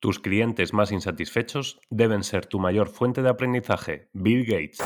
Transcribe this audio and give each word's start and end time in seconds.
Tus 0.00 0.20
clientes 0.20 0.72
más 0.72 0.92
insatisfechos 0.92 1.80
deben 1.90 2.22
ser 2.22 2.46
tu 2.46 2.60
mayor 2.60 2.88
fuente 2.88 3.20
de 3.20 3.30
aprendizaje. 3.30 4.08
Bill 4.12 4.44
Gates. 4.46 4.78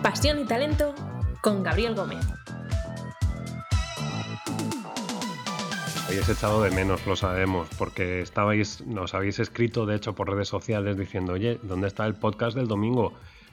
Pasión 0.00 0.38
y 0.38 0.44
talento 0.44 0.94
con 1.42 1.64
Gabriel 1.64 1.96
Gómez. 1.96 2.24
Habéis 6.06 6.28
echado 6.28 6.62
de 6.62 6.70
menos, 6.70 7.04
lo 7.04 7.16
sabemos, 7.16 7.68
porque 7.76 8.20
estabais, 8.20 8.80
nos 8.86 9.12
habéis 9.14 9.40
escrito, 9.40 9.86
de 9.86 9.96
hecho, 9.96 10.14
por 10.14 10.30
redes 10.30 10.46
sociales 10.46 10.96
diciendo, 10.96 11.32
oye, 11.32 11.58
¿dónde 11.64 11.88
está 11.88 12.06
el 12.06 12.14
podcast 12.14 12.56
del 12.56 12.68
domingo? 12.68 13.12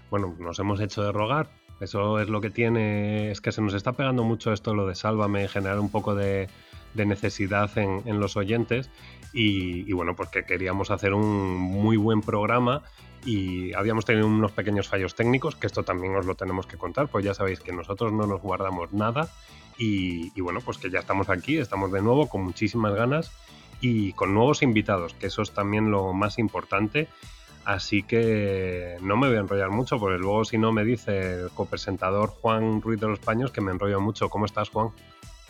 Bueno, 0.10 0.36
nos 0.40 0.60
hemos 0.60 0.80
hecho 0.80 1.04
de 1.04 1.12
rogar. 1.12 1.50
Eso 1.80 2.20
es 2.20 2.30
lo 2.30 2.40
que 2.40 2.50
tiene, 2.50 3.32
es 3.32 3.42
que 3.42 3.52
se 3.52 3.62
nos 3.62 3.74
está 3.74 3.94
pegando 3.94 4.24
mucho 4.24 4.54
esto, 4.54 4.74
lo 4.74 4.88
de 4.88 4.96
Sálvame, 4.96 5.48
generar 5.48 5.80
un 5.80 5.92
poco 5.92 6.16
de, 6.16 6.48
necesidad 6.94 7.70
en, 7.78 8.20
los 8.20 8.38
oyentes. 8.38 8.90
Y, 9.34 9.92
bueno, 9.92 10.16
porque 10.16 10.46
queríamos 10.46 10.92
hacer 10.92 11.14
un 11.14 11.56
muy 11.56 11.98
buen 11.98 12.22
programa 12.22 12.84
y 13.26 13.74
habíamos 13.74 14.06
tenido 14.06 14.28
unos 14.28 14.52
pequeños 14.52 14.88
fallos 14.88 15.16
técnicos, 15.16 15.56
que 15.56 15.68
esto 15.68 15.84
también 15.84 16.16
os 16.16 16.26
lo 16.26 16.36
tenemos 16.36 16.68
que 16.68 16.78
contar, 16.78 17.08
pues 17.08 17.26
ya 17.26 17.34
sabéis 17.34 17.60
que 17.60 17.74
nosotros 17.74 18.14
no 18.14 18.26
nos 18.28 18.42
guardamos 18.42 18.94
nada. 18.94 19.28
Y, 19.78 20.32
y 20.34 20.42
bueno, 20.42 20.62
pues 20.62 20.78
que 20.78 20.90
ya 20.90 21.00
estamos 21.00 21.30
aquí, 21.30 21.58
estamos 21.58 21.92
de 21.92 22.02
nuevo 22.02 22.30
con 22.30 22.44
muchísimas 22.44 22.94
ganas 22.94 23.32
y 23.82 24.14
con 24.14 24.34
nuevos 24.34 24.64
invitados, 24.64 25.14
que 25.16 25.28
eso 25.28 25.42
es 25.42 25.52
también 25.52 25.92
lo 25.92 26.14
más 26.14 26.40
importante 26.40 27.10
Así 27.66 28.04
que 28.04 28.98
no 29.02 29.18
me 29.18 29.28
voy 29.28 29.38
a 29.38 29.40
enrollar 29.40 29.72
mucho, 29.72 30.00
porque 30.00 30.20
luego 30.20 30.46
si 30.46 30.58
no 30.58 30.72
me 30.72 30.84
dice 30.84 31.42
el 31.42 31.50
copresentador 31.50 32.30
Juan 32.30 32.82
Ruiz 32.82 33.00
de 33.00 33.08
los 33.08 33.20
Paños 33.20 33.52
que 33.52 33.62
me 33.62 33.72
enrollo 33.72 34.00
mucho. 34.00 34.30
¿Cómo 34.30 34.46
estás, 34.46 34.70
Juan? 34.70 34.90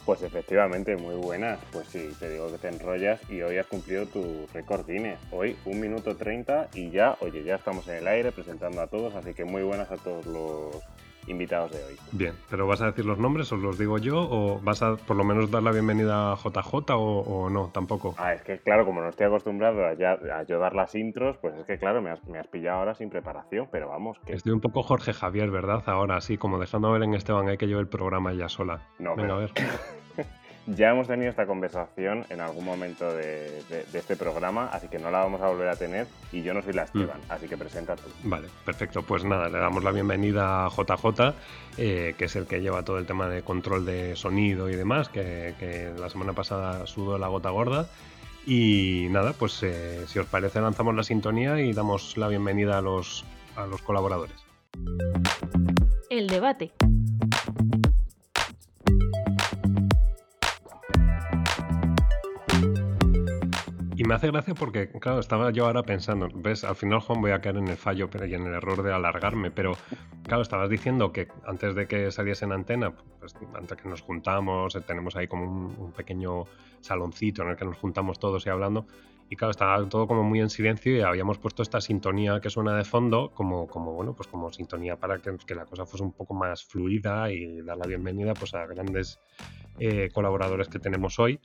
Pues 0.05 0.21
efectivamente, 0.21 0.95
muy 0.95 1.15
buenas. 1.15 1.59
Pues 1.71 1.87
sí, 1.87 2.09
te 2.19 2.29
digo 2.29 2.49
que 2.51 2.57
te 2.57 2.69
enrollas 2.69 3.19
y 3.29 3.41
hoy 3.41 3.57
has 3.57 3.65
cumplido 3.65 4.05
tu 4.05 4.47
récord 4.53 4.87
Guinness. 4.87 5.19
Hoy 5.31 5.57
un 5.65 5.79
minuto 5.79 6.15
30 6.15 6.69
y 6.73 6.91
ya, 6.91 7.17
oye, 7.19 7.43
ya 7.43 7.55
estamos 7.55 7.87
en 7.87 7.95
el 7.95 8.07
aire 8.07 8.31
presentando 8.31 8.81
a 8.81 8.87
todos, 8.87 9.15
así 9.15 9.33
que 9.33 9.43
muy 9.43 9.63
buenas 9.63 9.91
a 9.91 9.97
todos 9.97 10.25
los 10.27 10.83
invitados 11.27 11.71
de 11.71 11.83
hoy. 11.83 11.95
Bien, 12.11 12.33
pero 12.49 12.67
¿vas 12.67 12.81
a 12.81 12.87
decir 12.87 13.05
los 13.05 13.17
nombres? 13.17 13.51
¿Os 13.51 13.59
los 13.59 13.77
digo 13.77 13.97
yo? 13.97 14.17
¿O 14.17 14.59
vas 14.59 14.81
a 14.81 14.95
por 14.95 15.15
lo 15.15 15.23
menos 15.23 15.51
dar 15.51 15.63
la 15.63 15.71
bienvenida 15.71 16.31
a 16.31 16.35
JJ 16.35 16.95
o, 16.95 17.49
no? 17.49 17.69
Tampoco. 17.73 18.15
Ah, 18.17 18.33
es 18.33 18.41
que 18.41 18.59
claro, 18.59 18.85
como 18.85 19.01
no 19.01 19.09
estoy 19.09 19.27
acostumbrado 19.27 19.85
a, 19.85 20.43
yo 20.43 20.59
dar 20.59 20.75
las 20.75 20.95
intros, 20.95 21.37
pues 21.37 21.55
es 21.55 21.65
que 21.65 21.77
claro, 21.77 22.01
me 22.01 22.11
has, 22.11 22.47
pillado 22.47 22.79
ahora 22.79 22.95
sin 22.95 23.09
preparación, 23.09 23.67
pero 23.71 23.89
vamos. 23.89 24.17
Que... 24.25 24.33
Estoy 24.33 24.53
un 24.53 24.61
poco 24.61 24.83
Jorge 24.83 25.13
Javier, 25.13 25.49
¿verdad? 25.49 25.83
Ahora 25.87 26.21
sí, 26.21 26.37
como 26.37 26.59
dejando 26.59 26.89
a 26.89 26.93
ver 26.93 27.03
en 27.03 27.13
Esteban, 27.13 27.47
hay 27.47 27.57
que 27.57 27.67
llevar 27.67 27.81
el 27.81 27.89
programa 27.89 28.33
ya 28.33 28.49
sola. 28.49 28.81
No, 28.99 29.15
Venga, 29.15 29.35
a 29.35 29.37
ver. 29.37 29.51
Ya 30.67 30.89
hemos 30.89 31.07
tenido 31.07 31.29
esta 31.29 31.45
conversación 31.45 32.25
en 32.29 32.41
algún 32.41 32.65
momento 32.65 33.13
de, 33.13 33.63
este 33.93 34.15
programa, 34.15 34.67
así 34.71 34.87
que 34.87 34.97
no 34.97 35.11
la 35.11 35.19
vamos 35.19 35.39
a 35.41 35.47
volver 35.47 35.69
a 35.69 35.75
tener 35.75 36.07
y 36.31 36.41
yo 36.41 36.55
no 36.55 36.63
soy 36.63 36.73
la 36.73 36.83
mm. 36.83 36.85
Esteban, 36.85 37.21
así 37.29 37.47
que 37.47 37.55
presenta 37.55 37.95
tú. 37.95 38.09
Vale, 38.23 38.47
perfecto. 38.65 39.03
Pues 39.03 39.23
nada, 39.23 39.47
le 39.47 39.59
damos 39.59 39.83
la 39.83 39.91
bienvenida 39.91 40.65
a 40.65 40.69
JJ, 40.69 41.35
eh, 41.77 42.15
que 42.17 42.25
es 42.25 42.35
el 42.35 42.47
que 42.47 42.61
lleva 42.61 42.83
todo 42.83 42.97
el 42.97 43.05
tema 43.05 43.29
de 43.29 43.43
control 43.43 43.85
de 43.85 44.15
sonido 44.15 44.69
y 44.69 44.75
demás, 44.75 45.09
que, 45.09 45.93
la 45.99 46.09
semana 46.09 46.33
pasada 46.33 46.87
sudó 46.87 47.19
la 47.19 47.27
gota 47.27 47.51
gorda. 47.51 47.87
Y 48.47 49.07
nada, 49.11 49.33
pues 49.33 49.61
eh, 49.63 50.05
si 50.07 50.19
os 50.19 50.27
parece 50.27 50.61
lanzamos 50.61 50.95
la 50.95 51.03
sintonía 51.03 51.59
y 51.59 51.73
damos 51.73 52.17
la 52.17 52.27
bienvenida 52.27 52.77
a 52.77 52.81
los, 52.81 53.23
a 53.55 53.67
los 53.67 53.81
colaboradores. 53.81 54.35
El 56.09 56.27
debate. 56.27 56.71
Me 64.05 64.13
hace 64.13 64.27
gracia 64.27 64.53
porque, 64.53 64.89
claro, 64.99 65.19
estaba 65.19 65.51
yo 65.51 65.65
ahora 65.65 65.83
pensando, 65.83 66.29
ves, 66.33 66.63
al 66.63 66.75
final, 66.75 66.99
Juan, 66.99 67.21
voy 67.21 67.31
a 67.31 67.41
caer 67.41 67.57
en 67.57 67.67
el 67.67 67.77
fallo 67.77 68.09
pero, 68.09 68.25
y 68.25 68.33
en 68.33 68.45
el 68.45 68.53
error 68.53 68.83
de 68.83 68.93
alargarme, 68.93 69.51
pero, 69.51 69.73
claro, 70.23 70.41
estabas 70.41 70.69
diciendo 70.69 71.11
que 71.11 71.27
antes 71.45 71.75
de 71.75 71.87
que 71.87 72.11
saliese 72.11 72.45
en 72.45 72.51
antena, 72.51 72.93
pues 73.19 73.35
antes 73.55 73.77
que 73.77 73.89
nos 73.89 74.01
juntamos, 74.01 74.75
eh, 74.75 74.81
tenemos 74.81 75.15
ahí 75.15 75.27
como 75.27 75.45
un, 75.45 75.91
pequeño 75.91 76.45
saloncito 76.81 77.41
en 77.43 77.49
el 77.49 77.55
que 77.55 77.65
nos 77.65 77.77
juntamos 77.77 78.19
todos 78.19 78.45
y 78.45 78.49
hablando, 78.49 78.85
y 79.29 79.35
claro, 79.35 79.51
estaba 79.51 79.83
todo 79.89 80.07
como 80.07 80.23
muy 80.23 80.39
en 80.39 80.49
silencio 80.49 80.95
y 80.95 81.01
habíamos 81.01 81.39
puesto 81.39 81.63
esta 81.63 81.81
sintonía 81.81 82.39
que 82.39 82.51
suena 82.51 82.75
de 82.75 82.83
fondo 82.83 83.31
como, 83.33 83.65
como 83.67 83.93
bueno, 83.93 84.13
pues 84.13 84.27
como 84.27 84.51
sintonía 84.51 84.97
para 84.97 85.17
que, 85.17 85.35
que 85.47 85.55
la 85.55 85.65
cosa 85.65 85.85
fuese 85.85 86.03
un 86.03 86.11
poco 86.11 86.35
más 86.35 86.63
fluida 86.63 87.31
y 87.31 87.61
dar 87.61 87.77
la 87.77 87.87
bienvenida 87.87 88.35
pues 88.35 88.53
a 88.53 88.67
grandes 88.67 89.19
eh, 89.79 90.09
colaboradores 90.13 90.69
que 90.69 90.77
tenemos 90.77 91.17
hoy. 91.17 91.39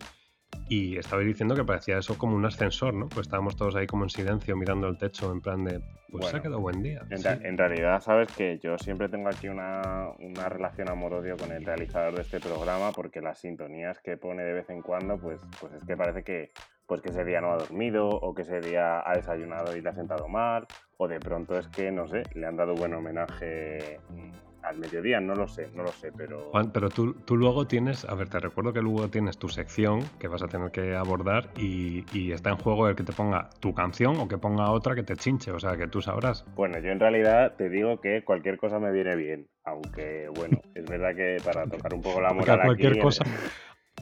Y 0.68 0.96
estaba 0.98 1.22
diciendo 1.22 1.54
que 1.56 1.64
parecía 1.64 1.98
eso 1.98 2.16
como 2.16 2.36
un 2.36 2.44
ascensor, 2.44 2.94
¿no? 2.94 3.08
Pues 3.08 3.26
estábamos 3.26 3.56
todos 3.56 3.74
ahí 3.74 3.86
como 3.86 4.04
en 4.04 4.10
silencio 4.10 4.56
mirando 4.56 4.86
el 4.86 4.98
techo 4.98 5.32
en 5.32 5.40
plan 5.40 5.64
de, 5.64 5.80
pues 6.10 6.26
se 6.26 6.36
ha 6.36 6.42
quedado 6.42 6.60
buen 6.60 6.80
día. 6.82 7.02
En, 7.10 7.58
realidad, 7.58 8.00
sabes 8.00 8.28
que 8.36 8.58
yo 8.58 8.78
siempre 8.78 9.08
tengo 9.08 9.28
aquí 9.28 9.48
una, 9.48 10.10
una 10.20 10.48
relación 10.48 10.88
amor-odio 10.88 11.36
con 11.36 11.50
el 11.50 11.64
realizador 11.64 12.14
de 12.14 12.22
este 12.22 12.38
programa 12.38 12.92
porque 12.92 13.20
las 13.20 13.40
sintonías 13.40 13.98
que 14.00 14.16
pone 14.16 14.44
de 14.44 14.52
vez 14.52 14.70
en 14.70 14.82
cuando, 14.82 15.18
pues, 15.18 15.40
pues 15.60 15.72
es 15.72 15.84
que 15.84 15.96
parece 15.96 16.22
que, 16.22 16.52
pues 16.86 17.02
que 17.02 17.10
ese 17.10 17.24
día 17.24 17.40
no 17.40 17.52
ha 17.52 17.56
dormido 17.56 18.08
o 18.08 18.34
que 18.34 18.42
ese 18.42 18.60
día 18.60 19.02
ha 19.04 19.14
desayunado 19.14 19.76
y 19.76 19.80
le 19.80 19.88
ha 19.88 19.94
sentado 19.94 20.28
mal 20.28 20.66
o 20.98 21.08
de 21.08 21.18
pronto 21.18 21.58
es 21.58 21.66
que, 21.68 21.90
no 21.90 22.06
sé, 22.08 22.22
le 22.34 22.46
han 22.46 22.56
dado 22.56 22.74
buen 22.74 22.94
homenaje 22.94 23.98
mm, 24.10 24.49
al 24.62 24.78
mediodía, 24.78 25.20
no 25.20 25.34
lo 25.34 25.48
sé, 25.48 25.68
no 25.74 25.82
lo 25.82 25.92
sé, 25.92 26.12
pero... 26.16 26.50
Juan, 26.50 26.70
pero 26.72 26.88
tú, 26.88 27.14
tú 27.14 27.36
luego 27.36 27.66
tienes, 27.66 28.04
a 28.04 28.14
ver, 28.14 28.28
te 28.28 28.38
recuerdo 28.38 28.72
que 28.72 28.82
luego 28.82 29.08
tienes 29.08 29.38
tu 29.38 29.48
sección 29.48 30.00
que 30.18 30.28
vas 30.28 30.42
a 30.42 30.48
tener 30.48 30.70
que 30.70 30.94
abordar 30.94 31.50
y, 31.56 32.00
está 32.32 32.50
en 32.50 32.56
juego 32.56 32.88
el 32.88 32.94
que 32.94 33.02
te 33.02 33.12
ponga 33.12 33.50
tu 33.60 33.74
canción 33.74 34.16
o 34.18 34.28
que 34.28 34.38
ponga 34.38 34.70
otra 34.70 34.94
que 34.94 35.02
te 35.02 35.16
chinche, 35.16 35.50
o 35.50 35.58
sea, 35.58 35.76
que 35.76 35.88
tú 35.88 36.00
sabrás. 36.00 36.44
Bueno, 36.54 36.78
yo 36.78 36.90
en 36.90 37.00
realidad 37.00 37.54
te 37.56 37.68
digo 37.68 38.00
que 38.00 38.22
cualquier 38.24 38.56
cosa 38.56 38.78
me 38.78 38.92
viene 38.92 39.16
bien, 39.16 39.48
aunque 39.64 40.28
bueno, 40.34 40.60
es 40.74 40.84
verdad 40.84 41.14
que 41.14 41.38
para 41.44 41.66
tocar 41.66 41.94
un 41.94 42.02
poco 42.02 42.20
la 42.20 42.32
moral 42.32 42.60
cualquier 42.64 42.92
aquí, 42.92 43.00
cosa... 43.00 43.24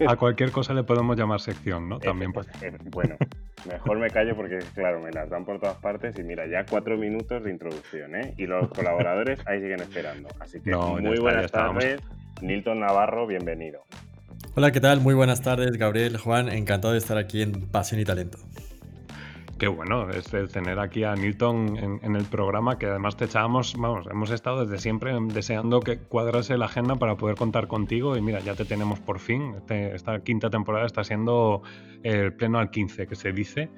A 0.06 0.16
cualquier 0.16 0.50
cosa 0.52 0.74
le 0.74 0.84
podemos 0.84 1.16
llamar 1.16 1.40
sección, 1.40 1.88
¿no? 1.88 1.98
También. 1.98 2.32
Pues, 2.32 2.46
bueno, 2.90 3.16
mejor 3.66 3.98
me 3.98 4.08
callo 4.10 4.36
porque, 4.36 4.58
claro, 4.74 5.00
me 5.00 5.10
las 5.10 5.28
dan 5.28 5.44
por 5.44 5.58
todas 5.58 5.76
partes 5.78 6.18
y 6.18 6.22
mira, 6.22 6.46
ya 6.46 6.64
cuatro 6.64 6.96
minutos 6.96 7.42
de 7.42 7.50
introducción, 7.50 8.14
¿eh? 8.14 8.34
Y 8.36 8.46
los 8.46 8.68
colaboradores 8.68 9.40
ahí 9.46 9.60
siguen 9.60 9.80
esperando. 9.80 10.28
Así 10.40 10.60
que 10.60 10.74
muy 10.74 11.18
buenas 11.18 11.50
tardes. 11.50 12.00
Nilton 12.40 12.80
Navarro, 12.80 13.26
bienvenido. 13.26 13.82
Hola, 14.54 14.72
¿qué 14.72 14.80
tal? 14.80 15.00
Muy 15.00 15.14
buenas 15.14 15.42
tardes, 15.42 15.76
Gabriel, 15.76 16.16
Juan. 16.16 16.48
Encantado 16.48 16.92
de 16.92 16.98
estar 16.98 17.16
aquí 17.18 17.42
en 17.42 17.68
Pasión 17.68 18.00
y 18.00 18.04
Talento. 18.04 18.38
Qué 19.58 19.66
bueno 19.66 20.08
es 20.10 20.30
tener 20.52 20.78
aquí 20.78 21.02
a 21.02 21.16
Newton 21.16 22.00
en, 22.02 22.14
el 22.14 22.24
programa, 22.26 22.78
que 22.78 22.86
además 22.86 23.16
te 23.16 23.24
echábamos, 23.24 23.74
vamos, 23.76 24.06
hemos 24.08 24.30
estado 24.30 24.64
desde 24.64 24.80
siempre 24.80 25.12
deseando 25.32 25.80
que 25.80 25.98
cuadrase 25.98 26.56
la 26.56 26.66
agenda 26.66 26.94
para 26.94 27.16
poder 27.16 27.34
contar 27.34 27.66
contigo 27.66 28.16
y 28.16 28.20
mira, 28.20 28.38
ya 28.38 28.54
te 28.54 28.64
tenemos 28.64 29.00
por 29.00 29.18
fin. 29.18 29.54
Este, 29.56 29.96
esta 29.96 30.20
quinta 30.20 30.48
temporada 30.48 30.86
está 30.86 31.02
siendo 31.02 31.62
el 32.04 32.32
pleno 32.34 32.60
al 32.60 32.70
15, 32.70 33.08
que 33.08 33.16
se 33.16 33.32
dice, 33.32 33.68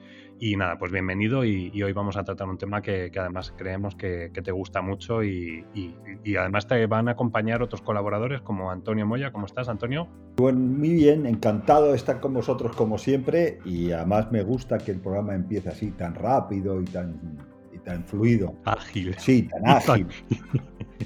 y 0.41 0.57
nada, 0.57 0.79
pues 0.79 0.91
bienvenido 0.91 1.45
y, 1.45 1.83
hoy 1.83 1.93
vamos 1.93 2.17
a 2.17 2.25
tratar 2.25 2.49
un 2.49 2.57
tema 2.57 2.81
que, 2.81 3.13
además 3.15 3.53
creemos 3.57 3.95
que, 3.95 4.31
te 4.31 4.51
gusta 4.51 4.81
mucho 4.81 5.23
y, 5.23 5.65
además 6.39 6.67
te 6.67 6.87
van 6.87 7.09
a 7.09 7.13
acompañar 7.13 7.63
otros 7.63 7.83
colaboradores 7.83 8.41
como 8.41 8.71
Antonio 8.71 9.07
Moya. 9.07 9.33
¿Cómo 9.33 9.45
estás, 9.45 9.69
Antonio? 9.69 10.09
Bueno, 10.37 10.59
muy 10.59 10.95
bien, 10.95 11.27
encantado 11.27 11.91
de 11.91 11.97
estar 11.97 12.21
con 12.21 12.33
vosotros 12.33 12.75
como 12.75 12.97
siempre 12.97 13.59
y 13.67 13.93
además 13.93 14.33
me 14.33 14.43
gusta 14.43 14.79
que 14.79 14.93
el 14.93 15.01
programa 15.01 15.35
empiece 15.35 15.69
así 15.69 15.91
tan 15.91 16.15
rápido 16.15 16.81
y 16.81 16.87
tan, 16.87 17.21
tan 17.85 18.05
fluido. 18.05 18.55
Ágil. 18.65 19.15
Sí, 19.19 19.43
tan 19.43 19.69
ágil. 19.69 20.07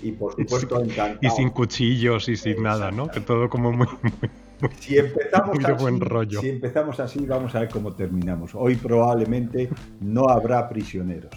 y 0.01 0.13
por 0.13 0.33
supuesto 0.37 0.81
encantado. 0.81 1.19
Y 1.21 1.31
sin 1.31 1.51
cuchillos 1.51 2.29
y 2.29 2.37
sin 2.37 2.63
nada, 2.63 2.93
¿no? 2.93 3.09
Que 3.09 3.19
todo 3.19 3.49
como 3.49 3.73
muy 3.73 3.89
si 4.81 4.99
empezamos, 4.99 5.65
así, 5.65 5.83
buen 5.83 6.01
rollo. 6.01 6.41
si 6.41 6.49
empezamos 6.49 7.01
así, 7.01 7.27
vamos 7.27 7.55
a 7.55 7.61
ver 7.61 7.69
cómo 7.69 7.93
terminamos. 7.93 8.55
Hoy 8.55 8.77
probablemente 8.77 9.69
no 10.01 10.29
habrá 10.29 10.69
prisioneros. 10.69 11.31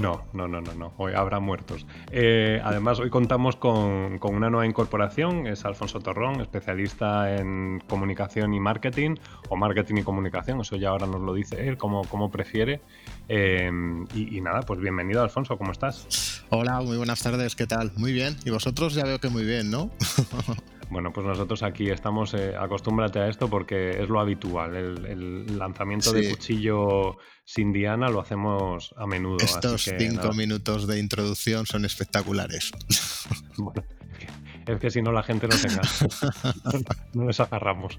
No, 0.00 0.24
no, 0.32 0.48
no, 0.48 0.60
no, 0.60 0.74
no. 0.74 0.94
Hoy 0.96 1.12
habrá 1.14 1.38
muertos. 1.38 1.86
Eh, 2.10 2.60
además, 2.64 2.98
hoy 2.98 3.10
contamos 3.10 3.56
con, 3.56 4.18
una 4.22 4.48
nueva 4.48 4.66
incorporación. 4.66 5.46
Es 5.46 5.64
Alfonso 5.66 6.00
Torrón, 6.00 6.40
especialista 6.40 7.36
en 7.36 7.82
comunicación 7.88 8.54
y 8.54 8.60
marketing, 8.60 9.16
o 9.50 9.56
marketing 9.56 9.96
y 9.96 10.02
comunicación. 10.02 10.60
Eso 10.60 10.76
ya 10.76 10.90
ahora 10.90 11.06
nos 11.06 11.20
lo 11.20 11.34
dice 11.34 11.68
él, 11.68 11.76
como, 11.76 12.04
como 12.04 12.30
prefiere. 12.30 12.80
Eh, 13.28 13.70
y, 14.14 14.38
y, 14.38 14.40
nada, 14.40 14.62
pues 14.62 14.80
bienvenido, 14.80 15.22
Alfonso. 15.22 15.58
¿Cómo 15.58 15.72
estás? 15.72 16.42
Hola, 16.48 16.80
muy 16.80 16.96
buenas 16.96 17.22
tardes. 17.22 17.54
¿Qué 17.54 17.66
tal? 17.66 17.92
Muy 17.96 18.12
bien. 18.12 18.36
Y 18.46 18.50
vosotros 18.50 18.94
ya 18.94 19.04
veo 19.04 19.18
que 19.18 19.28
muy 19.28 19.44
bien, 19.44 19.70
¿no? 19.70 19.90
Bueno, 20.92 21.10
pues 21.10 21.26
nosotros 21.26 21.62
aquí 21.62 21.88
estamos, 21.88 22.34
eh, 22.34 22.54
acostúmbrate 22.54 23.18
a 23.18 23.26
esto 23.26 23.48
porque 23.48 24.02
es 24.02 24.10
lo 24.10 24.20
habitual. 24.20 24.76
El, 24.76 25.58
lanzamiento 25.58 26.12
de 26.12 26.28
cuchillo 26.28 27.16
sin 27.46 27.72
diana 27.72 28.10
lo 28.10 28.20
hacemos 28.20 28.94
a 28.98 29.06
menudo. 29.06 29.38
Estos 29.40 29.90
cinco 29.96 30.34
minutos 30.34 30.86
de 30.86 31.00
introducción 31.00 31.64
son 31.66 31.86
espectaculares. 31.86 32.72
Bueno, 33.56 33.82
es 34.66 34.80
que 34.80 34.90
si 34.90 35.02
no 35.02 35.12
la 35.12 35.22
gente 35.22 35.46
no 35.46 35.54
tenga. 35.56 35.82
no 37.14 37.24
nos 37.24 37.40
agarramos. 37.40 37.98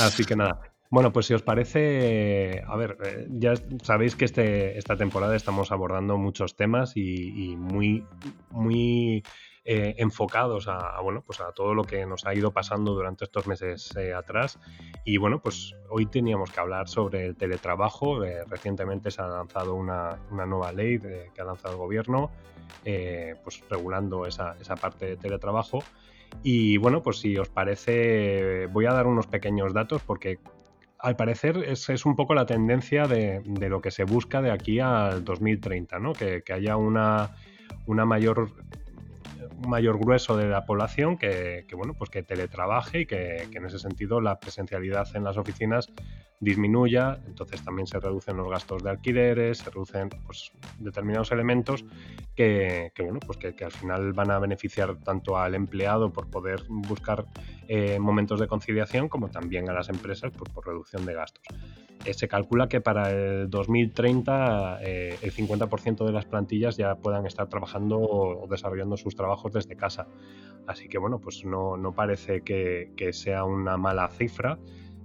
Así 0.00 0.24
que 0.24 0.34
nada. 0.34 0.60
Bueno, 0.90 1.12
pues 1.12 1.26
si 1.26 1.34
os 1.34 1.42
parece, 1.42 2.62
a 2.66 2.76
ver, 2.76 2.96
eh, 3.04 3.26
ya 3.30 3.54
sabéis 3.82 4.16
que 4.16 4.24
este, 4.24 4.78
esta 4.78 4.96
temporada 4.96 5.36
estamos 5.36 5.72
abordando 5.72 6.16
muchos 6.16 6.56
temas 6.56 6.96
y, 6.96 7.52
y 7.52 7.56
muy, 7.56 8.04
muy 8.50 9.22
eh, 9.66 9.94
enfocados 9.96 10.68
a, 10.68 11.00
bueno, 11.00 11.22
pues 11.24 11.40
a 11.40 11.52
todo 11.52 11.72
lo 11.72 11.84
que 11.84 12.04
nos 12.04 12.26
ha 12.26 12.34
ido 12.34 12.50
pasando 12.50 12.92
durante 12.92 13.24
estos 13.24 13.46
meses 13.46 13.96
eh, 13.96 14.12
atrás. 14.12 14.58
Y 15.06 15.16
bueno, 15.16 15.40
pues 15.40 15.74
hoy 15.88 16.04
teníamos 16.04 16.50
que 16.50 16.60
hablar 16.60 16.86
sobre 16.86 17.24
el 17.24 17.36
teletrabajo. 17.36 18.22
Eh, 18.24 18.44
recientemente 18.46 19.10
se 19.10 19.22
ha 19.22 19.26
lanzado 19.26 19.74
una, 19.74 20.18
nueva 20.30 20.70
ley 20.72 20.98
que 21.00 21.40
ha 21.40 21.44
lanzado 21.44 21.72
el 21.72 21.78
gobierno, 21.78 22.30
pues 22.82 23.64
regulando 23.70 24.26
esa, 24.26 24.54
esa 24.60 24.76
parte 24.76 25.06
de 25.06 25.16
teletrabajo. 25.16 25.78
Y 26.42 26.76
bueno, 26.76 27.02
pues 27.02 27.20
si 27.20 27.38
os 27.38 27.48
parece, 27.48 28.66
voy 28.66 28.84
a 28.84 28.92
dar 28.92 29.06
unos 29.06 29.26
pequeños 29.28 29.72
datos 29.72 30.02
porque 30.02 30.40
al 30.98 31.16
parecer 31.16 31.56
es, 31.56 31.88
es, 31.88 32.04
un 32.04 32.16
poco 32.16 32.34
la 32.34 32.44
tendencia 32.44 33.06
de, 33.06 33.40
de, 33.44 33.68
lo 33.70 33.80
que 33.80 33.90
se 33.90 34.04
busca 34.04 34.42
de 34.42 34.50
aquí 34.50 34.80
al 34.80 35.24
2030, 35.24 35.98
¿no? 36.00 36.12
Que, 36.12 36.42
que 36.42 36.52
haya 36.52 36.76
una, 36.76 37.30
una 37.86 38.04
mayor 38.04 38.50
mayor 39.66 39.98
grueso 39.98 40.36
de 40.36 40.46
la 40.46 40.64
población 40.64 41.16
que, 41.16 41.66
bueno, 41.76 41.94
pues 41.94 42.10
que 42.10 42.22
teletrabaje 42.22 43.00
y 43.00 43.06
que, 43.06 43.48
en 43.52 43.64
ese 43.64 43.78
sentido 43.78 44.20
la 44.20 44.38
presencialidad 44.38 45.08
en 45.14 45.24
las 45.24 45.36
oficinas 45.36 45.90
disminuya, 46.40 47.20
entonces 47.26 47.62
también 47.64 47.86
se 47.86 47.98
reducen 47.98 48.36
los 48.36 48.48
gastos 48.48 48.82
de 48.82 48.90
alquileres, 48.90 49.58
se 49.58 49.70
reducen 49.70 50.10
pues, 50.26 50.52
determinados 50.78 51.32
elementos 51.32 51.84
que, 52.34 52.92
bueno, 52.98 53.20
pues 53.20 53.38
que, 53.38 53.64
al 53.64 53.72
final 53.72 54.12
van 54.12 54.30
a 54.30 54.38
beneficiar 54.38 54.96
tanto 54.96 55.38
al 55.38 55.54
empleado 55.54 56.12
por 56.12 56.28
poder 56.28 56.64
buscar 56.68 57.24
eh, 57.68 57.98
momentos 57.98 58.40
de 58.40 58.46
conciliación 58.46 59.08
como 59.08 59.28
también 59.28 59.70
a 59.70 59.72
las 59.72 59.88
empresas 59.88 60.32
pues, 60.36 60.50
por 60.52 60.66
reducción 60.66 61.06
de 61.06 61.14
gastos. 61.14 61.44
Eh, 62.04 62.12
se 62.12 62.28
calcula 62.28 62.68
que 62.68 62.80
para 62.80 63.10
el 63.10 63.48
2030 63.48 64.78
eh, 64.82 65.18
el 65.22 65.32
50% 65.32 66.04
de 66.04 66.12
las 66.12 66.26
plantillas 66.26 66.76
ya 66.76 66.96
puedan 66.96 67.24
estar 67.24 67.48
trabajando 67.48 67.98
o 67.98 68.46
desarrollando 68.46 68.96
sus 68.96 69.16
trabajos 69.16 69.33
desde 69.52 69.76
casa. 69.76 70.08
Así 70.66 70.88
que 70.88 70.98
bueno, 70.98 71.20
pues 71.20 71.44
no, 71.44 71.76
no 71.76 71.92
parece 71.92 72.42
que, 72.42 72.92
que 72.96 73.12
sea 73.12 73.44
una 73.44 73.76
mala 73.76 74.08
cifra. 74.08 74.58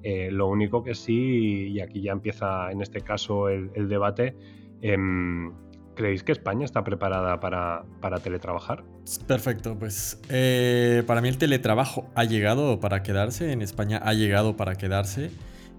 Eh, 0.04 0.30
lo 0.32 0.48
único 0.48 0.84
que 0.84 0.96
sí, 0.96 1.68
y 1.70 1.82
aquí 1.82 2.02
ya 2.02 2.14
empieza 2.14 2.72
en 2.72 2.82
este 2.82 3.02
caso 3.02 3.50
el, 3.50 3.90
debate, 3.90 4.36
em, 4.82 5.52
¿creéis 5.96 6.24
que 6.24 6.32
España 6.32 6.64
está 6.64 6.84
preparada 6.86 7.40
para, 7.42 7.84
teletrabajar? 8.24 8.86
Perfecto, 9.28 9.78
pues 9.78 10.22
eh, 10.30 11.04
para 11.06 11.20
mí 11.22 11.28
el 11.28 11.38
teletrabajo 11.38 12.10
ha 12.16 12.24
llegado 12.24 12.80
para 12.80 13.04
quedarse, 13.04 13.52
en 13.52 13.62
España 13.62 14.00
ha 14.04 14.14
llegado 14.14 14.56
para 14.56 14.76
quedarse. 14.76 15.32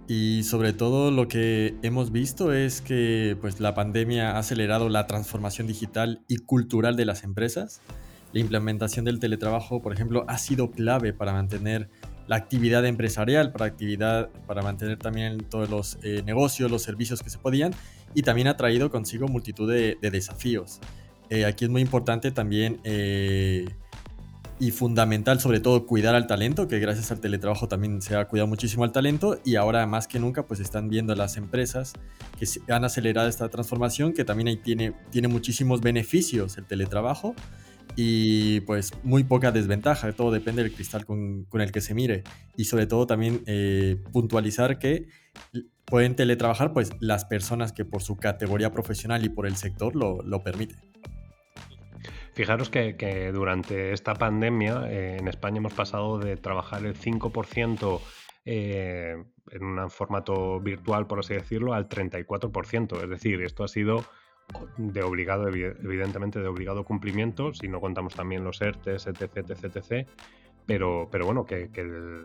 Y 0.07 0.43
sobre 0.43 0.73
todo 0.73 1.13
lo 1.13 1.29
que 1.29 1.77
hemos 1.83 2.11
visto 2.11 2.53
es 2.53 2.81
que 2.81 3.39
pues, 3.41 3.61
la 3.61 3.75
pandemia 3.75 4.33
ha 4.33 4.39
acelerado 4.39 4.89
la 4.89 5.07
transformación 5.07 5.69
digital 5.69 6.25
y 6.27 6.39
cultural 6.39 6.97
de 6.97 7.05
las 7.05 7.23
empresas. 7.23 7.81
La 8.33 8.41
implementación 8.41 9.05
del 9.05 9.19
teletrabajo, 9.19 9.83
por 9.83 9.93
ejemplo, 9.93 10.25
ha 10.29 10.39
sido 10.39 10.71
clave 10.71 11.13
para 11.13 11.33
mantener 11.33 11.89
la 12.29 12.37
actividad 12.37 12.87
empresarial, 12.87 13.51
para, 13.51 13.67
actividad, 13.67 14.29
para 14.47 14.63
mantener 14.63 14.99
también 14.99 15.39
todos 15.39 15.69
los 15.69 15.99
eh, 16.03 16.23
negocios, 16.25 16.71
los 16.71 16.83
servicios 16.83 17.23
que 17.23 17.31
se 17.31 17.39
podían, 17.39 17.75
y 18.15 18.23
también 18.23 18.47
ha 18.47 18.57
traído 18.57 18.89
consigo 18.89 19.27
multitud 19.27 19.69
de, 19.69 19.97
desafíos. 20.01 20.79
Eh, 21.29 21.45
aquí 21.45 21.65
es 21.65 21.71
muy 21.71 21.83
importante 21.83 22.31
también 22.31 22.81
eh, 22.85 23.69
y 24.61 24.71
fundamental 24.73 25.41
sobre 25.41 25.59
todo 25.59 25.87
cuidar 25.87 26.15
al 26.15 26.29
talento, 26.29 26.69
que 26.69 26.79
gracias 26.79 27.11
al 27.11 27.21
teletrabajo 27.21 27.67
también 27.67 28.01
se 28.01 28.15
ha 28.15 28.29
cuidado 28.29 28.47
muchísimo 28.47 28.85
al 28.85 28.93
talento 28.93 29.41
y 29.45 29.57
ahora 29.57 29.85
más 29.87 30.07
que 30.07 30.21
nunca 30.21 30.47
pues 30.47 30.61
están 30.61 30.89
viendo 30.89 31.15
las 31.17 31.37
empresas 31.37 31.95
que 32.39 32.47
han 32.73 32.85
acelerado 32.85 33.29
esta 33.29 33.49
transformación, 33.49 34.13
que 34.13 34.25
también 34.25 34.49
ahí 34.49 34.57
tiene, 34.57 34.93
tiene 35.11 35.29
muchísimos 35.29 35.81
beneficios 35.81 36.59
el 36.59 36.65
teletrabajo 36.65 37.35
y 38.03 38.61
pues 38.61 38.93
muy 39.03 39.25
poca 39.25 39.53
desventaja, 39.53 40.11
todo 40.15 40.31
depende 40.31 40.63
del 40.63 40.73
cristal 40.73 41.05
con, 41.05 41.45
con 41.45 41.61
el 41.61 41.71
que 41.71 41.83
se 41.83 41.93
mire 41.93 42.25
y 42.57 42.65
sobre 42.65 42.87
todo 42.87 43.07
también 43.07 43.43
eh, 43.47 44.03
puntualizar 44.11 44.79
que 44.79 45.09
pueden 45.85 46.17
teletrabajar 46.17 46.73
pues 46.73 46.93
las 47.01 47.27
personas 47.27 47.73
que 47.73 47.85
por 47.85 48.01
su 48.01 48.17
categoría 48.17 48.73
profesional 48.73 49.23
y 49.23 49.29
por 49.29 49.47
el 49.47 49.55
sector 49.57 49.95
lo, 49.97 50.23
lo 50.23 50.43
permiten. 50.43 50.79
Fijaros 52.33 52.71
que, 52.71 52.97
que, 52.97 53.33
durante 53.33 53.93
esta 53.93 54.15
pandemia 54.15 54.85
eh, 54.89 55.19
en 55.21 55.29
España 55.29 55.59
hemos 55.59 55.75
pasado 55.75 56.19
de 56.19 56.39
trabajar 56.39 56.87
el 56.87 56.95
5% 56.95 58.01
eh, 58.47 59.23
en 59.51 59.63
un 59.63 59.91
formato 59.91 60.59
virtual, 60.59 61.07
por 61.07 61.19
así 61.19 61.35
decirlo, 61.35 61.75
al 61.75 61.87
34%. 61.87 63.03
Es 63.03 63.11
decir, 63.11 63.43
esto 63.43 63.63
ha 63.63 63.69
sido 63.69 64.07
de 64.77 65.03
obligado, 65.03 65.49
evidentemente 65.49 66.41
de 66.41 66.49
obligado 66.49 66.85
cumplimiento, 66.85 67.53
si 67.53 67.69
no 67.69 67.81
contamos 67.81 68.15
también 68.15 68.45
los 68.45 68.61
ERTES, 68.61 69.07
etc, 69.07 69.37
etc, 69.37 69.77
etc. 69.77 70.09
Pero, 70.67 71.09
pero 71.11 71.27
bueno, 71.27 71.45
que, 71.45 71.71
el, 71.75 72.23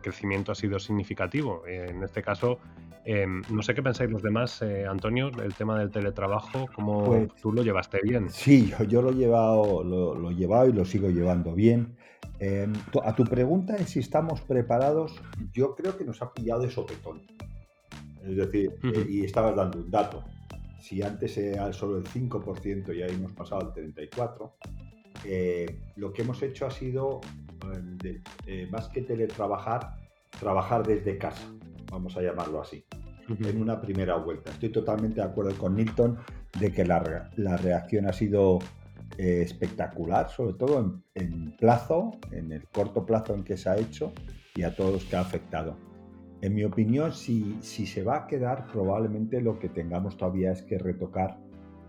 crecimiento 0.00 0.52
ha 0.52 0.54
sido 0.54 0.78
significativo. 0.78 1.66
En 1.66 2.02
este 2.02 2.22
caso, 2.22 2.58
em, 3.04 3.42
no 3.50 3.62
sé 3.62 3.74
qué 3.74 3.82
pensáis 3.82 4.10
los 4.10 4.22
demás, 4.22 4.62
eh, 4.62 4.86
Antonio, 4.86 5.28
el 5.42 5.54
tema 5.54 5.78
del 5.78 5.90
teletrabajo, 5.90 6.66
¿cómo 6.74 7.04
pues 7.04 7.28
tú 7.40 7.52
lo 7.52 7.62
llevaste 7.62 8.00
bien? 8.02 8.30
Sí, 8.30 8.72
yo, 8.88 9.02
lo, 9.02 9.10
he 9.10 9.14
llevado, 9.14 9.84
lo, 9.84 10.30
he 10.30 10.34
llevado 10.34 10.68
y 10.68 10.72
lo 10.72 10.84
sigo 10.84 11.10
llevando 11.10 11.54
bien. 11.54 11.96
Em, 12.38 12.72
a 13.04 13.14
tu 13.14 13.24
pregunta 13.24 13.74
de 13.74 13.86
si 13.86 14.00
estamos 14.00 14.40
preparados, 14.40 15.20
yo 15.52 15.74
creo 15.74 15.96
que 15.96 16.04
nos 16.04 16.22
ha 16.22 16.32
pillado 16.32 16.62
de 16.62 16.70
sopetón. 16.70 17.22
Es 18.24 18.36
decir, 18.36 18.72
eh, 18.82 19.06
y 19.08 19.24
estabas 19.24 19.54
dando 19.54 19.78
un 19.78 19.90
dato 19.90 20.24
si 20.84 21.00
antes 21.00 21.38
era 21.38 21.72
solo 21.72 21.96
el 21.96 22.04
5% 22.04 22.94
y 22.94 23.02
ahí 23.02 23.14
hemos 23.14 23.32
pasado 23.32 23.62
al 23.62 23.72
34%, 23.72 24.52
eh, 25.24 25.80
lo 25.96 26.12
que 26.12 26.20
hemos 26.20 26.42
hecho 26.42 26.66
ha 26.66 26.70
sido, 26.70 27.22
eh, 28.04 28.20
eh, 28.46 28.68
más 28.70 28.88
que 28.88 29.00
teletrabajar, 29.00 29.96
trabajar 30.38 30.86
desde 30.86 31.16
casa, 31.16 31.50
vamos 31.90 32.14
a 32.18 32.20
llamarlo 32.20 32.60
así, 32.60 32.84
en 33.28 33.62
una 33.62 33.80
primera 33.80 34.16
vuelta. 34.16 34.50
Estoy 34.50 34.68
totalmente 34.68 35.22
de 35.22 35.26
acuerdo 35.26 35.56
con 35.56 35.74
Nilton 35.74 36.18
de 36.60 36.70
que 36.70 36.84
la, 36.84 37.30
la 37.36 37.56
reacción 37.56 38.06
ha 38.06 38.12
sido 38.12 38.58
espectacular, 39.16 40.28
sobre 40.28 40.54
todo 40.54 40.80
en, 40.80 41.02
en 41.14 41.56
plazo, 41.56 42.10
en 42.32 42.52
el 42.52 42.66
corto 42.68 43.06
plazo 43.06 43.32
en 43.34 43.44
que 43.44 43.56
se 43.56 43.70
ha 43.70 43.78
hecho 43.78 44.12
y 44.56 44.64
a 44.64 44.74
todos 44.74 44.92
los 44.92 45.04
que 45.04 45.16
ha 45.16 45.20
afectado. 45.20 45.76
En 46.44 46.54
mi 46.54 46.62
opinión, 46.62 47.10
si, 47.10 47.56
si, 47.62 47.86
se 47.86 48.02
va 48.02 48.16
a 48.16 48.26
quedar, 48.26 48.66
probablemente 48.66 49.40
lo 49.40 49.58
que 49.58 49.70
tengamos 49.70 50.18
todavía 50.18 50.52
es 50.52 50.60
que 50.60 50.76
retocar 50.76 51.38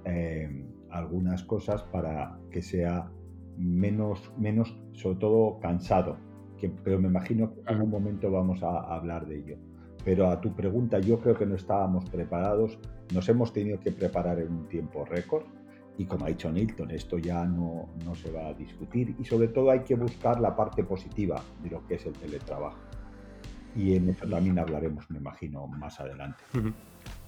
eh, 0.05 0.50
algunas 0.91 1.43
cosas 1.43 1.83
para 1.83 2.39
que 2.50 2.62
sea 2.62 3.12
menos, 3.57 4.31
menos 4.38 4.74
sobre 4.93 5.19
todo 5.19 5.59
cansado. 5.59 6.15
Que, 6.57 6.69
pero 6.69 7.01
me 7.01 7.09
imagino 7.09 7.53
que 7.53 7.63
en 7.67 7.81
un 7.81 7.89
momento 7.89 8.31
vamos 8.31 8.63
a, 8.63 8.95
hablar 8.95 9.27
de 9.27 9.39
ello. 9.39 9.57
Pero 10.05 10.29
a 10.29 10.39
tu 10.39 10.55
pregunta, 10.55 11.00
yo 11.00 11.19
creo 11.19 11.35
que 11.35 11.45
no 11.45 11.55
estábamos 11.55 12.09
preparados, 12.09 12.79
nos 13.13 13.27
hemos 13.27 13.51
tenido 13.51 13.77
que 13.81 13.91
preparar 13.91 14.39
en 14.39 14.53
un 14.53 14.69
tiempo 14.69 15.03
récord 15.03 15.43
y 15.97 16.05
como 16.05 16.27
ha 16.27 16.29
dicho 16.29 16.50
Nilton, 16.50 16.91
esto 16.91 17.17
ya 17.17 17.43
no, 17.43 17.89
no 18.05 18.15
se 18.15 18.31
va 18.31 18.47
a 18.47 18.53
discutir 18.53 19.17
y 19.19 19.25
sobre 19.25 19.50
todo 19.50 19.71
hay 19.71 19.81
que 19.81 19.95
buscar 19.95 20.39
la 20.39 20.55
parte 20.55 20.85
positiva 20.85 21.43
de 21.62 21.71
lo 21.71 21.85
que 21.85 21.95
es 21.95 22.05
el 22.05 22.13
teletrabajo 22.13 22.77
y 23.75 23.96
en 23.96 24.10
eso 24.10 24.27
también 24.27 24.58
hablaremos, 24.58 25.10
me 25.12 25.17
imagino, 25.17 25.67
más 25.67 26.00
adelante. 26.00 26.44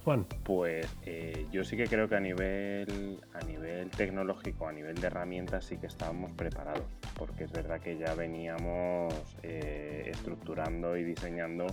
Juan. 0.04 0.24
Pues 0.44 0.86
eh, 1.04 1.46
yo 1.52 1.64
sí 1.64 1.76
que 1.76 1.86
creo 1.86 2.08
que 2.08 2.16
a 2.16 2.20
nivel, 2.20 3.20
a 3.34 3.44
nivel 3.44 3.90
tecnológico, 3.90 4.66
a 4.66 4.72
nivel 4.72 4.94
de 4.94 5.06
herramientas, 5.06 5.66
sí 5.66 5.76
que 5.76 5.86
estábamos 5.86 6.32
preparados, 6.32 6.86
porque 7.16 7.44
es 7.44 7.52
verdad 7.52 7.80
que 7.80 7.98
ya 7.98 8.14
veníamos 8.14 9.14
eh, 9.42 10.04
estructurando 10.06 10.96
y 10.96 11.04
diseñando 11.04 11.66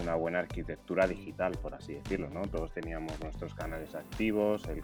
una 0.00 0.14
buena 0.14 0.40
arquitectura 0.40 1.06
digital, 1.06 1.52
por 1.62 1.74
así 1.74 1.94
decirlo, 1.94 2.28
¿no? 2.30 2.42
Todos 2.42 2.72
teníamos 2.72 3.18
nuestros 3.22 3.54
canales 3.54 3.94
activos, 3.94 4.62
el, 4.68 4.82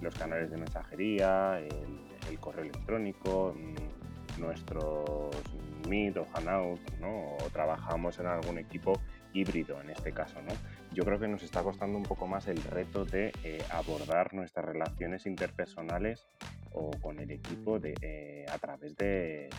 los 0.00 0.14
canales 0.14 0.50
de 0.50 0.56
mensajería, 0.56 1.58
el, 1.58 2.38
correo 2.40 2.64
electrónico, 2.64 3.54
mm, 3.54 4.40
nuestros 4.40 5.30
Meet 5.88 6.16
o 6.16 6.26
Hanout, 6.34 6.80
¿no? 7.00 7.34
o 7.34 7.38
trabajamos 7.52 8.18
en 8.18 8.26
algún 8.26 8.58
equipo 8.58 9.00
híbrido 9.32 9.80
en 9.80 9.90
este 9.90 10.12
caso. 10.12 10.40
¿no? 10.42 10.52
Yo 10.92 11.04
creo 11.04 11.18
que 11.18 11.28
nos 11.28 11.42
está 11.42 11.62
costando 11.62 11.96
un 11.96 12.04
poco 12.04 12.26
más 12.26 12.48
el 12.48 12.62
reto 12.62 13.04
de 13.04 13.32
eh, 13.44 13.62
abordar 13.70 14.34
nuestras 14.34 14.64
relaciones 14.66 15.26
interpersonales 15.26 16.26
o 16.72 16.90
con 17.00 17.18
el 17.18 17.30
equipo 17.30 17.78
de, 17.78 17.94
eh, 18.00 18.46
a 18.50 18.58
través 18.58 18.96
de, 18.96 19.50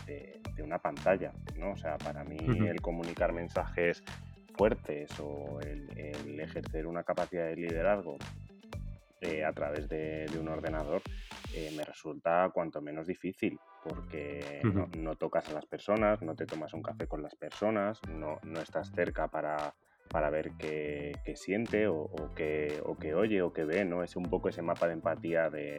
una 0.62 0.78
pantalla, 0.78 1.32
¿no? 1.58 1.72
O 1.72 1.76
sea, 1.76 1.98
para 1.98 2.24
mí 2.24 2.38
el 2.38 2.80
comunicar 2.80 3.32
mensajes 3.32 4.02
fuertes 4.56 5.10
o 5.20 5.60
el, 5.60 6.40
ejercer 6.40 6.86
una 6.86 7.02
capacidad 7.02 7.46
de 7.46 7.56
liderazgo 7.56 8.16
eh, 9.24 9.44
a 9.44 9.52
través 9.52 9.88
de, 9.88 10.26
un 10.38 10.48
ordenador 10.48 11.02
eh, 11.54 11.72
me 11.76 11.84
resulta 11.84 12.50
cuanto 12.52 12.80
menos 12.80 13.06
difícil 13.06 13.58
porque 13.82 14.62
no, 14.96 15.16
tocas 15.16 15.48
a 15.48 15.52
las 15.52 15.66
personas, 15.66 16.22
no 16.22 16.34
te 16.34 16.46
tomas 16.46 16.72
un 16.72 16.82
café 16.82 17.06
con 17.06 17.22
las 17.22 17.34
personas, 17.34 18.00
no, 18.08 18.38
no 18.42 18.60
estás 18.60 18.90
cerca 18.90 19.28
para, 19.28 19.74
para 20.08 20.30
ver 20.30 20.52
qué, 20.58 21.12
siente 21.34 21.88
o, 21.88 22.10
qué, 22.34 22.80
o 22.84 22.96
qué 22.96 23.14
oye 23.14 23.42
o 23.42 23.52
qué 23.52 23.64
ve, 23.64 23.84
¿no? 23.84 24.02
Es 24.02 24.16
un 24.16 24.24
poco 24.24 24.48
ese 24.48 24.62
mapa 24.62 24.86
de 24.86 24.92
empatía 24.92 25.50
de, 25.50 25.78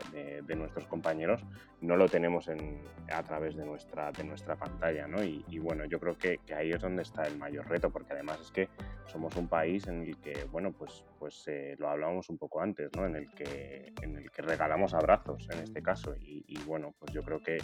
nuestros 0.55 0.87
compañeros, 0.87 1.41
no 1.81 1.95
lo 1.95 2.07
tenemos 2.07 2.47
en, 2.47 2.81
a 3.11 3.23
través 3.23 3.55
de 3.55 3.65
nuestra, 3.65 4.11
de 4.11 4.23
nuestra 4.23 4.55
pantalla, 4.55 5.07
¿no? 5.07 5.23
Y, 5.23 5.59
bueno, 5.59 5.85
yo 5.85 5.99
creo 5.99 6.17
que, 6.17 6.39
ahí 6.55 6.71
es 6.71 6.81
donde 6.81 7.03
está 7.03 7.27
el 7.27 7.37
mayor 7.37 7.67
reto, 7.69 7.89
porque 7.89 8.13
además 8.13 8.39
es 8.41 8.51
que 8.51 8.69
somos 9.05 9.35
un 9.35 9.47
país 9.47 9.87
en 9.87 10.01
el 10.01 10.17
que, 10.17 10.45
bueno, 10.51 10.71
pues, 10.71 11.05
pues 11.19 11.47
eh, 11.47 11.75
lo 11.77 11.89
hablábamos 11.89 12.29
un 12.29 12.37
poco 12.37 12.61
antes, 12.61 12.89
¿no? 12.95 13.05
En 13.05 13.15
el, 13.15 13.29
que, 13.31 13.93
en 14.01 14.17
el 14.17 14.31
que 14.31 14.41
regalamos 14.41 14.93
abrazos, 14.93 15.47
en 15.51 15.59
este 15.59 15.81
caso, 15.81 16.15
y 16.19 16.57
bueno, 16.65 16.93
pues 16.99 17.13
yo 17.13 17.21
creo 17.23 17.39
que, 17.39 17.57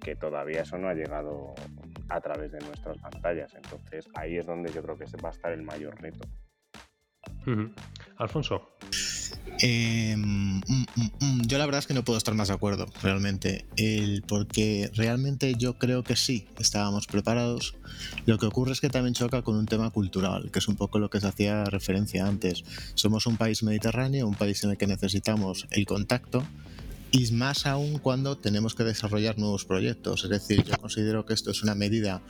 que 0.00 0.16
todavía 0.16 0.62
eso 0.62 0.78
no 0.78 0.88
ha 0.88 0.94
llegado 0.94 1.54
a 2.08 2.20
través 2.20 2.52
de 2.52 2.60
nuestras 2.60 2.98
pantallas. 2.98 3.54
Entonces 3.54 4.08
ahí 4.14 4.36
es 4.36 4.46
donde 4.46 4.72
yo 4.72 4.82
creo 4.82 4.96
que 4.96 5.06
se 5.06 5.16
va 5.18 5.30
a 5.30 5.32
estar 5.32 5.52
el 5.52 5.62
mayor 5.62 6.00
reto. 6.00 6.26
Alfonso. 8.18 8.76
Em, 9.60 10.20
mm, 10.20 10.62
mm, 10.66 11.10
mm, 11.20 11.42
yo 11.46 11.58
la 11.58 11.64
verdad 11.64 11.78
es 11.78 11.86
que 11.86 11.94
no 11.94 12.04
puedo 12.04 12.18
estar 12.18 12.34
más 12.34 12.48
de 12.48 12.54
acuerdo, 12.54 12.86
realmente. 13.02 13.66
El, 13.76 14.22
porque 14.22 14.90
realmente 14.94 15.54
yo 15.54 15.78
creo 15.78 16.02
que 16.02 16.16
sí, 16.16 16.48
estábamos 16.58 17.06
preparados. 17.06 17.74
Lo 18.26 18.38
que 18.38 18.46
ocurre 18.46 18.72
es 18.72 18.80
que 18.80 18.90
también 18.90 19.14
choca 19.14 19.42
con 19.42 19.56
un 19.56 19.66
tema 19.66 19.90
cultural, 19.90 20.50
que 20.50 20.58
es 20.58 20.68
un 20.68 20.76
poco 20.76 20.98
lo 20.98 21.08
que 21.08 21.20
se 21.20 21.28
hacía 21.28 21.64
referencia 21.64 22.26
antes. 22.26 22.64
Somos 22.94 23.26
un 23.26 23.36
país 23.36 23.62
mediterráneo, 23.62 24.26
un 24.26 24.34
país 24.34 24.62
en 24.64 24.70
el 24.70 24.76
que 24.76 24.86
necesitamos 24.86 25.66
el 25.70 25.86
contacto 25.86 26.44
y 27.16 27.32
más 27.32 27.64
aún 27.64 27.98
cuando 27.98 28.36
tenemos 28.36 28.74
que 28.74 28.84
desarrollar 28.84 29.38
nuevos 29.38 29.64
proyectos. 29.64 30.24
Es 30.24 30.30
decir, 30.30 30.64
yo 30.64 30.76
considero 30.76 31.24
que 31.24 31.32
esto 31.32 31.50
es 31.50 31.62
una 31.62 31.74
medida 31.74 32.20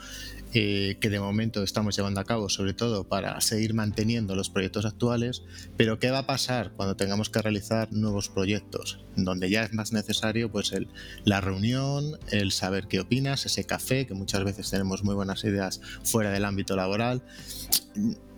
eh, 0.53 0.95
que 1.01 1.09
de 1.09 1.19
momento 1.19 1.61
estamos 1.61 1.97
llevando 1.97 2.21
a 2.21 2.23
cabo, 2.23 2.47
sobre 2.47 2.73
todo 2.73 3.03
para 3.03 3.41
seguir 3.41 3.73
manteniendo 3.73 4.33
los 4.33 4.49
proyectos 4.49 4.85
actuales, 4.85 5.43
pero 5.75 5.99
¿qué 5.99 6.09
va 6.09 6.19
a 6.19 6.25
pasar 6.25 6.71
cuando 6.71 6.95
tengamos 6.95 7.29
que 7.29 7.41
realizar 7.41 7.91
nuevos 7.91 8.29
proyectos? 8.29 9.03
Donde 9.17 9.49
ya 9.49 9.63
es 9.63 9.73
más 9.73 9.91
necesario 9.91 10.49
pues 10.49 10.71
el, 10.71 10.87
la 11.25 11.41
reunión, 11.41 12.17
el 12.31 12.53
saber 12.53 12.87
qué 12.87 13.01
opinas, 13.01 13.45
ese 13.45 13.65
café, 13.65 14.07
que 14.07 14.13
muchas 14.13 14.45
veces 14.45 14.69
tenemos 14.69 15.03
muy 15.03 15.15
buenas 15.15 15.43
ideas 15.43 15.81
fuera 16.05 16.31
del 16.31 16.45
ámbito 16.45 16.77
laboral. 16.77 17.23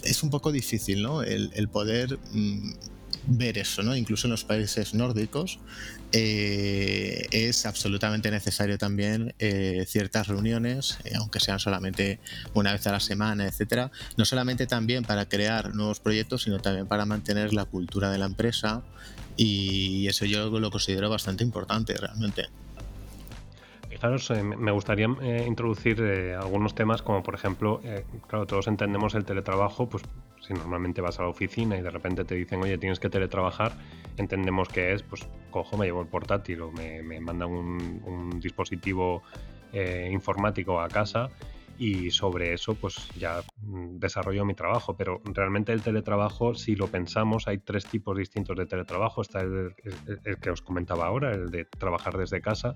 Es 0.02 0.24
un 0.24 0.32
poco 0.32 0.52
difícil, 0.52 1.04
¿no? 1.04 1.22
El, 1.22 1.70
poder... 1.70 2.18
Mm, 2.32 2.74
ver 3.28 3.60
eso, 3.60 3.84
¿no? 3.84 3.96
Incluso 3.96 4.26
en 4.26 4.32
los 4.32 4.44
países 4.44 4.96
nórdicos 4.96 5.60
eh, 6.12 7.28
es 7.32 7.68
absolutamente 7.68 8.32
necesario 8.32 8.80
también 8.80 9.36
eh, 9.38 9.86
ciertas 9.88 10.28
reuniones, 10.28 10.98
eh, 11.04 11.12
aunque 11.16 11.40
sean 11.40 11.60
solamente 11.60 12.20
una 12.56 12.72
vez 12.72 12.88
a 12.88 12.92
la 12.92 13.00
semana, 13.00 13.46
etcétera. 13.46 13.92
No 14.18 14.26
solamente 14.26 14.66
también 14.66 15.04
para 15.04 15.30
crear 15.30 15.76
nuevos 15.76 16.00
proyectos, 16.00 16.44
sino 16.44 16.60
también 16.60 16.88
para 16.88 17.06
mantener 17.06 17.54
la 17.54 17.66
cultura 17.66 18.10
de 18.10 18.18
la 18.18 18.26
empresa 18.26 18.82
y 19.38 20.08
eso 20.08 20.26
yo 20.26 20.50
lo 20.50 20.72
considero 20.72 21.10
bastante 21.10 21.44
importante 21.44 21.96
realmente. 21.96 22.48
Fijaros, 23.90 24.32
me 24.32 24.72
gustaría 24.72 25.08
introducir 25.46 26.02
algunos 26.40 26.74
temas 26.74 27.02
como 27.02 27.22
por 27.22 27.36
ejemplo, 27.36 27.82
claro, 28.28 28.46
todos 28.46 28.68
entendemos 28.68 29.14
el 29.16 29.26
teletrabajo, 29.26 29.90
pues 29.90 30.04
si 30.42 30.54
normalmente 30.54 31.02
vas 31.02 31.20
a 31.20 31.24
la 31.24 31.30
oficina 31.30 31.78
y 31.78 31.82
de 31.82 31.90
repente 31.90 32.24
te 32.26 32.36
dicen, 32.36 32.62
oye, 32.62 32.78
tienes 32.78 33.00
que 33.00 33.10
teletrabajar, 33.10 33.74
entendemos 34.18 34.68
que 34.68 34.94
es, 34.94 35.04
pues 35.04 35.28
cojo, 35.52 35.78
me 35.78 35.86
llevo 35.86 36.02
el 36.02 36.08
portátil 36.08 36.62
o 36.62 36.72
me, 36.72 37.20
mandan 37.20 37.50
un, 37.50 38.40
dispositivo 38.40 39.24
eh, 39.74 40.10
informático 40.12 40.80
a 40.80 40.88
casa 40.88 41.30
y 41.80 42.12
sobre 42.12 42.54
eso 42.54 42.76
pues 42.76 43.10
ya 43.18 43.42
mm, 43.62 44.00
desarrollo 44.00 44.44
mi 44.44 44.54
trabajo. 44.54 44.96
Pero 44.98 45.22
realmente 45.24 45.72
el 45.72 45.82
teletrabajo, 45.82 46.54
si 46.54 46.76
lo 46.76 46.88
pensamos, 46.88 47.48
hay 47.48 47.60
tres 47.60 47.86
tipos 47.86 48.18
distintos 48.18 48.58
de 48.58 48.66
teletrabajo. 48.66 49.22
Está 49.22 49.40
el, 49.40 49.74
que 50.42 50.50
os 50.52 50.62
comentaba 50.62 51.08
ahora, 51.08 51.32
el 51.32 51.50
de 51.50 51.64
trabajar 51.66 52.18
desde 52.18 52.42
casa. 52.42 52.76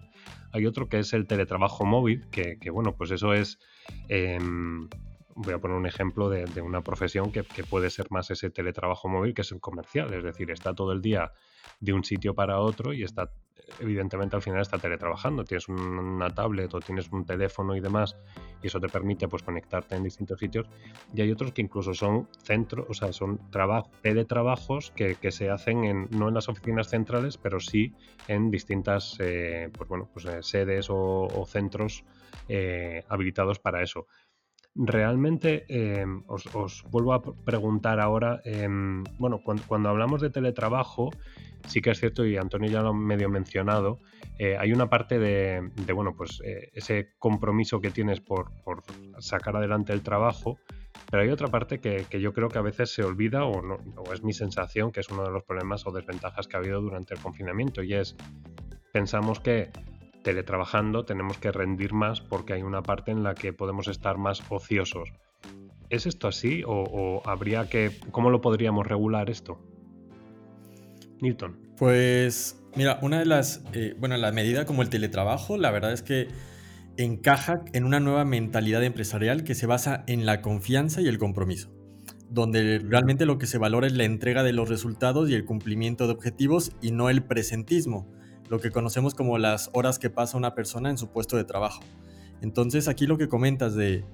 Hay 0.53 0.65
otro 0.65 0.87
que 0.87 0.99
es 0.99 1.11
el 1.13 1.27
teletrabajo 1.27 1.85
móvil, 1.85 2.25
que, 2.31 2.57
bueno, 2.71 2.95
pues 2.95 3.11
eso 3.11 3.33
es... 3.33 3.59
Em, 4.07 4.87
voy 5.35 5.53
a 5.53 5.59
poner 5.59 5.77
un 5.77 5.85
ejemplo 5.85 6.29
de, 6.29 6.61
una 6.61 6.81
profesión 6.81 7.31
que, 7.31 7.43
puede 7.63 7.89
ser 7.89 8.07
más 8.11 8.29
ese 8.31 8.49
teletrabajo 8.49 9.07
móvil 9.07 9.33
que 9.33 9.41
es 9.41 9.51
el 9.51 9.59
comercial, 9.59 10.13
es 10.13 10.23
decir, 10.23 10.51
está 10.51 10.73
todo 10.73 10.91
el 10.91 11.01
día 11.01 11.31
de 11.79 11.93
un 11.93 12.03
sitio 12.03 12.33
para 12.33 12.59
otro 12.59 12.93
y 12.93 13.03
está, 13.03 13.31
evidentemente 13.79 14.35
al 14.35 14.41
final 14.41 14.61
está 14.61 14.77
teletrabajando, 14.77 15.43
tienes 15.43 15.67
una 15.67 16.29
tablet 16.29 16.73
o 16.73 16.79
tienes 16.79 17.09
un 17.11 17.25
teléfono 17.25 17.75
y 17.75 17.79
demás 17.79 18.15
y 18.61 18.67
eso 18.67 18.79
te 18.79 18.89
permite 18.89 19.27
pues 19.27 19.43
conectarte 19.43 19.95
en 19.95 20.03
distintos 20.03 20.39
sitios. 20.39 20.67
Y 21.13 21.21
hay 21.21 21.31
otros 21.31 21.51
que 21.51 21.61
incluso 21.61 21.93
son 21.93 22.29
centros, 22.43 22.85
o 22.89 22.93
sea, 22.93 23.11
son 23.11 23.39
teletrabajos 24.01 24.91
que, 24.91 25.15
que 25.15 25.31
se 25.31 25.49
hacen 25.49 25.83
en, 25.83 26.07
no 26.11 26.29
en 26.29 26.33
las 26.33 26.49
oficinas 26.49 26.89
centrales, 26.89 27.37
pero 27.37 27.59
sí 27.59 27.93
en 28.27 28.51
distintas 28.51 29.17
eh, 29.19 29.69
pues 29.75 29.89
bueno, 29.89 30.09
pues, 30.13 30.25
eh, 30.25 30.41
sedes 30.41 30.87
o, 30.89 31.45
centros 31.47 32.03
eh, 32.47 33.03
habilitados 33.09 33.59
para 33.59 33.83
eso. 33.83 34.07
Realmente 34.75 35.65
em, 35.67 36.23
os, 36.27 36.83
vuelvo 36.89 37.13
a 37.13 37.21
preguntar 37.21 37.99
ahora, 37.99 38.41
em, 38.43 39.03
bueno, 39.19 39.39
cuando, 39.43 39.87
hablamos 39.87 40.19
de 40.19 40.31
teletrabajo, 40.31 41.11
sí 41.67 41.79
que 41.79 41.91
es 41.91 41.99
cierto, 41.99 42.25
y 42.25 42.37
Antonio 42.37 42.71
ya 42.71 42.81
lo 42.81 42.89
ha 42.89 42.93
medio 42.93 43.29
mencionado, 43.29 43.99
eh, 44.39 44.57
hay 44.57 44.71
una 44.71 44.89
parte 44.89 45.19
de, 45.19 45.61
bueno, 45.93 46.15
pues 46.17 46.41
eh, 46.43 46.71
ese 46.73 47.13
compromiso 47.19 47.81
que 47.81 47.91
tienes 47.91 48.19
por, 48.19 48.47
sacar 49.19 49.57
adelante 49.57 49.93
el 49.93 50.01
trabajo, 50.01 50.57
pero 51.11 51.21
hay 51.21 51.29
otra 51.29 51.49
parte 51.49 51.79
que, 51.79 52.07
yo 52.19 52.33
creo 52.33 52.49
que 52.49 52.57
a 52.57 52.63
veces 52.63 52.91
se 52.91 53.03
olvida, 53.03 53.45
o, 53.45 53.61
no, 53.61 53.77
o 53.95 54.11
es 54.11 54.23
mi 54.23 54.33
sensación, 54.33 54.91
que 54.91 55.01
es 55.01 55.09
uno 55.09 55.23
de 55.23 55.29
los 55.29 55.43
problemas 55.43 55.85
o 55.85 55.91
desventajas 55.91 56.47
que 56.47 56.57
ha 56.57 56.59
habido 56.59 56.81
durante 56.81 57.13
el 57.13 57.19
confinamiento, 57.19 57.83
y 57.83 57.93
es, 57.93 58.15
pensamos 58.91 59.39
que 59.39 59.69
teletrabajando 60.23 61.05
tenemos 61.05 61.37
que 61.37 61.51
rendir 61.51 61.93
más 61.93 62.21
porque 62.21 62.53
hay 62.53 62.63
una 62.63 62.81
parte 62.81 63.11
en 63.11 63.23
la 63.23 63.35
que 63.35 63.53
podemos 63.53 63.87
estar 63.87 64.17
más 64.17 64.41
ociosos. 64.49 65.09
¿Es 65.89 66.07
esto 66.07 66.27
así 66.27 66.63
o, 66.65 67.21
habría 67.25 67.69
que... 67.69 67.91
¿Cómo 68.11 68.31
lo 68.31 68.41
podríamos 68.41 68.87
regular 68.87 69.29
esto? 69.29 69.59
Newton. 71.21 71.59
Pues 71.77 72.59
mira, 72.75 72.97
una 73.01 73.19
de 73.19 73.25
las... 73.25 73.63
Eh, 73.73 73.95
bueno, 73.99 74.17
la 74.17 74.31
medida 74.31 74.65
como 74.65 74.81
el 74.81 74.89
teletrabajo, 74.89 75.57
la 75.57 75.69
verdad 75.69 75.93
es 75.93 76.01
que 76.01 76.29
encaja 76.97 77.63
en 77.73 77.83
una 77.83 77.99
nueva 77.99 78.25
mentalidad 78.25 78.83
empresarial 78.83 79.43
que 79.43 79.55
se 79.55 79.67
basa 79.67 80.03
en 80.07 80.25
la 80.25 80.41
confianza 80.41 81.01
y 81.01 81.07
el 81.07 81.17
compromiso, 81.17 81.69
donde 82.29 82.79
realmente 82.79 83.25
lo 83.25 83.37
que 83.37 83.47
se 83.47 83.57
valora 83.57 83.87
es 83.87 83.93
la 83.93 84.03
entrega 84.03 84.43
de 84.43 84.53
los 84.53 84.69
resultados 84.69 85.29
y 85.29 85.35
el 85.35 85.45
cumplimiento 85.45 86.07
de 86.07 86.13
objetivos 86.13 86.71
y 86.81 86.91
no 86.91 87.09
el 87.09 87.23
presentismo 87.23 88.07
lo 88.53 88.59
que 88.59 88.69
conocemos 88.69 89.15
como 89.15 89.39
las 89.39 89.71
horas 89.73 89.97
que 89.97 90.11
pasa 90.11 90.37
una 90.37 90.53
persona 90.53 90.91
en 90.91 90.99
su 90.99 91.07
puesto 91.09 91.37
de 91.37 91.43
trabajo. 91.43 91.81
Entonces 92.39 92.87
aquí 92.87 93.07
lo 93.07 93.17
que 93.17 93.27
comentas 93.27 93.73
de 93.73 94.05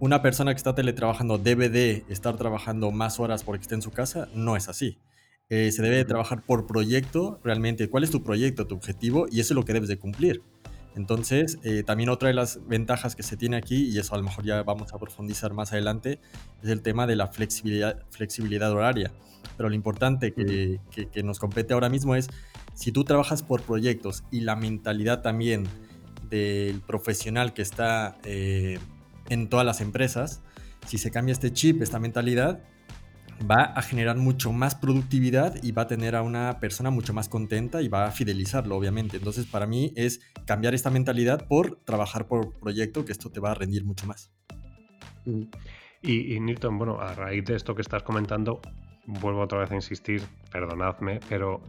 una 0.00 0.22
persona 0.22 0.54
que 0.54 0.56
está 0.56 0.74
teletrabajando 0.74 1.36
debe 1.36 1.68
de 1.68 2.06
estar 2.08 2.38
trabajando 2.38 2.90
más 2.90 3.20
horas 3.20 3.44
porque 3.44 3.60
está 3.60 3.74
en 3.74 3.82
su 3.82 3.90
casa, 3.90 4.28
no 4.34 4.56
es 4.56 4.70
así. 4.70 4.96
Eh, 5.50 5.70
se 5.72 5.82
debe 5.82 5.96
de 5.96 6.06
trabajar 6.06 6.40
por 6.40 6.66
proyecto, 6.66 7.38
realmente, 7.44 7.90
cuál 7.90 8.02
es 8.02 8.10
tu 8.10 8.22
proyecto, 8.22 8.66
tu 8.66 8.76
objetivo, 8.76 9.26
y 9.30 9.40
eso 9.40 9.52
es 9.52 9.56
lo 9.56 9.64
que 9.66 9.74
debes 9.74 9.90
de 9.90 9.98
cumplir. 9.98 10.42
Entonces, 10.96 11.58
eh, 11.62 11.82
también 11.82 12.08
otra 12.08 12.28
de 12.28 12.34
las 12.34 12.66
ventajas 12.66 13.14
que 13.14 13.22
se 13.22 13.36
tiene 13.36 13.58
aquí, 13.58 13.90
y 13.90 13.98
eso 13.98 14.14
a 14.14 14.16
lo 14.16 14.24
mejor 14.24 14.46
ya 14.46 14.62
vamos 14.62 14.94
a 14.94 14.98
profundizar 14.98 15.52
más 15.52 15.70
adelante, 15.72 16.18
es 16.62 16.70
el 16.70 16.80
tema 16.80 17.06
de 17.06 17.16
la 17.16 17.26
flexibilidad, 17.26 18.02
flexibilidad 18.08 18.72
horaria. 18.72 19.12
Pero 19.58 19.68
lo 19.68 19.74
importante 19.74 20.32
que, 20.32 20.80
que 21.12 21.22
nos 21.22 21.38
compete 21.38 21.74
ahora 21.74 21.90
mismo 21.90 22.14
es 22.14 22.30
si 22.74 22.92
tú 22.92 23.04
trabajas 23.04 23.42
por 23.42 23.62
proyectos 23.62 24.24
y 24.30 24.40
la 24.40 24.56
mentalidad 24.56 25.22
también 25.22 25.64
del 26.28 26.80
profesional 26.80 27.52
que 27.52 27.62
está 27.62 28.18
eh, 28.24 28.78
en 29.28 29.48
todas 29.48 29.66
las 29.66 29.80
empresas, 29.80 30.42
si 30.86 30.98
se 30.98 31.10
cambia 31.10 31.32
este 31.32 31.52
chip, 31.52 31.82
esta 31.82 31.98
mentalidad, 31.98 32.62
va 33.50 33.64
a 33.64 33.82
generar 33.82 34.16
mucho 34.16 34.52
más 34.52 34.74
productividad 34.74 35.62
y 35.62 35.72
va 35.72 35.82
a 35.82 35.86
tener 35.86 36.16
a 36.16 36.22
una 36.22 36.58
persona 36.60 36.90
mucho 36.90 37.12
más 37.12 37.28
contenta 37.28 37.82
y 37.82 37.88
va 37.88 38.06
a 38.06 38.10
fidelizarlo, 38.10 38.76
obviamente. 38.76 39.16
Entonces, 39.16 39.46
para 39.46 39.66
mí 39.66 39.92
es 39.96 40.20
cambiar 40.46 40.74
esta 40.74 40.90
mentalidad 40.90 41.46
por 41.46 41.76
trabajar 41.84 42.26
por 42.26 42.58
proyecto, 42.58 43.04
que 43.04 43.12
esto 43.12 43.30
te 43.30 43.40
va 43.40 43.52
a 43.52 43.54
rendir 43.54 43.84
mucho 43.84 44.06
más. 44.06 44.32
Y, 46.02 46.34
y 46.34 46.40
Newton, 46.40 46.78
bueno, 46.78 47.00
a 47.00 47.14
raíz 47.14 47.44
de 47.44 47.54
esto 47.54 47.74
que 47.74 47.82
estás 47.82 48.02
comentando, 48.02 48.60
vuelvo 49.06 49.42
otra 49.42 49.58
vez 49.58 49.70
a 49.70 49.74
insistir, 49.74 50.22
perdonadme, 50.50 51.20
pero 51.28 51.62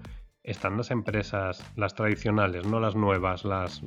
están 0.44 0.76
las 0.76 0.92
empresas, 0.92 1.64
las 1.78 1.96
tradicionales, 1.96 2.66
no 2.66 2.80
las 2.80 2.96
nuevas, 2.96 3.46
las, 3.46 3.82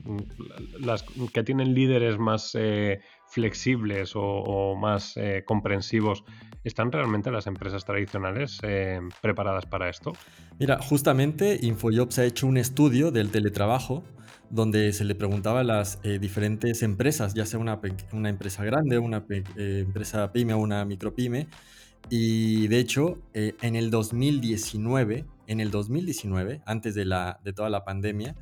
las 0.81 1.05
que 1.33 1.43
tienen 1.43 1.75
líderes 1.75 2.19
más 2.19 2.53
eh, 2.55 3.01
flexibles 3.29 4.13
o, 4.15 4.75
más 4.75 5.17
eh, 5.17 5.45
comprensivos, 5.47 6.25
¿están 6.65 6.93
realmente 6.93 7.31
las 7.31 7.47
empresas 7.47 7.85
tradicionales 7.85 8.59
eh, 8.63 9.01
preparadas 9.21 9.67
para 9.67 9.91
esto? 9.91 10.13
Mira, 10.59 10.79
justamente 10.81 11.59
InfoJobs 11.61 12.19
ha 12.19 12.25
hecho 12.25 12.47
un 12.47 12.57
estudio 12.57 13.11
del 13.11 13.31
teletrabajo 13.31 14.03
donde 14.49 14.93
se 14.93 15.05
le 15.05 15.15
preguntaba 15.15 15.61
a 15.61 15.65
las 15.65 16.01
diferentes 16.03 16.85
empresas, 16.85 17.35
ya 17.35 17.45
sea 17.45 17.59
una, 17.59 17.81
una 18.13 18.29
empresa 18.29 18.65
grande, 18.65 18.97
una 18.97 19.25
empresa 19.57 20.33
pyme 20.33 20.55
o 20.55 20.59
una 20.59 20.85
micropyme, 20.85 21.49
y 22.11 22.69
de 22.69 22.79
hecho, 22.79 23.19
en 23.35 23.77
el 23.77 23.91
2019, 23.91 25.25
en 25.47 25.61
el 25.61 25.71
2019, 25.71 26.63
antes 26.67 26.95
de, 26.95 27.05
la, 27.05 27.41
de 27.45 27.53
toda 27.53 27.71
la 27.71 27.85
pandemia, 27.85 28.37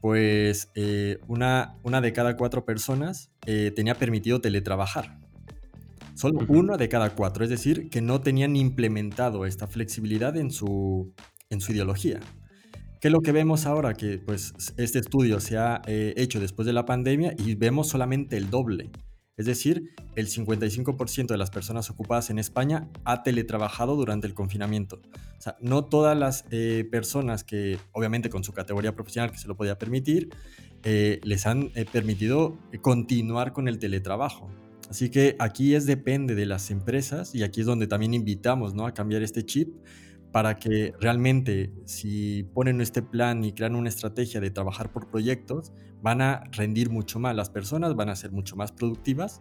pues 0.00 0.70
eh, 0.74 1.18
una, 1.28 1.76
una 1.82 2.00
de 2.00 2.12
cada 2.12 2.36
cuatro 2.36 2.64
personas 2.64 3.30
eh, 3.46 3.72
tenía 3.74 3.94
permitido 3.94 4.40
teletrabajar. 4.40 5.18
Solo 6.14 6.40
una 6.48 6.76
de 6.76 6.88
cada 6.88 7.14
cuatro, 7.14 7.44
es 7.44 7.50
decir, 7.50 7.88
que 7.88 8.00
no 8.00 8.20
tenían 8.20 8.56
implementado 8.56 9.46
esta 9.46 9.66
flexibilidad 9.66 10.36
en 10.36 10.50
su, 10.50 11.14
en 11.48 11.60
su 11.60 11.72
ideología. 11.72 12.20
¿Qué 13.00 13.08
es 13.08 13.12
lo 13.12 13.20
que 13.20 13.32
vemos 13.32 13.64
ahora? 13.64 13.94
Que 13.94 14.18
pues 14.18 14.52
este 14.76 14.98
estudio 14.98 15.40
se 15.40 15.56
ha 15.56 15.80
eh, 15.86 16.12
hecho 16.16 16.38
después 16.38 16.66
de 16.66 16.74
la 16.74 16.84
pandemia 16.84 17.34
y 17.38 17.54
vemos 17.54 17.88
solamente 17.88 18.36
el 18.36 18.50
doble. 18.50 18.90
Es 19.40 19.46
decir, 19.46 19.94
el 20.16 20.28
55% 20.28 21.28
de 21.28 21.38
las 21.38 21.50
personas 21.50 21.88
ocupadas 21.88 22.28
en 22.28 22.38
España 22.38 22.90
ha 23.06 23.22
teletrabajado 23.22 23.96
durante 23.96 24.26
el 24.26 24.34
confinamiento. 24.34 25.00
O 25.38 25.40
sea, 25.40 25.56
no 25.62 25.86
todas 25.86 26.14
las 26.14 26.44
eh, 26.50 26.86
personas 26.90 27.42
que, 27.42 27.78
obviamente 27.92 28.28
con 28.28 28.44
su 28.44 28.52
categoría 28.52 28.94
profesional 28.94 29.32
que 29.32 29.38
se 29.38 29.48
lo 29.48 29.56
podía 29.56 29.78
permitir, 29.78 30.28
eh, 30.82 31.20
les 31.24 31.46
han 31.46 31.70
eh, 31.74 31.86
permitido 31.90 32.58
continuar 32.82 33.54
con 33.54 33.66
el 33.66 33.78
teletrabajo. 33.78 34.50
Así 34.90 35.08
que 35.08 35.36
aquí 35.38 35.74
es 35.74 35.86
depende 35.86 36.34
de 36.34 36.44
las 36.44 36.70
empresas 36.70 37.34
y 37.34 37.42
aquí 37.42 37.60
es 37.60 37.66
donde 37.66 37.86
también 37.86 38.12
invitamos 38.12 38.74
¿no? 38.74 38.84
a 38.84 38.92
cambiar 38.92 39.22
este 39.22 39.46
chip 39.46 39.74
para 40.32 40.56
que 40.56 40.92
realmente 41.00 41.72
si 41.86 42.44
ponen 42.54 42.80
este 42.80 43.02
plan 43.02 43.44
y 43.44 43.52
crean 43.52 43.74
una 43.74 43.88
estrategia 43.88 44.40
de 44.40 44.50
trabajar 44.50 44.92
por 44.92 45.08
proyectos, 45.08 45.72
van 46.02 46.22
a 46.22 46.44
rendir 46.52 46.90
mucho 46.90 47.18
más 47.18 47.34
las 47.34 47.50
personas, 47.50 47.94
van 47.96 48.08
a 48.08 48.16
ser 48.16 48.30
mucho 48.32 48.56
más 48.56 48.72
productivas 48.72 49.40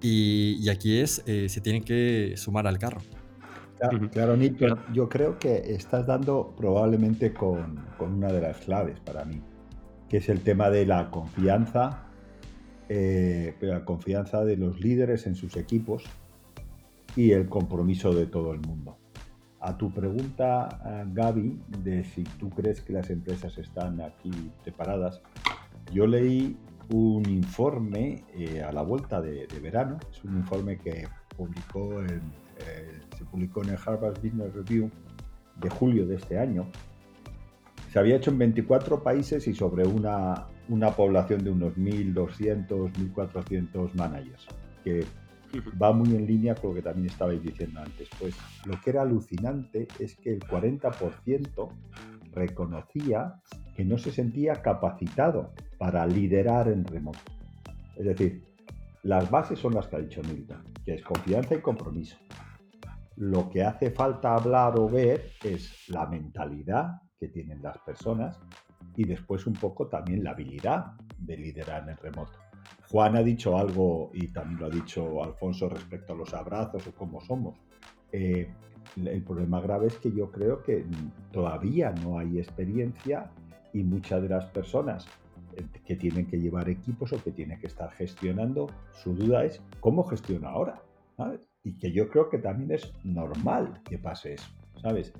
y, 0.00 0.68
aquí 0.68 0.98
es, 0.98 1.22
eh, 1.26 1.48
se 1.48 1.60
tienen 1.60 1.82
que 1.82 2.34
sumar 2.36 2.66
al 2.66 2.78
carro. 2.78 3.00
Claro, 4.12 4.36
Nick, 4.36 4.58
yo 4.92 5.08
creo 5.08 5.38
que 5.38 5.74
estás 5.74 6.06
dando 6.06 6.54
probablemente 6.56 7.34
con, 7.34 7.84
una 7.98 8.32
de 8.32 8.40
las 8.40 8.58
claves 8.58 9.00
para 9.00 9.24
mí, 9.24 9.42
que 10.08 10.18
es 10.18 10.28
el 10.28 10.40
tema 10.40 10.70
de 10.70 10.86
la 10.86 11.10
confianza, 11.10 12.04
eh, 12.88 13.54
la 13.60 13.84
confianza 13.84 14.44
de 14.44 14.56
los 14.56 14.80
líderes 14.80 15.26
en 15.26 15.34
sus 15.34 15.56
equipos 15.56 16.04
y 17.16 17.32
el 17.32 17.48
compromiso 17.48 18.14
de 18.14 18.26
todo 18.26 18.52
el 18.52 18.60
mundo. 18.60 18.96
A 19.66 19.78
tu 19.78 19.90
pregunta, 19.90 20.68
eh, 20.84 21.04
Gaby, 21.10 21.58
de 21.82 22.04
si 22.04 22.22
tú 22.22 22.50
crees 22.50 22.82
que 22.82 22.92
las 22.92 23.08
empresas 23.08 23.56
están 23.56 23.98
aquí 24.02 24.30
preparadas, 24.62 25.22
yo 25.90 26.06
leí 26.06 26.54
un 26.90 27.26
informe 27.30 28.24
eh, 28.34 28.62
a 28.62 28.70
la 28.72 28.82
vuelta 28.82 29.22
de, 29.22 29.46
verano, 29.62 29.98
es 30.10 30.22
un 30.22 30.36
informe 30.36 30.76
que 30.76 31.08
publicó 31.34 32.02
eh, 32.02 33.00
se 33.16 33.24
publicó 33.24 33.62
en 33.62 33.70
el 33.70 33.78
Harvard 33.82 34.20
Business 34.22 34.52
Review 34.52 34.90
de 35.56 35.70
julio 35.70 36.06
de 36.06 36.16
este 36.16 36.38
año. 36.38 36.66
Se 37.90 37.98
había 37.98 38.16
hecho 38.16 38.32
en 38.32 38.38
24 38.38 39.02
países 39.02 39.48
y 39.48 39.54
sobre 39.54 39.86
una, 39.86 40.46
una 40.68 40.90
población 40.90 41.42
de 41.42 41.50
unos 41.50 41.72
1.200, 41.78 42.92
1.400 42.92 43.94
managers, 43.94 44.46
que 44.84 45.06
va 45.60 45.92
muy 45.92 46.14
en 46.14 46.26
línea 46.26 46.54
con 46.54 46.70
lo 46.70 46.76
que 46.76 46.82
también 46.82 47.06
estabais 47.06 47.42
diciendo 47.42 47.80
antes. 47.80 48.08
Pues 48.18 48.34
lo 48.66 48.80
que 48.80 48.90
era 48.90 49.02
alucinante 49.02 49.88
es 49.98 50.16
que 50.16 50.32
el 50.32 50.40
40% 50.40 51.68
reconocía 52.32 53.40
que 53.76 53.84
no 53.84 53.98
se 53.98 54.12
sentía 54.12 54.54
capacitado 54.54 55.52
para 55.78 56.06
liderar 56.06 56.68
en 56.68 56.84
remoto. 56.84 57.18
Es 57.96 58.04
decir, 58.04 58.42
las 59.02 59.30
bases 59.30 59.58
son 59.58 59.74
las 59.74 59.86
que 59.86 59.96
ha 59.96 60.00
dicho 60.00 60.22
Milton, 60.22 60.62
que 60.84 60.94
es 60.94 61.02
confianza 61.02 61.54
y 61.54 61.60
compromiso. 61.60 62.16
Lo 63.16 63.48
que 63.50 63.62
hace 63.62 63.90
falta 63.90 64.34
hablar 64.34 64.78
o 64.78 64.88
ver 64.88 65.32
es 65.42 65.88
la 65.88 66.06
mentalidad 66.06 67.02
que 67.18 67.28
tienen 67.28 67.62
las 67.62 67.78
personas 67.78 68.38
y 68.96 69.04
después 69.04 69.46
un 69.46 69.54
poco 69.54 69.88
también 69.88 70.24
la 70.24 70.30
habilidad 70.30 70.92
de 71.18 71.36
liderar 71.36 71.88
en 71.88 71.96
remoto. 71.96 72.43
Juan 72.94 73.16
ha 73.16 73.24
dicho 73.24 73.58
algo, 73.58 74.12
y 74.14 74.28
también 74.28 74.60
lo 74.60 74.66
ha 74.66 74.70
dicho 74.70 75.24
Alfonso 75.24 75.68
respecto 75.68 76.12
a 76.12 76.16
los 76.16 76.32
abrazos 76.32 76.86
o 76.86 76.92
cómo 76.92 77.20
somos. 77.20 77.56
Eh, 78.12 78.46
el 79.04 79.20
problema 79.24 79.60
grave 79.60 79.88
es 79.88 79.96
que 79.96 80.12
yo 80.12 80.30
creo 80.30 80.62
que 80.62 80.84
todavía 81.32 81.90
no 81.90 82.20
hay 82.20 82.38
experiencia 82.38 83.32
y 83.72 83.82
muchas 83.82 84.22
de 84.22 84.28
las 84.28 84.44
personas 84.44 85.08
que 85.84 85.96
tienen 85.96 86.28
que 86.28 86.38
llevar 86.38 86.68
equipos 86.68 87.12
o 87.12 87.20
que 87.20 87.32
tienen 87.32 87.58
que 87.58 87.66
estar 87.66 87.90
gestionando, 87.90 88.68
su 88.92 89.12
duda 89.12 89.44
es 89.44 89.60
cómo 89.80 90.04
gestiono 90.04 90.48
ahora, 90.48 90.80
Y 91.64 91.76
que 91.76 91.90
yo 91.90 92.08
creo 92.08 92.30
que 92.30 92.38
también 92.38 92.70
es 92.70 92.92
normal 93.02 93.80
que 93.82 93.98
pase 93.98 94.34
eso, 94.34 94.52
¿sabes? 94.80 95.12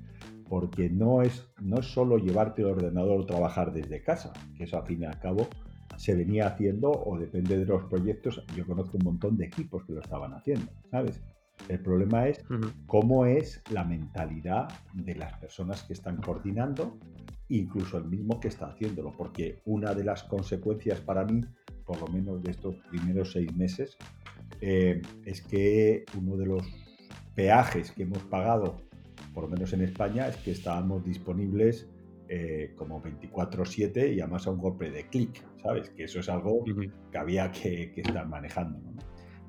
Porque 0.48 0.90
no 0.90 1.22
es, 1.22 1.50
no 1.60 1.80
es 1.80 1.86
solo 1.86 2.18
llevarte 2.18 2.62
el 2.62 2.68
ordenador 2.68 3.20
o 3.20 3.26
trabajar 3.26 3.72
desde 3.72 4.00
casa, 4.00 4.32
que 4.56 4.62
eso 4.62 4.76
al 4.76 4.86
fin 4.86 5.02
y 5.02 5.06
al 5.06 5.18
cabo 5.18 5.48
se 5.96 6.14
venía 6.14 6.48
haciendo 6.48 6.90
o 6.90 7.18
depende 7.18 7.58
de 7.58 7.66
los 7.66 7.84
proyectos. 7.84 8.42
Yo 8.56 8.66
conozco 8.66 8.96
un 8.98 9.04
montón 9.04 9.36
de 9.36 9.46
equipos 9.46 9.84
que 9.84 9.92
lo 9.92 10.00
estaban 10.00 10.32
haciendo, 10.34 10.72
¿sabes? 10.90 11.20
El 11.68 11.80
problema 11.80 12.28
es 12.28 12.44
cómo 12.86 13.26
es 13.26 13.62
la 13.70 13.84
mentalidad 13.84 14.68
de 14.92 15.14
las 15.14 15.38
personas 15.38 15.82
que 15.84 15.94
están 15.94 16.16
coordinando, 16.18 16.98
incluso 17.48 17.98
el 17.98 18.04
mismo 18.04 18.40
que 18.40 18.48
está 18.48 18.66
haciéndolo, 18.66 19.12
porque 19.16 19.60
una 19.64 19.94
de 19.94 20.04
las 20.04 20.24
consecuencias 20.24 21.00
para 21.00 21.24
mí, 21.24 21.40
por 21.84 22.00
lo 22.00 22.08
menos 22.08 22.42
de 22.42 22.50
estos 22.50 22.74
primeros 22.90 23.32
seis 23.32 23.54
meses, 23.54 23.96
eh, 24.60 25.00
es 25.24 25.40
que 25.42 26.04
uno 26.18 26.36
de 26.36 26.46
los 26.46 26.66
peajes 27.34 27.92
que 27.92 28.02
hemos 28.02 28.22
pagado, 28.24 28.76
por 29.32 29.44
lo 29.44 29.50
menos 29.50 29.72
en 29.72 29.82
España, 29.82 30.28
es 30.28 30.36
que 30.36 30.50
estábamos 30.50 31.04
disponibles 31.04 31.88
eh, 32.36 32.72
como 32.74 33.00
24/7 33.00 34.12
y 34.12 34.20
además 34.20 34.48
a 34.48 34.50
un 34.50 34.58
golpe 34.58 34.90
de 34.90 35.06
clic, 35.06 35.40
¿sabes? 35.62 35.90
Que 35.90 36.02
eso 36.02 36.18
es 36.18 36.28
algo 36.28 36.64
que 36.64 37.16
había 37.16 37.52
que, 37.52 37.92
estar 37.94 38.26
manejando. 38.26 38.80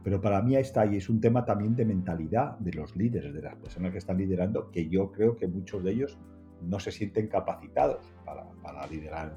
Pero 0.03 0.21
para 0.21 0.39
mí 0.43 0.55
está 0.55 0.81
ahí, 0.81 0.97
es 0.97 1.09
un 1.09 1.19
tema 1.19 1.43
también 1.43 1.75
de 1.75 1.83
mentalidad 1.83 2.59
de 2.59 2.73
los 2.73 2.95
líderes, 2.95 3.33
de 3.33 3.41
las 3.41 3.55
personas 3.55 3.91
que 3.91 3.97
están 3.97 4.19
liderando, 4.19 4.69
que 4.69 4.87
yo 4.87 5.11
creo 5.11 5.35
que 5.35 5.47
muchos 5.47 5.83
de 5.83 5.93
ellos 5.93 6.19
no 6.61 6.79
se 6.79 6.91
sienten 6.91 7.27
capacitados 7.27 8.05
para, 8.23 8.85
liderar 8.85 9.35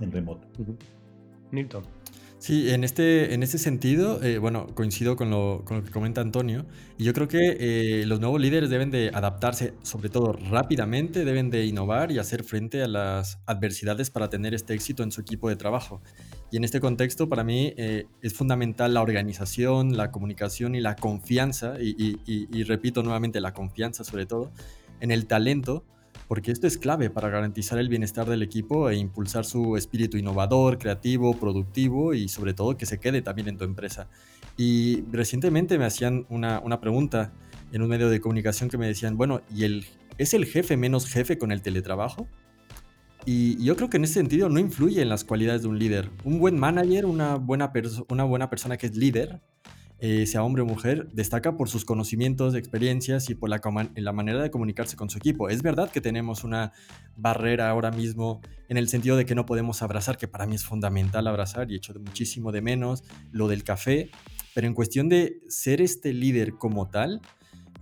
en 0.00 0.12
remoto. 0.12 0.46
Newton. 1.52 1.82
Sí, 2.38 2.70
en 2.70 2.84
este, 2.84 3.32
en 3.32 3.42
este 3.42 3.56
sentido, 3.56 4.22
eh, 4.22 4.36
bueno, 4.36 4.66
coincido 4.74 5.16
con 5.16 5.30
lo, 5.30 5.62
con 5.64 5.78
lo, 5.78 5.84
que 5.84 5.90
comenta 5.90 6.20
Antonio, 6.20 6.66
y 6.98 7.04
yo 7.04 7.14
creo 7.14 7.28
que 7.28 7.56
eh, 7.58 8.04
los 8.06 8.20
nuevos 8.20 8.38
líderes 8.40 8.68
deben 8.68 8.90
de 8.90 9.10
adaptarse, 9.12 9.72
sobre 9.82 10.10
todo 10.10 10.34
rápidamente, 10.34 11.24
deben 11.24 11.48
de 11.48 11.64
innovar 11.64 12.12
y 12.12 12.18
hacer 12.18 12.44
frente 12.44 12.82
a 12.82 12.88
las 12.88 13.38
adversidades 13.46 14.10
para 14.10 14.28
tener 14.28 14.52
este 14.52 14.74
éxito 14.74 15.02
en 15.02 15.12
su 15.12 15.22
equipo 15.22 15.48
de 15.48 15.56
trabajo. 15.56 16.02
Y 16.52 16.58
en 16.58 16.64
este 16.64 16.78
contexto, 16.78 17.26
para 17.28 17.42
mí, 17.42 17.72
eh, 17.78 18.04
es 18.20 18.34
fundamental 18.34 18.92
la 18.92 19.00
organización, 19.00 19.96
la 19.96 20.10
comunicación 20.10 20.74
y 20.74 20.80
la 20.80 20.94
confianza, 20.94 21.76
y 21.80 22.62
repito 22.64 23.02
nuevamente, 23.02 23.40
la 23.40 23.54
confianza 23.54 24.04
sobre 24.04 24.26
todo, 24.26 24.52
en 25.00 25.10
el 25.10 25.26
talento 25.26 25.84
porque 26.28 26.50
esto 26.50 26.66
es 26.66 26.78
clave 26.78 27.10
para 27.10 27.28
garantizar 27.28 27.78
el 27.78 27.88
bienestar 27.88 28.28
del 28.28 28.42
equipo 28.42 28.90
e 28.90 28.96
impulsar 28.96 29.44
su 29.44 29.76
espíritu 29.76 30.16
innovador, 30.16 30.78
creativo, 30.78 31.34
productivo 31.34 32.14
y 32.14 32.28
sobre 32.28 32.54
todo 32.54 32.76
que 32.76 32.86
se 32.86 32.98
quede 32.98 33.22
también 33.22 33.48
en 33.48 33.58
tu 33.58 33.64
empresa. 33.64 34.08
Y 34.56 35.02
recientemente 35.12 35.78
me 35.78 35.84
hacían 35.84 36.26
una, 36.28 36.80
pregunta 36.80 37.32
en 37.72 37.82
un 37.82 37.88
medio 37.88 38.08
de 38.08 38.20
comunicación 38.20 38.68
que 38.68 38.78
me 38.78 38.86
decían, 38.86 39.16
bueno, 39.16 39.42
¿y 39.54 39.64
el, 39.64 39.86
es 40.18 40.34
el 40.34 40.46
jefe 40.46 40.76
menos 40.76 41.06
jefe 41.06 41.38
con 41.38 41.52
el 41.52 41.62
teletrabajo? 41.62 42.26
Y 43.24 43.62
yo 43.62 43.76
creo 43.76 43.90
que 43.90 43.96
en 43.96 44.04
ese 44.04 44.14
sentido 44.14 44.48
no 44.48 44.60
influye 44.60 45.02
en 45.02 45.08
las 45.08 45.24
cualidades 45.24 45.62
de 45.62 45.68
un 45.68 45.78
líder. 45.78 46.10
Un 46.24 46.38
buen 46.38 46.58
manager, 46.58 47.06
una 47.06 47.34
buena, 47.34 47.72
una 48.08 48.24
buena 48.24 48.48
persona 48.48 48.76
que 48.76 48.86
es 48.86 48.96
líder, 48.96 49.40
eh, 49.98 50.26
sea 50.26 50.42
hombre 50.42 50.62
o 50.62 50.66
mujer, 50.66 51.08
destaca 51.12 51.56
por 51.56 51.70
sus 51.70 51.86
conocimientos, 51.86 52.54
experiencias 52.54 53.30
y 53.30 53.34
por 53.34 53.48
la, 53.48 54.12
manera 54.12 54.42
de 54.42 54.50
comunicarse 54.50 54.94
con 54.94 55.08
su 55.08 55.16
equipo. 55.16 55.48
Es 55.48 55.62
verdad 55.62 55.90
que 55.90 56.02
tenemos 56.02 56.44
una 56.44 56.72
barrera 57.16 57.70
ahora 57.70 57.90
mismo 57.90 58.42
en 58.68 58.76
el 58.76 58.88
sentido 58.88 59.16
de 59.16 59.24
que 59.24 59.34
no 59.34 59.46
podemos 59.46 59.82
abrazar, 59.82 60.18
que 60.18 60.28
para 60.28 60.46
mí 60.46 60.54
es 60.54 60.64
fundamental 60.64 61.26
abrazar 61.26 61.70
y 61.70 61.76
echo 61.76 61.94
de 61.94 62.00
muchísimo 62.00 62.52
de 62.52 62.60
menos 62.60 63.04
lo 63.32 63.48
del 63.48 63.64
café, 63.64 64.10
pero 64.54 64.66
en 64.66 64.74
cuestión 64.74 65.08
de 65.08 65.40
ser 65.48 65.80
este 65.80 66.12
líder 66.12 66.54
como 66.54 66.88
tal, 66.88 67.22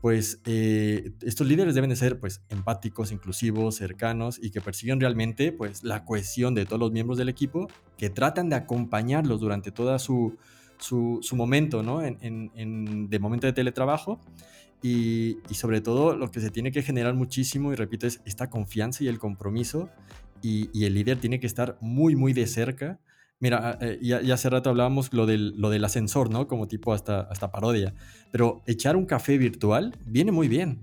pues 0.00 0.40
eh, 0.44 1.12
estos 1.22 1.48
líderes 1.48 1.74
deben 1.74 1.90
de 1.90 1.96
ser 1.96 2.20
pues 2.20 2.42
empáticos, 2.48 3.11
inclusivos, 3.11 3.77
cercanos 3.77 4.38
y 4.40 4.50
que 4.50 4.61
persiguen 4.61 5.00
realmente 5.00 5.50
pues 5.50 5.83
la 5.83 6.05
cohesión 6.05 6.55
de 6.55 6.64
todos 6.64 6.79
los 6.79 6.92
miembros 6.92 7.18
del 7.18 7.29
equipo, 7.29 7.68
que 7.96 8.11
tratan 8.11 8.50
de 8.50 8.57
acompañarlos 8.57 9.40
durante 9.40 9.72
toda 9.72 9.98
su, 9.98 10.37
su, 10.85 11.37
momento, 11.37 11.83
¿no? 11.83 12.03
En, 12.03 13.09
de 13.11 13.18
momento 13.18 13.47
de 13.47 13.53
teletrabajo. 13.53 14.20
Y, 14.83 15.38
sobre 15.53 15.81
todo 15.81 16.14
lo 16.14 16.31
que 16.31 16.40
se 16.40 16.51
tiene 16.51 16.70
que 16.70 16.83
generar 16.83 17.14
muchísimo, 17.14 17.73
y 17.73 17.77
repito, 17.77 18.07
es 18.07 18.20
esta 18.27 18.51
confianza 18.51 19.03
y 19.05 19.09
el 19.09 19.18
compromiso. 19.18 19.88
Y, 20.42 20.85
el 20.85 20.94
líder 20.94 21.18
tiene 21.18 21.40
que 21.40 21.47
estar 21.47 21.79
muy, 21.81 22.16
muy 22.16 22.33
de 22.33 22.47
cerca 22.47 23.01
Mira, 23.40 23.61
ah, 23.62 23.79
eh, 23.83 23.99
ya, 24.01 24.20
hace 24.33 24.49
rato 24.49 24.70
hablábamos 24.70 25.12
lo 25.12 25.27
del, 25.27 25.55
lo 25.61 25.68
del 25.68 25.85
ascensor, 25.85 26.31
¿no? 26.31 26.47
Como 26.47 26.66
tipo 26.66 26.94
hasta, 26.94 27.20
hasta 27.23 27.53
parodia. 27.53 27.92
Pero 28.31 28.62
echar 28.66 28.97
un 28.97 29.05
café 29.05 29.37
virtual 29.37 29.94
viene 30.07 30.33
muy 30.33 30.49
bien. 30.49 30.81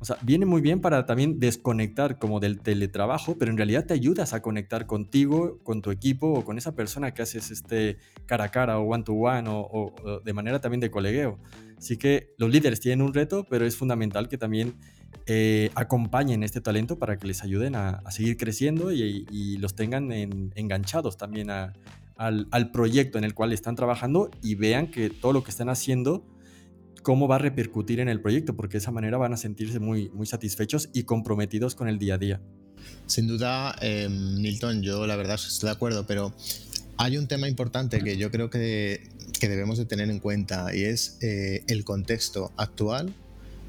O 0.00 0.06
sea, 0.06 0.16
viene 0.22 0.46
muy 0.46 0.62
bien 0.62 0.80
para 0.80 1.04
también 1.04 1.38
desconectar 1.38 2.18
como 2.18 2.40
del 2.40 2.60
teletrabajo, 2.60 3.36
pero 3.38 3.50
en 3.50 3.58
realidad 3.58 3.84
te 3.84 3.92
ayudas 3.92 4.32
a 4.32 4.40
conectar 4.40 4.86
contigo, 4.86 5.58
con 5.62 5.82
tu 5.82 5.90
equipo 5.90 6.32
o 6.32 6.42
con 6.42 6.56
esa 6.56 6.74
persona 6.74 7.12
que 7.12 7.20
haces 7.20 7.50
este 7.50 7.98
cara 8.24 8.44
a 8.44 8.48
cara 8.50 8.78
o 8.78 8.84
one 8.84 9.04
to 9.04 9.12
one 9.12 9.44
o, 9.46 9.92
de 10.24 10.32
manera 10.32 10.58
también 10.58 10.80
de 10.80 10.90
colegueo. 10.90 11.38
Así 11.76 11.98
que 11.98 12.32
los 12.38 12.50
líderes 12.50 12.80
tienen 12.80 13.04
un 13.04 13.12
reto, 13.12 13.46
pero 13.50 13.66
es 13.66 13.76
fundamental 13.76 14.28
que 14.28 14.38
también 14.38 14.74
eh, 15.26 15.70
acompañen 15.74 16.42
este 16.44 16.62
talento 16.62 16.98
para 16.98 17.18
que 17.18 17.26
les 17.26 17.42
ayuden 17.42 17.74
a, 17.74 18.02
seguir 18.10 18.38
creciendo 18.38 18.92
y, 18.92 19.58
los 19.58 19.74
tengan 19.74 20.10
enganchados 20.54 21.18
también 21.18 21.50
al, 21.50 22.70
proyecto 22.72 23.18
en 23.18 23.24
el 23.24 23.34
cual 23.34 23.52
están 23.52 23.76
trabajando 23.76 24.30
y 24.42 24.54
vean 24.54 24.90
que 24.90 25.10
todo 25.10 25.34
lo 25.34 25.44
que 25.44 25.50
están 25.50 25.68
haciendo, 25.68 26.24
cómo 27.02 27.28
va 27.28 27.36
a 27.36 27.38
repercutir 27.38 28.00
en 28.00 28.08
el 28.08 28.20
proyecto, 28.20 28.54
porque 28.54 28.72
de 28.72 28.78
esa 28.78 28.90
manera 28.90 29.18
van 29.18 29.32
a 29.32 29.36
sentirse 29.36 29.78
muy, 29.78 30.10
muy 30.10 30.26
satisfechos 30.26 30.90
y 30.92 31.04
comprometidos 31.04 31.74
con 31.74 31.88
el 31.88 31.98
día 31.98 32.14
a 32.14 32.18
día. 32.18 32.40
Sin 33.06 33.26
duda, 33.26 33.76
eh, 33.80 34.08
Nilton, 34.10 34.82
yo 34.82 35.06
la 35.06 35.16
verdad 35.16 35.34
estoy 35.34 35.68
de 35.68 35.72
acuerdo, 35.72 36.06
pero 36.06 36.34
hay 36.96 37.16
un 37.16 37.26
tema 37.26 37.48
importante 37.48 38.00
que 38.00 38.16
yo 38.16 38.30
creo 38.30 38.50
que, 38.50 39.08
que 39.38 39.48
debemos 39.48 39.78
de 39.78 39.86
tener 39.86 40.10
en 40.10 40.18
cuenta 40.18 40.74
y 40.74 40.84
es 40.84 41.18
eh, 41.22 41.64
el 41.66 41.84
contexto 41.84 42.52
actual 42.56 43.14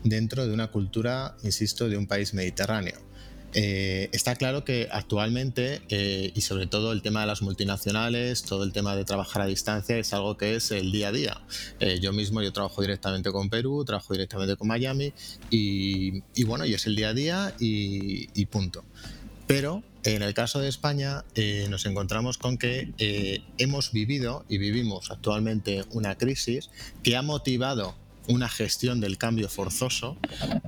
dentro 0.04 0.46
de 0.46 0.54
una 0.54 0.68
cultura, 0.72 1.36
insisto, 1.44 1.90
de 1.90 1.98
un 1.98 2.08
país 2.08 2.34
mediterráneo. 2.34 3.11
Eh, 3.54 4.10
está 4.14 4.36
claro 4.36 4.64
que 4.64 4.88
actualmente, 4.92 5.82
eh, 5.90 6.32
y 6.34 6.42
sobre 6.42 6.68
todo 6.68 6.94
el 6.94 7.02
tema 7.02 7.22
de 7.22 7.28
las 7.28 7.42
multinacionales, 7.42 8.44
todo 8.44 8.64
el 8.64 8.72
tema 8.72 8.96
de 8.96 9.04
trabajar 9.04 9.42
a 9.42 9.46
distancia 9.46 9.98
es 9.98 10.14
algo 10.14 10.38
que 10.38 10.56
es 10.56 10.72
el 10.72 10.92
día 10.92 11.10
a 11.10 11.12
día. 11.12 11.42
Eh, 11.80 12.00
yo 12.02 12.14
mismo 12.14 12.42
yo 12.42 12.54
trabajo 12.54 12.82
directamente 12.82 13.32
con 13.32 13.50
Perú, 13.50 13.84
trabajo 13.84 14.14
directamente 14.14 14.56
con 14.56 14.68
Miami 14.68 15.14
y, 15.50 16.22
bueno, 16.46 16.66
y 16.66 16.74
es 16.74 16.86
el 16.86 16.96
día 16.96 17.10
a 17.10 17.14
día 17.14 17.56
y, 17.60 18.46
punto. 18.46 18.84
Pero 19.48 19.84
en 20.04 20.24
el 20.24 20.34
caso 20.34 20.60
de 20.60 20.68
España 20.68 21.24
nos 21.70 21.86
encontramos 21.86 22.38
con 22.38 22.58
que 22.58 22.92
hemos 23.58 23.92
vivido 23.92 24.46
y 24.50 24.58
vivimos 24.58 25.12
actualmente 25.12 25.84
una 25.92 26.16
crisis 26.16 26.70
que 27.04 27.16
ha 27.16 27.22
motivado 27.22 27.96
una 28.28 28.50
gestión 28.50 29.00
del 29.00 29.18
cambio 29.18 29.48
forzoso, 29.48 30.18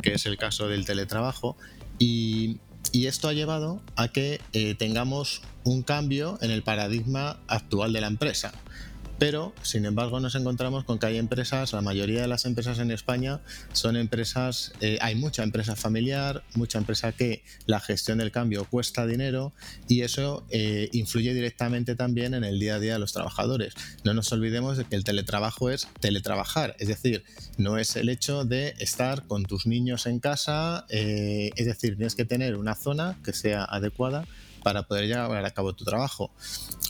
que 0.02 0.14
es 0.14 0.26
el 0.26 0.38
caso 0.38 0.68
del 0.68 0.86
teletrabajo, 0.86 1.58
y, 2.00 2.60
esto 3.08 3.28
ha 3.28 3.34
llevado 3.34 3.82
a 3.96 4.08
que 4.08 4.40
eh, 4.54 4.76
tengamos 4.76 5.42
un 5.64 5.82
cambio 5.82 6.38
en 6.42 6.52
el 6.52 6.62
paradigma 6.62 7.38
actual 7.48 7.92
de 7.92 8.02
la 8.02 8.08
empresa. 8.08 8.54
Pero, 9.24 9.54
sin 9.62 9.86
embargo, 9.86 10.20
nos 10.20 10.36
encontramos 10.36 10.84
con 10.84 11.00
que 11.00 11.06
hay 11.06 11.18
empresas, 11.18 11.72
la 11.72 11.80
mayoría 11.80 12.20
de 12.20 12.28
las 12.28 12.44
empresas 12.44 12.80
en 12.80 12.92
España 12.92 13.40
son 13.72 13.96
empresas, 13.96 14.74
eh, 14.82 14.98
hay 15.00 15.16
mucha 15.16 15.44
empresa 15.44 15.78
familiar, 15.78 16.44
mucha 16.56 16.78
empresa 16.78 17.14
que 17.14 17.42
la 17.66 17.80
gestión 17.80 18.18
del 18.18 18.32
cambio 18.32 18.66
cuesta 18.66 19.08
dinero 19.08 19.54
y 19.88 20.02
eso 20.02 20.46
eh, 20.50 20.90
influye 20.92 21.34
directamente 21.34 21.96
también 21.96 22.34
en 22.34 22.44
el 22.44 22.60
día 22.60 22.76
a 22.76 22.80
día 22.80 22.94
de 22.96 23.00
los 23.00 23.14
trabajadores. 23.14 23.76
No 24.04 24.14
nos 24.14 24.30
olvidemos 24.34 24.78
de 24.78 24.84
que 24.84 24.98
el 24.98 25.06
teletrabajo 25.06 25.70
es 25.70 25.88
teletrabajar, 26.02 26.76
es 26.80 26.90
decir, 26.90 27.24
no 27.58 27.78
es 27.78 27.96
el 27.96 28.10
hecho 28.10 28.44
de 28.44 28.76
estar 28.80 29.26
con 29.26 29.44
tus 29.44 29.66
niños 29.66 30.06
en 30.06 30.20
casa, 30.20 30.86
eh, 30.90 31.52
es 31.56 31.66
decir, 31.66 31.96
tienes 31.96 32.16
que 32.16 32.26
tener 32.26 32.58
una 32.58 32.76
zona 32.76 33.18
que 33.24 33.32
sea 33.32 33.64
adecuada 33.64 34.28
para 34.64 34.84
poder 34.84 35.08
llevar 35.08 35.46
a 35.46 35.52
cabo 35.52 35.74
tu 35.74 35.86
trabajo. 35.86 36.32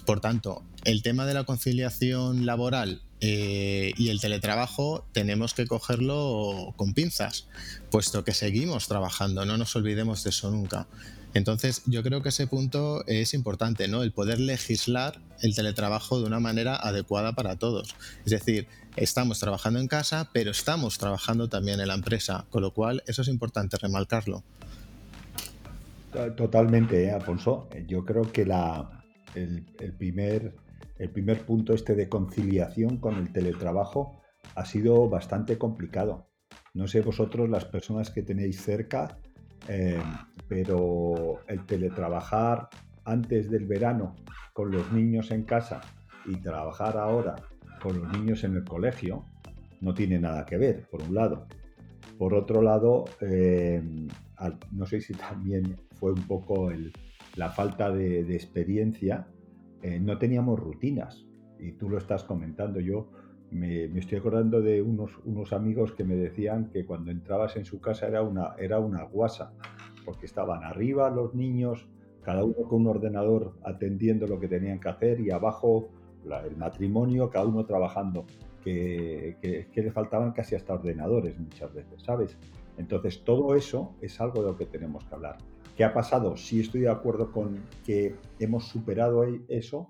Por 0.06 0.20
tanto, 0.20 0.64
el 0.84 1.02
tema 1.02 1.26
de 1.26 1.34
la 1.34 1.44
conciliación 1.44 2.46
laboral 2.46 3.02
eh, 3.22 3.94
y 3.98 4.10
el 4.10 4.20
teletrabajo 4.20 5.06
tenemos 5.14 5.54
que 5.54 5.66
cogerlo 5.66 6.74
con 6.76 6.94
pinzas, 6.94 7.48
puesto 7.90 8.24
que 8.24 8.34
seguimos 8.34 8.88
trabajando, 8.88 9.46
no 9.46 9.58
nos 9.58 9.76
olvidemos 9.76 10.24
de 10.24 10.32
eso 10.32 10.52
nunca. 10.52 10.88
Entonces, 11.34 11.82
yo 11.88 12.04
creo 12.04 12.22
que 12.22 12.30
ese 12.30 12.46
punto 12.46 13.04
es 13.08 13.34
importante, 13.34 13.88
¿no? 13.88 14.04
El 14.04 14.12
poder 14.12 14.40
legislar 14.40 15.20
el 15.42 15.56
teletrabajo 15.56 16.20
de 16.20 16.28
una 16.28 16.40
manera 16.40 16.76
adecuada 16.76 17.34
para 17.34 17.56
todos. 17.56 17.96
Es 18.24 18.32
decir, 18.32 18.68
estamos 18.96 19.40
trabajando 19.40 19.80
en 19.80 19.88
casa, 19.88 20.30
pero 20.32 20.52
estamos 20.52 21.00
trabajando 21.00 21.50
también 21.50 21.80
en 21.80 21.88
la 21.88 21.96
empresa, 21.96 22.46
con 22.52 22.62
lo 22.62 22.72
cual 22.72 23.04
eso 23.08 23.24
es 23.24 23.28
importante 23.30 23.78
remarcarlo. 23.78 24.44
Totalmente, 26.38 27.06
¿eh, 27.06 27.12
Alfonso. 27.12 27.68
Yo 27.88 28.06
creo 28.06 28.32
que 28.32 28.46
la, 28.46 29.04
el, 29.34 29.64
primer, 29.98 30.54
el 30.98 31.10
primer 31.10 31.46
punto 31.46 31.74
este 31.74 31.96
de 31.96 32.10
conciliación 32.10 32.98
con 32.98 33.16
el 33.16 33.32
teletrabajo 33.32 34.22
ha 34.56 34.66
sido 34.66 35.10
bastante 35.10 35.58
complicado. 35.58 36.30
No 36.74 36.88
sé 36.88 37.02
vosotros, 37.02 37.50
las 37.50 37.66
personas 37.66 38.10
que 38.10 38.24
tenéis 38.24 38.62
cerca, 38.62 39.18
eh, 39.68 40.02
pero 40.48 41.40
el 41.48 41.66
teletrabajar 41.66 42.70
antes 43.06 43.50
del 43.50 43.66
verano 43.66 44.16
con 44.54 44.72
los 44.72 44.92
niños 44.92 45.32
en 45.32 45.44
casa 45.44 45.82
y 46.26 46.36
trabajar 46.38 46.98
ahora 46.98 47.36
con 47.82 48.00
los 48.00 48.12
niños 48.18 48.44
en 48.44 48.56
el 48.56 48.64
colegio 48.64 49.26
no 49.82 49.94
tiene 49.94 50.20
nada 50.20 50.46
que 50.46 50.58
ver, 50.58 50.88
por 50.90 51.02
un 51.02 51.16
lado. 51.16 51.48
Por 52.18 52.34
otro 52.34 52.62
lado, 52.62 53.06
eh, 53.22 53.82
no 54.72 54.86
sé 54.86 55.02
si 55.02 55.14
también 55.14 55.76
fue 55.96 56.14
un 56.14 56.24
poco 56.28 56.72
la 57.36 57.50
falta 57.50 57.92
de, 57.92 58.22
experiencia, 58.34 59.28
eh, 59.84 60.00
no 60.00 60.18
teníamos 60.18 60.60
rutinas. 60.60 61.28
Y 61.60 61.74
tú 61.74 61.90
lo 61.90 61.98
estás 61.98 62.24
comentando. 62.24 62.80
Yo 62.80 63.10
me, 63.52 63.86
estoy 64.00 64.18
acordando 64.18 64.62
de 64.62 64.82
unos, 64.82 65.12
unos, 65.26 65.54
amigos 65.54 65.92
que 65.92 66.04
me 66.04 66.16
decían 66.16 66.70
que 66.72 66.86
cuando 66.86 67.12
entrabas 67.12 67.56
en 67.58 67.66
su 67.66 67.80
casa 67.80 68.08
era 68.08 68.24
una, 68.24 68.56
era 68.58 68.80
una 68.80 69.04
guasa, 69.04 69.54
porque 70.06 70.26
estaban 70.26 70.64
arriba 70.64 71.10
los 71.10 71.36
niños, 71.36 71.88
cada 72.24 72.44
uno 72.44 72.68
con 72.68 72.82
un 72.82 72.88
ordenador 72.88 73.54
atendiendo 73.64 74.26
lo 74.26 74.40
que 74.40 74.48
tenían 74.48 74.80
que 74.80 74.90
hacer 74.90 75.20
y 75.20 75.30
abajo 75.32 75.90
el 76.24 76.56
matrimonio, 76.56 77.30
cada 77.30 77.46
uno 77.46 77.66
trabajando, 77.66 78.26
que, 78.64 79.38
que, 79.42 79.68
que 79.72 79.82
le 79.82 79.92
faltaban 79.92 80.32
casi 80.32 80.56
hasta 80.56 80.74
ordenadores 80.74 81.38
muchas 81.40 81.74
veces, 81.74 82.02
¿sabes? 82.04 82.38
Entonces 82.78 83.24
todo 83.24 83.56
eso 83.56 83.96
es 84.02 84.20
algo 84.22 84.42
de 84.42 84.52
lo 84.52 84.58
que 84.58 84.66
tenemos 84.66 85.04
que 85.06 85.16
hablar. 85.16 85.38
¿Qué 85.76 85.84
ha 85.84 85.94
pasado? 85.94 86.38
Sí 86.38 86.60
estoy 86.60 86.82
de 86.82 86.90
acuerdo 86.90 87.32
con 87.32 87.60
que 87.86 88.16
hemos 88.40 88.66
superado 88.66 89.26
eso. 89.48 89.90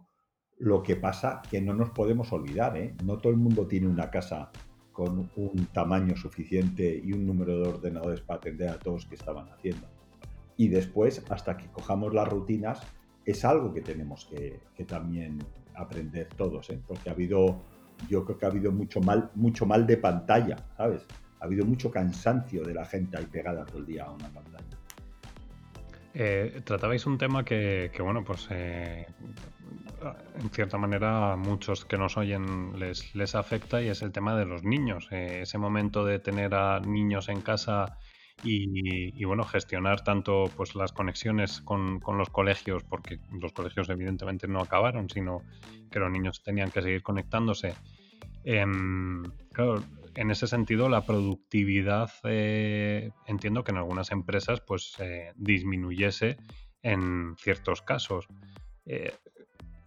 Lo 0.58 0.82
que 0.82 0.96
pasa 0.96 1.42
que 1.50 1.62
no 1.62 1.74
nos 1.74 1.90
podemos 1.90 2.32
olvidar, 2.32 2.78
¿eh? 2.78 2.96
No 3.04 3.18
todo 3.18 3.34
el 3.34 3.40
mundo 3.40 3.68
tiene 3.68 3.88
una 3.88 4.10
casa 4.10 4.52
con 4.94 5.30
un 5.36 5.68
tamaño 5.74 6.16
suficiente 6.16 7.02
y 7.04 7.12
un 7.12 7.26
número 7.26 7.60
de 7.60 7.68
ordenadores 7.68 8.22
para 8.22 8.38
atender 8.38 8.70
a 8.70 8.80
todos 8.80 9.06
que 9.08 9.16
estaban 9.16 9.50
haciendo. 9.50 9.88
Y 10.56 10.68
después, 10.68 11.24
hasta 11.30 11.58
que 11.58 11.66
cojamos 11.68 12.14
las 12.14 12.30
rutinas, 12.30 12.80
es 13.26 13.44
algo 13.44 13.74
que 13.74 13.82
tenemos 13.82 14.26
que, 14.26 14.62
también 14.86 15.40
aprender 15.74 16.30
todos, 16.38 16.70
¿eh? 16.70 16.80
porque 16.88 17.10
ha 17.10 17.14
habido, 17.14 17.58
yo 18.10 18.24
creo 18.26 18.38
que 18.38 18.46
ha 18.46 18.50
habido 18.50 18.72
mucho 18.72 19.02
mal, 19.02 19.30
mucho 19.36 19.66
mal 19.66 19.86
de 19.86 19.98
pantalla, 19.98 20.58
¿sabes? 20.78 21.06
Ha 21.40 21.46
habido 21.46 21.66
mucho 21.66 21.92
cansancio 21.92 22.64
de 22.64 22.74
la 22.74 22.86
gente 22.86 23.18
ahí 23.18 23.26
pegada 23.26 23.66
todo 23.66 23.80
el 23.80 23.86
día 23.86 24.06
a 24.06 24.12
una 24.12 24.30
pantalla. 24.30 24.64
Eh, 26.14 26.62
tratabais 26.64 27.06
un 27.08 27.18
tema 27.18 27.44
que, 27.44 27.90
bueno, 28.00 28.24
pues 28.24 28.48
eh, 28.52 29.08
en 30.40 30.50
cierta 30.52 30.78
manera 30.78 31.34
a 31.34 31.36
muchos 31.36 31.86
que 31.86 31.98
nos 31.98 32.18
oyen 32.18 32.80
les, 32.80 33.16
les 33.16 33.36
afecta 33.36 33.82
y 33.82 33.88
es 33.88 34.02
el 34.02 34.12
tema 34.12 34.36
de 34.36 34.46
los 34.46 34.64
niños. 34.64 35.08
Eh, 35.12 35.40
ese 35.42 35.58
momento 35.58 36.06
de 36.06 36.20
tener 36.20 36.54
a 36.54 36.80
niños 36.80 37.30
en 37.30 37.42
casa 37.42 37.98
y, 38.44 39.24
bueno, 39.24 39.44
gestionar 39.44 40.04
tanto 40.04 40.46
pues 40.56 40.76
las 40.76 40.92
conexiones 40.92 41.62
con, 41.62 42.00
con, 42.00 42.18
los 42.18 42.30
colegios, 42.30 42.84
porque 42.84 43.20
los 43.32 43.54
colegios 43.54 43.90
evidentemente 43.90 44.48
no 44.48 44.60
acabaron, 44.60 45.10
sino 45.10 45.42
que 45.90 46.00
los 46.00 46.12
niños 46.12 46.44
tenían 46.44 46.70
que 46.72 46.82
seguir 46.82 47.04
conectándose. 47.04 47.74
Em, 48.44 49.24
claro, 49.54 49.82
en 50.16 50.32
ese 50.32 50.48
sentido, 50.48 50.90
la 50.90 51.06
productividad 51.06 52.12
eh, 52.24 53.12
entiendo 53.28 53.64
que 53.64 53.72
en 53.72 53.78
algunas 53.78 54.12
empresas 54.12 54.62
pues 54.62 54.94
eh, 55.00 55.32
disminuyese 55.36 56.38
en 56.82 57.36
ciertos 57.38 57.82
casos. 57.82 58.28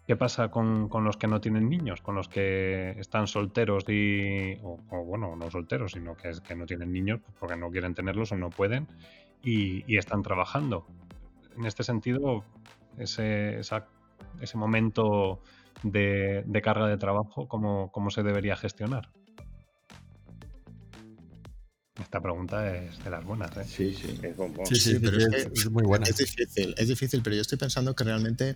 ¿Qué 0.06 0.14
pasa 0.14 0.50
con, 0.50 0.88
los 1.02 1.16
que 1.16 1.26
no 1.26 1.40
tienen 1.40 1.68
niños? 1.68 2.00
Con 2.00 2.14
los 2.14 2.28
que 2.28 2.90
están 2.98 3.26
solteros 3.26 3.88
y. 3.88 4.56
O, 4.62 4.78
bueno, 5.04 5.34
no 5.34 5.50
solteros, 5.50 5.92
sino 5.92 6.16
que, 6.16 6.30
que 6.46 6.54
no 6.54 6.64
tienen 6.64 6.92
niños 6.92 7.20
porque 7.40 7.56
no 7.56 7.70
quieren 7.70 7.94
tenerlos 7.94 8.30
o 8.30 8.36
no 8.36 8.50
pueden 8.50 8.86
y, 9.42 9.96
están 9.96 10.22
trabajando. 10.22 10.86
En 11.56 11.64
este 11.64 11.82
sentido, 11.82 12.44
ese, 12.98 13.58
ese 13.58 14.58
momento 14.58 15.40
de, 15.82 16.44
carga 16.62 16.86
de 16.86 16.98
trabajo, 16.98 17.48
¿cómo, 17.48 17.90
¿cómo 17.90 18.10
se 18.10 18.22
debería 18.22 18.56
gestionar? 18.56 19.10
Esta 22.00 22.20
pregunta 22.20 22.76
es 22.76 23.02
de 23.02 23.10
las 23.10 23.24
buenas, 23.24 23.56
¿eh? 23.56 23.64
Sí, 23.64 23.94
sí. 23.94 24.18
Es, 24.22 24.82
sí, 24.82 24.98
pero 25.00 25.16
es, 25.18 25.70
muy 25.70 25.82
buena. 25.82 26.04
Es 26.06 26.18
difícil, 26.18 26.74
es 26.76 26.88
difícil, 26.88 27.22
pero 27.22 27.36
yo 27.36 27.42
estoy 27.42 27.56
pensando 27.56 27.94
que 27.96 28.04
realmente 28.04 28.54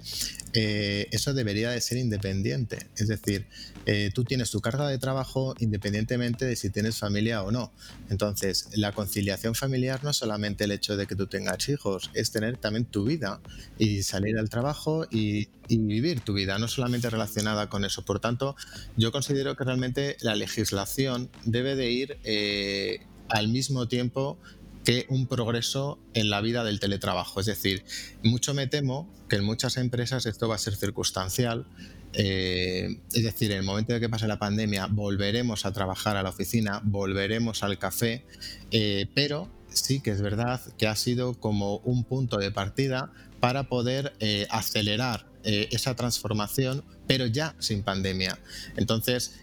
eh, 0.53 1.09
eso 1.11 1.33
debería 1.33 1.71
de 1.71 1.81
ser 1.81 1.97
independiente. 1.97 2.79
Es 2.97 3.09
decir, 3.09 3.47
eh, 3.87 4.11
tú 4.15 4.25
tienes 4.25 4.51
tu 4.51 4.61
carga 4.61 4.89
de 4.89 4.99
trabajo 4.99 5.55
independientemente 5.59 6.45
de 6.45 6.55
si 6.55 6.69
tienes 6.69 6.99
familia 6.99 7.43
o 7.43 7.51
no. 7.51 7.73
Entonces, 8.11 8.69
la 8.75 8.93
conciliación 8.93 9.55
familiar 9.55 10.05
no 10.05 10.11
es 10.11 10.17
solamente 10.17 10.65
el 10.65 10.73
hecho 10.73 10.99
de 10.99 11.07
que 11.07 11.17
tú 11.17 11.27
tengas 11.27 11.67
hijos, 11.71 12.11
es 12.13 12.31
tener 12.33 12.59
también 12.59 12.85
tu 12.85 13.05
vida 13.05 13.41
y 13.79 14.03
salir 14.03 14.39
al 14.39 14.51
trabajo 14.51 15.07
y, 15.11 15.49
vivir 15.69 16.21
tu 16.21 16.35
vida, 16.35 16.59
no 16.59 16.67
solamente 16.67 17.09
relacionada 17.09 17.69
con 17.69 17.85
eso. 17.85 18.05
Por 18.05 18.19
tanto, 18.19 18.57
yo 18.97 19.13
considero 19.13 19.57
que 19.57 19.63
realmente 19.63 20.17
la 20.21 20.35
legislación 20.35 21.31
debe 21.45 21.77
de 21.77 21.91
ir 21.93 22.19
eh, 22.25 23.07
al 23.31 23.49
mismo 23.49 23.89
tiempo 23.89 24.39
que 24.85 25.07
un 25.09 25.27
progreso 25.27 25.99
en 26.15 26.31
la 26.31 26.41
vida 26.41 26.65
del 26.65 26.81
teletrabajo. 26.81 27.41
Es 27.41 27.47
decir, 27.47 27.85
mucho 28.23 28.55
me 28.55 28.67
temo 28.67 29.09
que 29.29 29.37
en 29.37 29.45
muchas 29.45 29.77
empresas 29.77 30.27
esto 30.27 30.49
va 30.49 30.55
a 30.55 30.59
ser 30.59 30.77
circunstancial. 30.77 31.67
Eh, 32.13 32.99
es 33.13 33.23
decir, 33.23 33.53
en 33.53 33.59
el 33.59 33.63
momento 33.63 33.93
de 33.93 34.01
que 34.01 34.09
pase 34.09 34.27
la 34.27 34.39
pandemia 34.39 34.87
volveremos 34.87 35.65
a 35.65 35.73
trabajar 35.73 36.17
a 36.17 36.23
la 36.23 36.31
oficina, 36.31 36.81
volveremos 36.83 37.63
al 37.63 37.79
café, 37.79 38.25
eh, 38.73 39.07
pero 39.15 39.49
sí 39.69 40.01
que 40.01 40.11
es 40.11 40.21
verdad 40.21 40.61
que 40.77 40.89
ha 40.89 40.97
sido 40.97 41.35
como 41.35 41.77
un 41.79 42.03
punto 42.03 42.39
de 42.39 42.51
partida 42.51 43.13
para 43.39 43.69
poder 43.69 44.13
eh, 44.21 44.47
acelerar 44.51 45.27
esa 45.43 45.97
transformación, 45.97 46.85
pero 47.07 47.25
ya 47.25 47.55
sin 47.61 47.83
pandemia. 47.83 48.39
Entonces, 48.77 49.41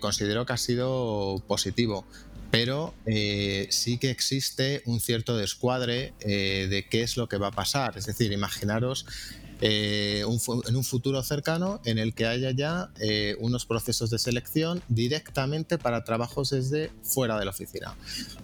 considero 0.00 0.44
que 0.44 0.52
ha 0.52 0.56
sido 0.56 1.40
positivo 1.46 2.04
pero 2.50 2.94
eh, 3.06 3.66
sí 3.70 3.98
que 3.98 4.10
existe 4.10 4.82
un 4.86 5.00
cierto 5.00 5.36
descuadre 5.36 6.14
eh, 6.20 6.66
de 6.70 6.86
qué 6.88 7.02
es 7.02 7.16
lo 7.16 7.28
que 7.28 7.36
va 7.36 7.48
a 7.48 7.52
pasar. 7.52 7.98
Es 7.98 8.06
decir, 8.06 8.32
imaginaros 8.32 9.06
eh, 9.60 10.24
en 10.66 10.76
un 10.76 10.84
futuro 10.84 11.22
cercano 11.22 11.80
en 11.84 11.98
el 11.98 12.14
que 12.14 12.26
haya 12.26 12.52
ya 12.52 12.90
unos 13.40 13.66
procesos 13.66 14.08
de 14.10 14.18
selección 14.18 14.82
directamente 14.88 15.78
para 15.78 16.04
trabajos 16.04 16.50
desde 16.50 16.90
fuera 17.02 17.38
de 17.38 17.44
la 17.44 17.50
oficina. 17.50 17.96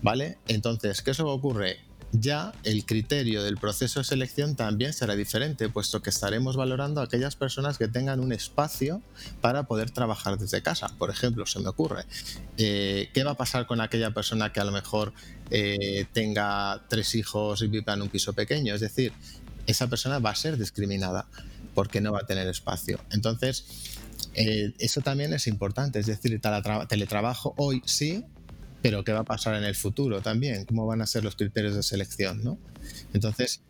¿Vale? 0.02 0.38
Entonces, 0.48 1.02
¿qué 1.02 1.12
es 1.12 1.18
lo 1.18 1.26
que 1.26 1.30
ocurre? 1.30 1.93
Ya 2.20 2.52
el 2.62 2.86
criterio 2.86 3.42
del 3.42 3.56
proceso 3.56 4.00
de 4.00 4.04
selección 4.04 4.54
también 4.54 4.92
será 4.92 5.16
diferente, 5.16 5.68
puesto 5.68 6.00
que 6.00 6.10
estaremos 6.10 6.56
valorando 6.56 7.00
a 7.00 7.04
aquellas 7.04 7.34
personas 7.34 7.76
que 7.76 7.88
tengan 7.88 8.20
un 8.20 8.32
espacio 8.32 9.02
para 9.40 9.64
poder 9.64 9.90
trabajar 9.90 10.38
desde 10.38 10.62
casa. 10.62 10.94
Por 10.96 11.10
ejemplo, 11.10 11.44
se 11.46 11.58
me 11.58 11.68
ocurre, 11.68 12.04
eh, 12.56 13.10
¿qué 13.12 13.24
va 13.24 13.32
a 13.32 13.36
pasar 13.36 13.66
con 13.66 13.80
aquella 13.80 14.12
persona 14.12 14.52
que 14.52 14.60
a 14.60 14.64
lo 14.64 14.70
mejor 14.70 15.12
eh, 15.50 16.06
tenga 16.12 16.84
tres 16.88 17.14
hijos 17.16 17.62
y 17.62 17.66
viva 17.66 17.94
en 17.94 18.02
un 18.02 18.08
piso 18.08 18.32
pequeño? 18.32 18.74
Es 18.74 18.80
decir, 18.80 19.12
esa 19.66 19.88
persona 19.88 20.20
va 20.20 20.30
a 20.30 20.36
ser 20.36 20.56
discriminada 20.56 21.26
porque 21.74 22.00
no 22.00 22.12
va 22.12 22.20
a 22.20 22.26
tener 22.26 22.46
espacio. 22.46 23.00
Entonces, 23.10 23.64
eh, 24.34 24.72
eso 24.78 25.00
también 25.00 25.32
es 25.32 25.48
importante, 25.48 25.98
es 25.98 26.06
decir, 26.06 26.40
teletrabajo 26.88 27.54
hoy 27.56 27.82
sí, 27.84 28.24
pero 28.84 29.02
¿qué 29.02 29.14
va 29.14 29.20
a 29.20 29.24
pasar 29.24 29.54
en 29.54 29.64
el 29.64 29.74
futuro 29.74 30.20
también? 30.20 30.66
¿Cómo 30.66 30.84
van 30.84 31.00
a 31.00 31.06
ser 31.06 31.24
los 31.24 31.36
criterios 31.36 31.74
de 31.74 31.82
selección? 31.82 32.44
¿no? 32.44 32.58
Entonces, 33.14 33.62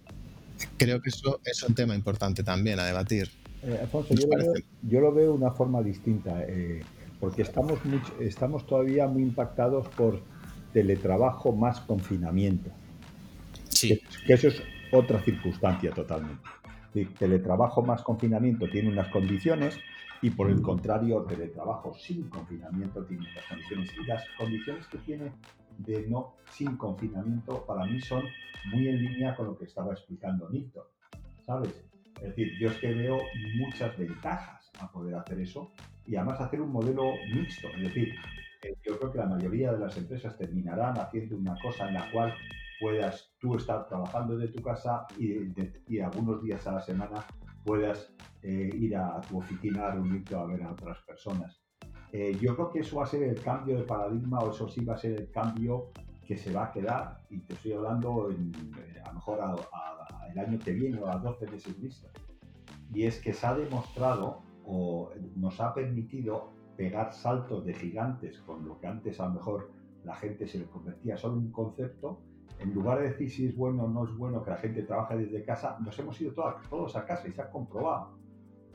creo 0.77 1.01
que 1.01 1.11
eso 1.11 1.39
es 1.45 1.63
un 1.63 1.73
tema 1.73 1.95
importante 1.95 2.43
también 2.43 2.81
a 2.81 2.85
debatir. 2.85 3.31
Eh, 3.63 3.79
Alfonso, 3.81 4.13
yo 4.13 5.01
lo, 5.01 5.15
veo, 5.15 5.27
de 5.27 5.39
una 5.39 5.53
forma 5.53 5.85
distinta, 5.85 6.43
eh, 6.49 6.83
porque 7.21 7.43
estamos, 7.43 7.79
estamos 8.19 8.67
todavía 8.67 9.07
muy 9.07 9.23
impactados 9.23 9.87
por 9.91 10.21
teletrabajo 10.73 11.53
más 11.53 11.79
confinamiento. 11.83 12.71
Sí. 13.69 14.01
Que, 14.27 14.33
eso 14.33 14.49
es 14.49 14.61
otra 14.91 15.23
circunstancia 15.23 15.93
totalmente. 15.93 16.43
teletrabajo 17.21 17.83
más 17.83 18.03
confinamiento 18.03 18.69
tiene 18.69 18.89
unas 18.89 19.07
condiciones, 19.13 19.77
y 20.25 20.31
por 20.31 20.51
el 20.51 20.63
contrario, 20.63 21.23
teletrabajo 21.25 21.93
sin 21.93 22.31
confinamiento 22.31 23.05
tiene 23.05 23.27
las 23.35 23.45
condiciones. 23.45 23.95
Y 23.95 24.07
las 24.07 24.25
condiciones 24.39 24.87
que 24.87 24.97
tiene 24.97 25.33
de 25.77 26.07
no 26.09 26.37
sin 26.51 26.79
confinamiento 26.79 27.63
para 27.67 27.85
mí 27.85 28.01
son 28.01 28.25
muy 28.73 28.89
en 28.89 29.03
línea 29.03 29.37
con 29.37 29.49
lo 29.49 29.59
que 29.59 29.67
estaba 29.67 29.93
explicando 29.93 30.49
Níctor, 30.49 30.91
¿sabes? 31.43 31.85
Es 32.17 32.29
decir, 32.29 32.53
yo 32.59 32.71
es 32.71 32.79
que 32.79 32.95
veo 32.95 33.19
muchas 33.59 33.99
ventajas 33.99 34.73
a 34.81 34.91
poder 34.91 35.15
hacer 35.17 35.41
eso 35.41 35.71
y 36.07 36.17
además 36.17 36.41
hacer 36.41 36.63
un 36.63 36.73
modelo 36.73 37.13
mixto. 37.35 37.69
Es 37.77 37.83
decir, 37.83 38.15
eh, 38.63 38.75
yo 38.83 38.99
creo 38.99 39.13
que 39.13 39.19
la 39.19 39.27
mayoría 39.27 39.73
de 39.73 39.79
las 39.79 39.95
empresas 39.99 40.39
terminarán 40.39 40.97
haciendo 40.97 41.37
una 41.37 41.55
cosa 41.61 41.87
en 41.87 41.93
la 41.93 42.11
cual 42.11 42.33
puedas 42.81 43.31
tú 43.39 43.57
estar 43.57 43.87
trabajando 43.89 44.39
de 44.39 44.49
tu 44.49 44.63
casa 44.63 45.07
y, 45.19 45.53
y 45.87 46.01
algunos 46.01 46.43
días 46.43 46.67
a 46.67 46.73
la 46.73 46.81
semana 46.81 47.27
puedas 47.65 48.13
eh, 48.43 48.71
ir 48.75 48.97
a, 48.97 49.21
tu 49.23 49.39
oficina 49.39 49.87
a 49.87 49.91
reunirte 49.93 50.35
a 50.35 50.45
ver 50.45 50.63
a 50.63 50.73
otras 50.73 50.99
personas. 51.03 51.63
Eh, 52.13 52.37
yo 52.41 52.55
creo 52.55 52.71
que 52.71 52.81
eso 52.81 52.97
va 52.97 53.05
a 53.05 53.07
ser 53.07 53.23
el 53.25 53.41
cambio 53.41 53.77
de 53.77 53.85
paradigma 53.85 54.39
o 54.41 54.51
eso 54.51 54.69
sí 54.69 54.85
va 54.85 54.95
a 54.95 54.99
ser 54.99 55.13
el 55.13 55.31
cambio 55.31 55.91
que 56.25 56.37
se 56.37 56.53
va 56.53 56.67
a 56.67 56.73
quedar 56.73 57.19
y 57.29 57.41
te 57.41 57.55
estoy 57.55 57.73
hablando 57.73 58.31
en, 58.31 58.53
eh, 58.79 59.01
a 59.05 59.09
lo 59.09 59.15
mejor 59.15 59.39
el 60.31 60.39
año 60.39 60.59
que 60.59 60.73
viene 60.73 61.01
o 61.01 61.09
a 61.09 61.17
12 61.17 61.47
meses 61.51 61.81
vista. 61.81 62.09
Y 62.93 63.05
es 63.05 63.19
que 63.21 63.33
se 63.33 63.47
ha 63.47 63.55
demostrado 63.55 64.43
o 64.65 65.11
nos 65.37 65.61
ha 65.61 65.75
permitido 65.75 66.53
pegar 66.77 67.13
saltos 67.13 67.65
de 67.65 67.75
gigantes 67.75 68.39
con 68.41 68.67
lo 68.67 68.79
que 68.79 68.87
antes 68.87 69.21
a 69.21 69.27
lo 69.27 69.35
mejor 69.35 69.71
la 70.05 70.15
gente 70.15 70.47
se 70.47 70.59
le 70.59 70.67
convertía 70.67 71.17
solo 71.17 71.35
en 71.35 71.47
un 71.47 71.53
concepto 71.53 72.21
en 72.65 72.73
lugar 72.73 72.99
de 72.99 73.11
decir 73.11 73.31
si 73.31 73.47
es 73.47 73.55
bueno 73.55 73.85
o 73.85 73.89
no 73.89 74.05
es 74.05 74.17
bueno 74.17 74.43
que 74.43 74.51
la 74.51 74.57
gente 74.57 74.83
trabaje 74.83 75.19
desde 75.19 75.45
casa, 75.45 75.77
nos 75.81 75.99
hemos 75.99 76.19
ido 76.19 76.33
todos 76.33 76.97
a 76.97 77.05
casa 77.05 77.29
y 77.29 77.33
se 77.33 77.43
ha 77.43 77.51
comprobado. 77.51 78.17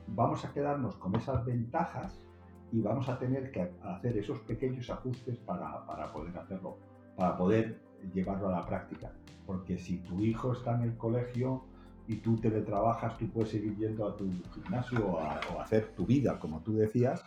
Vamos 0.07 0.45
a 0.45 0.53
quedarnos 0.53 0.95
con 0.97 1.15
esas 1.15 1.43
ventajas 1.43 2.23
y 2.71 2.81
vamos 2.81 3.09
a 3.09 3.17
tener 3.17 3.51
que 3.51 3.71
hacer 3.81 4.15
esos 4.17 4.39
pequeños 4.41 4.91
ajustes 4.91 5.39
para, 5.39 5.85
poder 6.13 6.37
hacerlo, 6.37 6.77
para 7.15 7.35
poder 7.35 7.81
llevarlo 8.13 8.49
a 8.49 8.51
la 8.51 8.65
práctica. 8.65 9.11
Porque 9.47 9.79
si 9.79 9.97
tu 10.03 10.19
hijo 10.21 10.53
está 10.53 10.75
en 10.75 10.81
el 10.81 10.95
colegio 10.95 11.63
y 12.05 12.17
tú 12.17 12.37
teletrabajas, 12.37 13.17
tú 13.17 13.27
puedes 13.31 13.49
seguir 13.49 13.75
yendo 13.75 14.07
a 14.07 14.15
tu 14.15 14.29
gimnasio 14.53 15.03
o 15.03 15.19
a 15.19 15.63
hacer 15.63 15.95
tu 15.95 16.05
vida, 16.05 16.39
como 16.39 16.61
tú 16.61 16.75
decías, 16.75 17.23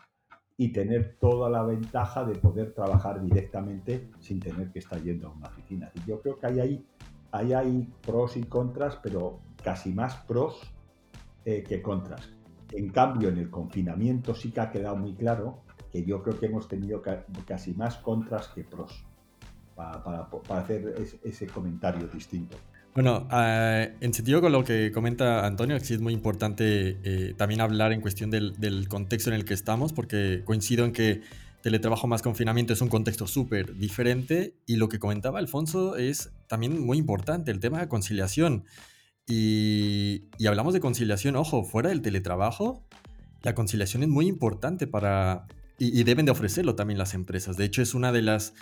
y 0.63 0.69
tener 0.69 1.17
toda 1.19 1.51
la 1.51 1.65
ventaja 1.65 2.25
de 2.25 2.37
poder 2.37 2.73
trabajar 2.73 3.21
directamente 3.21 4.09
sin 4.21 4.39
tener 4.39 4.71
que 4.71 4.79
estar 4.79 5.03
yendo 5.03 5.27
a 5.27 5.33
una 5.33 5.49
oficina. 5.49 5.91
Yo 6.07 6.21
creo 6.21 6.39
que 6.39 6.47
hay, 6.47 6.87
hay, 7.33 7.53
hay 7.53 7.93
pros 8.01 8.37
y 8.37 8.45
contras, 8.45 8.95
pero 9.03 9.41
casi 9.61 9.93
más 9.93 10.15
pros 10.19 10.61
eh, 11.45 11.65
que 11.65 11.83
contras. 11.83 12.33
En 12.71 12.91
cambio, 12.91 13.31
en 13.31 13.39
el 13.39 13.51
confinamiento 13.51 14.37
sí 14.37 14.53
que 14.53 14.61
ha 14.61 14.71
quedado 14.71 14.95
muy 14.95 15.15
claro 15.15 15.63
que 15.91 16.05
yo 16.05 16.23
creo 16.23 16.39
que 16.39 16.47
hemos 16.47 16.69
tenido 16.69 17.03
casi 17.45 17.75
más 17.75 17.97
contras 17.97 18.47
que 18.47 18.63
pros 18.63 19.05
para, 19.75 20.01
para 20.05 20.61
hacer 20.61 20.95
ese 21.25 21.49
comentario 21.49 22.07
distinto. 22.07 22.57
Bueno, 22.95 23.27
eh, 23.33 23.95
en 24.01 24.13
sentido 24.13 24.43
con 24.43 24.53
lo 24.53 24.65
que 24.65 24.93
comenta 24.93 25.47
Antonio, 25.47 25.81
sí 25.81 25.95
es 25.95 26.01
muy 26.01 26.13
importante 26.13 26.99
eh, 27.03 27.35
también 27.39 27.63
hablar 27.63 27.93
en 27.93 28.03
cuestión 28.03 28.31
del, 28.31 28.87
contexto 28.89 29.31
en 29.31 29.37
el 29.37 29.47
que 29.47 29.55
estamos, 29.55 29.95
porque 29.95 30.43
coincido 30.45 30.85
en 30.85 30.93
que 30.93 31.23
teletrabajo 31.63 32.07
más 32.07 32.21
confinamiento 32.21 32.75
es 32.75 32.83
un 32.83 32.89
contexto 32.89 33.27
súper 33.27 33.79
diferente 33.79 34.57
y 34.67 34.77
lo 34.77 34.91
que 34.91 34.99
comentaba 34.99 35.39
Alfonso 35.39 35.97
es 35.97 36.33
también 36.49 36.85
muy 36.85 36.99
importante, 36.99 37.51
el 37.51 37.61
tema 37.61 37.81
de 37.81 37.89
conciliación. 37.89 38.65
Y, 39.27 40.25
hablamos 40.47 40.75
de 40.75 40.81
conciliación, 40.81 41.37
ojo, 41.37 41.65
fuera 41.65 41.89
del 41.89 42.03
teletrabajo, 42.03 42.85
la 43.43 43.55
conciliación 43.55 44.03
es 44.03 44.11
muy 44.11 44.27
importante 44.27 44.87
para, 44.87 45.47
y, 45.79 45.99
y, 45.99 46.05
deben 46.05 46.27
de 46.27 46.33
ofrecerlo 46.33 46.75
también 46.75 46.99
las 46.99 47.15
empresas. 47.15 47.57
De 47.57 47.65
hecho, 47.65 47.81
es 47.81 47.95
una 47.95 48.13
de 48.13 48.21
las 48.21 48.53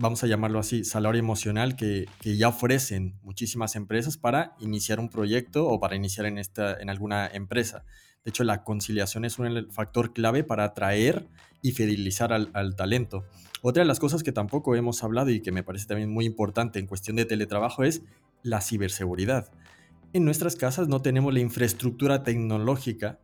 vamos 0.00 0.24
a 0.24 0.26
llamarlo 0.26 0.58
así, 0.58 0.82
salario 0.82 1.18
emocional 1.18 1.76
que, 1.76 2.06
ya 2.24 2.48
ofrecen 2.48 3.18
muchísimas 3.22 3.76
empresas 3.76 4.16
para 4.16 4.54
iniciar 4.58 4.98
un 4.98 5.10
proyecto 5.10 5.68
o 5.68 5.78
para 5.78 5.94
iniciar 5.94 6.26
en, 6.26 6.38
esta, 6.38 6.80
en 6.80 6.88
alguna 6.88 7.28
empresa. 7.28 7.84
De 8.24 8.30
hecho, 8.30 8.42
la 8.44 8.64
conciliación 8.64 9.26
es 9.26 9.38
un 9.38 9.70
factor 9.70 10.14
clave 10.14 10.42
para 10.42 10.64
atraer 10.64 11.28
y 11.60 11.72
fidelizar 11.72 12.32
al, 12.32 12.50
al, 12.54 12.76
talento. 12.76 13.24
Otra 13.60 13.82
de 13.82 13.86
las 13.86 14.00
cosas 14.00 14.22
que 14.22 14.32
tampoco 14.32 14.74
hemos 14.74 15.04
hablado 15.04 15.28
y 15.30 15.40
que 15.40 15.52
me 15.52 15.62
parece 15.62 15.86
también 15.86 16.10
muy 16.10 16.24
importante 16.24 16.78
en 16.78 16.86
cuestión 16.86 17.16
de 17.16 17.26
teletrabajo 17.26 17.84
es 17.84 18.02
la 18.42 18.62
ciberseguridad. 18.62 19.52
En 20.14 20.24
nuestras 20.24 20.56
casas 20.56 20.88
no 20.88 21.02
tenemos 21.02 21.34
la 21.34 21.40
infraestructura 21.40 22.22
tecnológica 22.22 23.20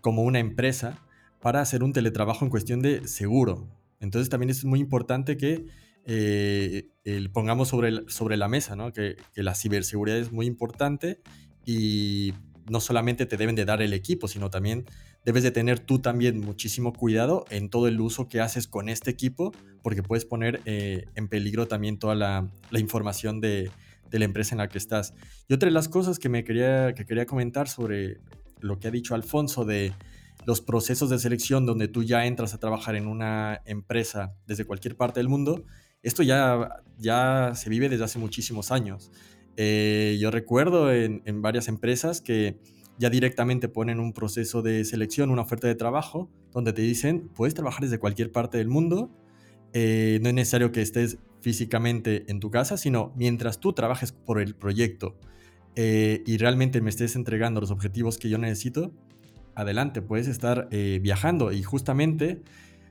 como 0.00 0.22
una 0.22 0.38
empresa 0.38 0.98
para 1.42 1.60
hacer 1.60 1.82
un 1.82 1.92
teletrabajo 1.92 2.46
en 2.46 2.50
cuestión 2.50 2.80
de 2.80 3.06
seguro. 3.06 3.68
Entonces 4.00 4.30
también 4.30 4.48
es 4.48 4.64
muy 4.64 4.80
importante 4.80 5.36
que 5.36 5.66
eh, 6.06 6.88
pongamos 7.32 7.68
sobre, 7.68 8.08
sobre 8.08 8.36
la 8.36 8.48
mesa 8.48 8.76
¿no? 8.76 8.92
que, 8.92 9.16
que, 9.34 9.42
la 9.42 9.54
ciberseguridad 9.54 10.18
es 10.18 10.32
muy 10.32 10.46
importante 10.46 11.20
y 11.64 12.32
no 12.70 12.80
solamente 12.80 13.26
te 13.26 13.36
deben 13.36 13.54
de 13.54 13.64
dar 13.64 13.82
el 13.82 13.92
equipo, 13.92 14.28
sino 14.28 14.50
también 14.50 14.86
debes 15.24 15.42
de 15.42 15.50
tener 15.50 15.80
tú 15.80 15.98
también 15.98 16.40
muchísimo 16.40 16.92
cuidado 16.92 17.44
en 17.50 17.68
todo 17.68 17.88
el 17.88 18.00
uso 18.00 18.28
que 18.28 18.40
haces 18.40 18.66
con 18.66 18.88
este 18.88 19.10
equipo, 19.10 19.52
porque 19.82 20.02
puedes 20.02 20.24
poner 20.24 20.60
eh, 20.64 21.06
en 21.14 21.28
peligro 21.28 21.68
también 21.68 21.98
toda 21.98 22.14
la, 22.14 22.48
la 22.70 22.78
información 22.78 23.40
de, 23.40 23.70
de, 24.10 24.18
la 24.18 24.24
empresa 24.24 24.54
en 24.54 24.58
la 24.58 24.68
que 24.68 24.78
estás. 24.78 25.14
Y 25.48 25.54
otra 25.54 25.68
de 25.68 25.72
las 25.72 25.88
cosas 25.88 26.18
que 26.18 26.28
me 26.28 26.44
quería, 26.44 26.94
que 26.94 27.04
quería 27.04 27.26
comentar 27.26 27.68
sobre 27.68 28.18
lo 28.60 28.78
que 28.78 28.88
ha 28.88 28.90
dicho 28.90 29.14
Alfonso 29.14 29.64
de 29.64 29.92
los 30.46 30.60
procesos 30.60 31.10
de 31.10 31.18
selección 31.18 31.66
donde 31.66 31.88
tú 31.88 32.02
ya 32.02 32.24
entras 32.24 32.54
a 32.54 32.58
trabajar 32.58 32.96
en 32.96 33.06
una 33.06 33.60
empresa 33.66 34.34
desde 34.46 34.64
cualquier 34.64 34.96
parte 34.96 35.20
del 35.20 35.28
mundo, 35.28 35.64
esto 36.02 36.22
ya, 36.22 36.82
ya 36.98 37.52
se 37.54 37.70
vive 37.70 37.88
desde 37.88 38.04
hace 38.04 38.18
muchísimos 38.18 38.70
años. 38.70 39.10
Eh, 39.56 40.16
yo 40.20 40.30
recuerdo 40.30 40.92
en, 40.92 41.22
en, 41.24 41.42
varias 41.42 41.68
empresas 41.68 42.20
que 42.20 42.58
ya 42.98 43.10
directamente 43.10 43.68
ponen 43.68 43.98
un 43.98 44.12
proceso 44.12 44.62
de 44.62 44.84
selección, 44.84 45.30
una 45.30 45.42
oferta 45.42 45.66
de 45.66 45.74
trabajo, 45.74 46.30
donde 46.52 46.72
te 46.72 46.82
dicen, 46.82 47.28
puedes 47.34 47.54
trabajar 47.54 47.82
desde 47.82 47.98
cualquier 47.98 48.30
parte 48.30 48.58
del 48.58 48.68
mundo, 48.68 49.10
eh, 49.72 50.18
no 50.22 50.28
es 50.28 50.34
necesario 50.34 50.72
que 50.72 50.80
estés 50.80 51.18
físicamente 51.40 52.24
en 52.28 52.40
tu 52.40 52.50
casa, 52.50 52.76
sino 52.76 53.12
mientras 53.16 53.58
tú 53.58 53.72
trabajes 53.72 54.12
por 54.12 54.40
el 54.40 54.54
proyecto 54.54 55.16
eh, 55.76 56.22
y 56.24 56.38
realmente 56.38 56.80
me 56.80 56.90
estés 56.90 57.16
entregando 57.16 57.60
los 57.60 57.70
objetivos 57.70 58.16
que 58.18 58.28
yo 58.28 58.38
necesito, 58.38 58.92
adelante, 59.54 60.02
puedes 60.02 60.28
estar 60.28 60.68
viajando. 60.70 61.50
Y 61.50 61.64
justamente, 61.64 62.42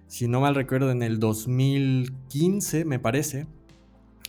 si 0.07 0.27
no 0.27 0.39
mal 0.39 0.55
recuerdo, 0.55 0.91
en 0.91 1.03
el 1.03 1.19
2015, 1.19 2.85
me 2.85 2.97
parece, 2.97 3.45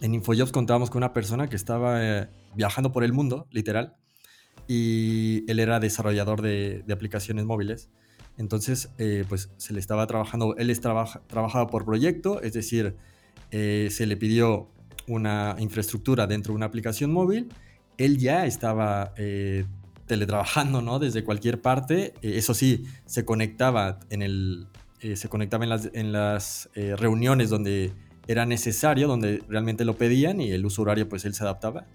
en 0.01 0.15
InfoJobs 0.15 0.53
contábamos 0.53 0.91
con 0.91 0.99
una 0.99 1.13
persona 1.13 1.49
que 1.49 1.57
estaba 1.57 2.05
eh, 2.05 2.29
viajando 2.55 2.93
por 2.93 3.05
el 3.05 3.13
mundo, 3.13 3.47
literal, 3.51 3.97
y 4.67 5.51
él 5.51 5.61
era 5.61 5.81
desarrollador 5.81 6.43
de, 6.43 6.85
aplicaciones 6.91 7.45
móviles. 7.45 7.91
Entonces, 8.37 8.91
eh, 8.99 9.25
pues 9.29 9.51
se 9.57 9.73
le 9.73 9.81
estaba 9.81 10.07
trabajando, 10.07 10.57
él 10.57 10.71
es 10.71 10.81
trabaja, 10.81 11.23
trabajaba 11.27 11.69
por 11.69 11.85
proyecto, 11.85 12.43
es 12.43 12.53
decir, 12.53 12.97
eh, 13.51 13.89
se 13.91 14.07
le 14.07 14.17
pidió 14.17 14.71
una 15.07 15.57
infraestructura 15.59 16.27
dentro 16.27 16.53
de 16.53 16.57
una 16.57 16.67
aplicación 16.67 17.13
móvil, 17.13 17.49
él 17.97 18.19
ya 18.19 18.47
estaba 18.47 19.13
teletrabajando, 20.07 20.83
¿no? 20.83 20.99
Desde 21.01 21.25
cualquier 21.25 21.61
parte, 21.61 22.15
eso 22.23 22.55
sí, 22.55 22.85
se 23.07 23.25
conectaba 23.25 23.99
en 24.11 24.23
el, 24.23 24.69
se 25.01 25.29
conectaba 25.29 25.65
en 25.65 25.71
las, 25.71 25.91
en 25.93 26.13
las 26.13 26.71
reuniones 26.75 27.51
donde 27.51 27.93
era 28.29 28.45
necesario, 28.45 29.09
donde 29.09 29.43
realmente 29.49 29.85
lo 29.85 29.97
pedían 29.97 30.41
y 30.41 30.53
el 30.53 30.65
uso 30.65 30.83
horario 30.83 31.09
pues 31.09 31.25
él 31.25 31.35
se 31.35 31.43
adaptaba. 31.43 31.87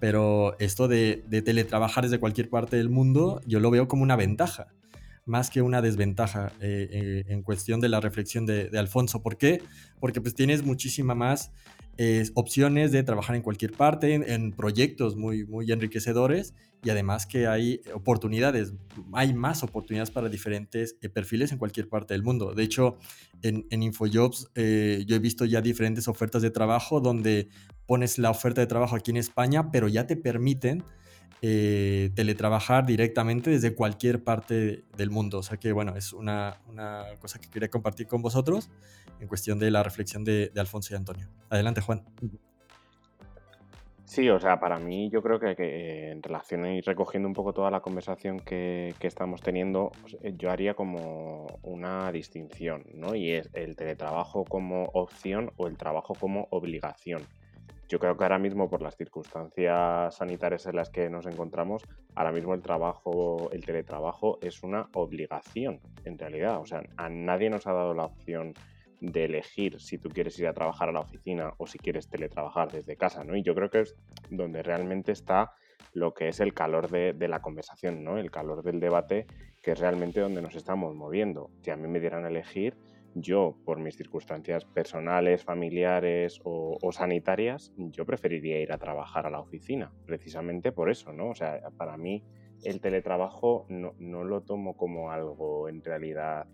Pero 0.00 0.58
esto 0.58 0.88
de, 0.88 1.24
teletrabajar 1.44 2.04
desde 2.04 2.18
cualquier 2.18 2.50
parte 2.50 2.76
del 2.76 2.90
mundo 2.90 3.40
yo 3.46 3.60
lo 3.60 3.70
veo 3.70 3.88
como 3.88 4.02
una 4.02 4.16
ventaja, 4.16 4.66
más 5.24 5.48
que 5.48 5.62
una 5.62 5.80
desventaja 5.80 6.52
eh, 6.60 6.88
eh, 6.90 7.24
en 7.28 7.42
cuestión 7.42 7.80
de 7.80 7.88
la 7.88 8.00
reflexión 8.00 8.44
de, 8.46 8.68
de, 8.68 8.78
Alfonso. 8.78 9.22
¿Por 9.22 9.38
qué? 9.38 9.62
Porque 9.98 10.20
pues 10.20 10.34
tienes 10.34 10.64
muchísima 10.64 11.14
más 11.14 11.52
eh, 11.98 12.28
opciones 12.34 12.92
de 12.92 13.02
trabajar 13.04 13.36
en 13.36 13.42
cualquier 13.42 13.72
parte, 13.72 14.12
en, 14.12 14.28
en, 14.28 14.52
proyectos 14.52 15.16
muy, 15.16 15.46
muy 15.46 15.70
enriquecedores 15.72 16.52
y 16.86 16.90
además 16.90 17.26
que 17.26 17.48
hay 17.48 17.80
oportunidades, 17.92 18.72
hay 19.12 19.34
más 19.34 19.64
oportunidades 19.64 20.12
para 20.12 20.28
diferentes 20.28 20.96
eh, 21.02 21.08
perfiles 21.08 21.50
en 21.50 21.58
cualquier 21.58 21.88
parte 21.88 22.14
del 22.14 22.22
mundo. 22.22 22.54
De 22.54 22.62
hecho, 22.62 22.98
en, 23.42 23.66
en 23.70 23.82
InfoJobs 23.82 24.52
eh, 24.54 25.04
yo 25.08 25.16
he 25.16 25.18
visto 25.18 25.44
ya 25.44 25.60
diferentes 25.60 26.06
ofertas 26.06 26.42
de 26.42 26.50
trabajo 26.50 27.00
donde 27.00 27.48
pones 27.86 28.18
la 28.18 28.30
oferta 28.30 28.60
de 28.60 28.68
trabajo 28.68 28.94
aquí 28.94 29.10
en 29.10 29.16
España, 29.16 29.72
pero 29.72 29.88
ya 29.88 30.06
te 30.06 30.14
permiten 30.14 30.84
eh, 31.42 32.12
teletrabajar 32.14 32.86
directamente 32.86 33.50
desde 33.50 33.74
cualquier 33.74 34.22
parte 34.22 34.84
del 34.96 35.10
mundo. 35.10 35.38
O 35.38 35.42
sea 35.42 35.56
que, 35.56 35.72
bueno, 35.72 35.96
es 35.96 36.12
una, 36.12 36.60
una, 36.68 37.02
cosa 37.18 37.40
que 37.40 37.50
quería 37.50 37.68
compartir 37.68 38.06
con 38.06 38.22
vosotros 38.22 38.70
en 39.18 39.26
cuestión 39.26 39.58
de 39.58 39.72
la 39.72 39.82
reflexión 39.82 40.22
de, 40.22 40.52
de 40.54 40.60
Alfonso 40.60 40.94
y 40.94 40.96
Antonio. 40.96 41.28
Adelante, 41.50 41.80
Juan. 41.80 42.04
Sí, 44.06 44.30
o 44.30 44.38
sea, 44.38 44.60
para 44.60 44.78
mí 44.78 45.10
yo 45.10 45.20
creo 45.20 45.40
que, 45.40 46.12
en 46.12 46.22
relación 46.22 46.64
y 46.66 46.80
recogiendo 46.80 47.28
un 47.28 47.34
poco 47.34 47.52
toda 47.52 47.72
la 47.72 47.80
conversación 47.80 48.38
que, 48.38 48.94
que 49.00 49.08
estamos 49.08 49.42
teniendo, 49.42 49.90
pues, 50.00 50.16
yo 50.38 50.50
haría 50.50 50.74
como 50.74 51.46
una 51.62 52.12
distinción, 52.12 52.84
¿no? 52.94 53.16
Y 53.16 53.32
es 53.32 53.50
el 53.52 53.74
teletrabajo 53.74 54.44
como 54.44 54.84
opción 54.94 55.50
o 55.56 55.66
el 55.66 55.76
trabajo 55.76 56.14
como 56.14 56.46
obligación. 56.50 57.26
Yo 57.88 57.98
creo 57.98 58.16
que 58.16 58.22
ahora 58.22 58.38
mismo, 58.38 58.70
por 58.70 58.80
las 58.80 58.96
circunstancias 58.96 60.14
sanitarias 60.14 60.66
en 60.66 60.76
las 60.76 60.88
que 60.90 61.10
nos 61.10 61.26
encontramos, 61.26 61.82
ahora 62.14 62.30
mismo 62.30 62.54
el 62.54 62.62
trabajo, 62.62 63.50
el 63.52 63.64
teletrabajo 63.64 64.38
es 64.40 64.62
una 64.62 64.88
obligación, 64.94 65.80
en 66.04 66.16
realidad. 66.16 66.60
O 66.60 66.66
sea, 66.66 66.80
a 66.96 67.08
nadie 67.08 67.50
nos 67.50 67.66
ha 67.66 67.72
dado 67.72 67.92
la 67.92 68.04
opción 68.04 68.54
de 69.00 69.24
elegir 69.24 69.80
si 69.80 69.98
tú 69.98 70.08
quieres 70.08 70.38
ir 70.38 70.46
a 70.46 70.52
trabajar 70.52 70.88
a 70.88 70.92
la 70.92 71.00
oficina 71.00 71.52
o 71.58 71.66
si 71.66 71.78
quieres 71.78 72.08
teletrabajar 72.08 72.72
desde 72.72 72.96
casa, 72.96 73.24
¿no? 73.24 73.36
Y 73.36 73.42
yo 73.42 73.54
creo 73.54 73.70
que 73.70 73.80
es 73.80 73.96
donde 74.30 74.62
realmente 74.62 75.12
está 75.12 75.52
lo 75.92 76.14
que 76.14 76.28
es 76.28 76.40
el 76.40 76.54
calor 76.54 76.90
de, 76.90 77.12
de, 77.12 77.28
la 77.28 77.40
conversación, 77.40 78.04
¿no? 78.04 78.18
El 78.18 78.30
calor 78.30 78.62
del 78.62 78.80
debate, 78.80 79.26
que 79.62 79.72
es 79.72 79.78
realmente 79.78 80.20
donde 80.20 80.42
nos 80.42 80.54
estamos 80.54 80.94
moviendo. 80.94 81.50
Si 81.62 81.70
a 81.70 81.76
mí 81.76 81.88
me 81.88 82.00
dieran 82.00 82.24
a 82.24 82.28
elegir, 82.28 82.76
yo, 83.18 83.56
por 83.64 83.78
mis 83.78 83.96
circunstancias 83.96 84.66
personales, 84.66 85.42
familiares 85.42 86.38
o, 86.44 86.78
sanitarias, 86.92 87.72
yo 87.76 88.04
preferiría 88.04 88.60
ir 88.60 88.72
a 88.72 88.78
trabajar 88.78 89.26
a 89.26 89.30
la 89.30 89.40
oficina, 89.40 89.90
precisamente 90.04 90.70
por 90.70 90.90
eso, 90.90 91.14
¿no? 91.14 91.30
O 91.30 91.34
sea, 91.34 91.62
para 91.78 91.96
mí 91.96 92.22
el 92.62 92.80
teletrabajo 92.80 93.64
no, 93.70 93.94
no 93.98 94.22
lo 94.22 94.42
tomo 94.42 94.76
como 94.76 95.10
algo 95.10 95.68
en 95.68 95.82
realidad 95.82 96.46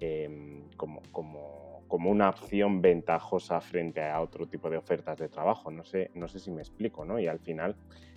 eh, 0.00 0.64
como, 0.76 1.02
como, 1.12 1.75
como, 1.88 2.10
una 2.10 2.28
opción 2.28 2.80
ventajosa 2.80 3.60
frente 3.60 4.02
a 4.02 4.20
otro 4.20 4.46
tipo 4.46 4.70
de 4.70 4.76
ofertas 4.76 5.18
de 5.18 5.28
trabajo. 5.28 5.70
No 5.70 5.84
sé, 5.84 6.10
no 6.14 6.28
sé 6.28 6.38
si 6.38 6.50
me 6.50 6.62
explico, 6.62 7.04
¿no? 7.04 7.18
Y 7.18 7.26
al 7.26 7.38
final 7.38 7.76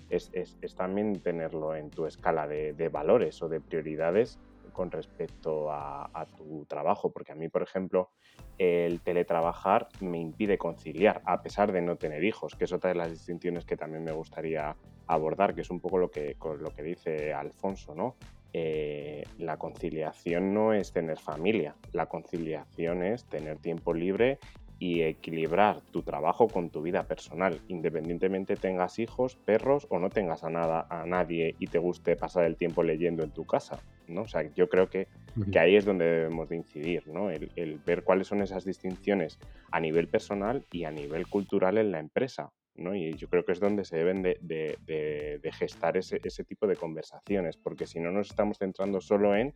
es, 0.10 0.30
es, 0.34 0.58
es 0.62 0.76
también 0.76 1.20
tenerlo 1.22 1.76
en 1.76 1.90
tu 1.90 2.06
escala 2.06 2.48
de, 2.48 2.90
valores 2.90 3.42
o 3.42 3.50
de 3.50 3.62
prioridades 3.62 4.40
con 4.74 4.92
respecto 4.92 5.72
a, 5.72 6.10
a, 6.14 6.26
tu 6.26 6.66
trabajo, 6.66 7.12
porque 7.12 7.32
a 7.32 7.36
mí, 7.36 7.50
por 7.50 7.64
ejemplo, 7.64 8.12
el 8.58 9.02
teletrabajar 9.02 9.90
me 10.00 10.20
impide 10.20 10.58
conciliar, 10.58 11.22
a 11.26 11.42
pesar 11.42 11.72
de 11.72 11.82
no 11.82 11.98
tener 11.98 12.24
hijos, 12.24 12.56
que 12.56 12.66
es 12.66 12.72
otra 12.72 12.90
de 12.90 12.96
las 12.96 13.12
distinciones 13.12 13.66
que 13.66 13.76
también 13.76 14.04
me 14.04 14.12
gustaría 14.12 14.76
abordar, 15.08 15.56
que 15.56 15.62
es 15.62 15.70
un 15.70 15.80
poco 15.80 15.98
lo 15.98 16.12
que, 16.12 16.38
lo 16.60 16.74
que 16.74 16.84
dice 16.84 17.34
Alfonso, 17.34 17.96
¿no? 17.96 18.16
Eh, 18.54 19.24
la 19.38 19.58
conciliación 19.58 20.54
no 20.54 20.74
es 20.74 20.92
tener 20.92 21.20
familia, 21.20 21.76
la 21.94 22.08
conciliación 22.08 23.04
es 23.04 23.26
tener 23.26 23.60
tiempo 23.60 23.94
libre 23.94 24.40
y 24.80 25.02
equilibrar 25.02 25.82
tu 25.92 26.02
trabajo 26.02 26.48
con 26.48 26.70
tu 26.70 26.82
vida 26.82 27.04
personal, 27.04 27.60
independientemente 27.68 28.56
tengas 28.56 28.98
hijos, 28.98 29.36
perros 29.36 29.86
o 29.90 30.00
no 30.00 30.10
tengas 30.10 30.44
a 30.44 30.50
nada 30.50 30.88
a 30.90 31.06
nadie 31.06 31.56
y 31.60 31.68
te 31.68 31.80
guste 31.80 32.16
pasar 32.16 32.46
el 32.46 32.56
tiempo 32.56 32.82
leyendo 32.82 33.24
en 33.24 33.32
tu 33.32 33.46
casa, 33.46 33.80
¿no? 34.08 34.22
O 34.22 34.28
sea, 34.28 34.50
yo 34.56 34.70
creo 34.70 34.90
que, 34.90 35.08
que 35.52 35.60
ahí 35.60 35.76
es 35.76 35.84
donde 35.84 36.06
debemos 36.06 36.48
de 36.48 36.56
incidir, 36.56 37.08
¿no? 37.10 37.30
El, 37.30 37.52
el, 37.58 37.78
ver 37.80 38.04
cuáles 38.04 38.28
son 38.28 38.42
esas 38.42 38.64
distinciones 38.64 39.38
a 39.70 39.82
nivel 39.82 40.08
personal 40.08 40.66
y 40.72 40.86
a 40.86 40.92
nivel 40.92 41.28
cultural 41.28 41.78
en 41.78 41.92
la 41.92 42.00
empresa, 42.00 42.50
Y 42.80 43.14
yo 43.14 43.28
creo 43.30 43.44
que 43.44 43.52
es 43.52 43.60
donde 43.60 43.84
se 43.86 43.98
deben 43.98 44.22
de, 44.22 45.52
gestar 45.54 45.98
ese, 45.98 46.20
tipo 46.44 46.68
de 46.68 46.76
conversaciones, 46.76 47.58
porque 47.58 47.86
si 47.86 48.00
no 48.00 48.12
nos 48.12 48.30
estamos 48.30 48.58
centrando 48.58 49.02
solo 49.02 49.36
en 49.36 49.54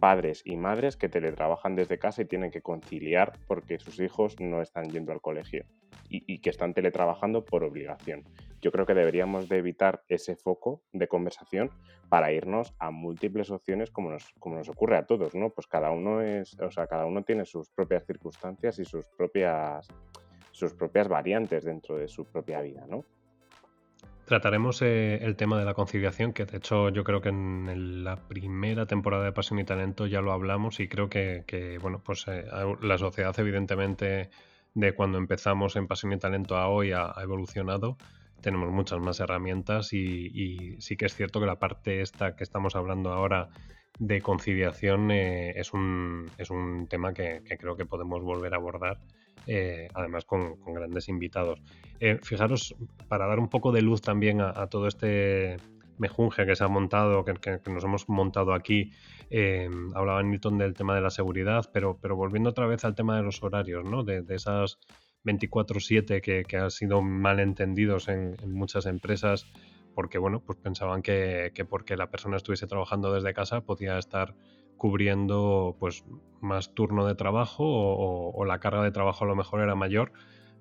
padres 0.00 0.42
y 0.44 0.56
madres 0.56 0.96
que 0.96 1.08
teletrabajan 1.08 1.74
desde 1.76 1.98
casa 1.98 2.22
y 2.22 2.26
tienen 2.26 2.50
que 2.50 2.60
conciliar 2.60 3.32
porque 3.46 3.78
sus 3.78 3.98
hijos 4.00 4.38
no 4.40 4.60
están 4.60 4.90
yendo 4.90 5.12
al 5.12 5.20
colegio 5.20 5.64
y, 6.10 6.22
y 6.26 6.40
que 6.40 6.50
están 6.50 6.74
teletrabajando 6.74 7.44
por 7.44 7.64
obligación. 7.64 8.24
Yo 8.60 8.72
creo 8.72 8.84
que 8.84 8.94
deberíamos 8.94 9.48
de 9.48 9.58
evitar 9.58 10.02
ese 10.08 10.36
foco 10.36 10.82
de 10.92 11.08
conversación 11.08 11.70
para 12.08 12.32
irnos 12.32 12.74
a 12.78 12.90
múltiples 12.90 13.50
opciones 13.50 13.90
como 13.90 14.10
nos, 14.10 14.32
como 14.38 14.56
nos 14.56 14.68
ocurre 14.68 14.96
a 14.96 15.06
todos, 15.06 15.34
¿no? 15.34 15.50
Pues 15.50 15.66
cada 15.66 15.90
uno 15.90 16.20
es, 16.20 16.58
o 16.60 16.70
sea, 16.70 16.86
cada 16.86 17.06
uno 17.06 17.22
tiene 17.22 17.44
sus 17.44 17.70
propias 17.70 18.04
circunstancias 18.06 18.78
y 18.78 18.84
sus 18.84 19.06
propias 19.08 19.88
sus 20.56 20.72
propias 20.72 21.08
variantes 21.08 21.64
dentro 21.64 21.96
de 21.96 22.08
su 22.08 22.24
propia 22.24 22.60
vida, 22.62 22.86
¿no? 22.88 23.04
Trataremos 24.24 24.82
eh, 24.82 25.18
el 25.22 25.36
tema 25.36 25.58
de 25.58 25.64
la 25.64 25.74
conciliación, 25.74 26.32
que 26.32 26.46
de 26.46 26.56
hecho 26.56 26.88
yo 26.88 27.04
creo 27.04 27.20
que 27.20 27.28
en 27.28 28.02
la 28.02 28.16
primera 28.16 28.86
temporada 28.86 29.24
de 29.24 29.32
Pasión 29.32 29.60
y 29.60 29.64
Talento 29.64 30.06
ya 30.06 30.20
lo 30.20 30.32
hablamos 30.32 30.80
y 30.80 30.88
creo 30.88 31.08
que, 31.08 31.78
bueno, 31.80 32.02
pues 32.04 32.26
eh, 32.26 32.44
la 32.80 32.98
sociedad 32.98 33.38
evidentemente 33.38 34.30
de 34.74 34.94
cuando 34.94 35.18
empezamos 35.18 35.76
en 35.76 35.86
Pasión 35.86 36.12
y 36.12 36.18
Talento 36.18 36.56
a 36.56 36.68
hoy 36.68 36.90
ha, 36.92 37.12
ha 37.14 37.22
evolucionado 37.22 37.96
tenemos 38.40 38.70
muchas 38.70 39.00
más 39.00 39.20
herramientas 39.20 39.92
y, 39.92 40.76
sí 40.80 40.96
que 40.96 41.06
es 41.06 41.14
cierto 41.14 41.40
que 41.40 41.46
la 41.46 41.58
parte 41.58 42.00
esta 42.00 42.36
que 42.36 42.44
estamos 42.44 42.76
hablando 42.76 43.12
ahora 43.12 43.48
de 43.98 44.20
conciliación 44.20 45.10
eh, 45.10 45.58
es, 45.58 45.72
un, 45.72 46.30
es, 46.38 46.50
un, 46.50 46.86
tema 46.86 47.12
que, 47.14 47.42
creo 47.58 47.76
que 47.76 47.86
podemos 47.86 48.22
volver 48.22 48.52
a 48.54 48.58
abordar, 48.58 48.98
eh, 49.46 49.88
además 49.94 50.24
con, 50.24 50.56
grandes 50.66 51.08
invitados. 51.08 51.60
Eh, 52.00 52.18
fijaros, 52.22 52.74
para 53.08 53.26
dar 53.26 53.38
un 53.38 53.48
poco 53.48 53.72
de 53.72 53.82
luz 53.82 54.02
también 54.02 54.40
a, 54.40 54.66
todo 54.66 54.86
este 54.86 55.56
mejunje 55.98 56.44
que 56.46 56.56
se 56.56 56.64
ha 56.64 56.68
montado, 56.68 57.24
que, 57.24 57.60
nos 57.70 57.84
hemos 57.84 58.08
montado 58.08 58.52
aquí, 58.52 58.92
hablaba 59.94 60.22
Newton 60.22 60.58
del 60.58 60.74
tema 60.74 60.94
de 60.94 61.00
la 61.00 61.10
seguridad, 61.10 61.70
pero, 61.72 61.98
pero 62.00 62.16
volviendo 62.16 62.50
otra 62.50 62.66
vez 62.66 62.84
al 62.84 62.94
tema 62.94 63.16
de 63.16 63.22
los 63.22 63.42
horarios, 63.42 63.84
¿no? 63.84 64.04
de, 64.04 64.24
esas 64.28 64.78
24/7 65.24 66.20
que, 66.20 66.44
que, 66.44 66.56
han 66.56 66.70
sido 66.70 67.00
malentendidos 67.00 68.08
en, 68.08 68.36
en 68.42 68.52
muchas 68.52 68.84
empresas 68.86 69.46
porque 69.96 70.18
bueno, 70.18 70.40
pues 70.40 70.58
pensaban 70.58 71.00
que, 71.00 71.50
porque 71.70 71.96
la 71.96 72.10
persona 72.10 72.36
estuviese 72.36 72.66
trabajando 72.66 73.14
desde 73.14 73.32
casa 73.32 73.62
podía 73.62 73.98
estar 73.98 74.34
cubriendo 74.76 75.76
pues 75.78 76.04
más 76.40 76.74
turno 76.74 77.06
de 77.06 77.14
trabajo 77.14 77.64
o, 77.64 78.44
la 78.44 78.60
carga 78.60 78.82
de 78.82 78.90
trabajo 78.90 79.24
a 79.24 79.28
lo 79.28 79.34
mejor 79.34 79.60
era 79.60 79.74
mayor, 79.74 80.12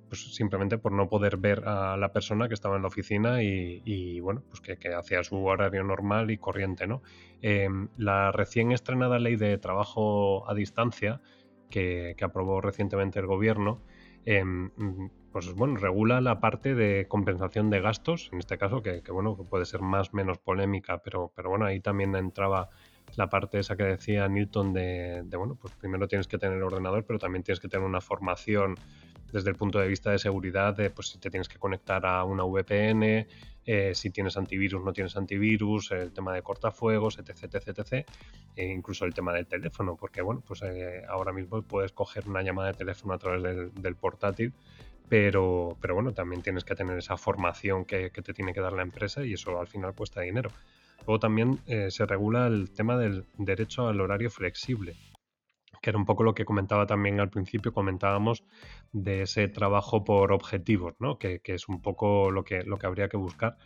pues 0.08 0.34
simplemente 0.34 0.78
por 0.78 0.92
no 0.92 1.10
poder 1.10 1.38
ver 1.38 1.68
a 1.68 1.98
la 1.98 2.12
persona 2.14 2.48
que 2.48 2.54
estaba 2.54 2.76
en 2.76 2.84
la 2.84 2.88
oficina 2.88 3.44
y, 3.44 4.20
bueno, 4.22 4.44
pues 4.50 4.62
que, 4.62 4.94
hacía 4.94 5.24
su 5.24 5.44
horario 5.46 5.84
normal 5.84 6.32
y 6.32 6.38
corriente, 6.38 6.88
¿no? 6.88 7.02
Em, 7.42 7.90
la 7.98 8.32
recién 8.32 8.72
estrenada 8.72 9.20
ley 9.20 9.36
de 9.36 9.58
trabajo 9.58 10.50
a 10.50 10.54
distancia 10.54 11.22
que, 11.70 12.16
aprobó 12.22 12.62
recientemente 12.62 13.20
el 13.20 13.28
gobierno 13.28 13.82
Em, 14.26 14.72
pues 15.32 15.54
bueno, 15.54 15.76
regula 15.76 16.20
la 16.20 16.40
parte 16.40 16.74
de 16.74 17.08
compensación 17.08 17.70
de 17.70 17.80
gastos, 17.80 18.30
en 18.34 18.40
este 18.40 18.58
caso, 18.58 18.82
que, 18.82 19.02
bueno, 19.12 19.38
que 19.38 19.44
puede 19.44 19.66
ser 19.66 19.82
más 19.82 20.14
menos 20.14 20.40
polémica, 20.40 21.02
pero, 21.04 21.32
pero 21.36 21.50
bueno, 21.50 21.66
ahí 21.66 21.80
también 21.80 22.16
entraba 22.16 22.70
la 23.18 23.30
parte 23.30 23.60
esa 23.60 23.76
que 23.76 23.84
decía 23.84 24.28
Newton 24.28 24.74
de, 24.74 25.24
bueno, 25.38 25.56
pues 25.56 25.74
primero 25.76 26.08
tienes 26.08 26.28
que 26.28 26.38
tener 26.38 26.58
el 26.58 26.64
ordenador, 26.64 27.06
pero 27.06 27.20
también 27.20 27.44
tienes 27.44 27.60
que 27.60 27.68
tener 27.68 27.86
una 27.86 28.02
formación 28.02 28.76
desde 29.32 29.50
el 29.50 29.56
punto 29.56 29.80
de 29.80 29.88
vista 29.88 30.12
de 30.12 30.20
seguridad, 30.20 30.76
de 30.76 30.90
pues 30.90 31.10
si 31.10 31.20
te 31.20 31.30
tienes 31.30 31.50
que 31.50 31.58
conectar 31.58 32.06
a 32.06 32.24
una 32.24 32.44
VPN, 32.44 33.28
eh, 33.66 33.96
si 33.96 34.12
tienes 34.12 34.38
antivirus, 34.38 34.84
no 34.84 34.94
tienes 34.94 35.18
antivirus, 35.18 35.92
el 35.92 36.14
tema 36.14 36.34
de 36.34 36.44
cortafuegos, 36.44 37.18
etc, 37.18 37.44
etc, 37.44 37.68
etc. 37.68 38.08
E 38.56 38.66
incluso 38.66 39.06
el 39.06 39.14
tema 39.14 39.34
del 39.34 39.48
teléfono, 39.48 39.96
porque 39.96 40.22
bueno, 40.22 40.44
pues 40.46 40.62
eh, 40.62 41.04
ahora 41.10 41.34
mismo 41.34 41.64
puedes 41.64 41.92
coger 41.92 42.30
una 42.30 42.44
llamada 42.44 42.72
de 42.72 42.78
teléfono 42.78 43.14
a 43.14 43.18
través 43.18 43.74
del, 43.74 43.96
portátil, 43.96 44.54
pero, 45.10 45.76
pero 45.82 45.96
bueno, 45.96 46.14
también 46.14 46.44
tienes 46.44 46.64
que 46.64 46.76
tener 46.76 46.98
esa 46.98 47.18
formación 47.18 47.86
que, 47.86 48.12
te 48.12 48.34
tiene 48.34 48.54
que 48.54 48.62
dar 48.62 48.74
la 48.74 48.84
empresa 48.84 49.24
y 49.26 49.34
eso 49.34 49.60
al 49.60 49.68
final 49.68 49.96
cuesta 49.96 50.22
dinero. 50.22 50.52
Luego 51.06 51.20
también 51.20 51.60
eh, 51.68 51.92
se 51.92 52.06
regula 52.06 52.48
el 52.48 52.72
tema 52.72 52.98
del 52.98 53.26
derecho 53.38 53.88
al 53.88 54.02
horario 54.02 54.30
flexible, 54.32 54.96
que 55.82 55.92
era 55.92 56.00
un 56.00 56.06
poco 56.06 56.24
lo 56.24 56.34
que 56.34 56.46
comentaba 56.46 56.88
también 56.88 57.20
al 57.20 57.30
principio, 57.30 57.74
comentábamos 57.74 58.44
de 58.92 59.22
ese 59.22 59.48
trabajo 59.48 60.04
por 60.04 60.32
objetivos, 60.32 60.96
¿no? 61.00 61.20
que, 61.20 61.42
es 61.44 61.70
un 61.70 61.82
poco 61.82 62.32
lo 62.32 62.44
que, 62.44 62.64
lo 62.64 62.78
que 62.78 62.88
habría 62.88 63.08
que 63.08 63.18
buscar. 63.18 63.58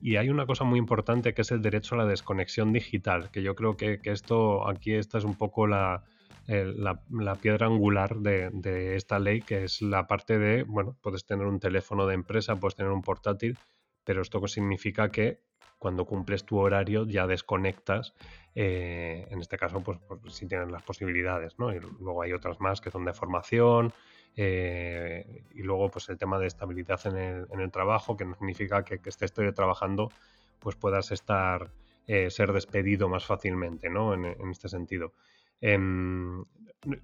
Y 0.00 0.16
hay 0.16 0.28
una 0.28 0.44
cosa 0.44 0.64
muy 0.64 0.78
importante 0.78 1.32
que 1.32 1.40
es 1.40 1.50
el 1.52 1.62
derecho 1.62 1.94
a 1.94 1.98
la 1.98 2.06
desconexión 2.06 2.72
digital, 2.72 3.30
que 3.30 3.42
yo 3.42 3.54
creo 3.54 3.78
que, 3.78 4.00
esto 4.04 4.68
aquí 4.68 4.92
esta 4.92 5.16
es 5.16 5.24
un 5.24 5.36
poco 5.36 5.66
la, 5.66 6.04
la, 6.46 7.34
piedra 7.36 7.66
angular 7.66 8.18
de, 8.18 8.50
de, 8.52 8.96
esta 8.96 9.18
ley, 9.18 9.40
que 9.40 9.64
es 9.64 9.80
la 9.80 10.06
parte 10.06 10.38
de, 10.38 10.64
bueno, 10.64 10.98
puedes 11.00 11.24
tener 11.24 11.46
un 11.46 11.60
teléfono 11.60 12.06
de 12.06 12.14
empresa, 12.14 12.56
puedes 12.56 12.76
tener 12.76 12.92
un 12.92 13.00
portátil, 13.00 13.56
pero 14.04 14.20
esto 14.20 14.46
significa 14.46 15.10
que 15.10 15.40
cuando 15.84 16.06
cumples 16.06 16.46
tu 16.46 16.56
horario 16.56 17.04
ya 17.04 17.26
desconectas, 17.26 18.14
eh, 18.54 19.26
en 19.28 19.38
este 19.38 19.58
caso, 19.58 19.82
pues, 19.82 19.98
si 20.30 20.46
tienes 20.46 20.70
las 20.70 20.82
posibilidades, 20.82 21.58
¿no? 21.58 21.74
Y 21.74 21.78
luego 22.00 22.22
hay 22.22 22.32
otras 22.32 22.58
más 22.58 22.80
que 22.80 22.90
son 22.90 23.04
de 23.04 23.12
formación, 23.12 23.92
eh, 24.34 25.42
y 25.50 25.62
luego 25.62 25.90
pues 25.90 26.08
el 26.08 26.16
tema 26.16 26.38
de 26.38 26.46
estabilidad 26.46 26.98
en 27.06 27.60
el, 27.60 27.70
trabajo, 27.70 28.16
que 28.16 28.24
no 28.24 28.34
significa 28.34 28.82
que, 28.82 28.98
que 28.98 29.10
estés 29.10 29.34
trabajando, 29.34 30.10
pues 30.58 30.74
puedas 30.74 31.12
estar, 31.12 31.70
eh, 32.06 32.30
ser 32.30 32.54
despedido 32.54 33.10
más 33.10 33.26
fácilmente, 33.26 33.90
¿no? 33.90 34.14
En, 34.14 34.50
este 34.50 34.70
sentido. 34.70 35.12
Em, 35.66 36.44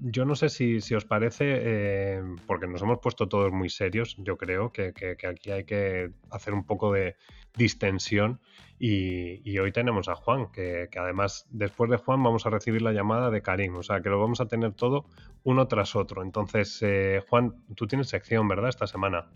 yo 0.00 0.26
no 0.26 0.34
sé 0.34 0.50
si, 0.50 0.94
os 0.94 1.06
parece, 1.06 2.20
porque 2.46 2.66
nos 2.66 2.82
hemos 2.82 2.98
puesto 2.98 3.26
todos 3.26 3.50
muy 3.50 3.70
serios, 3.70 4.16
yo 4.18 4.36
creo 4.36 4.70
que, 4.70 4.92
que, 4.92 5.26
aquí 5.26 5.50
hay 5.50 5.64
que 5.64 6.10
hacer 6.30 6.52
un 6.52 6.64
poco 6.64 6.92
de 6.92 7.16
distensión 7.56 8.38
y, 8.78 9.58
hoy 9.58 9.72
tenemos 9.72 10.10
a 10.10 10.14
Juan, 10.14 10.52
que, 10.52 10.90
además 10.94 11.46
después 11.48 11.90
de 11.90 11.96
Juan 11.96 12.22
vamos 12.22 12.44
a 12.44 12.50
recibir 12.50 12.82
la 12.82 12.92
llamada 12.92 13.30
de 13.30 13.40
Karim, 13.40 13.76
o 13.76 13.82
sea 13.82 14.02
que 14.02 14.10
lo 14.10 14.20
vamos 14.20 14.42
a 14.42 14.46
tener 14.46 14.74
todo 14.74 15.06
uno 15.42 15.66
tras 15.66 15.96
otro. 15.96 16.22
Entonces, 16.22 16.82
eh, 16.82 17.22
Juan, 17.30 17.64
tú 17.74 17.86
tienes 17.86 18.08
sección, 18.08 18.46
¿verdad? 18.46 18.68
Esta 18.68 18.86
semana. 18.86 19.30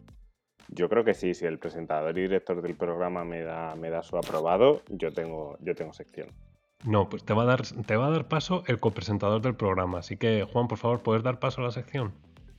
Yo 0.69 0.91
creo 0.91 1.03
que 1.03 1.15
sí, 1.15 1.33
si 1.33 1.47
el 1.47 1.59
presentador 1.59 2.19
y 2.19 2.23
director 2.23 2.61
del 2.61 2.75
programa 2.75 3.25
me 3.25 3.41
da, 3.41 3.75
me 3.75 3.89
da 3.89 4.03
su 4.03 4.19
aprobado, 4.19 4.83
yo 4.91 5.13
tengo, 5.13 5.57
yo 5.61 5.75
tengo 5.75 5.95
sección. 5.95 6.29
No, 6.85 7.09
pues 7.09 7.25
te 7.25 7.33
va, 7.33 7.43
a 7.43 7.47
dar, 7.47 7.63
te 7.63 7.97
va 7.97 8.07
a 8.07 8.11
dar 8.11 8.29
paso 8.29 8.63
el 8.67 8.79
copresentador 8.79 9.41
del 9.41 9.55
programa. 9.55 9.99
Así 9.99 10.17
que, 10.17 10.45
Juan, 10.45 10.69
por 10.69 10.79
favor, 10.79 11.03
¿puedes 11.03 11.23
dar 11.23 11.39
paso 11.39 11.63
a 11.63 11.65
la 11.65 11.71
sección? 11.71 12.13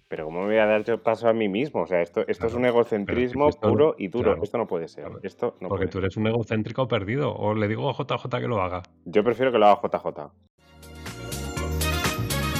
Pero 0.07 0.25
¿cómo 0.25 0.41
me 0.41 0.47
voy 0.47 0.57
a 0.57 0.65
dar 0.65 0.83
yo 0.83 1.01
paso 1.01 1.27
a 1.27 1.33
mí 1.33 1.47
mismo? 1.47 1.81
O 1.81 1.87
sea, 1.87 2.01
esto, 2.01 2.23
esto 2.27 2.47
es 2.47 2.53
un 2.53 2.65
egocentrismo 2.65 3.49
puro 3.49 3.95
y 3.97 4.07
duro. 4.07 4.41
esto 4.41 4.57
no 4.57 4.67
puede 4.67 4.87
ser. 4.87 5.11
Esto 5.23 5.55
no 5.59 5.67
porque 5.67 5.87
tú 5.87 5.97
eres 5.99 6.15
un 6.17 6.27
egocéntrico 6.27 6.87
perdido. 6.87 7.33
O 7.35 7.53
le 7.55 7.67
digo 7.67 7.89
a 7.89 7.93
JJ 7.93 8.39
que 8.39 8.47
lo 8.47 8.61
haga. 8.61 8.83
Yo 9.05 9.23
prefiero 9.23 9.51
que 9.51 9.57
lo 9.57 9.65
haga 9.65 9.81
JJ. 9.81 10.31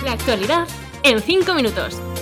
La 0.03 0.13
actualidad 0.13 0.67
en 1.03 1.19
5 1.19 1.53
minutos. 1.53 2.14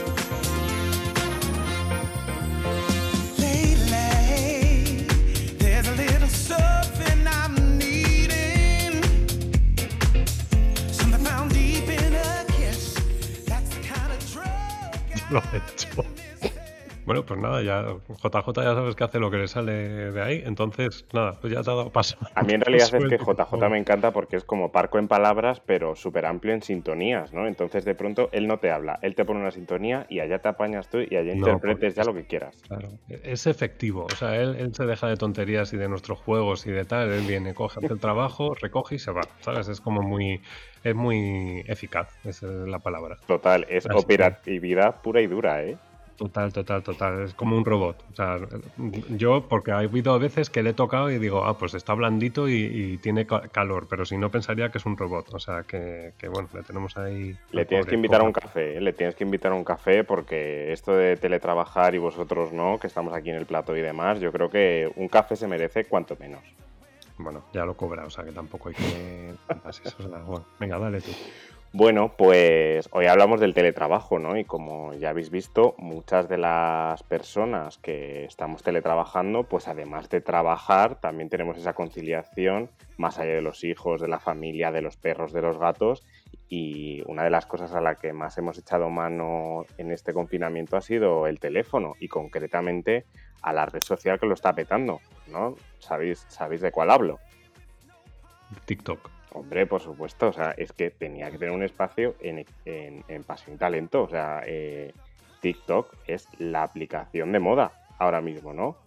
Lo 15.34 15.42
hecho. 15.52 16.06
Bueno, 17.06 17.26
pues 17.26 17.39
nada, 17.39 17.62
ya 17.62 17.84
JJ 18.08 18.64
ya 18.64 18.76
sabes 18.76 18.95
que 18.95 19.04
hace 19.04 19.20
lo 19.20 19.30
que 19.30 19.38
le 19.38 19.47
sale 19.47 20.12
de 20.12 20.22
ahí, 20.22 20.43
entonces 20.45 21.06
nada, 21.14 21.38
pues 21.39 21.51
ya 21.51 21.62
te 21.62 21.72
ha 21.72 21.76
dado 21.76 21.91
paso. 21.91 22.18
A 22.36 22.43
mí 22.43 22.54
en 22.54 22.62
realidad 22.62 22.88
es 22.93 23.06
que 23.06 23.18
JJ 23.18 23.70
me 23.70 23.78
encanta 23.78 24.12
porque 24.12 24.38
es 24.38 24.43
como 24.43 24.72
parco 24.72 24.99
en 24.99 25.08
palabras, 25.08 25.62
pero 25.66 25.95
súper 25.95 26.26
amplio 26.26 26.54
en 26.54 26.62
sintonías, 26.62 27.34
¿no? 27.34 27.47
Entonces 27.47 27.86
de 27.86 27.95
pronto 27.95 28.30
él 28.32 28.47
no 28.47 28.58
te 28.58 28.72
habla, 28.72 28.99
él 29.01 29.16
te 29.16 29.26
pone 29.26 29.41
una 29.41 29.51
sintonía 29.51 30.06
y 30.10 30.20
allá 30.20 30.39
te 30.39 30.49
apañas 30.49 30.89
tú 30.89 30.99
y 30.99 31.16
allá 31.16 31.34
interpretes 31.34 31.95
ya 31.95 32.04
lo 32.04 32.14
que 32.14 32.26
quieras. 32.26 32.56
Claro, 32.68 32.89
es 33.08 33.47
efectivo, 33.47 34.06
o 34.06 34.16
sea, 34.16 34.36
él, 34.36 34.56
él, 34.56 34.74
se 34.74 34.86
deja 34.86 35.08
de 35.08 35.18
tonterías 35.18 35.74
y 35.74 35.78
de 35.78 35.89
nuestros 35.89 36.20
juegos 36.20 36.66
y 36.68 36.72
de 36.72 36.86
tal, 36.86 37.12
él 37.12 37.26
viene, 37.28 37.54
coge, 37.54 37.80
hace 37.84 37.93
el 37.93 37.99
trabajo, 37.99 38.54
recoge 38.56 38.95
y 38.95 38.99
se 38.99 39.12
va, 39.12 39.22
¿sabes? 39.41 39.68
Es 39.68 39.82
como 39.82 40.01
muy, 40.01 40.41
es 40.84 40.95
muy 40.95 41.64
eficaz, 41.68 42.18
esa 42.24 42.47
es 42.47 42.68
la 42.68 42.80
palabra. 42.80 43.18
Total, 43.28 43.66
es 43.70 43.88
operatividad 43.93 45.01
pura 45.01 45.22
y 45.22 45.28
dura, 45.28 45.64
¿eh? 45.64 45.78
Total, 46.18 46.53
total, 46.53 46.84
total. 46.84 47.24
Es 47.24 47.34
como 47.34 47.57
un 47.57 47.66
robot. 47.66 48.03
O 48.11 48.16
sea, 48.16 48.38
yo, 49.09 49.47
porque 49.47 49.72
ha 49.72 49.80
habido 49.80 50.18
veces 50.20 50.49
que 50.49 50.61
le 50.61 50.72
he 50.72 50.74
tocado 50.74 51.09
y 51.09 51.18
digo, 51.18 51.43
ah, 51.45 51.57
pues 51.57 51.74
está 51.74 51.93
blandito 51.93 52.47
y, 52.47 52.99
tiene 53.01 53.26
calor, 53.26 53.88
pero 53.89 54.05
si 54.05 54.18
no 54.18 54.30
pensaría 54.30 54.70
que 54.70 54.78
es 54.78 54.86
un 54.86 54.95
robot. 54.95 55.34
O 55.34 55.39
sea, 55.39 55.64
que, 55.64 56.14
bueno, 56.32 56.49
le 56.53 56.64
tenemos 56.64 56.97
ahí. 56.97 57.36
Le 57.51 57.66
tienes 57.66 57.88
que 57.88 57.95
invitar 57.95 58.22
a 58.22 58.24
un 58.24 58.34
café, 58.34 58.78
¿eh? 58.78 58.82
le 58.82 58.93
tienes 58.93 59.16
que 59.16 59.24
invitar 59.24 59.51
a 59.51 59.55
un 59.55 59.64
café 59.64 60.03
porque 60.03 60.72
esto 60.72 60.95
de 60.95 61.18
teletrabajar 61.18 61.95
y 61.95 61.97
vosotros 61.97 62.53
no, 62.53 62.78
que 62.80 62.88
estamos 62.88 63.14
aquí 63.14 63.30
en 63.30 63.38
el 63.38 63.45
plato 63.45 63.76
y 63.76 63.82
demás, 63.82 64.20
yo 64.20 64.32
creo 64.32 64.49
que 64.49 64.91
un 64.95 65.07
café 65.07 65.36
se 65.36 65.47
merece 65.47 65.86
cuanto 65.86 66.16
menos. 66.20 66.43
Bueno, 67.18 67.43
ya 67.53 67.66
lo 67.66 67.76
cobra, 67.76 68.05
o 68.05 68.09
sea 68.09 68.24
que 68.24 68.32
tampoco 68.32 68.70
hay 68.70 68.76
que. 68.76 69.34
venga, 70.59 70.80
dale 70.80 71.01
tú. 71.01 71.11
Bueno, 71.76 72.14
pues 72.16 72.88
hoy 72.92 73.08
hablamos 73.08 73.40
del 73.40 73.56
teletrabajo, 73.56 74.20
¿no? 74.20 74.38
Y 74.38 74.46
como 74.46 74.94
ya 74.94 75.10
habéis 75.10 75.32
visto, 75.32 75.74
muchas 75.80 76.30
de 76.30 76.38
las 76.38 77.02
personas 77.02 77.80
que 77.80 78.26
estamos 78.26 78.62
teletrabajando, 78.62 79.46
pues 79.46 79.68
además 79.68 80.08
de 80.08 80.22
trabajar, 80.22 81.02
también 81.02 81.30
tenemos 81.30 81.58
esa 81.58 81.74
conciliación 81.74 82.70
más 82.98 83.18
allá 83.18 83.34
de 83.34 83.42
los 83.42 83.64
hijos, 83.64 84.02
de 84.02 84.08
la 84.08 84.20
familia, 84.20 84.72
de 84.72 84.84
los 84.84 84.98
perros, 84.98 85.34
de 85.34 85.42
los 85.42 85.58
gatos. 85.58 86.04
Y 86.48 87.02
una 87.08 87.24
de 87.24 87.32
las 87.32 87.48
cosas 87.48 87.74
a 87.74 87.82
la 87.82 87.96
que 87.96 88.14
más 88.14 88.38
hemos 88.38 88.60
echado 88.60 88.92
mano 88.92 89.66
en 89.80 89.92
este 89.92 90.14
confinamiento 90.14 90.78
ha 90.78 90.82
sido 90.82 91.26
el 91.26 91.40
teléfono 91.40 91.96
y 92.00 92.08
concretamente 92.08 93.08
a 93.42 93.52
la 93.52 93.66
red 93.66 93.82
social 93.82 94.20
que 94.20 94.28
lo 94.28 94.36
está 94.36 94.54
petando, 94.54 95.02
¿no? 95.26 95.56
¿Sabéis, 95.80 96.24
sabéis 96.30 96.62
de 96.62 96.72
cuál 96.72 96.92
hablo? 96.92 97.20
TikTok. 98.66 99.23
Hombre, 99.34 99.66
por 99.66 99.82
supuesto, 99.82 100.28
o 100.28 100.34
sea, 100.34 100.54
es 100.58 100.72
que 100.74 100.92
tenía 100.92 101.32
que 101.32 101.40
tener 101.40 101.54
un 101.54 101.64
espacio 101.64 102.16
en, 102.22 102.46
en, 102.66 103.24
Pasión 103.24 103.56
y 103.56 103.60
Talento, 103.60 104.04
o 104.04 104.10
sea, 104.10 104.44
eh, 104.46 104.94
TikTok 105.42 105.92
es 106.06 106.28
la 106.38 106.62
aplicación 106.62 107.32
de 107.32 107.40
moda 107.40 107.72
ahora 107.98 108.22
mismo, 108.22 108.54
¿no? 108.54 108.78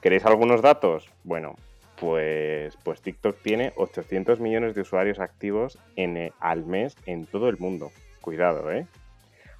¿Queréis 0.00 0.24
algunos 0.24 0.62
datos? 0.62 1.10
Bueno, 1.24 1.56
pues, 1.98 2.76
pues 2.84 3.00
TikTok 3.00 3.42
tiene 3.42 3.72
800 3.74 4.38
millones 4.38 4.76
de 4.76 4.82
usuarios 4.82 5.18
activos 5.18 5.76
en, 5.96 6.16
eh, 6.16 6.32
al 6.38 6.64
mes 6.64 6.96
en 7.06 7.26
todo 7.26 7.48
el 7.48 7.58
mundo. 7.58 7.90
Cuidado, 8.20 8.70
¿eh? 8.70 8.86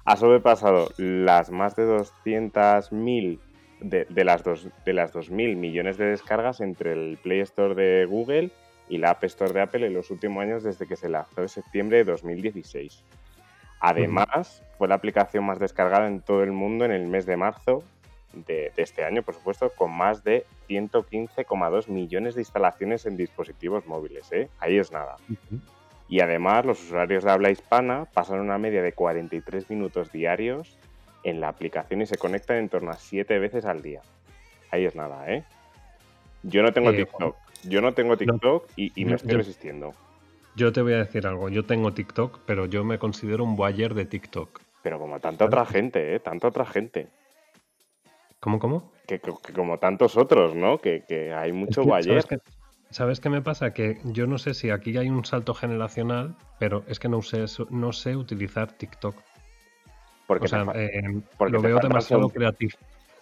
Ha 0.05 0.15
sobrepasado 0.15 0.89
las 0.95 1.51
más 1.51 1.75
de 1.75 1.85
200.000 1.85 3.39
de, 3.81 4.05
de, 4.05 4.23
las 4.23 4.43
dos, 4.43 4.69
de 4.85 4.93
las 4.93 5.13
2.000 5.13 5.57
millones 5.57 5.97
de 5.97 6.05
descargas 6.05 6.61
entre 6.61 6.93
el 6.93 7.17
Play 7.21 7.41
Store 7.41 7.75
de 7.75 8.05
Google 8.05 8.45
y 8.45 8.66
la 8.97 9.09
App 9.11 9.23
Store 9.25 9.51
de 9.51 9.61
Apple 9.61 9.85
en 9.85 9.93
los 9.93 10.09
últimos 10.11 10.41
años 10.41 10.63
desde 10.63 10.87
que 10.87 10.95
se 10.95 11.09
lanzó 11.09 11.41
en 11.41 11.49
septiembre 11.49 11.97
de 11.97 12.05
2016. 12.05 13.03
Además, 13.79 14.63
fue 14.77 14.87
la 14.87 14.95
aplicación 14.95 15.43
más 15.43 15.59
descargada 15.59 16.07
en 16.07 16.21
todo 16.21 16.43
el 16.43 16.51
mundo 16.51 16.85
en 16.85 16.91
el 16.91 17.05
mes 17.07 17.25
de 17.25 17.37
marzo 17.37 17.83
de, 18.33 18.71
de 18.75 18.81
este 18.83 19.03
año, 19.03 19.21
por 19.23 19.35
supuesto, 19.35 19.71
con 19.75 19.91
más 19.91 20.23
de 20.23 20.45
115,2 20.69 21.87
millones 21.87 22.35
de 22.35 22.41
instalaciones 22.41 23.05
en 23.05 23.17
dispositivos 23.17 23.85
móviles. 23.85 24.31
¿eh? 24.31 24.49
Ahí 24.59 24.77
es 24.77 24.91
nada. 24.91 25.17
Y 26.09 26.21
además, 26.21 26.65
los 26.65 26.81
usuarios 26.81 27.23
de 27.23 27.31
habla 27.31 27.51
hispana 27.51 28.05
pasan 28.05 28.39
una 28.39 28.57
media 28.57 28.81
de 28.81 28.93
43 28.93 29.69
minutos 29.69 30.11
diarios 30.11 30.77
en 31.23 31.41
la 31.41 31.49
aplicación 31.49 32.01
y 32.01 32.05
se 32.05 32.17
conectan 32.17 32.57
en 32.57 32.69
torno 32.69 32.91
a 32.91 32.95
7 32.97 33.37
veces 33.39 33.65
al 33.65 33.81
día. 33.81 34.01
Ahí 34.71 34.85
es 34.85 34.95
nada, 34.95 35.29
¿eh? 35.31 35.43
Yo 36.43 36.61
no 36.63 36.71
tengo 36.71 36.91
Eh, 36.91 37.05
TikTok. 37.05 37.35
Yo 37.63 37.81
no 37.81 37.93
tengo 37.93 38.17
TikTok 38.17 38.69
y, 38.75 38.91
y 38.99 39.05
me 39.05 39.11
yo- 39.11 39.15
estoy 39.15 39.31
yo- 39.31 39.37
resistiendo. 39.39 39.93
Yo 40.55 40.71
te 40.73 40.81
voy 40.81 40.93
a 40.93 40.97
decir 40.97 41.27
algo. 41.27 41.49
Yo 41.49 41.65
tengo 41.65 41.93
TikTok, 41.93 42.39
pero 42.47 42.65
yo 42.65 42.83
me 42.83 42.97
considero 42.97 43.43
un 43.43 43.55
boyer 43.55 43.93
de 43.93 44.05
TikTok. 44.05 44.59
Pero 44.81 44.97
como 44.99 45.19
tanta 45.19 45.45
otra 45.45 45.65
gente, 45.65 46.15
¿eh? 46.15 46.19
Tanta 46.19 46.47
otra 46.47 46.65
gente. 46.65 47.09
¿Cómo, 48.39 48.57
cómo? 48.59 48.91
Que, 49.07 49.19
que- 49.19 49.33
que 49.45 49.53
como 49.53 49.77
tantos 49.77 50.17
otros, 50.17 50.55
¿no? 50.55 50.79
Que, 50.79 51.03
que 51.07 51.33
hay 51.33 51.51
mucho 51.51 51.83
Es. 51.97 52.05
¿sabes, 52.05 52.25
qué, 52.25 52.37
¿Sabes 52.89 53.19
qué 53.19 53.29
me 53.29 53.41
pasa? 53.41 53.73
Que 53.73 53.99
yo 54.05 54.27
no 54.27 54.37
sé 54.37 54.53
si 54.53 54.69
aquí 54.69 54.97
hay 54.97 55.09
un 55.09 55.25
salto 55.25 55.53
generacional, 55.53 56.35
pero 56.59 56.83
es 56.87 56.99
que 56.99 57.09
no 57.09 57.21
sé, 57.21 57.45
no 57.69 57.91
sé 57.93 58.15
utilizar 58.15 58.71
TikTok. 58.71 59.15
Porque 60.25 60.45
o 60.45 60.47
sea, 60.47 60.65
eh, 60.73 61.21
porque 61.37 61.53
lo 61.53 61.61
veo 61.61 61.79
demasiado 61.79 62.29
creativo. 62.29 62.71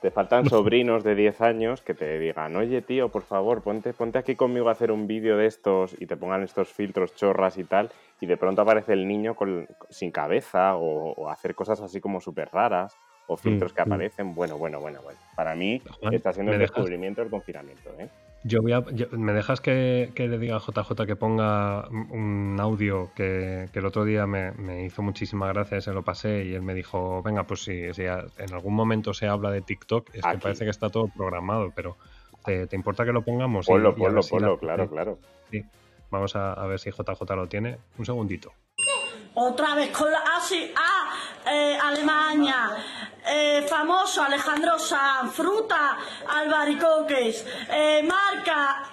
Te 0.06 0.12
faltan 0.12 0.46
sobrinos 0.50 1.04
de 1.04 1.16
10 1.16 1.42
años 1.42 1.82
que 1.82 1.96
te 1.96 2.20
digan, 2.20 2.56
oye 2.56 2.84
tío, 2.84 3.10
por 3.10 3.24
favor, 3.24 3.64
ponte, 3.64 3.92
ponte 3.92 4.20
aquí 4.20 4.36
conmigo 4.36 4.70
a 4.70 4.74
hacer 4.74 4.92
un 4.92 5.08
vídeo 5.08 5.36
de 5.36 5.48
estos 5.48 5.96
y 6.00 6.06
te 6.06 6.16
pongan 6.16 6.44
estos 6.44 6.72
filtros 6.72 7.16
chorras 7.16 7.58
y 7.58 7.64
tal, 7.64 7.90
y 8.22 8.28
de 8.28 8.38
pronto 8.38 8.62
aparece 8.62 8.94
el 8.94 9.08
niño 9.08 9.34
con, 9.34 9.68
sin 9.90 10.12
cabeza 10.12 10.76
o, 10.76 11.14
o 11.14 11.30
hacer 11.32 11.56
cosas 11.56 11.82
así 11.82 12.00
como 12.00 12.22
súper 12.22 12.50
raras 12.52 12.96
o 13.26 13.36
filtros 13.36 13.74
que 13.74 13.82
mm. 13.82 13.86
aparecen. 13.86 14.36
Bueno, 14.36 14.60
bueno, 14.60 14.80
bueno, 14.80 15.02
bueno. 15.02 15.18
Para 15.36 15.56
mí 15.56 15.82
Juan, 16.00 16.14
está 16.14 16.32
siendo 16.34 16.52
¿me 16.52 16.58
el 16.58 16.62
dejas? 16.62 16.76
descubrimiento 16.76 17.22
del 17.22 17.32
confinamiento, 17.32 17.90
¿eh? 17.98 18.08
Yo 18.48 18.62
voy 18.62 18.74
a, 18.74 18.84
yo- 18.92 19.08
¿Me 19.12 19.34
dejas 19.34 19.60
que, 19.60 20.12
que 20.14 20.28
le 20.28 20.38
diga 20.38 20.58
a 20.58 20.60
JJ 20.60 21.06
que 21.08 21.16
ponga 21.16 21.88
un 21.90 22.56
audio 22.60 23.10
que, 23.16 23.68
que 23.74 23.80
el 23.80 23.86
otro 23.88 24.06
día 24.06 24.28
me, 24.28 24.52
me 24.52 24.86
hizo 24.86 25.02
muchísima 25.02 25.48
gracia, 25.48 25.82
se 25.82 25.92
lo 25.94 26.04
pasé 26.04 26.46
y 26.46 26.54
él 26.54 26.62
me 26.62 26.76
dijo, 26.76 27.24
venga, 27.24 27.44
pues 27.46 27.64
si, 27.64 27.74
en 27.98 28.54
algún 28.54 28.76
momento 28.76 29.16
se 29.16 29.28
habla 29.28 29.50
de 29.50 29.62
TikTok, 29.64 30.10
es 30.14 30.24
Aquí. 30.24 30.36
que 30.38 30.42
parece 30.44 30.64
que 30.64 30.70
está 30.70 30.90
todo 30.90 31.08
programado, 31.08 31.72
pero 31.76 31.98
¿te, 32.46 32.68
te 32.68 32.76
importa 32.76 33.04
que 33.04 33.14
lo 33.14 33.24
pongamos? 33.24 33.66
Y- 33.68 33.72
Ponlo, 33.72 33.90
y 33.90 33.92
ver 33.94 34.00
ponlo, 34.10 34.22
si 34.22 34.36
la 34.36 34.40
ponlo, 34.40 34.52
gente- 34.58 34.66
claro, 34.66 34.90
claro. 34.92 35.20
Sí. 35.50 35.64
Vamos 36.12 36.36
a, 36.36 36.54
a 36.54 36.68
ver 36.68 36.80
si 36.80 36.92
JJ 36.92 37.36
lo 37.36 37.48
tiene. 37.48 37.78
Un 37.98 38.06
segundito. 38.06 38.54
Otra 39.34 39.76
vez 39.76 39.90
con 39.90 40.10
la... 40.10 40.20
Ah, 40.20 40.40
sí, 40.40 40.72
ah, 40.78 41.52
eh, 41.52 41.78
Alemania. 41.84 42.70
Eh, 43.28 43.66
famoso 43.68 44.22
Alejandro 44.24 44.78
Sanz, 44.78 45.34
fruta, 45.34 45.98
albaricoques, 46.28 47.46
eh, 47.72 48.04
marca 48.04 48.84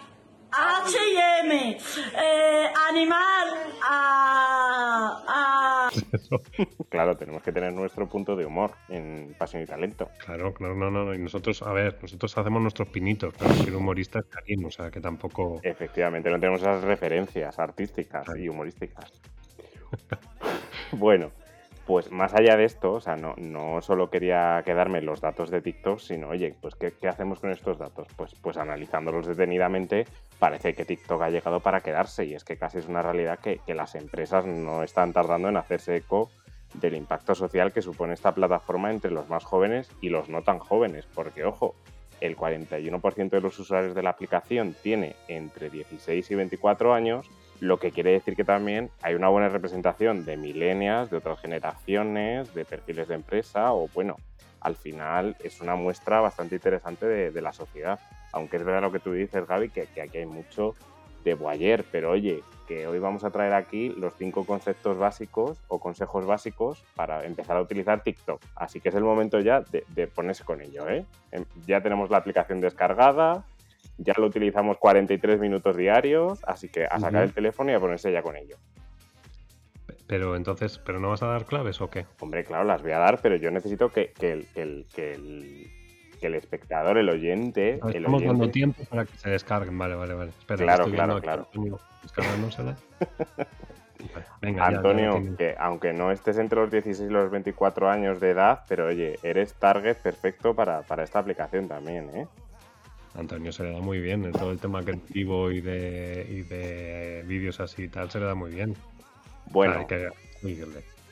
H&M, 0.54 1.78
eh, 1.78 2.72
animal, 2.90 3.48
ah, 3.88 5.22
ah, 5.26 5.90
Claro, 6.90 7.16
tenemos 7.16 7.42
que 7.42 7.52
tener 7.52 7.72
nuestro 7.72 8.06
punto 8.08 8.36
de 8.36 8.44
humor 8.44 8.72
en 8.88 9.34
Pasión 9.38 9.62
y 9.62 9.66
Talento. 9.66 10.10
Claro, 10.24 10.52
claro, 10.52 10.74
no, 10.74 10.90
no, 10.90 11.04
no. 11.04 11.14
Y 11.14 11.18
nosotros, 11.18 11.62
a 11.62 11.72
ver, 11.72 11.98
nosotros 12.02 12.36
hacemos 12.36 12.60
nuestros 12.60 12.88
pinitos, 12.88 13.32
pero 13.38 13.52
si 13.54 13.68
el 13.68 13.74
humorista 13.76 14.18
es 14.18 14.26
Karim, 14.26 14.64
o 14.66 14.70
sea 14.70 14.90
que 14.90 15.00
tampoco. 15.00 15.60
Efectivamente, 15.62 16.28
no 16.30 16.38
tenemos 16.38 16.60
esas 16.60 16.84
referencias 16.84 17.58
artísticas 17.58 18.24
Claro. 18.24 18.38
y 18.40 18.48
humorísticas. 18.48 19.10
bueno, 20.92 21.32
pues 21.86 22.12
más 22.12 22.32
allá 22.34 22.56
de 22.56 22.64
esto, 22.64 22.92
o 22.92 23.00
sea, 23.00 23.16
no, 23.16 23.34
no 23.36 23.82
solo 23.82 24.10
quería 24.10 24.62
quedarme 24.64 25.02
los 25.02 25.20
datos 25.20 25.50
de 25.50 25.60
TikTok, 25.60 25.98
sino, 25.98 26.28
oye, 26.28 26.54
pues 26.60 26.74
¿qué, 26.76 26.92
qué 26.92 27.08
hacemos 27.08 27.40
con 27.40 27.50
estos 27.50 27.78
datos? 27.78 28.06
Pues, 28.16 28.34
pues 28.40 28.56
analizándolos 28.56 29.26
detenidamente, 29.26 30.06
parece 30.38 30.74
que 30.74 30.84
TikTok 30.84 31.22
ha 31.22 31.30
llegado 31.30 31.60
para 31.60 31.80
quedarse 31.80 32.24
y 32.24 32.34
es 32.34 32.44
que 32.44 32.56
casi 32.56 32.78
es 32.78 32.86
una 32.86 33.02
realidad 33.02 33.38
que, 33.40 33.58
que 33.66 33.74
las 33.74 33.94
empresas 33.94 34.46
no 34.46 34.82
están 34.82 35.12
tardando 35.12 35.48
en 35.48 35.56
hacerse 35.56 35.96
eco 35.96 36.30
del 36.74 36.94
impacto 36.94 37.34
social 37.34 37.72
que 37.72 37.82
supone 37.82 38.14
esta 38.14 38.32
plataforma 38.32 38.90
entre 38.90 39.10
los 39.10 39.28
más 39.28 39.44
jóvenes 39.44 39.90
y 40.00 40.08
los 40.08 40.28
no 40.28 40.42
tan 40.42 40.58
jóvenes, 40.58 41.06
porque 41.14 41.44
ojo, 41.44 41.74
el 42.20 42.36
41% 42.36 43.30
de 43.30 43.40
los 43.40 43.58
usuarios 43.58 43.94
de 43.94 44.02
la 44.02 44.10
aplicación 44.10 44.74
tiene 44.80 45.16
entre 45.26 45.68
16 45.68 46.30
y 46.30 46.34
24 46.36 46.94
años, 46.94 47.28
lo 47.62 47.78
que 47.78 47.92
quiere 47.92 48.10
decir 48.10 48.34
que 48.34 48.42
también 48.42 48.90
hay 49.02 49.14
una 49.14 49.28
buena 49.28 49.48
representación 49.48 50.24
de 50.24 50.36
millennials, 50.36 51.10
de 51.10 51.18
otras 51.18 51.38
generaciones, 51.38 52.52
de 52.54 52.64
perfiles 52.64 53.06
de 53.06 53.14
empresa 53.14 53.72
o 53.72 53.86
bueno, 53.94 54.16
al 54.60 54.74
final 54.74 55.36
es 55.38 55.60
una 55.60 55.76
muestra 55.76 56.20
bastante 56.20 56.56
interesante 56.56 57.06
de, 57.06 57.30
de 57.30 57.40
la 57.40 57.52
sociedad. 57.52 58.00
Aunque 58.32 58.56
es 58.56 58.64
verdad 58.64 58.82
lo 58.82 58.90
que 58.90 58.98
tú 58.98 59.12
dices, 59.12 59.46
Gaby, 59.46 59.68
que, 59.68 59.86
que 59.86 60.02
aquí 60.02 60.18
hay 60.18 60.26
mucho 60.26 60.74
de 61.22 61.34
boyer, 61.34 61.84
pero 61.92 62.10
oye, 62.10 62.42
que 62.66 62.88
hoy 62.88 62.98
vamos 62.98 63.22
a 63.22 63.30
traer 63.30 63.54
aquí 63.54 63.90
los 63.90 64.12
cinco 64.14 64.44
conceptos 64.44 64.98
básicos 64.98 65.56
o 65.68 65.78
consejos 65.78 66.26
básicos 66.26 66.82
para 66.96 67.24
empezar 67.24 67.56
a 67.56 67.60
utilizar 67.60 68.02
TikTok. 68.02 68.40
Así 68.56 68.80
que 68.80 68.88
es 68.88 68.94
el 68.96 69.04
momento 69.04 69.38
ya 69.38 69.60
de, 69.60 69.84
de 69.94 70.08
ponerse 70.08 70.42
con 70.42 70.60
ello, 70.62 70.88
¿eh? 70.88 71.04
Em, 71.30 71.44
Ya 71.64 71.80
tenemos 71.80 72.10
la 72.10 72.16
aplicación 72.18 72.60
descargada, 72.60 73.44
ya 73.98 74.14
lo 74.16 74.26
utilizamos 74.26 74.78
43 74.78 75.38
minutos 75.40 75.76
diarios, 75.76 76.42
así 76.44 76.68
que 76.68 76.84
a 76.84 76.98
sacar 76.98 77.22
el 77.24 77.32
teléfono 77.32 77.70
y 77.70 77.74
a 77.74 77.80
ponerse 77.80 78.12
ya 78.12 78.22
con 78.22 78.36
ello. 78.36 78.56
Pero 80.06 80.36
entonces, 80.36 80.78
¿pero 80.78 81.00
no 81.00 81.08
vas 81.10 81.22
a 81.22 81.26
dar 81.26 81.46
claves 81.46 81.80
o 81.80 81.88
qué? 81.88 82.06
Hombre, 82.20 82.44
claro, 82.44 82.64
las 82.64 82.82
voy 82.82 82.92
a 82.92 82.98
dar, 82.98 83.20
pero 83.22 83.36
yo 83.36 83.50
necesito 83.50 83.90
que, 83.90 84.12
que 84.12 84.32
el, 84.32 84.46
que, 84.46 84.62
el, 84.62 85.70
que, 86.20 86.26
el, 86.26 86.34
espectador, 86.34 86.98
el 86.98 87.08
oyente, 87.08 87.80
Estamos 87.94 88.22
dando 88.22 88.50
tiempo 88.50 88.82
para 88.90 89.04
que 89.04 89.16
se 89.16 89.30
descarguen. 89.30 89.78
Vale, 89.78 89.94
vale, 89.94 90.14
vale. 90.14 90.30
Espera, 90.30 90.64
Claro, 90.64 90.84
claro, 90.90 91.20
claro. 91.20 91.48
Antonio 91.52 91.78
Venga, 94.40 94.64
ya, 94.64 94.70
ya 94.70 94.76
Antonio, 94.76 95.14
tengo. 95.14 95.36
que 95.36 95.54
aunque 95.58 95.92
no 95.92 96.10
estés 96.10 96.36
entre 96.38 96.60
los 96.60 96.70
16 96.70 97.08
y 97.08 97.12
los 97.12 97.30
24 97.30 97.88
años 97.88 98.20
de 98.20 98.30
edad, 98.30 98.64
pero 98.68 98.86
oye, 98.86 99.18
eres 99.22 99.54
target 99.54 99.96
perfecto 99.96 100.54
para, 100.54 100.82
para 100.82 101.04
esta 101.04 101.20
aplicación 101.20 101.68
también, 101.68 102.10
¿eh? 102.14 102.26
Antonio 103.14 103.52
se 103.52 103.64
le 103.64 103.72
da 103.72 103.80
muy 103.80 104.00
bien. 104.00 104.24
en 104.24 104.32
Todo 104.32 104.50
el 104.52 104.58
tema 104.58 104.82
creativo 104.82 105.50
y 105.50 105.60
de, 105.60 106.26
y 106.28 106.42
de 106.42 107.24
vídeos 107.26 107.60
así 107.60 107.84
y 107.84 107.88
tal 107.88 108.10
se 108.10 108.20
le 108.20 108.26
da 108.26 108.34
muy 108.34 108.52
bien. 108.52 108.74
Bueno, 109.50 109.80
Hay 109.80 109.86
que 109.86 110.08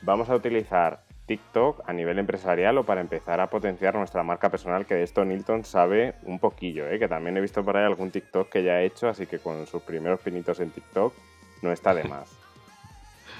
vamos 0.01 0.29
a 0.29 0.35
utilizar 0.35 1.03
TikTok 1.27 1.87
a 1.87 1.93
nivel 1.93 2.19
empresarial 2.19 2.77
o 2.77 2.83
para 2.83 3.01
empezar 3.01 3.39
a 3.39 3.49
potenciar 3.49 3.95
nuestra 3.95 4.23
marca 4.23 4.49
personal, 4.49 4.85
que 4.85 4.95
de 4.95 5.03
esto 5.03 5.23
Nilton 5.23 5.63
sabe 5.63 6.15
un 6.23 6.39
poquillo, 6.39 6.87
¿eh? 6.87 6.99
que 6.99 7.07
también 7.07 7.37
he 7.37 7.41
visto 7.41 7.63
por 7.63 7.77
ahí 7.77 7.85
algún 7.85 8.11
TikTok 8.11 8.49
que 8.49 8.63
ya 8.63 8.73
ha 8.73 8.81
hecho, 8.81 9.07
así 9.07 9.27
que 9.27 9.39
con 9.39 9.65
sus 9.67 9.81
primeros 9.83 10.19
pinitos 10.19 10.59
en 10.59 10.71
TikTok 10.71 11.13
no 11.61 11.71
está 11.71 11.93
de 11.93 12.03
más. 12.03 12.40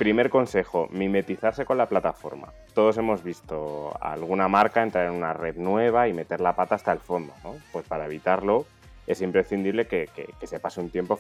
Primer 0.01 0.31
consejo, 0.31 0.87
mimetizarse 0.89 1.63
con 1.63 1.77
la 1.77 1.85
plataforma. 1.85 2.51
Todos 2.73 2.97
hemos 2.97 3.23
visto 3.23 3.95
a 4.01 4.13
alguna 4.13 4.47
marca 4.47 4.81
entrar 4.81 5.05
en 5.05 5.11
una 5.11 5.31
red 5.31 5.57
nueva 5.57 6.07
y 6.07 6.13
meter 6.13 6.41
la 6.41 6.55
pata 6.55 6.73
hasta 6.73 6.91
el 6.91 6.97
fondo, 6.97 7.33
¿no? 7.43 7.53
Pues 7.71 7.85
para 7.85 8.07
evitarlo 8.07 8.65
es 9.05 9.21
imprescindible 9.21 9.85
que, 9.85 10.09
que- 10.39 10.47
se 10.47 10.59
pase 10.59 10.81
un 10.81 10.89
tiempo 10.89 11.19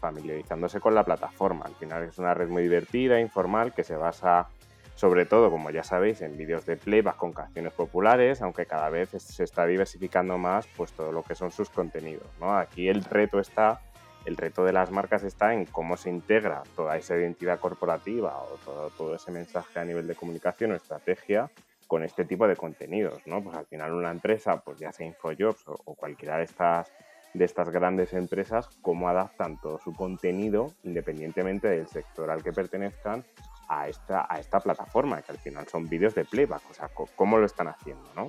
familiarizándose 0.00 0.80
con 0.80 0.94
la 0.94 1.04
plataforma. 1.04 1.66
Al 1.66 1.74
final 1.74 2.04
es 2.04 2.16
una 2.16 2.32
red 2.32 2.48
muy 2.48 2.62
divertida, 2.62 3.20
informal, 3.20 3.74
que 3.74 3.84
se 3.84 3.96
basa 3.96 4.48
sobre 4.94 5.26
todo, 5.26 5.50
como 5.50 5.68
ya 5.68 5.84
sabéis, 5.84 6.22
en 6.22 6.38
vídeos 6.38 6.64
de 6.64 6.78
playback 6.78 7.16
con 7.18 7.34
canciones 7.34 7.74
populares, 7.74 8.40
aunque 8.40 8.64
cada 8.64 8.88
vez 8.88 9.10
se 9.10 9.44
está 9.44 9.66
diversificando 9.66 10.38
más 10.38 10.66
pues 10.74 10.90
todo 10.92 11.12
lo 11.12 11.22
que 11.22 11.34
son 11.34 11.50
sus 11.50 11.68
contenidos. 11.68 12.28
¿no? 12.40 12.56
Aquí 12.56 12.88
el 12.88 13.04
reto 13.04 13.40
está, 13.40 13.82
el 14.26 14.36
reto 14.36 14.64
de 14.64 14.72
las 14.72 14.90
marcas 14.90 15.22
está 15.22 15.54
en 15.54 15.64
cómo 15.64 15.96
se 15.96 16.10
integra 16.10 16.62
toda 16.74 16.96
esa 16.96 17.16
identidad 17.16 17.58
corporativa 17.58 18.36
o 18.36 18.58
todo, 18.64 18.90
todo 18.90 19.14
ese 19.14 19.30
mensaje 19.30 19.78
a 19.78 19.84
nivel 19.84 20.06
de 20.06 20.14
comunicación 20.14 20.72
o 20.72 20.74
estrategia 20.74 21.50
con 21.86 22.02
este 22.02 22.24
tipo 22.24 22.48
de 22.48 22.56
contenidos, 22.56 23.24
¿no? 23.26 23.42
Pues 23.42 23.56
al 23.56 23.66
final 23.66 23.92
una 23.92 24.10
empresa, 24.10 24.60
pues 24.60 24.78
ya 24.78 24.92
sea 24.92 25.06
Infojobs 25.06 25.68
o, 25.68 25.76
o 25.84 25.94
cualquiera 25.94 26.38
de 26.38 26.44
estas 26.44 26.92
de 27.34 27.44
estas 27.44 27.68
grandes 27.68 28.14
empresas, 28.14 28.68
cómo 28.80 29.08
adaptan 29.08 29.60
todo 29.60 29.78
su 29.78 29.92
contenido, 29.92 30.72
independientemente 30.84 31.68
del 31.68 31.86
sector 31.86 32.30
al 32.30 32.42
que 32.42 32.52
pertenezcan, 32.52 33.24
a 33.68 33.88
esta, 33.88 34.26
a 34.28 34.38
esta 34.38 34.60
plataforma, 34.60 35.20
que 35.22 35.32
al 35.32 35.38
final 35.38 35.66
son 35.66 35.88
vídeos 35.88 36.14
de 36.14 36.24
playback, 36.24 36.62
o 36.70 36.74
sea, 36.74 36.88
cómo 37.16 37.36
lo 37.36 37.46
están 37.46 37.68
haciendo, 37.68 38.08
¿no? 38.14 38.28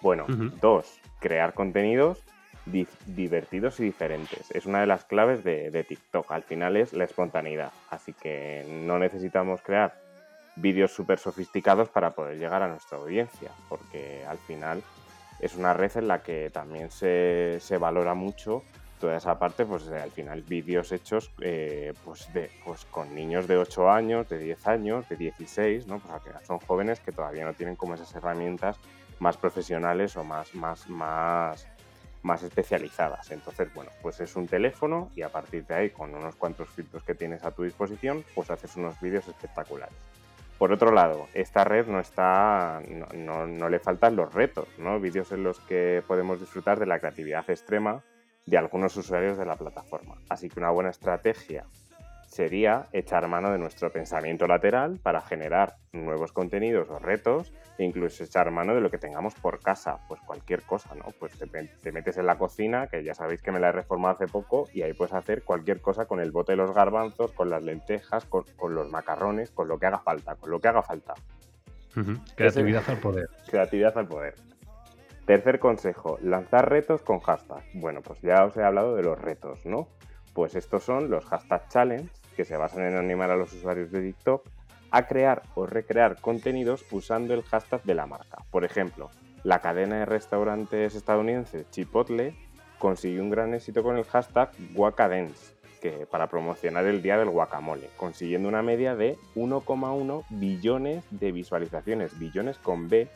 Bueno, 0.00 0.26
dos, 0.60 1.00
crear 1.18 1.54
contenidos 1.54 2.22
divertidos 2.66 3.80
y 3.80 3.84
diferentes. 3.84 4.50
Es 4.50 4.66
una 4.66 4.80
de 4.80 4.86
las 4.86 5.04
claves 5.04 5.44
de, 5.44 5.84
TikTok. 5.86 6.30
Al 6.32 6.42
final 6.42 6.76
es 6.76 6.92
la 6.92 7.04
espontaneidad. 7.04 7.72
Así 7.90 8.12
que 8.12 8.64
no 8.68 8.98
necesitamos 8.98 9.60
crear 9.62 9.94
vídeos 10.56 10.92
súper 10.92 11.18
sofisticados 11.18 11.88
para 11.88 12.14
poder 12.14 12.38
llegar 12.38 12.62
a 12.62 12.68
nuestra 12.68 12.98
audiencia, 12.98 13.50
porque 13.68 14.24
al 14.26 14.38
final 14.38 14.82
es 15.40 15.56
una 15.56 15.74
red 15.74 15.90
en 15.96 16.08
la 16.08 16.22
que 16.22 16.50
también 16.50 16.90
se, 16.90 17.58
se 17.60 17.76
valora 17.76 18.14
mucho 18.14 18.62
toda 19.00 19.16
esa 19.16 19.38
parte, 19.38 19.66
pues 19.66 19.86
al 19.88 20.10
final 20.10 20.42
vídeos 20.42 20.90
hechos 20.92 21.30
eh, 21.40 21.92
pues 22.04 22.32
de, 22.32 22.50
pues 22.64 22.86
con 22.86 23.14
niños 23.14 23.46
de 23.46 23.58
8 23.58 23.90
años, 23.90 24.28
de 24.28 24.38
10 24.38 24.66
años, 24.66 25.08
de 25.08 25.16
16, 25.16 25.86
¿no? 25.86 25.98
Pues 25.98 26.46
son 26.46 26.58
jóvenes 26.60 27.00
que 27.00 27.12
todavía 27.12 27.44
no 27.44 27.52
tienen 27.52 27.76
como 27.76 27.94
esas 27.94 28.14
herramientas 28.14 28.78
más 29.18 29.36
profesionales 29.36 30.16
o 30.16 30.24
más, 30.24 30.54
más, 30.54 30.88
más, 30.88 31.66
más 32.24 32.42
especializadas. 32.42 33.30
Entonces, 33.30 33.72
bueno, 33.74 33.92
pues 34.02 34.18
es 34.20 34.34
un 34.34 34.48
teléfono 34.48 35.10
y 35.14 35.22
a 35.22 35.28
partir 35.28 35.64
de 35.66 35.74
ahí, 35.74 35.90
con 35.90 36.14
unos 36.14 36.34
cuantos 36.34 36.68
filtros 36.70 37.04
que 37.04 37.14
tienes 37.14 37.44
a 37.44 37.52
tu 37.52 37.62
disposición, 37.62 38.24
pues 38.34 38.50
haces 38.50 38.74
unos 38.76 39.00
vídeos 39.00 39.28
espectaculares. 39.28 39.94
Por 40.58 40.72
otro 40.72 40.90
lado, 40.90 41.28
esta 41.34 41.64
red 41.64 41.86
no 41.86 42.00
está, 42.00 42.80
no, 43.14 43.68
le 43.68 43.78
faltan 43.78 44.16
los 44.16 44.32
retos, 44.32 44.68
¿no? 44.78 44.98
Vídeos 44.98 45.32
en 45.32 45.44
los 45.44 45.60
que 45.60 46.02
podemos 46.06 46.40
disfrutar 46.40 46.78
de 46.78 46.86
la 46.86 46.98
creatividad 46.98 47.48
extrema 47.50 48.02
de 48.46 48.56
algunos 48.56 48.96
usuarios 48.96 49.36
de 49.36 49.44
la 49.44 49.56
plataforma. 49.56 50.14
Así 50.28 50.48
que 50.48 50.60
una 50.60 50.70
buena 50.70 50.90
estrategia 50.90 51.66
sería 52.34 52.88
echar 52.92 53.28
mano 53.28 53.52
de 53.52 53.58
nuestro 53.58 53.92
pensamiento 53.92 54.48
lateral 54.48 54.98
para 55.00 55.20
generar 55.20 55.76
nuevos 55.92 56.32
contenidos 56.32 56.90
o 56.90 56.98
retos 56.98 57.52
e 57.78 57.84
incluso 57.84 58.24
echar 58.24 58.50
mano 58.50 58.74
de 58.74 58.80
lo 58.80 58.90
que 58.90 58.98
tengamos 58.98 59.36
por 59.36 59.60
casa, 59.60 60.00
pues 60.08 60.20
cualquier 60.20 60.62
cosa, 60.62 60.96
¿no? 60.96 61.04
Pues 61.20 61.38
te, 61.38 61.92
metes 61.92 62.16
en 62.16 62.26
la 62.26 62.36
cocina, 62.36 62.88
que 62.88 63.04
ya 63.04 63.14
sabéis 63.14 63.40
que 63.40 63.52
me 63.52 63.60
la 63.60 63.68
he 63.68 63.72
reformado 63.72 64.16
hace 64.16 64.26
poco, 64.26 64.68
y 64.74 64.82
ahí 64.82 64.94
puedes 64.94 65.14
hacer 65.14 65.44
cualquier 65.44 65.80
cosa 65.80 66.06
con 66.06 66.18
el 66.18 66.32
bote 66.32 66.52
de 66.52 66.56
los 66.56 66.74
garbanzos, 66.74 67.30
con 67.30 67.50
las 67.50 67.62
lentejas, 67.62 68.24
con, 68.24 68.44
los 68.74 68.90
macarrones, 68.90 69.52
con 69.52 69.68
lo 69.68 69.78
que 69.78 69.86
haga 69.86 70.00
falta, 70.00 70.34
con 70.34 70.50
lo 70.50 70.58
que 70.58 70.66
haga 70.66 70.82
falta. 70.82 71.14
Creatividad 72.34 72.82
al 72.88 72.98
poder. 72.98 73.28
Creatividad 73.48 73.96
al 73.96 74.08
poder. 74.08 74.34
Tercer 75.24 75.60
consejo, 75.60 76.18
lanzar 76.20 76.68
retos 76.68 77.02
con 77.02 77.20
hashtags. 77.20 77.64
Bueno, 77.74 78.02
pues 78.02 78.20
ya 78.22 78.44
os 78.44 78.56
he 78.56 78.64
hablado 78.64 78.96
de 78.96 79.04
los 79.04 79.20
retos, 79.20 79.64
¿no? 79.64 79.86
Pues 80.34 80.56
estos 80.56 80.82
son 80.82 81.10
los 81.10 81.24
hashtag 81.26 81.68
challenge 81.68 82.23
que 82.34 82.44
se 82.44 82.56
basan 82.56 82.84
en 82.84 82.96
animar 82.96 83.30
a 83.30 83.36
los 83.36 83.52
usuarios 83.52 83.90
de 83.90 84.02
TikTok 84.02 84.46
a 84.90 85.06
crear 85.06 85.42
o 85.54 85.66
recrear 85.66 86.20
contenidos 86.20 86.84
usando 86.90 87.34
el 87.34 87.42
hashtag 87.42 87.82
de 87.82 87.94
la 87.94 88.06
marca. 88.06 88.44
Por 88.50 88.64
ejemplo, 88.64 89.10
la 89.42 89.60
cadena 89.60 89.98
de 89.98 90.06
restaurantes 90.06 90.94
estadounidense 90.94 91.66
Chipotle 91.70 92.36
consiguió 92.78 93.22
un 93.22 93.30
gran 93.30 93.54
éxito 93.54 93.82
con 93.82 93.96
el 93.96 94.04
hashtag 94.04 94.50
Guacadance, 94.72 95.54
que 95.80 96.06
para 96.06 96.28
promocionar 96.28 96.86
el 96.86 97.02
día 97.02 97.18
del 97.18 97.30
guacamole, 97.30 97.90
consiguiendo 97.96 98.48
una 98.48 98.62
media 98.62 98.94
de 98.94 99.18
1,1 99.34 100.24
billones 100.30 101.04
de 101.10 101.32
visualizaciones, 101.32 102.18
billones 102.18 102.58
con 102.58 102.88
B, 102.88 103.08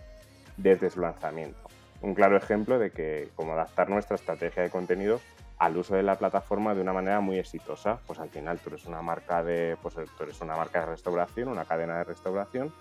desde 0.56 0.90
su 0.90 1.00
lanzamiento. 1.00 1.58
Un 2.02 2.14
claro 2.14 2.36
ejemplo 2.36 2.78
de 2.78 2.90
que 2.90 3.28
cómo 3.36 3.54
adaptar 3.54 3.88
nuestra 3.88 4.16
estrategia 4.16 4.62
de 4.62 4.70
contenidos 4.70 5.22
al 5.58 5.76
uso 5.76 5.94
de 5.94 6.02
la 6.02 6.16
plataforma 6.16 6.74
de 6.74 6.80
una 6.80 6.92
manera 6.92 7.20
muy 7.20 7.38
exitosa. 7.38 7.98
Pues 8.06 8.18
al 8.18 8.28
final 8.28 8.58
tú 8.60 8.70
eres 8.70 8.86
una 8.86 9.02
marca 9.02 9.42
de, 9.42 9.76
pues 9.82 9.94
tú 9.94 10.22
eres 10.22 10.40
una 10.40 10.56
marca 10.56 10.80
de 10.80 10.86
restauración, 10.86 11.48
una 11.48 11.64
cadena 11.64 11.98
de 11.98 12.04
restauración, 12.04 12.72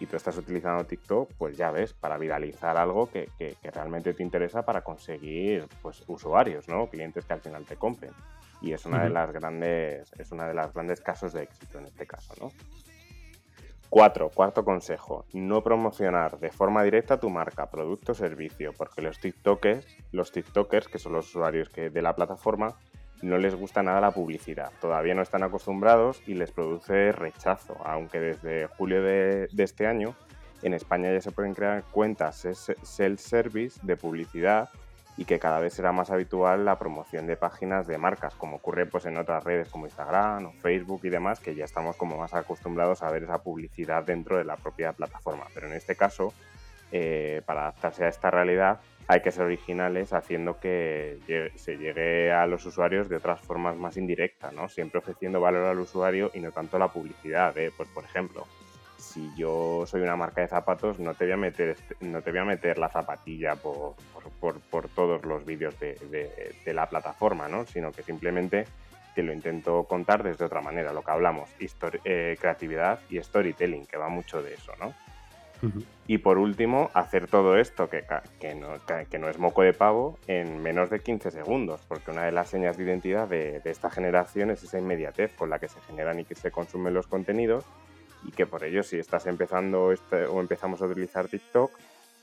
y 0.00 0.06
tú 0.06 0.16
estás 0.16 0.36
utilizando 0.36 0.84
TikTok, 0.84 1.30
pues 1.38 1.56
ya 1.56 1.70
ves, 1.70 1.92
para 1.92 2.18
viralizar 2.18 2.76
algo 2.76 3.10
que, 3.10 3.28
que, 3.38 3.56
realmente 3.70 4.12
te 4.12 4.22
interesa 4.22 4.62
para 4.62 4.82
conseguir 4.82 5.66
pues, 5.82 6.02
usuarios, 6.08 6.68
¿no? 6.68 6.88
Clientes 6.88 7.24
que 7.24 7.32
al 7.32 7.40
final 7.40 7.64
te 7.64 7.76
compren. 7.76 8.12
Y 8.60 8.72
es 8.72 8.86
una 8.86 9.04
de 9.04 9.10
las 9.10 9.30
grandes, 9.30 10.10
es 10.18 10.32
una 10.32 10.48
de 10.48 10.54
las 10.54 10.72
grandes 10.72 11.00
casos 11.00 11.32
de 11.32 11.42
éxito 11.42 11.78
en 11.78 11.86
este 11.86 12.06
caso, 12.06 12.34
¿no? 12.40 12.50
Cuatro, 13.90 14.30
cuarto 14.30 14.64
consejo, 14.64 15.24
no 15.32 15.62
promocionar 15.62 16.38
de 16.38 16.50
forma 16.50 16.82
directa 16.82 17.20
tu 17.20 17.30
marca, 17.30 17.70
producto 17.70 18.12
o 18.12 18.14
servicio, 18.14 18.72
porque 18.76 19.02
los 19.02 19.20
TikTokers, 19.20 19.86
los 20.10 20.32
TikTokers, 20.32 20.88
que 20.88 20.98
son 20.98 21.12
los 21.12 21.28
usuarios 21.28 21.68
que, 21.68 21.90
de 21.90 22.02
la 22.02 22.16
plataforma, 22.16 22.76
no 23.22 23.38
les 23.38 23.54
gusta 23.54 23.82
nada 23.82 24.00
la 24.00 24.10
publicidad. 24.10 24.72
Todavía 24.80 25.14
no 25.14 25.22
están 25.22 25.44
acostumbrados 25.44 26.22
y 26.26 26.34
les 26.34 26.50
produce 26.50 27.12
rechazo, 27.12 27.76
aunque 27.84 28.18
desde 28.20 28.66
julio 28.66 29.02
de, 29.02 29.48
de 29.52 29.62
este 29.62 29.86
año 29.86 30.14
en 30.62 30.74
España 30.74 31.12
ya 31.12 31.20
se 31.20 31.30
pueden 31.30 31.54
crear 31.54 31.84
cuentas 31.84 32.44
self-service 32.82 33.80
de 33.82 33.96
publicidad 33.96 34.70
y 35.16 35.24
que 35.24 35.38
cada 35.38 35.60
vez 35.60 35.74
será 35.74 35.92
más 35.92 36.10
habitual 36.10 36.64
la 36.64 36.78
promoción 36.78 37.26
de 37.26 37.36
páginas 37.36 37.86
de 37.86 37.98
marcas, 37.98 38.34
como 38.34 38.56
ocurre 38.56 38.86
pues 38.86 39.06
en 39.06 39.16
otras 39.16 39.44
redes 39.44 39.68
como 39.68 39.86
Instagram 39.86 40.46
o 40.46 40.52
Facebook 40.52 41.00
y 41.04 41.10
demás, 41.10 41.40
que 41.40 41.54
ya 41.54 41.64
estamos 41.64 41.96
como 41.96 42.18
más 42.18 42.34
acostumbrados 42.34 43.02
a 43.02 43.10
ver 43.10 43.22
esa 43.22 43.42
publicidad 43.42 44.02
dentro 44.02 44.38
de 44.38 44.44
la 44.44 44.56
propia 44.56 44.92
plataforma. 44.92 45.44
Pero 45.54 45.68
en 45.68 45.74
este 45.74 45.94
caso, 45.94 46.32
eh, 46.90 47.42
para 47.46 47.62
adaptarse 47.62 48.04
a 48.04 48.08
esta 48.08 48.30
realidad, 48.30 48.80
hay 49.06 49.20
que 49.20 49.30
ser 49.30 49.44
originales 49.44 50.12
haciendo 50.12 50.58
que 50.58 51.18
se 51.56 51.76
llegue 51.76 52.32
a 52.32 52.46
los 52.46 52.64
usuarios 52.64 53.08
de 53.08 53.16
otras 53.16 53.40
formas 53.40 53.76
más 53.76 53.96
indirectas, 53.96 54.52
¿no? 54.52 54.68
Siempre 54.68 54.98
ofreciendo 54.98 55.40
valor 55.40 55.66
al 55.66 55.78
usuario 55.78 56.30
y 56.32 56.40
no 56.40 56.52
tanto 56.52 56.78
la 56.78 56.88
publicidad. 56.88 57.56
¿eh? 57.58 57.70
Pues 57.76 57.88
por 57.90 58.04
ejemplo, 58.04 58.46
si 59.14 59.30
yo 59.36 59.84
soy 59.86 60.02
una 60.02 60.16
marca 60.16 60.40
de 60.40 60.48
zapatos, 60.48 60.98
no 60.98 61.14
te 61.14 61.24
voy 61.24 61.34
a 61.34 61.36
meter, 61.36 61.68
este, 61.68 61.94
no 62.00 62.20
te 62.20 62.32
voy 62.32 62.40
a 62.40 62.44
meter 62.44 62.78
la 62.78 62.88
zapatilla 62.88 63.54
por, 63.54 63.94
por, 64.40 64.88
todos 64.88 65.24
los 65.24 65.46
vídeos 65.46 65.78
de, 65.78 65.94
la 66.66 66.88
plataforma, 66.88 67.46
¿no? 67.46 67.64
Sino 67.64 67.92
que 67.92 68.02
simplemente 68.02 68.64
te 69.14 69.22
lo 69.22 69.32
intento 69.32 69.84
contar 69.84 70.24
desde 70.24 70.44
otra 70.44 70.60
manera, 70.60 70.92
lo 70.92 71.02
que 71.02 71.12
hablamos, 71.12 71.48
eh, 72.04 72.36
creatividad 72.40 72.98
y 73.08 73.22
storytelling, 73.22 73.86
que 73.86 73.96
va 73.96 74.08
mucho 74.08 74.42
de 74.42 74.54
eso, 74.54 74.72
¿no? 74.80 74.92
Y 76.06 76.18
por 76.18 76.36
último, 76.36 76.90
hacer 76.92 77.26
todo 77.26 77.56
esto, 77.56 77.88
que, 77.88 78.04
que, 78.38 78.54
no, 78.54 78.68
que, 79.08 79.18
no, 79.18 79.30
es 79.30 79.38
moco 79.38 79.62
de 79.62 79.72
pavo, 79.72 80.18
en 80.26 80.60
menos 80.60 80.90
de 80.90 81.00
15 81.00 81.30
segundos, 81.30 81.80
porque 81.88 82.10
una 82.10 82.24
de 82.24 82.32
las 82.32 82.50
señas 82.50 82.76
de 82.76 82.84
identidad 82.84 83.28
de, 83.28 83.60
de 83.60 83.70
esta 83.70 83.88
generación 83.88 84.50
es 84.50 84.62
esa 84.62 84.78
inmediatez 84.78 85.32
con 85.32 85.48
la 85.48 85.58
que 85.58 85.68
se 85.68 85.80
generan 85.82 86.20
y 86.20 86.24
que 86.24 86.34
se 86.34 86.50
consumen 86.50 86.92
los 86.92 87.06
contenidos 87.06 87.64
y 88.24 88.32
que 88.32 88.46
por 88.46 88.64
ello 88.64 88.82
si 88.82 88.98
estás 88.98 89.26
empezando 89.26 89.92
este, 89.92 90.26
o 90.26 90.40
empezamos 90.40 90.80
a 90.82 90.86
utilizar 90.86 91.28
TikTok, 91.28 91.70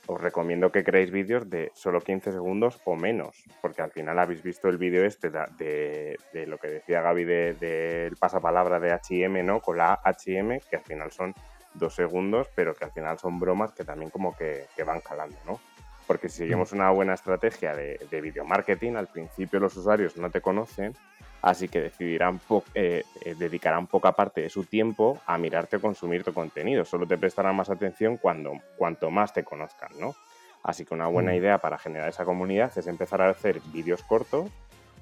os 0.07 0.19
recomiendo 0.19 0.71
que 0.71 0.83
creéis 0.83 1.11
vídeos 1.11 1.49
de 1.49 1.71
solo 1.75 2.01
15 2.01 2.31
segundos 2.31 2.79
o 2.85 2.95
menos, 2.95 3.43
porque 3.61 3.81
al 3.81 3.91
final 3.91 4.17
habéis 4.19 4.41
visto 4.41 4.67
el 4.67 4.77
vídeo 4.77 5.05
este 5.05 5.29
de, 5.29 6.17
de, 6.33 6.47
lo 6.47 6.57
que 6.57 6.67
decía 6.67 7.01
Gaby 7.01 7.23
del 7.23 7.59
de, 7.59 8.13
pasapalabra 8.19 8.79
de 8.79 8.91
HM, 8.91 9.45
¿no? 9.45 9.61
Con 9.61 9.77
la 9.77 10.01
HM, 10.03 10.59
que 10.69 10.77
al 10.77 10.83
final 10.83 11.11
son 11.11 11.33
dos 11.73 11.95
segundos, 11.95 12.47
pero 12.55 12.73
que 12.73 12.85
al 12.85 12.91
final 12.91 13.19
son 13.19 13.39
bromas 13.39 13.71
que 13.71 13.85
también 13.85 14.09
como 14.09 14.35
que, 14.35 14.65
que 14.75 14.83
van 14.83 15.01
calando, 15.01 15.37
¿no? 15.45 15.59
Porque 16.07 16.27
si 16.27 16.39
seguimos 16.39 16.73
mm. 16.73 16.75
una 16.75 16.89
buena 16.89 17.13
estrategia 17.13 17.75
de, 17.75 17.99
de 18.09 18.21
video 18.21 18.43
marketing, 18.43 18.95
al 18.95 19.07
principio 19.07 19.59
los 19.59 19.77
usuarios 19.77 20.17
no 20.17 20.29
te 20.29 20.41
conocen 20.41 20.93
así 21.41 21.67
que 21.67 21.81
decidirán 21.81 22.39
eh, 22.75 23.03
eh, 23.25 23.35
dedicarán 23.35 23.87
poca 23.87 24.11
parte 24.11 24.41
de 24.41 24.49
su 24.49 24.63
tiempo 24.65 25.19
a 25.25 25.37
mirarte 25.37 25.77
o 25.77 25.81
consumir 25.81 26.23
tu 26.23 26.33
contenido. 26.33 26.85
Solo 26.85 27.07
te 27.07 27.17
prestarán 27.17 27.55
más 27.55 27.69
atención 27.69 28.17
cuando, 28.17 28.53
cuanto 28.77 29.09
más 29.09 29.33
te 29.33 29.43
conozcan, 29.43 29.91
¿no? 29.99 30.15
Así 30.63 30.85
que 30.85 30.93
una 30.93 31.07
buena 31.07 31.31
mm. 31.31 31.35
idea 31.35 31.57
para 31.57 31.77
generar 31.77 32.09
esa 32.09 32.25
comunidad 32.25 32.71
es 32.77 32.87
empezar 32.87 33.21
a 33.21 33.29
hacer 33.29 33.59
vídeos 33.73 34.03
cortos, 34.03 34.49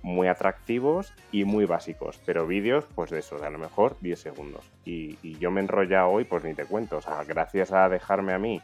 muy 0.01 0.29
atractivos 0.29 1.13
y 1.33 1.43
muy 1.43 1.65
básicos, 1.65 2.21
pero 2.25 2.47
vídeos, 2.47 2.85
pues 2.95 3.11
de 3.11 3.19
eso, 3.19 3.37
de 3.37 3.47
a 3.47 3.49
lo 3.49 3.57
mejor 3.57 3.97
10 3.99 4.17
segundos. 4.17 4.63
Y, 4.85 5.17
y 5.21 5.37
yo 5.39 5.51
me 5.51 5.59
enrolla 5.59 6.07
hoy, 6.07 6.23
pues 6.23 6.45
ni 6.45 6.53
te 6.53 6.63
cuento, 6.63 6.97
o 6.97 7.01
sea, 7.01 7.25
gracias 7.25 7.73
a 7.73 7.89
dejarme 7.89 8.31
a 8.31 8.39
mí 8.39 8.61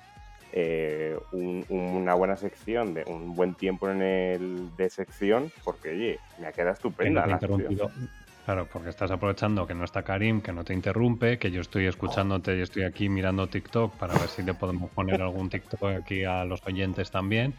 eh, 0.57 1.17
una 1.33 2.13
buena 2.13 2.37
sección, 2.37 2.93
de 2.93 3.03
un 3.03 3.35
buen 3.35 3.55
tiempo 3.55 3.89
en 3.89 4.01
el 4.01 4.75
de 4.77 4.89
sección, 4.89 5.51
porque 5.65 5.89
oye, 5.89 6.19
me 6.39 6.47
ha 6.47 6.53
quedado 6.53 6.73
estupenda. 6.73 7.27
La 7.27 7.37
claro, 8.45 8.65
porque 8.71 8.89
estás 8.89 9.11
aprovechando 9.11 9.67
que 9.67 9.73
no 9.73 9.83
está 9.83 10.03
Karim, 10.03 10.39
que 10.39 10.53
no 10.53 10.63
te 10.63 10.73
interrumpe, 10.73 11.37
que 11.39 11.51
yo 11.51 11.59
estoy 11.59 11.87
escuchándote 11.87 12.55
y 12.57 12.61
estoy 12.61 12.83
aquí 12.83 13.09
mirando 13.09 13.47
TikTok 13.47 13.97
para 13.97 14.13
ver 14.13 14.29
si 14.29 14.43
le 14.43 14.53
podemos 14.53 14.89
poner 14.91 15.21
algún 15.21 15.49
TikTok 15.49 15.83
aquí 15.83 16.23
a 16.23 16.45
los 16.45 16.65
oyentes 16.65 17.11
también. 17.11 17.53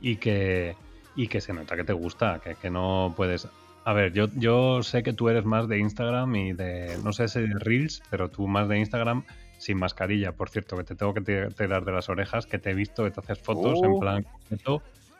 Y 0.00 0.16
que, 0.16 0.74
y 1.14 1.28
que 1.28 1.40
se 1.40 1.52
nota 1.52 1.76
que 1.76 1.84
te 1.84 1.92
gusta, 1.92 2.40
que, 2.42 2.56
que 2.56 2.68
no 2.68 3.14
puedes. 3.16 3.46
A 3.84 3.92
ver, 3.92 4.12
yo, 4.12 4.26
yo 4.34 4.82
sé 4.82 5.04
que 5.04 5.12
tú 5.12 5.28
eres 5.28 5.44
más 5.44 5.68
de 5.68 5.78
Instagram 5.78 6.34
y 6.34 6.52
de, 6.52 6.98
no 7.04 7.12
sé 7.12 7.28
si 7.28 7.40
de 7.42 7.54
Reels, 7.60 8.02
pero 8.10 8.28
tú 8.28 8.48
más 8.48 8.68
de 8.68 8.78
Instagram 8.78 9.22
sin 9.60 9.78
mascarilla. 9.78 10.32
Por 10.32 10.48
cierto, 10.48 10.76
que 10.76 10.84
te 10.84 10.94
tengo 10.94 11.12
que 11.12 11.20
tirar 11.20 11.84
de 11.84 11.92
las 11.92 12.08
orejas, 12.08 12.46
que 12.46 12.58
te 12.58 12.70
he 12.70 12.74
visto 12.74 13.04
que 13.04 13.10
te 13.10 13.20
haces 13.20 13.38
fotos 13.38 13.82
en 13.82 13.90
uh. 13.90 14.00
plan 14.00 14.26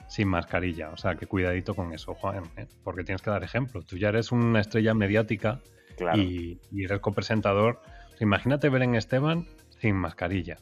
sin 0.09 0.29
mascarilla. 0.29 0.89
O 0.91 0.97
sea, 0.97 1.15
que 1.15 1.27
cuidadito 1.27 1.75
con 1.75 1.93
eso, 1.93 2.15
Juan, 2.15 2.45
¿eh? 2.57 2.67
porque 2.83 3.05
tienes 3.05 3.21
que 3.21 3.31
dar 3.31 3.45
ejemplo. 3.45 3.83
Tú 3.83 3.99
ya 3.99 4.09
eres 4.09 4.33
una 4.33 4.61
estrella 4.61 4.95
mediática 4.95 5.61
y, 6.15 6.59
eres 6.75 7.01
copresentador. 7.01 7.81
imagínate 8.19 8.71
ver 8.71 8.83
en 8.83 8.95
Esteban 8.95 9.47
sin 9.79 9.97
mascarilla. 9.97 10.57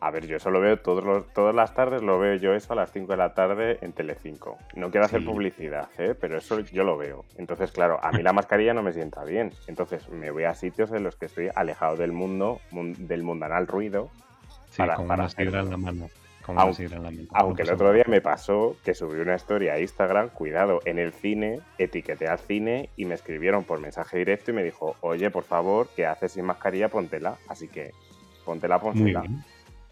A 0.00 0.10
ver, 0.10 0.26
yo 0.26 0.36
eso 0.36 0.50
lo 0.50 0.60
veo 0.60 0.76
todos 0.78 1.02
los, 1.04 1.32
todas 1.32 1.54
las 1.54 1.72
tardes, 1.74 2.02
lo 2.02 2.18
veo 2.18 2.34
yo 2.36 2.54
eso 2.54 2.74
a 2.74 2.76
las 2.76 2.92
5 2.92 3.12
de 3.12 3.16
la 3.16 3.32
tarde 3.32 3.78
en 3.80 3.92
Telecinco. 3.92 4.58
No 4.74 4.90
quiero 4.90 5.06
hacer 5.06 5.20
Sí. 5.20 5.26
publicidad, 5.26 5.88
¿eh? 5.98 6.14
pero 6.20 6.36
eso 6.36 6.60
yo 6.60 6.84
lo 6.84 6.98
veo. 6.98 7.24
Entonces, 7.38 7.72
claro, 7.72 7.98
a 8.02 8.12
mí 8.12 8.22
la 8.22 8.34
mascarilla 8.34 8.74
no 8.74 8.82
me 8.82 8.92
sienta 8.92 9.24
bien. 9.24 9.52
Entonces 9.68 10.08
me 10.10 10.30
voy 10.30 10.44
a 10.44 10.54
sitios 10.54 10.92
en 10.92 11.02
los 11.02 11.16
que 11.16 11.26
estoy 11.26 11.48
alejado 11.54 11.96
del 11.96 12.12
mundo, 12.12 12.60
mun- 12.72 13.06
del 13.08 13.22
mundanal 13.22 13.66
ruido. 13.66 14.10
Sí, 14.68 14.76
Para- 14.78 14.96
con 14.96 15.08
para 15.08 15.24
una 15.24 15.32
en 15.62 15.70
la 15.70 15.76
mano. 15.78 16.10
Con 16.44 16.58
Aun- 16.58 16.66
una 16.66 16.74
sidra 16.74 16.96
en 16.98 17.02
la 17.02 17.10
mano. 17.10 17.28
Aunque 17.32 17.62
el 17.62 17.70
otro 17.70 17.90
día 17.92 18.04
me 18.06 18.20
pasó 18.20 18.76
que 18.84 18.94
subí 18.94 19.18
una 19.18 19.34
historia 19.34 19.72
a 19.72 19.80
Instagram, 19.80 20.28
cuidado, 20.28 20.80
en 20.84 20.98
el 20.98 21.12
cine, 21.14 21.60
etiqueté 21.78 22.28
al 22.28 22.38
cine 22.38 22.90
y 22.96 23.06
me 23.06 23.14
escribieron 23.14 23.64
por 23.64 23.80
mensaje 23.80 24.18
directo 24.18 24.50
y 24.50 24.54
me 24.54 24.62
dijo, 24.62 24.94
oye, 25.00 25.30
por 25.30 25.44
favor, 25.44 25.88
¿qué 25.96 26.04
haces 26.06 26.32
sin 26.32 26.44
mascarilla? 26.44 26.88
Póntela. 26.90 27.38
Así 27.48 27.66
que, 27.66 27.92
póntela, 28.44 28.76
Muy 28.78 28.84
pónsela. 28.92 29.20
bien. 29.22 29.42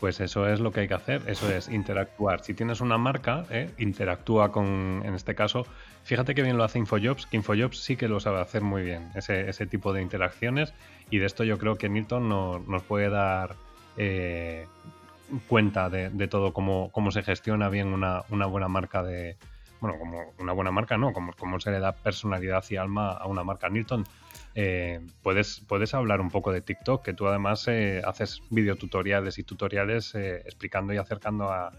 Pues 0.05 0.21
eso 0.21 0.47
es 0.47 0.61
lo 0.61 0.71
que 0.71 0.81
hay 0.81 0.89
que 0.89 0.93
hacer, 0.93 1.23
eso 1.29 1.51
es 1.51 1.71
interactuar. 1.71 2.45
Si 2.45 2.53
tienes 2.53 2.83
una 2.83 2.99
marca, 2.99 3.47
¿eh? 3.49 3.71
interactúa 3.79 4.53
con, 4.53 5.01
en 5.03 5.15
este 5.15 5.35
caso, 5.35 5.67
fíjate 6.03 6.35
que 6.35 6.43
bien 6.43 6.59
lo 6.59 6.65
hace 6.65 6.79
Infojobs, 6.79 7.25
que 7.25 7.39
Infojobs 7.39 7.79
sí 7.83 7.97
que 7.97 8.07
lo 8.07 8.21
sabe 8.21 8.39
hacer 8.43 8.61
muy 8.61 8.83
bien, 8.83 9.11
ese, 9.15 9.49
ese 9.49 9.65
tipo 9.67 9.95
de 9.95 10.03
interacciones. 10.03 10.75
Y 11.09 11.21
de 11.21 11.25
esto 11.25 11.43
yo 11.43 11.57
creo 11.57 11.77
que 11.79 11.89
Nilton 11.89 12.29
no- 12.29 12.59
nos 12.59 12.83
puede 12.83 13.09
dar 13.09 13.55
eh, 13.97 14.67
cuenta 15.49 15.89
de, 15.89 16.29
todo, 16.29 16.53
cómo, 16.53 16.91
cómo 16.93 17.11
se 17.11 17.23
gestiona 17.23 17.71
bien 17.71 17.89
una, 17.89 18.25
una 18.29 18.45
buena 18.45 18.69
marca 18.69 19.03
de... 19.03 19.39
Bueno, 19.81 19.99
como 19.99 20.35
una 20.39 20.53
buena 20.53 20.71
marca, 20.71 20.99
¿no? 20.99 21.15
Como, 21.15 21.33
cómo 21.33 21.61
se 21.61 21.71
le 21.71 21.81
da 21.81 21.93
personalidad 21.93 22.63
y 22.69 22.77
alma 22.77 23.13
a 23.13 23.27
una 23.27 23.43
marca. 23.43 23.71
Nilton, 23.71 24.05
eh, 24.55 25.01
puedes, 25.23 25.61
puedes 25.69 25.95
hablar 25.95 26.21
un 26.21 26.31
poco 26.31 26.53
de 26.53 26.61
TikTok, 26.61 27.05
que 27.05 27.13
tú 27.15 27.27
además 27.27 27.67
eh, 27.69 28.03
haces 28.05 28.43
videotutoriales 28.51 29.39
y 29.39 29.43
tutoriales 29.43 30.15
eh, 30.15 30.43
explicando 30.45 30.93
y 30.93 30.97
acercando 30.99 31.51
a, 31.51 31.73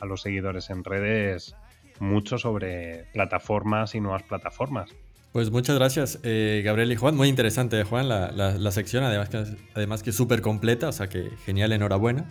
a 0.00 0.06
los 0.06 0.22
seguidores 0.22 0.70
en 0.70 0.84
redes 0.84 1.54
mucho 2.00 2.38
sobre 2.38 3.04
plataformas 3.12 3.94
y 3.94 4.00
nuevas 4.00 4.22
plataformas. 4.22 4.90
Pues 5.32 5.50
muchas 5.50 5.76
gracias, 5.78 6.18
eh, 6.24 6.62
Gabriel 6.64 6.92
y 6.92 6.96
Juan. 6.96 7.16
Muy 7.16 7.28
interesante, 7.28 7.80
eh, 7.80 7.84
Juan, 7.84 8.08
la, 8.08 8.30
la- 8.32 8.52
la 8.58 8.70
sección, 8.70 9.02
además 9.04 9.28
que, 9.30 9.44
además 9.74 10.02
que 10.02 10.12
súper 10.12 10.42
completa, 10.42 10.88
o 10.88 10.92
sea 10.92 11.08
que 11.08 11.30
genial, 11.46 11.72
enhorabuena. 11.72 12.26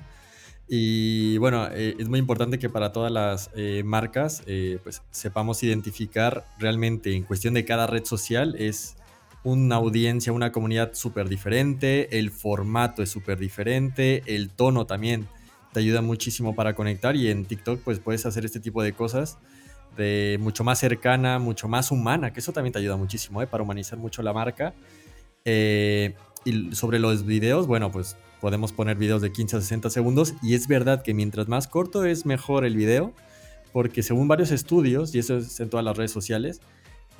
Y 0.68 1.38
bueno, 1.38 1.68
eh, 1.72 1.95
es 1.99 2.08
muy 2.08 2.20
importante 2.20 2.58
que 2.60 2.70
para 2.70 2.91
todas 2.91 3.12
las 3.12 3.49
eh, 3.56 3.82
marcas 3.84 4.43
eh, 4.45 4.80
pues 4.84 5.02
sepamos 5.12 5.62
identificar 5.64 6.45
realmente 6.60 7.14
en 7.14 7.24
cuestión 7.24 7.54
de 7.56 7.66
cada 7.66 7.88
red 7.88 8.06
social 8.06 8.56
es 8.58 8.95
una 9.44 9.76
audiencia, 9.76 10.32
una 10.32 10.52
comunidad 10.52 10.94
súper 10.94 11.30
diferente, 11.30 12.20
el 12.20 12.32
formato 12.32 13.02
es 13.02 13.10
súper 13.10 13.39
diferente, 13.39 14.24
el 14.28 14.50
tono 14.50 14.86
también 14.86 15.28
te 15.74 15.80
ayuda 15.80 16.02
muchísimo 16.02 16.54
para 16.56 16.76
conectar 16.76 17.16
y 17.16 17.30
en 17.30 17.46
TikTok 17.46 17.82
pues 17.82 18.00
puedes 18.00 18.26
hacer 18.26 18.46
este 18.46 18.60
tipo 18.60 18.84
de 18.84 18.94
cosas 18.94 19.38
de 19.98 20.38
mucho 20.39 20.64
más 20.64 20.80
cercana, 20.80 21.39
mucho 21.39 21.68
más 21.68 21.92
humana, 21.92 22.32
que 22.32 22.39
eso 22.39 22.54
también 22.54 22.74
te 22.74 22.80
ayuda 22.80 22.98
muchísimo 22.98 23.42
¿eh? 23.42 23.48
para 23.48 23.64
humanizar 23.64 23.98
mucho 23.98 24.22
la 24.22 24.34
marca. 24.34 24.74
Eh, 25.44 26.16
y 26.46 26.74
sobre 26.76 27.00
los 27.00 27.26
videos, 27.26 27.68
bueno, 27.68 27.92
pues 27.92 28.16
podemos 28.39 28.72
poner 28.72 28.98
videos 28.98 29.22
de 29.22 29.32
15 29.32 29.58
a 29.58 29.62
60 29.62 29.89
segundos 29.89 30.34
y 30.42 30.56
es 30.56 30.68
verdad 30.68 31.04
que 31.04 31.14
mientras 31.14 31.48
más 31.48 31.68
corto 31.68 32.06
es 32.06 32.26
mejor 32.26 32.66
el 32.66 32.76
video, 32.76 33.14
porque 33.74 34.04
según 34.04 34.28
varios 34.28 34.52
estudios, 34.52 35.14
y 35.14 35.20
eso 35.20 35.38
es 35.38 35.60
en 35.60 35.70
todas 35.70 35.86
las 35.86 35.96
redes 35.96 36.12
sociales, 36.12 36.62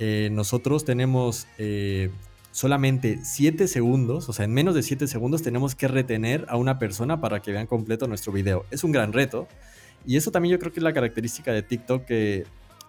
eh, 0.04 0.30
nosotros 0.32 0.84
tenemos 0.84 1.46
eh, 1.58 2.10
solamente 2.50 3.20
7 3.22 3.68
segundos, 3.68 4.28
o 4.28 4.32
sea, 4.32 4.44
en 4.46 4.52
menos 4.52 4.74
de 4.74 4.82
7 4.82 5.06
segundos 5.06 5.42
tenemos 5.42 5.76
que 5.76 5.86
retener 5.86 6.44
a 6.48 6.56
una 6.56 6.80
persona 6.80 7.20
para 7.20 7.40
que 7.40 7.52
vean 7.52 7.68
completo 7.68 8.08
nuestro 8.08 8.32
video. 8.32 8.66
Es 8.72 8.82
un 8.82 8.90
gran 8.90 9.12
reto. 9.12 9.46
Y 10.04 10.16
eso 10.16 10.32
también 10.32 10.50
yo 10.50 10.58
creo 10.58 10.72
que 10.72 10.80
es 10.80 10.82
la 10.82 10.92
característica 10.92 11.52
de 11.52 11.62
TikTok, 11.62 12.04
que 12.04 12.46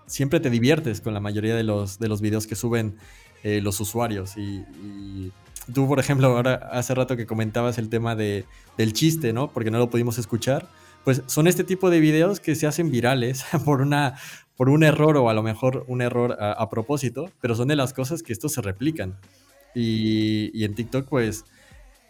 siempre 0.08 0.40
te 0.40 0.50
diviertes 0.50 1.02
con 1.02 1.14
la 1.14 1.20
mayoría 1.20 1.56
de 1.56 1.62
los, 1.62 2.00
de 2.00 2.08
los 2.08 2.20
videos 2.20 2.48
que 2.48 2.56
suben 2.56 2.96
eh, 3.44 3.62
los 3.62 3.80
usuarios. 3.80 4.36
Y, 4.36 4.66
y 4.84 5.32
tú, 5.72 5.88
por 5.88 6.00
ejemplo, 6.00 6.36
ahora 6.36 6.68
hace 6.72 6.96
rato 6.96 7.16
que 7.16 7.28
comentabas 7.28 7.78
el 7.78 7.90
tema 7.90 8.16
de, 8.16 8.46
del 8.76 8.92
chiste, 8.92 9.34
¿no? 9.34 9.52
Porque 9.52 9.70
no 9.70 9.78
lo 9.78 9.92
pudimos 9.92 10.18
escuchar. 10.18 10.68
Pues 11.04 11.22
son 11.28 11.48
este 11.48 11.64
tipo 11.64 11.90
de 11.90 12.00
videos 12.00 12.40
que 12.40 12.56
se 12.56 12.66
hacen 12.66 12.90
virales 12.90 13.46
por, 13.66 13.82
una, 13.82 14.16
por 14.58 14.70
un 14.70 14.84
error 14.84 15.18
o 15.18 15.30
a 15.30 15.34
lo 15.34 15.44
mejor 15.44 15.86
un 15.88 16.02
error 16.02 16.38
a, 16.40 16.52
a 16.54 16.70
propósito, 16.70 17.30
pero 17.42 17.56
son 17.56 17.68
de 17.68 17.76
las 17.76 17.94
cosas 17.94 18.24
que 18.24 18.34
estos 18.34 18.54
se 18.54 18.62
replican. 18.62 19.18
Y, 19.76 20.52
y 20.54 20.66
en 20.66 20.76
TikTok, 20.76 21.08
pues, 21.08 21.46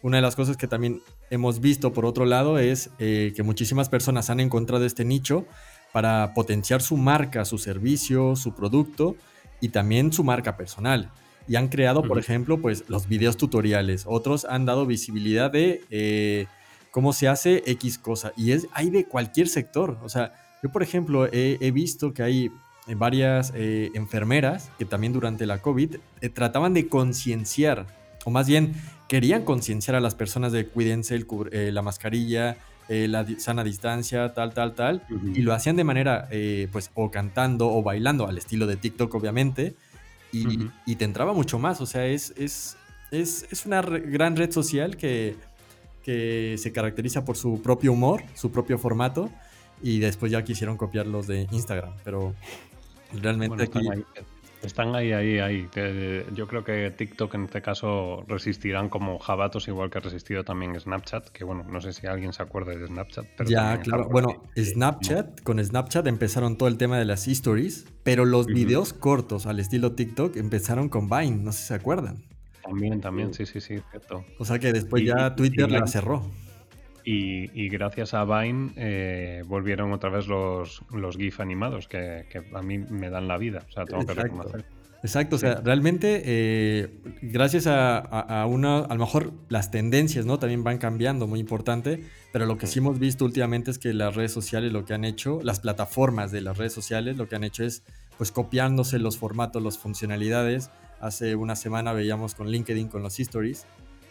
una 0.01 0.17
de 0.17 0.21
las 0.21 0.35
cosas 0.35 0.57
que 0.57 0.67
también 0.67 1.01
hemos 1.29 1.61
visto 1.61 1.93
por 1.93 2.05
otro 2.05 2.25
lado 2.25 2.59
es 2.59 2.89
eh, 2.99 3.31
que 3.35 3.41
muchísimas 3.41 3.87
personas 3.87 4.29
han 4.29 4.41
encontrado 4.41 4.85
este 4.85 5.05
nicho 5.05 5.45
para 5.93 6.33
potenciar 6.33 6.81
su 6.81 6.97
marca, 6.97 7.45
su 7.45 7.57
servicio, 7.57 8.35
su 8.35 8.53
producto 8.53 9.15
y 9.61 9.69
también 9.69 10.11
su 10.11 10.23
marca 10.23 10.57
personal. 10.57 11.11
Y 11.47 11.55
han 11.55 11.69
creado, 11.69 12.03
por 12.03 12.19
ejemplo, 12.19 12.61
pues 12.61 12.83
los 12.89 13.07
videos 13.07 13.37
tutoriales. 13.37 14.03
Otros 14.05 14.45
han 14.45 14.65
dado 14.65 14.85
visibilidad 14.85 15.51
de 15.51 15.81
eh, 15.89 16.47
cómo 16.91 17.13
se 17.13 17.27
hace 17.27 17.63
X 17.65 17.97
cosa. 17.97 18.33
Y 18.35 18.51
es, 18.51 18.67
hay 18.73 18.89
de 18.89 19.05
cualquier 19.05 19.47
sector. 19.47 19.97
O 20.03 20.09
sea, 20.09 20.33
yo, 20.63 20.71
por 20.71 20.81
ejemplo, 20.81 21.27
he, 21.31 21.57
he 21.59 21.71
visto 21.71 22.13
que 22.13 22.23
hay 22.23 22.51
eh, 22.87 22.95
varias 22.95 23.51
eh, 23.55 23.91
enfermeras 23.93 24.71
que 24.79 24.85
también 24.85 25.13
durante 25.13 25.45
la 25.45 25.61
COVID 25.61 25.95
eh, 26.21 26.29
trataban 26.29 26.73
de 26.73 26.87
concienciar, 26.87 27.85
o 28.25 28.31
más 28.31 28.47
bien 28.47 28.73
querían 29.09 29.43
concienciar 29.43 29.95
a 29.95 29.99
las 29.99 30.15
personas 30.15 30.51
de 30.53 30.65
cuídense 30.67 31.13
el 31.15 31.27
eh, 31.51 31.71
la 31.71 31.81
mascarilla, 31.81 32.57
la 32.89 33.23
di- 33.23 33.39
sana 33.39 33.63
distancia, 33.63 34.33
tal, 34.33 34.53
tal, 34.53 34.73
tal, 34.75 35.03
y 35.35 35.41
lo 35.41 35.53
hacían 35.53 35.75
de 35.77 35.83
manera, 35.85 36.27
pues, 36.71 36.91
o 36.95 37.09
cantando 37.09 37.69
o 37.73 37.81
bailando, 37.81 38.27
al 38.27 38.37
estilo 38.37 38.67
de 38.67 38.75
TikTok, 38.75 39.13
obviamente, 39.15 39.73
y, 40.31 40.95
te 40.95 41.05
entraba 41.05 41.33
mucho 41.33 41.57
más, 41.59 41.79
o 41.79 41.85
sea, 41.85 42.05
es, 42.07 42.33
es, 42.37 42.75
es, 43.11 43.47
es 43.51 43.65
una 43.65 43.81
re- 43.81 44.01
gran 44.01 44.35
red 44.35 44.51
social 44.51 44.97
que, 44.97 45.35
que 46.03 46.55
se 46.57 46.71
caracteriza 46.73 47.23
por 47.23 47.37
su 47.37 47.61
propio 47.61 47.93
humor, 47.93 48.21
su 48.33 48.51
propio 48.51 48.77
formato, 48.77 49.29
y 49.83 49.99
después 49.99 50.31
ya 50.31 50.43
quisieron 50.43 50.77
copiar 50.77 51.05
los 51.05 51.27
de 51.27 51.47
Instagram, 51.51 51.93
pero 52.03 52.33
realmente 53.21 53.67
Bueno, 53.67 53.71
aquí... 53.71 53.79
están 53.79 53.93
ahí, 53.93 54.05
están 54.63 54.95
ahí, 54.95 55.11
ahí, 55.11 55.39
ahí. 55.39 55.67
Que 55.71 56.25
Yo 56.33 56.47
creo 56.47 56.63
que 56.63 56.89
TikTok 56.89 57.35
en 57.35 57.43
este 57.43 57.61
caso 57.61 58.23
resistirán 58.27 58.87
como 58.87 59.19
jabatos, 59.19 59.67
igual 59.67 59.89
que 59.89 59.97
ha 59.97 60.01
resistido 60.01 60.43
también 60.45 60.79
Snapchat, 60.79 61.27
que 61.29 61.43
bueno, 61.43 61.65
no 61.69 61.81
sé 61.81 61.91
si 61.91 62.07
alguien 62.07 62.31
se 62.31 62.41
acuerda 62.41 62.71
de 62.75 62.87
Snapchat. 62.87 63.25
Pero 63.37 63.49
Ya, 63.49 63.77
claro. 63.81 64.07
Bueno. 64.09 64.41
Snapchat, 64.57 65.41
con 65.41 65.63
Snapchat 65.63 66.07
empezaron 66.07 66.57
todo 66.57 66.69
el 66.69 66.77
tema 66.77 66.97
de 66.97 67.05
las 67.05 67.27
stories, 67.27 67.85
pero 68.03 68.23
los 68.25 68.45
videos 68.47 68.93
cortos 68.93 69.45
al 69.45 69.59
estilo 69.59 69.91
TikTok 69.91 70.37
empezaron 70.37 70.87
con 70.87 71.09
Vine, 71.09 71.43
no 71.43 71.51
sé 71.51 71.59
si 71.59 71.67
se 71.67 71.73
acuerdan. 71.73 72.23
También, 72.63 73.01
también, 73.01 73.33
sí, 73.33 73.45
sí, 73.45 73.59
sí, 73.59 73.75
cierto. 73.91 74.23
O 74.39 74.45
sea 74.45 74.57
que 74.57 74.71
después 74.71 75.03
Y- 75.03 75.07
ya 75.07 75.35
Twitter 75.35 75.67
y 75.69 75.73
la 75.73 75.85
cerró. 75.87 76.31
Y, 77.05 77.49
y 77.53 77.67
gracias 77.69 78.13
a 78.13 78.23
Vine 78.23 78.71
eh, 78.77 79.43
volvieron 79.45 79.91
otra 79.91 80.09
vez 80.09 80.27
los, 80.27 80.81
los 80.91 81.17
GIF 81.17 81.39
animados, 81.41 81.87
que, 81.87 82.25
que 82.29 82.41
a 82.53 82.61
mí 82.61 82.77
me 82.77 83.09
dan 83.09 83.27
la 83.27 83.37
vida. 83.37 83.63
O 83.67 83.71
sea, 83.71 83.85
tengo 83.85 84.05
que 84.05 84.13
Exacto. 84.13 84.23
reconocer. 84.23 84.65
Exacto, 85.03 85.35
o 85.35 85.39
sea, 85.39 85.55
realmente 85.61 86.21
eh, 86.23 86.89
gracias 87.21 87.67
a, 87.67 87.97
a- 87.97 88.43
a 88.43 88.45
una, 88.45 88.79
a 88.79 88.93
lo 88.93 89.01
mejor 89.01 89.33
las 89.49 89.69
tendencias, 89.69 90.25
¿no? 90.25 90.39
También 90.39 90.63
van 90.63 90.77
cambiando, 90.77 91.27
muy 91.27 91.41
importante, 91.41 92.05
pero 92.31 92.45
lo 92.45 92.57
que 92.57 92.67
sí 92.67 92.79
hemos 92.79 92.99
visto 92.99 93.25
últimamente 93.25 93.69
es 93.69 93.79
que 93.79 93.93
las 93.93 94.15
redes 94.15 94.31
sociales 94.31 94.71
lo 94.71 94.85
que 94.85 94.93
han 94.93 95.03
hecho, 95.03 95.41
las 95.43 95.59
plataformas 95.59 96.31
de 96.31 96.39
las 96.39 96.57
redes 96.57 96.71
sociales 96.71 97.17
lo 97.17 97.27
que 97.27 97.35
han 97.35 97.43
hecho 97.43 97.65
es 97.65 97.83
pues 98.17 98.31
copiándose 98.31 98.97
los 98.97 99.17
formatos, 99.17 99.61
las 99.61 99.77
funcionalidades. 99.77 100.69
Hace 101.01 101.35
una 101.35 101.57
semana 101.57 101.91
veíamos 101.91 102.33
con 102.33 102.47
LinkedIn 102.49 102.87
con 102.87 103.03
los 103.03 103.19
stories. 103.19 103.65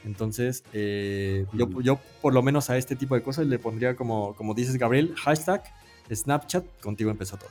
Entonces, 0.05 0.65
eh, 0.73 1.47
yo, 1.53 1.69
yo 1.81 1.99
por 2.21 2.35
lo 2.35 2.43
menos 2.43 2.71
a 2.71 2.77
este 2.77 2.97
tipo 2.97 3.15
de 3.15 3.23
cosas 3.23 3.47
le 3.47 3.59
pondría 3.59 3.95
como, 3.97 4.35
como 4.35 4.55
dices 4.55 4.77
Gabriel, 4.77 5.15
hashtag 5.17 5.63
Snapchat, 6.13 6.65
contigo 6.81 7.11
empezó 7.11 7.37
todo. 7.37 7.51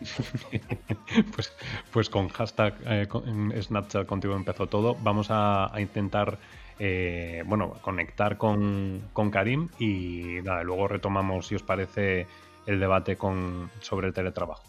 pues, 1.34 1.52
pues 1.92 2.10
con 2.10 2.28
hashtag 2.28 2.74
eh, 2.86 3.06
con- 3.08 3.52
Snapchat 3.62 4.06
contigo 4.06 4.34
empezó 4.36 4.66
todo. 4.66 4.96
Vamos 5.02 5.30
a, 5.30 5.74
a 5.74 5.80
intentar 5.80 6.38
eh, 6.78 7.42
bueno, 7.46 7.74
conectar 7.80 8.36
con, 8.36 9.02
con 9.12 9.30
Karim 9.30 9.68
y 9.78 10.40
nada, 10.42 10.62
luego 10.62 10.88
retomamos, 10.88 11.46
si 11.46 11.54
os 11.54 11.62
parece, 11.62 12.26
el 12.66 12.80
debate 12.80 13.16
con, 13.16 13.70
sobre 13.80 14.08
el 14.08 14.12
teletrabajo. 14.12 14.64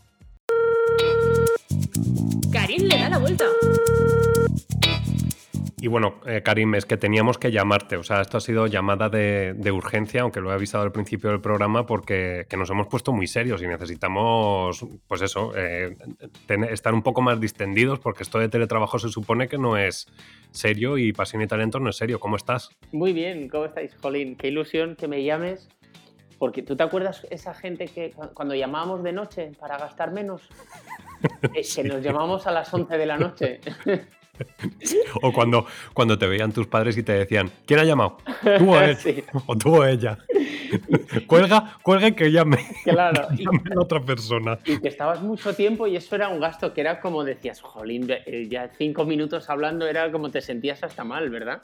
Karim 2.52 2.84
le 2.84 2.98
da 2.98 3.10
la 3.10 3.18
vuelta. 3.18 3.46
Y 5.86 5.88
bueno, 5.88 6.16
eh, 6.26 6.42
Karim, 6.44 6.74
es 6.74 6.84
que 6.88 6.98
teníamos 6.98 7.38
que 7.38 7.52
llamarte. 7.52 7.96
O 7.96 8.02
sea, 8.04 8.22
esto 8.22 8.38
ha 8.38 8.42
sido 8.42 8.66
llamada 8.66 9.08
de, 9.08 9.54
de 9.54 9.72
urgencia, 9.72 10.22
aunque 10.24 10.42
lo 10.42 10.50
he 10.50 10.54
avisado 10.56 10.84
al 10.84 10.92
principio 10.92 11.30
del 11.30 11.42
programa, 11.42 11.86
porque 11.86 12.48
que 12.50 12.58
nos 12.58 12.72
hemos 12.72 12.88
puesto 12.88 13.14
muy 13.14 13.28
serios 13.28 13.62
y 13.62 13.68
necesitamos, 13.68 14.84
pues 15.08 15.22
eso, 15.22 15.54
eh, 15.56 15.96
tener- 16.48 16.74
estar 16.74 16.92
un 16.92 17.04
poco 17.04 17.22
más 17.22 17.40
distendidos, 17.40 18.00
porque 18.00 18.24
esto 18.24 18.40
de 18.40 18.50
teletrabajo 18.50 18.98
se 18.98 19.10
supone 19.10 19.48
que 19.48 19.60
no 19.60 19.78
es 19.78 20.08
serio 20.50 20.98
y 20.98 21.14
pasión 21.14 21.44
y 21.44 21.46
talento 21.48 21.80
no 21.80 21.92
es 21.92 21.98
serio. 21.98 22.20
¿Cómo 22.20 22.36
estás? 22.36 22.72
Muy 22.92 23.14
bien, 23.14 23.48
¿cómo 23.48 23.66
estáis, 23.66 23.96
Jolín? 24.02 24.36
Qué 24.38 24.48
ilusión 24.48 24.96
que 24.96 25.08
me 25.08 25.24
llames 25.24 25.70
Porque 26.40 26.64
tú 26.64 26.76
te 26.76 26.82
acuerdas 26.82 27.28
esa 27.30 27.54
gente 27.54 27.86
que 27.86 28.10
cu- 28.10 28.34
cuando 28.34 28.56
llamábamos 28.56 29.04
de 29.04 29.14
noche 29.14 29.52
para 29.60 29.78
gastar 29.78 30.12
menos, 30.12 30.50
Eh, 31.54 31.62
que 31.76 31.84
nos 31.84 32.02
llamamos 32.02 32.48
a 32.48 32.52
las 32.52 32.74
11 32.74 32.98
de 32.98 33.06
la 33.06 33.18
noche. 33.18 33.60
O 35.22 35.32
cuando, 35.32 35.66
cuando 35.94 36.18
te 36.18 36.28
veían 36.28 36.52
tus 36.52 36.68
padres 36.68 36.98
y 36.98 37.04
te 37.04 37.14
decían, 37.14 37.52
¿quién 37.66 37.80
ha 37.80 37.84
llamado? 37.84 38.18
Tú 38.58 38.74
o 38.74 38.80
él. 38.80 38.96
Sí. 39.06 39.24
O 39.46 39.56
tú 39.58 39.76
o 39.76 39.86
ella. 39.86 40.18
cuelga, 41.28 41.78
cuelga 41.84 42.08
y 42.08 42.12
que 42.14 42.32
llame. 42.32 42.58
Claro, 42.84 43.28
y, 43.32 43.44
Llame 43.44 43.62
a 43.76 43.80
otra 43.80 44.02
persona. 44.02 44.58
y 44.66 44.80
que 44.80 44.88
estabas 44.88 45.22
mucho 45.22 45.54
tiempo 45.54 45.88
y 45.88 45.96
eso 45.96 46.16
era 46.16 46.30
un 46.30 46.40
gasto 46.40 46.74
que 46.74 46.82
era 46.82 47.00
como 47.00 47.24
decías, 47.24 47.62
jolín, 47.62 48.08
eh, 48.10 48.48
ya 48.50 48.72
cinco 48.78 49.06
minutos 49.06 49.50
hablando 49.50 49.88
era 49.88 50.12
como 50.12 50.30
te 50.32 50.42
sentías 50.42 50.84
hasta 50.84 51.04
mal, 51.04 51.30
¿verdad? 51.30 51.62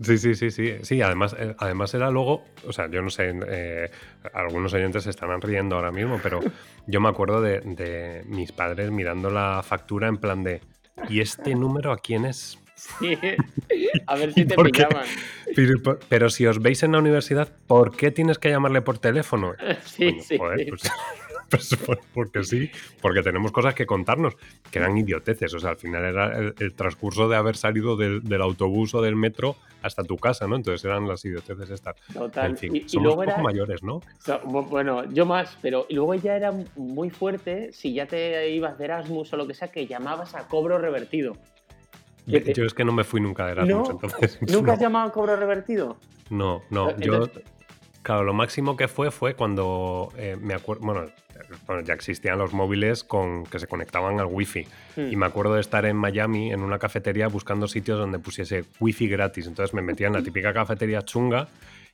Sí, 0.00 0.16
sí, 0.16 0.34
sí, 0.36 0.50
sí. 0.50 0.74
Sí, 0.82 1.02
además, 1.02 1.34
eh, 1.38 1.56
además 1.58 1.92
era 1.92 2.10
luego, 2.10 2.44
o 2.66 2.72
sea, 2.72 2.88
yo 2.88 3.02
no 3.02 3.10
sé, 3.10 3.34
eh, 3.48 3.90
algunos 4.32 4.72
oyentes 4.72 5.02
se 5.02 5.10
estarán 5.10 5.40
riendo 5.40 5.74
ahora 5.74 5.90
mismo, 5.90 6.20
pero 6.22 6.38
yo 6.86 7.00
me 7.00 7.08
acuerdo 7.08 7.40
de, 7.40 7.60
de 7.60 8.22
mis 8.26 8.52
padres 8.52 8.92
mirando 8.92 9.28
la 9.28 9.60
factura 9.64 10.06
en 10.06 10.18
plan 10.18 10.44
de, 10.44 10.60
¿y 11.08 11.20
este 11.20 11.54
número 11.54 11.92
a 11.92 11.98
quién 11.98 12.24
es? 12.24 12.58
Sí. 12.74 13.18
A 14.06 14.14
ver 14.16 14.32
si 14.32 14.44
te 14.44 14.54
pillaban. 14.54 15.04
Pero, 15.56 15.98
pero 16.08 16.30
si 16.30 16.46
os 16.46 16.60
veis 16.62 16.82
en 16.84 16.92
la 16.92 16.98
universidad, 16.98 17.48
¿por 17.66 17.96
qué 17.96 18.10
tienes 18.10 18.38
que 18.38 18.50
llamarle 18.50 18.82
por 18.82 18.98
teléfono? 18.98 19.54
Sí, 19.84 20.12
Coño, 20.12 20.22
sí. 20.22 20.38
joder, 20.38 20.66
pues, 20.68 20.82
pues 20.82 20.92
porque 22.14 22.44
sí, 22.44 22.70
porque 23.00 23.22
tenemos 23.22 23.52
cosas 23.52 23.74
que 23.74 23.86
contarnos, 23.86 24.36
que 24.70 24.78
eran 24.78 24.96
idioteces. 24.96 25.52
O 25.54 25.58
sea, 25.58 25.70
al 25.70 25.76
final 25.76 26.04
era 26.04 26.38
el, 26.38 26.54
el 26.58 26.74
transcurso 26.74 27.28
de 27.28 27.36
haber 27.36 27.56
salido 27.56 27.96
del, 27.96 28.22
del 28.22 28.42
autobús 28.42 28.94
o 28.94 29.02
del 29.02 29.16
metro 29.16 29.56
hasta 29.82 30.02
tu 30.04 30.16
casa, 30.16 30.46
¿no? 30.46 30.56
Entonces 30.56 30.84
eran 30.84 31.06
las 31.08 31.24
idioteces 31.24 31.70
estas. 31.70 31.96
Total. 32.12 32.50
En 32.50 32.56
fin, 32.56 32.76
y, 32.76 32.84
luego 32.96 33.20
un 33.20 33.26
poco 33.26 33.30
era, 33.36 33.42
mayores, 33.42 33.82
¿no? 33.82 34.00
bueno, 34.44 35.04
yo 35.12 35.24
más, 35.26 35.56
pero 35.62 35.86
luego 35.90 36.14
ya 36.14 36.36
era 36.36 36.52
muy 36.76 37.10
fuerte 37.10 37.72
si 37.72 37.94
ya 37.94 38.06
te 38.06 38.50
ibas 38.50 38.78
de 38.78 38.84
Erasmus 38.84 39.32
o 39.32 39.36
lo 39.36 39.46
que 39.46 39.54
sea, 39.54 39.68
que 39.68 39.86
llamabas 39.86 40.34
a 40.34 40.46
cobro 40.48 40.78
revertido. 40.78 41.36
Que 42.28 42.40
te- 42.40 42.52
Yo 42.52 42.64
es 42.64 42.74
que 42.74 42.84
no 42.84 42.92
me 42.92 43.04
fui 43.04 43.20
nunca 43.20 43.46
de 43.46 43.52
Erasmus, 43.52 43.88
No, 43.88 43.90
entonces. 43.92 44.38
¿Nunca 44.52 44.74
has 44.74 44.80
llamado 44.80 45.08
a 45.08 45.12
cobro 45.12 45.36
revertido? 45.36 45.96
no, 46.30 46.62
no, 46.70 46.94
yo. 46.98 47.26
Claro, 48.08 48.24
lo 48.24 48.32
máximo 48.32 48.74
que 48.74 48.88
fue 48.88 49.10
fue 49.10 49.34
cuando 49.34 50.14
eh, 50.16 50.34
me 50.40 50.54
acuerdo. 50.54 50.86
Bueno, 50.86 51.04
bueno, 51.66 51.82
ya 51.82 51.92
existían 51.92 52.38
los 52.38 52.54
móviles 52.54 53.04
con 53.04 53.44
que 53.44 53.58
se 53.58 53.66
conectaban 53.66 54.18
al 54.18 54.24
wifi. 54.24 54.66
Hmm. 54.96 55.12
Y 55.12 55.16
me 55.16 55.26
acuerdo 55.26 55.52
de 55.52 55.60
estar 55.60 55.84
en 55.84 55.94
Miami 55.94 56.50
en 56.50 56.62
una 56.62 56.78
cafetería 56.78 57.28
buscando 57.28 57.68
sitios 57.68 57.98
donde 57.98 58.18
pusiese 58.18 58.64
wifi 58.80 59.08
gratis. 59.08 59.46
Entonces 59.46 59.74
me 59.74 59.82
metía 59.82 60.06
en 60.06 60.14
la 60.14 60.22
típica 60.22 60.54
cafetería 60.54 61.02
chunga 61.02 61.48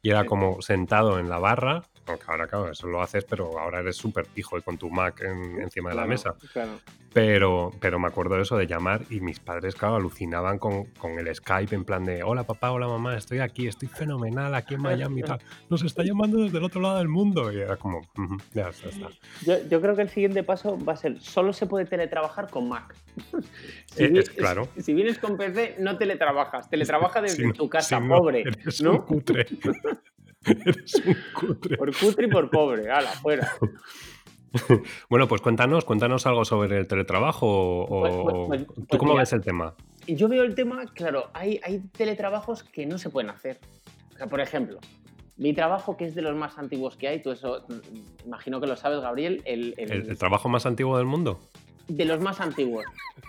y 0.04 0.10
era 0.10 0.24
como 0.26 0.62
sentado 0.62 1.18
en 1.18 1.28
la 1.28 1.38
barra. 1.40 1.82
Aunque 2.06 2.24
ahora, 2.28 2.46
claro, 2.46 2.70
eso 2.70 2.86
lo 2.86 3.00
haces, 3.00 3.24
pero 3.24 3.58
ahora 3.58 3.80
eres 3.80 3.96
súper 3.96 4.26
pijo 4.26 4.58
y 4.58 4.62
con 4.62 4.76
tu 4.76 4.90
Mac 4.90 5.22
en- 5.22 5.62
encima 5.62 5.88
de 5.90 5.96
la 5.96 6.04
mesa. 6.04 6.34
Claro. 6.52 6.78
Pero, 7.14 7.70
pero 7.80 7.98
me 8.00 8.08
acuerdo 8.08 8.34
de 8.34 8.42
eso 8.42 8.56
de 8.56 8.66
llamar 8.66 9.02
y 9.08 9.20
mis 9.20 9.38
padres, 9.40 9.74
claro, 9.76 9.94
alucinaban 9.96 10.58
con, 10.58 10.84
con 10.98 11.12
el 11.18 11.32
Skype 11.34 11.72
en 11.74 11.84
plan 11.84 12.04
de 12.04 12.24
hola 12.24 12.42
papá, 12.42 12.72
hola 12.72 12.88
mamá, 12.88 13.16
estoy 13.16 13.38
aquí, 13.38 13.68
estoy 13.68 13.86
fenomenal 13.88 14.52
aquí 14.54 14.74
en 14.74 14.82
Miami 14.82 15.22
tal. 15.22 15.38
Nos 15.70 15.82
está 15.84 16.02
llamando 16.04 16.38
desde 16.42 16.58
el 16.58 16.64
otro 16.64 16.80
lado 16.82 16.98
del 16.98 17.08
mundo. 17.08 17.50
Y 17.52 17.60
era 17.60 17.76
como, 17.76 17.98
"Ujú, 17.98 18.36
ya 18.52 18.68
está, 18.68 18.88
está. 18.88 19.08
Yo, 19.46 19.54
yo 19.70 19.80
creo 19.80 19.94
que 19.96 20.02
el 20.02 20.10
siguiente 20.10 20.42
paso 20.42 20.76
va 20.84 20.92
a 20.94 20.96
ser, 20.96 21.18
solo 21.22 21.52
se 21.54 21.66
puede 21.66 21.86
teletrabajar 21.86 22.50
con 22.50 22.68
Mac. 22.68 22.94
Eh, 23.96 24.08
vi- 24.08 24.18
es 24.18 24.30
claro. 24.30 24.68
Si, 24.78 24.92
vienes 24.94 25.18
con 25.18 25.36
PC, 25.36 25.76
no 25.78 25.96
teletrabajas, 25.98 26.68
teletrabajas 26.70 27.22
desde 27.22 27.36
Si 27.36 27.46
no- 27.46 27.52
tu 27.52 27.68
casa, 27.68 27.98
si 27.98 28.02
no, 28.04 28.16
pobre. 28.18 28.40
Eres 28.42 28.82
¿no? 28.82 28.92
un 28.92 28.98
cutre. 28.98 29.46
eres 30.44 30.94
un 31.06 31.16
cutre. 31.38 31.76
Por 31.76 31.96
cutre 31.96 32.26
y 32.26 32.30
por 32.30 32.50
pobre, 32.50 32.90
ala, 32.90 33.10
fuera. 33.10 33.52
Bueno, 35.10 35.26
pues 35.26 35.40
cuéntanos, 35.40 35.84
cuéntanos 35.84 36.26
algo 36.26 36.44
sobre 36.44 36.78
el 36.78 36.86
teletrabajo 36.86 37.46
o, 37.86 38.00
Pues- 38.00 38.14
pues- 38.48 38.64
pues- 38.76 38.88
¿tú 38.88 38.98
cómo 38.98 39.12
mira. 39.14 39.22
ves 39.22 39.32
el 39.32 39.40
tema? 39.42 39.74
Yo 40.06 40.28
veo 40.28 40.44
el 40.44 40.54
tema, 40.54 40.84
claro, 40.94 41.28
hay, 41.32 41.58
hay 41.64 41.80
teletrabajos 41.96 42.62
que 42.62 42.86
no 42.86 42.96
se 42.98 43.10
pueden 43.10 43.30
hacer. 43.30 43.58
O 44.14 44.16
sea, 44.16 44.28
por 44.28 44.40
ejemplo, 44.40 44.78
mi 45.38 45.54
trabajo, 45.54 45.96
que 45.96 46.04
es 46.04 46.14
de 46.14 46.22
los 46.22 46.36
más 46.36 46.56
antiguos 46.56 46.96
que 46.96 47.08
hay, 47.08 47.20
tú 47.20 47.32
eso 47.32 47.64
mm, 47.68 48.26
imagino 48.26 48.60
que 48.60 48.68
lo 48.68 48.76
sabes, 48.76 49.00
Gabriel, 49.00 49.42
el, 49.44 49.74
el- 49.76 49.90
¿El, 49.90 50.08
el 50.10 50.18
trabajo 50.18 50.48
más 50.48 50.66
antiguo 50.66 50.96
del 50.98 51.06
mundo? 51.06 51.40
De 51.88 52.04
los 52.04 52.20
más 52.20 52.40
antiguos. 52.40 52.84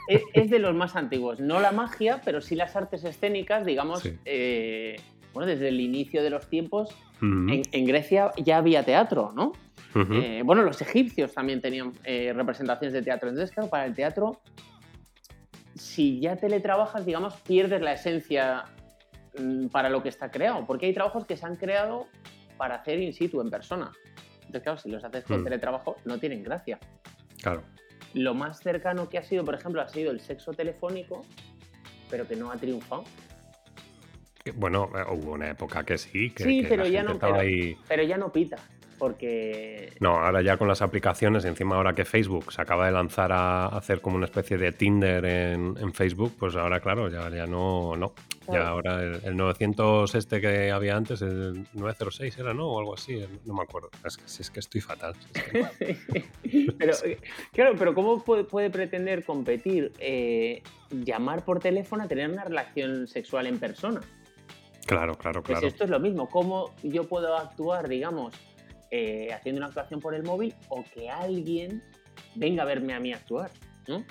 es, 0.08 0.22
es 0.34 0.50
de 0.50 0.60
los 0.60 0.76
más 0.76 0.96
antiguos. 0.96 1.40
No 1.40 1.60
la 1.60 1.72
magia, 1.72 2.22
pero 2.24 2.40
sí 2.42 2.56
las 2.56 2.76
artes 2.76 3.04
escénicas, 3.04 3.66
digamos, 3.66 4.02
Sí. 4.04 4.18
eh, 4.26 4.96
bueno, 5.34 5.48
desde 5.48 5.68
el 5.70 5.82
inicio 5.82 6.24
de 6.24 6.30
los 6.30 6.48
tiempos, 6.48 6.90
en, 7.22 7.62
en 7.72 7.86
Grecia 7.86 8.32
ya 8.38 8.58
había 8.58 8.84
teatro, 8.84 9.32
¿no? 9.36 9.54
Eh, 9.96 10.42
bueno, 10.46 10.62
los 10.64 10.82
egipcios 10.82 11.34
también 11.34 11.62
tenían 11.62 11.94
eh, 12.04 12.34
representaciones 12.36 12.94
de 12.94 13.02
teatro. 13.02 13.30
Entonces, 13.30 13.54
claro, 13.54 13.70
para 13.70 13.86
el 13.86 13.94
teatro, 13.96 14.42
si 15.74 16.20
ya 16.20 16.36
teletrabajas, 16.36 17.06
digamos, 17.06 17.34
pierdes 17.42 17.82
la 17.82 17.94
esencia 17.94 18.66
mm, 19.40 19.68
para 19.68 19.90
lo 19.90 20.04
que 20.04 20.10
está 20.10 20.32
creado. 20.32 20.66
Porque 20.66 20.86
hay 20.86 20.94
trabajos 20.94 21.26
que 21.26 21.36
se 21.38 21.46
han 21.46 21.56
creado 21.56 22.08
para 22.58 22.76
hacer 22.76 23.00
in 23.02 23.14
situ, 23.14 23.42
en 23.42 23.50
persona. 23.50 23.92
Entonces, 24.38 24.64
claro, 24.64 24.78
si 24.78 24.90
los 24.90 25.04
haces 25.04 25.24
con 25.26 25.42
Mm. 25.42 25.44
teletrabajo, 25.46 25.96
no 26.06 26.18
tienen 26.20 26.44
gracia. 26.44 26.78
Claro. 27.42 27.64
Lo 28.16 28.34
más 28.34 28.60
cercano 28.62 29.10
que 29.10 29.18
ha 29.18 29.24
sido, 29.24 29.44
por 29.44 29.56
ejemplo, 29.56 29.82
ha 29.82 29.90
sido 29.90 30.10
el 30.12 30.22
sexo 30.22 30.54
telefónico, 30.54 31.26
pero 32.10 32.26
que 32.26 32.36
no 32.38 32.50
ha 32.50 32.56
triunfado. 32.56 33.04
Bueno, 34.56 34.90
eh, 34.96 35.04
hubo 35.12 35.34
una 35.34 35.50
época 35.50 35.84
que 35.84 35.98
sí, 35.98 36.30
que, 36.30 36.44
Sí, 36.46 36.62
que 36.62 36.70
pero 36.70 36.84
la 36.84 36.90
ya 36.90 37.00
gente 37.00 37.10
no- 37.10 37.14
estaba 37.16 37.38
pero- 37.40 37.48
ahí. 37.50 37.78
Pero 37.90 38.04
ya 38.04 38.18
no 38.18 38.32
pita, 38.32 38.58
porque 38.98 39.94
No, 40.00 40.18
ahora 40.20 40.42
ya 40.42 40.58
con 40.58 40.68
las 40.68 40.82
aplicaciones, 40.82 41.46
encima 41.46 41.76
ahora 41.76 41.94
que 41.94 42.06
Facebook 42.06 42.52
se 42.52 42.62
acaba 42.62 42.86
de 42.86 42.92
lanzar 42.92 43.32
a 43.32 43.68
hacer 43.68 44.02
como 44.02 44.16
una 44.18 44.26
especie 44.26 44.58
de 44.58 44.72
Tinder 44.72 45.24
en, 45.26 45.76
en 45.80 45.94
Facebook, 45.94 46.34
pues 46.40 46.56
ahora 46.56 46.80
claro, 46.80 47.10
ya, 47.10 47.30
ya 47.30 47.46
no, 47.46 47.96
no. 47.96 48.14
Ya 48.48 48.68
ahora 48.68 49.02
el, 49.02 49.22
el 49.26 49.36
900 49.36 50.14
este 50.16 50.40
que 50.40 50.72
había 50.72 50.96
antes, 50.96 51.22
el 51.24 51.68
906 51.74 52.38
era, 52.38 52.54
¿no? 52.54 52.68
O 52.68 52.80
algo 52.80 52.94
así, 52.94 53.20
no 53.46 53.54
me 53.56 53.64
acuerdo. 53.64 53.90
Es 54.06 54.18
que, 54.18 54.28
si 54.28 54.44
es 54.44 54.52
que 54.52 54.60
estoy 54.60 54.82
fatal. 54.82 55.16
si 55.16 55.40
es 55.60 55.70
que- 56.44 56.72
pero, 56.78 56.94
eh, 57.06 57.18
claro, 57.54 57.74
pero 57.78 57.96
¿cómo 57.96 58.24
puede, 58.24 58.44
puede 58.44 58.70
pretender 58.70 59.24
competir 59.26 59.92
eh, 60.00 60.62
llamar 60.92 61.44
por 61.44 61.60
teléfono 61.60 62.04
a 62.04 62.08
tener 62.08 62.30
una 62.30 62.44
relación 62.44 63.08
sexual 63.08 63.48
en 63.48 63.58
persona? 63.60 64.02
claro, 64.86 65.16
claro, 65.16 65.42
Pues 65.42 65.58
claro. 65.58 65.68
esto 65.68 65.84
es 65.86 65.90
lo 65.90 66.00
mismo. 66.00 66.30
¿Cómo 66.30 66.70
yo 66.84 67.06
puedo 67.06 67.36
actuar, 67.36 67.88
digamos, 67.90 68.36
eh, 68.98 69.34
haciendo 69.34 69.60
una 69.60 69.68
actuación 69.68 70.00
por 70.00 70.16
el 70.16 70.24
móvil 70.24 70.54
o 70.70 70.84
que 70.94 71.10
alguien 71.10 71.84
venga 72.36 72.64
a 72.64 72.66
verme 72.66 72.94
a 72.94 73.00
mí 73.00 73.12
actuar? 73.14 73.52
¿no? 73.88 74.04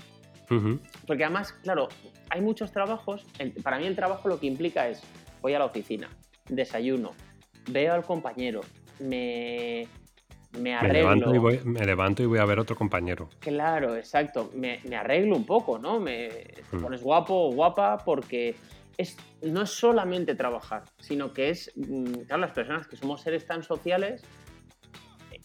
Porque 1.07 1.24
además, 1.24 1.53
claro, 1.62 1.89
hay 2.30 2.41
muchos 2.41 2.70
trabajos. 2.70 3.24
el- 3.39 3.53
para 3.62 3.78
mí 3.78 3.87
el 3.87 3.97
trabajo 3.97 4.28
lo 4.28 4.39
que 4.39 4.47
implica 4.47 4.89
es, 4.89 5.03
voy 5.43 5.55
a 5.55 5.59
la 5.59 5.64
oficina, 5.64 6.09
desayuno, 6.49 7.12
veo 7.70 7.95
al 7.95 8.05
compañero, 8.05 8.61
me, 9.01 9.87
me 10.53 10.61
Me 10.61 10.74
arreglo. 10.74 10.99
levanto, 10.99 11.35
y 11.35 11.39
voy, 11.39 11.61
me 11.64 11.85
levanto 11.85 12.22
y 12.22 12.26
voy 12.26 12.39
a 12.39 12.45
ver 12.45 12.59
otro 12.61 12.76
compañero. 12.76 13.28
Claro, 13.41 13.97
exacto. 13.97 14.51
Me, 14.55 14.80
me 14.85 14.97
arreglo 14.97 15.35
un 15.35 15.45
poco, 15.47 15.78
¿no? 15.78 15.99
Me 15.99 16.28
te 16.70 16.76
Mm. 16.76 16.82
pones 16.82 17.03
guapo 17.03 17.35
o 17.35 17.53
guapa 17.53 17.99
porque 18.05 18.55
es, 18.97 19.16
no 19.43 19.62
es 19.62 19.70
solamente 19.70 20.35
trabajar, 20.37 20.85
sino 21.01 21.32
que 21.32 21.51
es, 21.51 21.72
mm, 21.74 22.05
claro, 22.28 22.43
las 22.43 22.53
personas 22.53 22.87
que 22.87 22.97
somos 22.97 23.20
seres 23.22 23.45
tan 23.47 23.62
sociales 23.64 24.22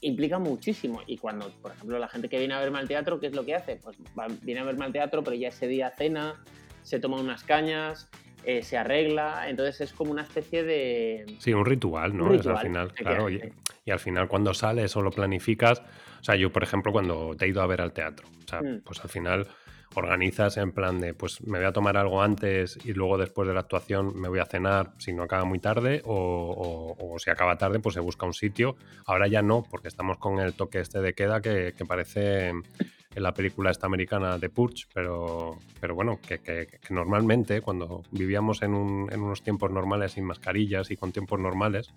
implica 0.01 0.39
muchísimo. 0.39 1.01
Y 1.07 1.17
cuando, 1.17 1.49
por 1.61 1.71
ejemplo, 1.71 1.99
la 1.99 2.07
gente 2.07 2.29
que 2.29 2.37
viene 2.39 2.53
a 2.53 2.59
verme 2.59 2.79
al 2.79 2.87
teatro, 2.87 3.19
¿qué 3.19 3.27
es 3.27 3.33
lo 3.35 3.45
que 3.45 3.55
hace? 3.55 3.77
Pues 3.77 3.97
va- 4.17 4.27
viene 4.41 4.61
a 4.61 4.63
verme 4.63 4.85
al 4.85 4.91
teatro, 4.91 5.23
pero 5.23 5.35
ya 5.35 5.49
ese 5.49 5.67
día 5.67 5.91
cena, 5.97 6.35
se 6.83 6.99
toma 6.99 7.19
unas 7.19 7.43
cañas, 7.43 8.09
eh, 8.45 8.63
se 8.63 8.77
arregla, 8.77 9.49
entonces 9.49 9.81
es 9.81 9.93
como 9.93 10.11
una 10.11 10.21
especie 10.21 10.63
de... 10.63 11.25
Sí, 11.39 11.53
un 11.53 11.65
ritual, 11.65 12.15
¿no? 12.15 12.25
Un 12.25 12.35
Es 12.35 12.47
al 12.47 12.59
final, 12.59 12.93
claro. 12.93 13.29
Y 13.29 13.91
al 13.91 13.99
final 13.99 14.27
cuando 14.27 14.53
sales 14.53 14.95
o 14.95 15.01
lo 15.01 15.11
planificas, 15.11 15.81
o 16.21 16.23
sea, 16.23 16.35
yo 16.35 16.51
por 16.51 16.63
ejemplo 16.63 16.91
cuando 16.91 17.35
te 17.35 17.45
he 17.45 17.47
ido 17.49 17.61
a 17.61 17.67
ver 17.67 17.81
al 17.81 17.91
teatro, 17.91 18.27
o 18.45 18.47
sea, 18.47 18.61
Mm. 18.61 18.81
pues 18.85 18.99
al 19.01 19.09
final 19.09 19.47
organizas 19.95 20.57
en 20.57 20.71
plan 20.71 20.99
de, 20.99 21.13
pues 21.13 21.41
me 21.41 21.57
voy 21.57 21.67
a 21.67 21.73
tomar 21.73 21.97
algo 21.97 22.21
antes 22.21 22.77
y 22.83 22.93
luego 22.93 23.17
después 23.17 23.47
de 23.47 23.53
la 23.53 23.61
actuación 23.61 24.19
me 24.19 24.27
voy 24.29 24.39
a 24.39 24.45
cenar 24.45 24.91
si 24.97 25.13
no 25.13 25.23
acaba 25.23 25.45
muy 25.45 25.59
tarde 25.59 26.01
o, 26.05 27.15
si 27.17 27.29
acaba 27.29 27.57
tarde 27.57 27.79
pues 27.79 27.95
se 27.95 27.99
busca 27.99 28.25
un 28.25 28.33
sitio. 28.33 28.75
Ahora 29.05 29.27
ya 29.27 29.41
no, 29.41 29.65
porque 29.69 29.87
estamos 29.87 30.17
con 30.17 30.39
el 30.39 30.53
toque 30.53 30.79
este 30.79 31.01
de 31.01 31.13
queda 31.13 31.41
que, 31.41 31.73
parece 31.87 32.49
en 32.49 32.63
la 33.15 33.33
película 33.33 33.71
esta 33.71 33.87
americana 33.87 34.37
de 34.37 34.49
Purge, 34.49 34.85
pero, 34.93 35.57
pero 35.81 35.95
bueno, 35.95 36.19
que, 36.21 36.67
normalmente 36.91 37.61
cuando 37.61 38.03
vivíamos 38.11 38.61
en, 38.61 38.75
un- 38.75 39.11
unos 39.13 39.41
tiempos 39.41 39.71
normales 39.71 40.11
sin 40.13 40.23
mascarillas 40.25 40.91
y 40.91 40.97
con 40.97 41.11
tiempos 41.11 41.39
normales, 41.39 41.91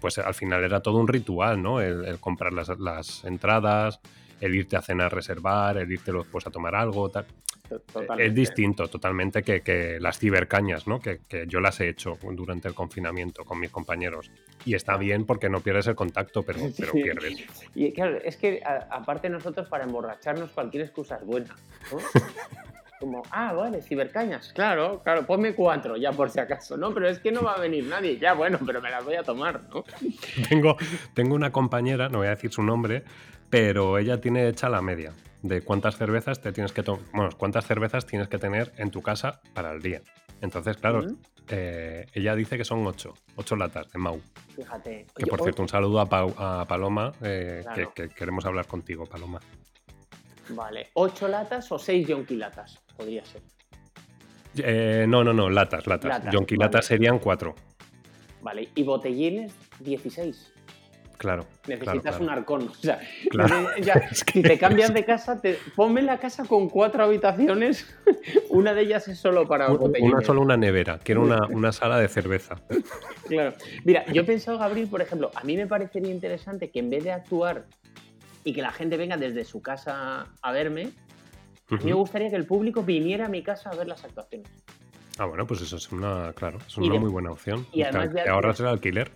pues 0.00 0.18
al 0.18 0.34
final 0.34 0.64
era 0.64 0.80
todo 0.80 0.98
un 0.98 1.06
ritual, 1.08 1.62
¿no? 1.62 1.80
El, 1.80 2.18
comprar 2.18 2.52
las 2.52 3.24
entradas, 3.24 4.00
el 4.40 4.54
irte 4.54 4.76
a 4.76 4.82
cenar, 4.82 5.14
reservar, 5.14 5.76
el 5.78 5.90
irte 5.90 6.12
después 6.12 6.46
a 6.46 6.50
tomar 6.50 6.74
algo, 6.74 7.08
tal. 7.10 7.26
Totalmente. 7.68 8.26
Es 8.26 8.34
distinto 8.34 8.86
totalmente 8.88 9.42
que, 9.42 9.62
que 9.62 9.98
las 9.98 10.18
cibercañas, 10.18 10.86
¿no? 10.86 11.00
Que, 11.00 11.20
que 11.26 11.46
yo 11.48 11.60
las 11.60 11.80
he 11.80 11.88
hecho 11.88 12.18
durante 12.32 12.68
el 12.68 12.74
confinamiento 12.74 13.44
con 13.44 13.58
mis 13.58 13.70
compañeros. 13.70 14.30
Y 14.66 14.74
está 14.74 14.96
bien 14.98 15.24
porque 15.24 15.48
no 15.48 15.60
pierdes 15.60 15.86
el 15.86 15.94
contacto, 15.94 16.42
pero, 16.42 16.58
pierdes. 16.92 17.46
Y 17.74 17.90
claro, 17.92 18.18
es 18.22 18.36
que 18.36 18.60
a- 18.64 18.86
aparte 18.90 19.30
nosotros 19.30 19.66
para 19.68 19.84
emborracharnos 19.84 20.50
cualquier 20.50 20.84
excusa 20.84 21.16
es 21.16 21.24
buena. 21.24 21.56
¿no? 21.90 21.98
Como, 23.00 23.22
ah, 23.32 23.52
vale, 23.52 23.82
cibercañas, 23.82 24.52
claro, 24.54 25.02
claro, 25.02 25.26
ponme 25.26 25.52
cuatro 25.52 25.96
ya 25.96 26.12
por 26.12 26.30
si 26.30 26.38
acaso, 26.40 26.76
¿no? 26.76 26.94
Pero 26.94 27.08
es 27.08 27.18
que 27.18 27.32
no 27.32 27.42
va 27.42 27.54
a 27.54 27.60
venir 27.60 27.84
nadie, 27.84 28.18
ya 28.18 28.32
bueno, 28.34 28.58
pero 28.64 28.80
me 28.80 28.88
las 28.90 29.04
voy 29.04 29.16
a 29.16 29.22
tomar, 29.22 29.60
¿no? 29.68 29.84
Tengo, 30.48 30.76
tengo 31.12 31.34
una 31.34 31.50
compañera, 31.50 32.08
no 32.08 32.18
voy 32.18 32.28
a 32.28 32.30
decir 32.30 32.52
su 32.52 32.62
nombre, 32.62 33.02
pero 33.54 33.98
ella 33.98 34.20
tiene 34.20 34.48
hecha 34.48 34.68
la 34.68 34.82
media 34.82 35.12
de 35.42 35.62
cuántas 35.62 35.96
cervezas 35.96 36.40
te 36.40 36.50
tienes 36.50 36.72
que 36.72 36.82
tomar, 36.82 37.04
bueno, 37.12 37.30
cuántas 37.38 37.64
cervezas 37.64 38.04
tienes 38.04 38.26
que 38.26 38.36
tener 38.36 38.72
en 38.78 38.90
tu 38.90 39.00
casa 39.00 39.40
para 39.52 39.70
el 39.70 39.80
día. 39.80 40.02
Entonces, 40.40 40.76
claro, 40.76 41.06
eh, 41.48 42.04
ella 42.14 42.34
dice 42.34 42.56
que 42.58 42.64
son 42.64 42.84
ocho, 42.84 43.14
ocho 43.36 43.54
latas 43.54 43.92
de 43.92 43.98
Mau. 44.00 44.20
Fíjate. 44.56 45.06
Que 45.14 45.26
por 45.26 45.40
cierto, 45.40 45.62
un 45.62 45.68
saludo 45.68 46.00
a, 46.00 46.66
Paloma, 46.66 47.12
eh, 47.22 47.60
Claro. 47.62 47.92
que, 47.94 48.08
que 48.08 48.14
queremos 48.16 48.44
hablar 48.44 48.66
contigo, 48.66 49.06
Paloma. 49.06 49.38
Vale, 50.48 50.88
¿ocho 50.94 51.28
latas 51.28 51.70
o 51.70 51.78
seis 51.78 52.08
yonki 52.08 52.34
latas? 52.34 52.82
Podría 52.96 53.24
ser. 53.24 53.42
Eh, 54.56 55.06
no, 55.08 55.22
no, 55.22 55.32
no, 55.32 55.48
latas, 55.48 55.86
latas. 55.86 56.08
Latas, 56.08 56.34
Yonki 56.34 56.56
vale. 56.56 56.66
latas 56.66 56.86
serían 56.86 57.20
cuatro, 57.20 57.54
Vale, 58.42 58.68
y 58.74 58.82
botellines, 58.82 59.54
16. 59.78 60.53
Claro. 61.16 61.46
Necesitas 61.66 62.02
claro, 62.02 62.24
un 62.24 62.30
arcón. 62.30 62.68
O 62.68 62.74
sea, 62.74 63.00
Claro. 63.30 63.68
ya, 63.82 63.94
Es 64.10 64.24
que- 64.24 64.32
si 64.34 64.42
te 64.42 64.58
cambias 64.58 64.92
de 64.94 65.04
casa, 65.04 65.40
te, 65.40 65.58
ponme 65.74 66.02
la 66.02 66.18
casa 66.18 66.44
con 66.44 66.68
cuatro 66.68 67.04
habitaciones. 67.04 67.86
Una 68.50 68.74
de 68.74 68.82
ellas 68.82 69.08
es 69.08 69.18
solo 69.18 69.46
para 69.48 69.70
Un-. 69.70 69.92
Una 70.00 70.20
solo 70.22 70.40
una 70.42 70.56
nevera, 70.56 70.98
quiero 71.02 71.22
una, 71.22 71.46
una 71.48 71.72
sala 71.72 71.98
de 71.98 72.08
cerveza. 72.08 72.56
Claro. 73.28 73.54
Mira, 73.84 74.04
yo 74.12 74.22
he 74.22 74.24
pensado, 74.24 74.58
Gabriel, 74.58 74.88
por 74.88 75.00
ejemplo, 75.02 75.30
a 75.34 75.42
mí 75.44 75.56
me 75.56 75.66
parecería 75.66 76.10
interesante 76.10 76.70
que 76.70 76.78
en 76.80 76.90
vez 76.90 77.04
de 77.04 77.12
actuar 77.12 77.66
y 78.44 78.52
que 78.52 78.62
la 78.62 78.72
gente 78.72 78.96
venga 78.96 79.16
desde 79.16 79.44
su 79.44 79.62
casa 79.62 80.26
a 80.42 80.52
verme, 80.52 80.90
me 81.82 81.92
gustaría 81.94 82.28
que 82.30 82.36
el 82.36 82.46
público 82.46 82.82
viniera 82.82 83.26
a 83.26 83.28
mi 83.28 83.42
casa 83.42 83.70
a 83.70 83.74
ver 83.74 83.88
las 83.88 84.04
actuaciones. 84.04 84.48
Ah, 85.18 85.26
bueno, 85.26 85.46
pues 85.46 85.60
eso 85.62 85.76
es 85.76 85.90
una, 85.92 86.32
claro, 86.34 86.58
es 86.66 86.76
una 86.76 86.92
de- 86.92 86.98
muy 87.00 87.10
buena 87.10 87.30
opción. 87.30 87.66
y 87.72 87.82
además 87.82 88.10
te 88.12 88.28
ahorras 88.28 88.60
el 88.60 88.66
alquiler. 88.66 89.10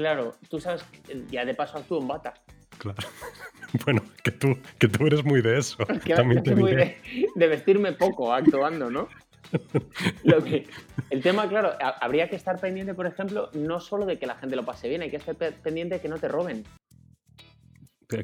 Claro, 0.00 0.34
tú 0.48 0.58
sabes, 0.58 0.82
ya 1.30 1.44
de 1.44 1.52
paso 1.52 1.76
actúo 1.76 2.00
en 2.00 2.08
bata. 2.08 2.32
Claro. 2.78 2.96
Bueno, 3.84 4.02
que 4.24 4.32
tú, 4.32 4.58
que 4.80 4.88
tú 4.88 5.06
eres 5.06 5.22
muy 5.24 5.42
de 5.42 5.58
eso. 5.58 5.76
Que 6.04 6.14
También 6.14 6.42
te 6.42 6.56
muy 6.56 6.74
de, 6.74 6.96
de 7.36 7.46
vestirme 7.46 7.92
poco 7.92 8.32
actuando, 8.32 8.90
¿no? 8.90 9.08
Lo 10.24 10.42
que- 10.42 10.66
el 11.10 11.22
tema, 11.22 11.46
claro, 11.48 11.74
ha- 11.80 11.98
habría 12.04 12.28
que 12.30 12.34
estar 12.36 12.58
pendiente, 12.58 12.94
por 12.94 13.06
ejemplo, 13.06 13.48
no 13.52 13.78
solo 13.78 14.06
de 14.06 14.18
que 14.18 14.26
la 14.26 14.34
gente 14.36 14.56
lo 14.56 14.64
pase 14.64 14.88
bien, 14.88 15.02
hay 15.02 15.10
que 15.10 15.18
estar 15.18 15.36
pe- 15.36 15.52
pendiente 15.52 15.96
de 15.96 16.00
que 16.00 16.08
no 16.08 16.18
te 16.18 16.26
roben. 16.28 16.64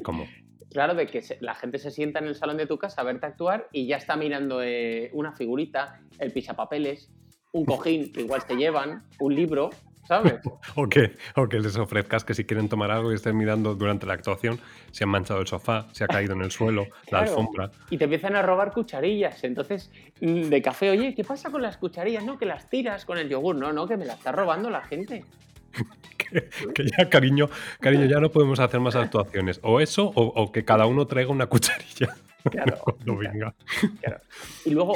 ¿Cómo? 0.03 0.25
Claro, 0.71 0.95
de 0.95 1.05
que 1.07 1.21
se- 1.21 1.37
la 1.39 1.53
gente 1.55 1.77
se 1.77 1.91
sienta 1.91 2.19
en 2.19 2.25
el 2.25 2.35
salón 2.35 2.57
de 2.57 2.65
tu 2.65 2.77
casa 2.79 3.01
a 3.01 3.03
verte 3.05 3.27
actuar 3.27 3.69
y 3.71 3.85
ya 3.87 3.97
está 3.97 4.17
mirando 4.17 4.61
eh, 4.63 5.11
una 5.13 5.31
figurita, 5.31 6.01
el 6.19 6.31
pisapapeles, 6.33 7.09
un 7.53 7.63
cojín 7.65 8.11
que 8.11 8.21
igual 8.21 8.43
te 8.45 8.55
llevan, 8.55 9.03
un 9.19 9.33
libro, 9.35 9.69
¿sabes? 10.07 10.35
O 10.75 10.87
que, 10.87 11.15
o 11.35 11.47
que 11.47 11.59
les 11.59 11.75
ofrezcas 11.77 12.23
que 12.23 12.33
si 12.33 12.45
quieren 12.45 12.69
tomar 12.69 12.91
algo 12.91 13.11
y 13.11 13.15
estén 13.15 13.37
mirando 13.37 13.75
durante 13.75 14.05
la 14.05 14.13
actuación, 14.13 14.59
se 14.91 15.03
han 15.03 15.09
manchado 15.09 15.39
el 15.41 15.47
sofá, 15.47 15.87
se 15.91 16.03
ha 16.03 16.07
caído 16.07 16.33
en 16.33 16.41
el 16.41 16.51
suelo, 16.51 16.87
la 17.11 17.19
alfombra. 17.21 17.71
Y 17.89 17.97
te 17.97 18.05
empiezan 18.05 18.35
a 18.35 18.41
robar 18.41 18.71
cucharillas. 18.71 19.43
Entonces, 19.43 19.91
mm, 20.21 20.43
de 20.43 20.61
café, 20.61 20.89
oye, 20.91 21.13
¿qué 21.15 21.23
pasa 21.23 21.49
con 21.49 21.61
las 21.61 21.77
cucharillas? 21.77 22.23
No, 22.23 22.37
que 22.37 22.45
las 22.45 22.69
tiras 22.69 23.05
con 23.05 23.17
el 23.17 23.29
yogur. 23.29 23.55
No, 23.55 23.73
no, 23.73 23.87
que 23.87 23.97
me 23.97 24.05
la 24.05 24.13
está 24.13 24.31
robando 24.31 24.69
la 24.69 24.81
gente. 24.81 25.25
Que, 26.17 26.49
que 26.73 26.83
ya, 26.97 27.07
cariño, 27.09 27.47
cariño, 27.79 28.05
ya 28.05 28.19
no 28.19 28.29
podemos 28.31 28.59
hacer 28.59 28.81
más 28.81 28.95
actuaciones. 28.97 29.61
O 29.63 29.79
eso, 29.79 30.07
o, 30.13 30.23
o 30.25 30.51
que 30.51 30.65
cada 30.65 30.85
uno 30.85 31.07
traiga 31.07 31.31
una 31.31 31.45
cucharilla 31.45 32.17
Claro. 32.49 32.77
cuando 32.79 33.17
venga. 33.17 33.55
Claro. 34.01 34.21
Y 34.65 34.71
luego, 34.71 34.95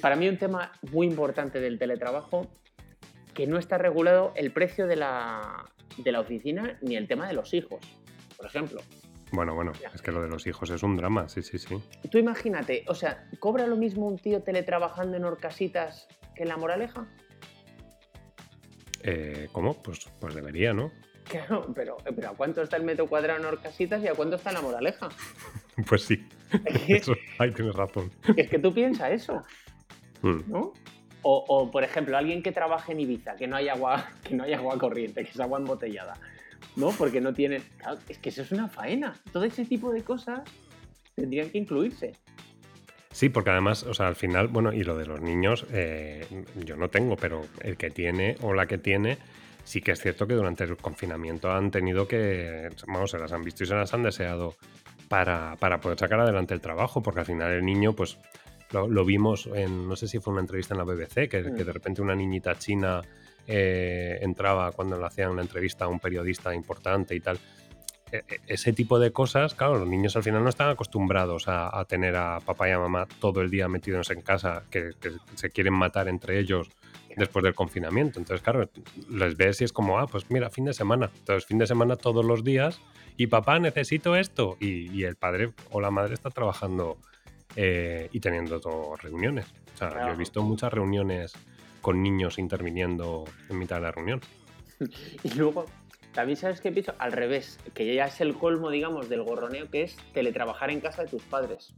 para 0.00 0.14
mí 0.16 0.28
un 0.28 0.36
tema 0.36 0.72
muy 0.92 1.06
importante 1.06 1.60
del 1.60 1.78
teletrabajo, 1.78 2.46
que 3.38 3.46
no 3.46 3.56
está 3.56 3.78
regulado 3.78 4.32
el 4.34 4.50
precio 4.50 4.88
de 4.88 4.96
la, 4.96 5.64
de 5.96 6.10
la 6.10 6.18
oficina 6.18 6.76
ni 6.82 6.96
el 6.96 7.06
tema 7.06 7.28
de 7.28 7.34
los 7.34 7.54
hijos, 7.54 7.78
por 8.36 8.46
ejemplo. 8.46 8.80
Bueno, 9.30 9.54
bueno, 9.54 9.70
es 9.94 10.02
que 10.02 10.10
lo 10.10 10.20
de 10.20 10.26
los 10.26 10.44
hijos 10.48 10.70
es 10.70 10.82
un 10.82 10.96
drama, 10.96 11.28
sí, 11.28 11.42
sí, 11.44 11.56
sí. 11.56 11.80
Tú 12.10 12.18
imagínate, 12.18 12.82
o 12.88 12.96
sea, 12.96 13.28
¿cobra 13.38 13.68
lo 13.68 13.76
mismo 13.76 14.08
un 14.08 14.18
tío 14.18 14.42
teletrabajando 14.42 15.16
en 15.16 15.24
Orcasitas 15.24 16.08
que 16.34 16.42
en 16.42 16.48
La 16.48 16.56
Moraleja? 16.56 17.06
Eh, 19.04 19.48
¿Cómo? 19.52 19.80
Pues, 19.80 20.08
pues 20.20 20.34
debería, 20.34 20.74
¿no? 20.74 20.90
Claro, 21.28 21.70
pero, 21.74 21.98
pero 22.16 22.30
¿a 22.30 22.34
cuánto 22.34 22.62
está 22.62 22.76
el 22.78 22.82
metro 22.84 23.06
cuadrado 23.06 23.38
en 23.38 23.44
Orcasitas 23.44 24.02
y 24.02 24.08
a 24.08 24.14
cuánto 24.14 24.34
está 24.36 24.50
en 24.50 24.54
La 24.56 24.62
Moraleja? 24.62 25.08
Pues 25.88 26.02
sí, 26.02 26.26
eso, 26.88 27.12
ahí 27.38 27.52
tienes 27.52 27.76
razón. 27.76 28.10
es 28.36 28.48
que 28.50 28.58
tú 28.58 28.74
piensas 28.74 29.12
eso, 29.12 29.42
Mm. 30.22 30.40
¿no? 30.50 30.72
O, 31.30 31.70
por 31.70 31.84
ejemplo, 31.84 32.16
alguien 32.16 32.42
que 32.42 32.52
trabaje 32.52 32.92
en 32.92 33.00
Ibiza, 33.00 33.36
que 33.36 33.46
no 33.46 33.56
hay 33.56 33.68
agua, 33.68 34.08
que 34.24 34.34
no 34.34 34.44
hay 34.44 34.54
agua 34.54 34.78
corriente, 34.78 35.24
que 35.24 35.30
es 35.30 35.38
agua 35.38 35.58
embotellada, 35.58 36.14
¿no? 36.74 36.90
Porque 36.92 37.20
no 37.20 37.34
tiene. 37.34 37.60
Claro, 37.76 37.98
es 38.08 38.16
que 38.18 38.30
eso 38.30 38.40
es 38.40 38.50
una 38.50 38.68
faena. 38.68 39.20
Todo 39.30 39.44
ese 39.44 39.66
tipo 39.66 39.92
de 39.92 40.02
cosas 40.02 40.40
tendrían 41.14 41.50
que 41.50 41.58
incluirse. 41.58 42.12
Sí, 43.10 43.28
porque 43.28 43.50
además, 43.50 43.82
o 43.82 43.92
sea, 43.92 44.06
al 44.06 44.16
final, 44.16 44.48
bueno, 44.48 44.72
y 44.72 44.84
lo 44.84 44.96
de 44.96 45.04
los 45.04 45.20
niños, 45.20 45.66
eh, 45.70 46.24
yo 46.64 46.76
no 46.76 46.88
tengo, 46.88 47.16
pero 47.16 47.42
el 47.60 47.76
que 47.76 47.90
tiene 47.90 48.36
o 48.40 48.54
la 48.54 48.66
que 48.66 48.78
tiene, 48.78 49.18
sí 49.64 49.82
que 49.82 49.92
es 49.92 50.00
cierto 50.00 50.26
que 50.26 50.34
durante 50.34 50.64
el 50.64 50.76
confinamiento 50.78 51.50
han 51.50 51.70
tenido 51.70 52.08
que, 52.08 52.70
vamos, 52.86 53.10
se 53.10 53.18
las 53.18 53.32
han 53.32 53.42
visto 53.42 53.64
y 53.64 53.66
se 53.66 53.74
las 53.74 53.92
han 53.92 54.02
deseado 54.02 54.54
para, 55.08 55.56
para 55.56 55.80
poder 55.80 55.98
sacar 55.98 56.20
adelante 56.20 56.54
el 56.54 56.60
trabajo, 56.60 57.02
porque 57.02 57.20
al 57.20 57.26
final 57.26 57.50
el 57.52 57.64
niño, 57.64 57.92
pues, 57.92 58.18
lo, 58.72 58.88
lo 58.88 59.04
vimos 59.04 59.48
en, 59.54 59.88
no 59.88 59.96
sé 59.96 60.08
si 60.08 60.18
fue 60.18 60.32
una 60.32 60.40
entrevista 60.42 60.74
en 60.74 60.78
la 60.78 60.84
BBC, 60.84 61.28
que, 61.28 61.42
Mm. 61.42 61.56
que 61.56 61.64
de 61.64 61.72
repente 61.72 62.02
una 62.02 62.14
niñita 62.14 62.56
china 62.58 63.00
eh, 63.46 64.18
entraba 64.20 64.72
cuando 64.72 64.98
le 64.98 65.06
hacían 65.06 65.30
una 65.30 65.40
entrevista 65.42 65.86
a 65.86 65.88
un 65.88 66.00
periodista 66.00 66.54
importante 66.54 67.14
y 67.14 67.20
tal. 67.20 67.38
E- 68.12 68.18
e- 68.28 68.40
Ese 68.46 68.72
tipo 68.74 68.98
de 68.98 69.10
cosas, 69.10 69.54
claro, 69.54 69.78
los 69.78 69.88
niños 69.88 70.16
al 70.16 70.22
final 70.22 70.42
no 70.42 70.50
están 70.50 70.68
acostumbrados 70.70 71.48
a, 71.48 71.78
a 71.78 71.84
tener 71.86 72.14
a 72.16 72.40
papá 72.40 72.68
y 72.68 72.72
a 72.72 72.78
mamá 72.78 73.06
todo 73.20 73.40
el 73.40 73.50
día 73.50 73.68
metidos 73.68 74.10
en 74.10 74.20
casa, 74.20 74.64
que, 74.70 74.90
que 75.00 75.12
se 75.34 75.48
quieren 75.50 75.72
matar 75.74 76.08
entre 76.08 76.38
ellos 76.38 76.68
después 77.16 77.42
del 77.42 77.54
confinamiento. 77.54 78.18
Entonces, 78.18 78.42
claro, 78.42 78.68
les 79.10 79.36
ves 79.36 79.60
y 79.62 79.64
es 79.64 79.72
como, 79.72 79.98
ah, 79.98 80.06
pues 80.06 80.30
mira, 80.30 80.50
fin 80.50 80.66
de 80.66 80.72
semana. 80.74 81.10
Entonces, 81.18 81.46
fin 81.46 81.58
de 81.58 81.66
semana 81.66 81.96
todos 81.96 82.24
los 82.24 82.44
días 82.44 82.80
y 83.16 83.26
papá, 83.28 83.58
necesito 83.58 84.14
esto. 84.14 84.56
Y, 84.60 84.90
y 84.92 85.04
el 85.04 85.16
padre 85.16 85.52
o 85.70 85.80
la 85.80 85.90
madre 85.90 86.14
está 86.14 86.30
trabajando 86.30 86.98
eh, 87.56 88.08
y 88.12 88.20
teniendo 88.20 88.60
todo 88.60 88.96
reuniones. 88.96 89.46
O 89.74 89.78
sea, 89.78 90.06
yo 90.06 90.12
he 90.12 90.16
visto 90.16 90.42
muchas 90.42 90.72
reuniones 90.72 91.32
con 91.80 92.02
niños 92.02 92.38
interviniendo 92.38 93.24
en 93.48 93.58
mitad 93.58 93.76
de 93.76 93.82
la 93.82 93.92
reunión. 93.92 94.20
Y 95.24 95.34
luego, 95.34 95.66
también 96.12 96.36
sabes 96.36 96.60
qué 96.60 96.70
pienso, 96.70 96.94
al 96.98 97.12
revés, 97.12 97.58
que 97.74 97.94
ya 97.94 98.06
es 98.06 98.20
el 98.20 98.34
colmo, 98.34 98.70
digamos, 98.70 99.08
del 99.08 99.22
gorroneo, 99.22 99.68
que 99.70 99.82
es 99.82 99.96
teletrabajar 100.12 100.70
en 100.70 100.80
casa 100.80 101.02
de 101.02 101.08
tus 101.08 101.22
padres. 101.22 101.74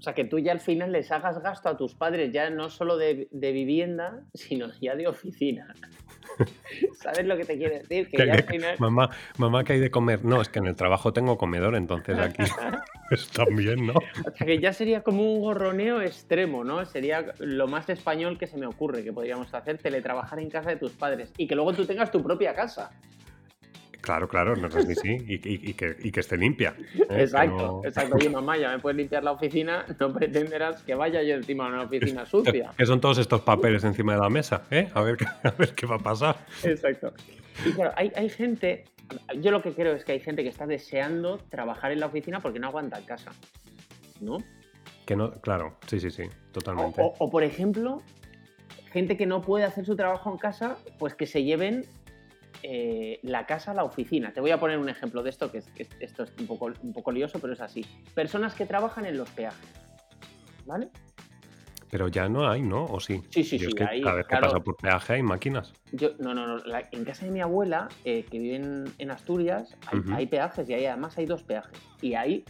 O 0.00 0.02
sea, 0.02 0.14
que 0.14 0.24
tú 0.24 0.38
ya 0.38 0.52
al 0.52 0.60
final 0.60 0.92
les 0.92 1.12
hagas 1.12 1.42
gasto 1.42 1.68
a 1.68 1.76
tus 1.76 1.94
padres, 1.94 2.32
ya 2.32 2.48
no 2.48 2.70
solo 2.70 2.96
de, 2.96 3.28
de 3.30 3.52
vivienda, 3.52 4.22
sino 4.32 4.68
ya 4.80 4.96
de 4.96 5.06
oficina. 5.06 5.74
¿Sabes 6.94 7.26
lo 7.26 7.36
que 7.36 7.44
te 7.44 7.58
quiero 7.58 7.74
decir? 7.74 8.08
Que 8.08 8.26
ya 8.26 8.32
al 8.32 8.44
final... 8.44 8.76
Mamá, 8.78 9.10
mamá, 9.36 9.62
que 9.62 9.74
hay 9.74 9.78
de 9.78 9.90
comer? 9.90 10.24
No, 10.24 10.40
es 10.40 10.48
que 10.48 10.58
en 10.58 10.68
el 10.68 10.74
trabajo 10.74 11.12
tengo 11.12 11.36
comedor, 11.36 11.76
entonces 11.76 12.18
aquí 12.18 12.42
pues 13.10 13.28
también, 13.28 13.88
¿no? 13.88 13.92
O 13.92 14.30
sea, 14.34 14.46
que 14.46 14.58
ya 14.58 14.72
sería 14.72 15.02
como 15.02 15.34
un 15.34 15.42
gorroneo 15.42 16.00
extremo, 16.00 16.64
¿no? 16.64 16.82
Sería 16.86 17.34
lo 17.38 17.68
más 17.68 17.90
español 17.90 18.38
que 18.38 18.46
se 18.46 18.56
me 18.56 18.64
ocurre 18.64 19.04
que 19.04 19.12
podríamos 19.12 19.52
hacer, 19.52 19.76
teletrabajar 19.76 20.38
en 20.38 20.48
casa 20.48 20.70
de 20.70 20.76
tus 20.76 20.92
padres 20.92 21.30
y 21.36 21.46
que 21.46 21.54
luego 21.54 21.74
tú 21.74 21.84
tengas 21.84 22.10
tu 22.10 22.22
propia 22.22 22.54
casa. 22.54 22.90
Claro, 24.00 24.28
claro, 24.28 24.56
no 24.56 24.68
es 24.68 24.86
ni 24.88 24.94
sí, 24.94 25.16
y, 25.28 25.34
y- 25.34 25.70
y 25.70 25.74
que, 25.74 25.96
y 26.02 26.10
que 26.10 26.20
esté 26.20 26.36
limpia. 26.38 26.74
¿eh? 26.94 27.04
Que 27.08 27.20
Exacto, 27.22 27.56
no- 27.56 27.82
exacto. 27.84 28.16
Oye, 28.16 28.30
mamá, 28.30 28.56
ya 28.56 28.70
me 28.70 28.78
puedes 28.78 28.96
limpiar 28.96 29.22
la 29.22 29.32
oficina, 29.32 29.84
no 29.98 30.12
pretenderás 30.12 30.82
que 30.82 30.94
vaya 30.94 31.22
yo 31.22 31.34
encima 31.34 31.66
de 31.68 31.74
una 31.74 31.82
oficina 31.82 32.24
sucia. 32.24 32.70
¿Qué 32.76 32.86
son 32.86 33.00
todos 33.00 33.18
estos 33.18 33.42
papeles 33.42 33.84
encima 33.84 34.14
de 34.14 34.20
la 34.20 34.30
mesa? 34.30 34.62
¿eh? 34.70 34.88
A, 34.94 35.02
ver, 35.02 35.16
qué- 35.18 35.26
a 35.48 35.50
ver 35.50 35.74
qué 35.74 35.86
va 35.86 35.96
a 35.96 35.98
pasar. 35.98 36.36
Exacto. 36.64 37.12
Y 37.66 37.72
claro, 37.72 37.92
hay, 37.96 38.10
hay 38.16 38.28
gente, 38.30 38.84
yo 39.38 39.50
lo 39.50 39.60
que 39.60 39.74
creo 39.74 39.92
es 39.94 40.04
que 40.04 40.12
hay 40.12 40.20
gente 40.20 40.42
que 40.42 40.48
está 40.48 40.66
deseando 40.66 41.36
trabajar 41.50 41.92
en 41.92 42.00
la 42.00 42.06
oficina 42.06 42.40
porque 42.40 42.58
no 42.58 42.68
aguanta 42.68 42.98
en 42.98 43.04
casa, 43.04 43.32
¿no? 44.20 44.38
Que 45.04 45.14
no, 45.16 45.32
claro, 45.40 45.76
sí, 45.86 46.00
sí, 46.00 46.10
sí, 46.10 46.22
O, 46.22 46.52
totalmente. 46.52 47.02
o- 47.02 47.14
o, 47.18 47.30
por 47.30 47.42
ejemplo, 47.42 48.02
gente 48.92 49.16
que 49.16 49.26
no 49.26 49.42
puede 49.42 49.64
hacer 49.64 49.84
su 49.84 49.94
trabajo 49.96 50.30
en 50.30 50.38
casa, 50.38 50.78
pues 50.98 51.14
que 51.14 51.26
se 51.26 51.42
lleven 51.44 51.84
eh, 52.62 53.18
la 53.22 53.46
casa 53.46 53.70
a 53.70 53.74
la 53.74 53.84
oficina. 53.84 54.32
Te 54.32 54.40
voy 54.40 54.50
a 54.50 54.58
poner 54.60 54.78
un 54.78 54.88
ejemplo 54.88 55.22
de 55.22 55.30
esto, 55.30 55.50
que, 55.50 55.58
es- 55.58 55.68
que 55.68 55.86
esto 56.00 56.24
es 56.24 56.32
un 56.38 56.46
poco, 56.46 56.70
un 56.82 56.92
poco 56.92 57.10
lioso, 57.12 57.38
pero 57.38 57.52
es 57.52 57.60
así. 57.60 57.84
Personas 58.14 58.54
que 58.54 58.66
trabajan 58.66 59.06
en 59.06 59.16
los 59.18 59.28
peajes. 59.30 59.68
¿vale? 60.66 60.88
Pero 61.90 62.06
ya 62.06 62.28
no 62.28 62.48
hay, 62.48 62.62
¿no? 62.62 62.84
¿O 62.84 63.00
sí? 63.00 63.20
Sí, 63.30 63.42
sí, 63.42 63.58
Yo 63.58 63.66
es 63.66 63.72
sí, 63.72 63.76
que 63.78 63.84
hay, 63.84 64.02
cada 64.02 64.16
vez 64.16 64.26
claro. 64.28 64.46
que 64.46 64.52
pasa 64.52 64.64
por 64.64 64.76
peaje 64.76 65.12
hay 65.14 65.22
máquinas. 65.22 65.72
Yo, 65.92 66.10
no, 66.20 66.32
no, 66.34 66.46
no. 66.46 66.58
la- 66.58 66.88
en 66.92 67.04
casa 67.04 67.24
de 67.24 67.32
mi 67.32 67.40
abuela, 67.40 67.88
eh, 68.04 68.24
que 68.30 68.38
vive 68.38 68.56
en, 68.56 68.84
en 68.98 69.10
Asturias, 69.10 69.76
hay, 70.12 70.26
peajes 70.26 70.68
y 70.68 70.74
hay, 70.74 70.86
además 70.86 71.18
hay 71.18 71.26
dos 71.26 71.42
peajes. 71.42 71.76
Y 72.00 72.14
hay 72.14 72.44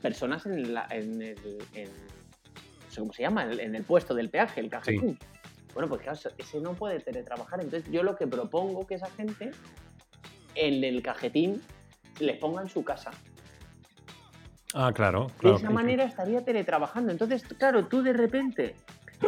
personas 0.00 0.46
en, 0.46 0.72
la, 0.72 0.86
en 0.90 1.20
el. 1.20 1.36
en- 1.74 1.90
no 1.90 2.90
sé 2.90 3.00
cómo 3.00 3.12
se 3.12 3.22
llama, 3.22 3.42
en 3.44 3.50
el, 3.50 3.60
en 3.60 3.74
el 3.74 3.82
puesto 3.82 4.14
del 4.14 4.30
peaje, 4.30 4.60
el 4.60 4.70
cajetín. 4.70 5.18
Bueno, 5.78 5.90
pues 5.90 6.02
claro, 6.02 6.18
ese 6.36 6.60
no 6.60 6.74
puede 6.74 6.98
teletrabajar. 6.98 7.60
Entonces, 7.60 7.88
yo 7.88 8.02
lo 8.02 8.16
que 8.16 8.26
propongo 8.26 8.84
que 8.84 8.96
esa 8.96 9.08
gente 9.10 9.52
en 10.56 10.82
el 10.82 11.00
cajetín 11.02 11.62
les 12.18 12.36
ponga 12.36 12.62
en 12.62 12.68
su 12.68 12.82
casa. 12.82 13.12
Ah, 14.74 14.90
claro. 14.92 15.28
De 15.28 15.34
claro. 15.34 15.56
esa 15.58 15.70
manera 15.70 16.02
estaría 16.02 16.44
teletrabajando. 16.44 17.12
Entonces, 17.12 17.44
claro, 17.56 17.86
tú 17.86 18.02
de 18.02 18.12
repente 18.12 18.74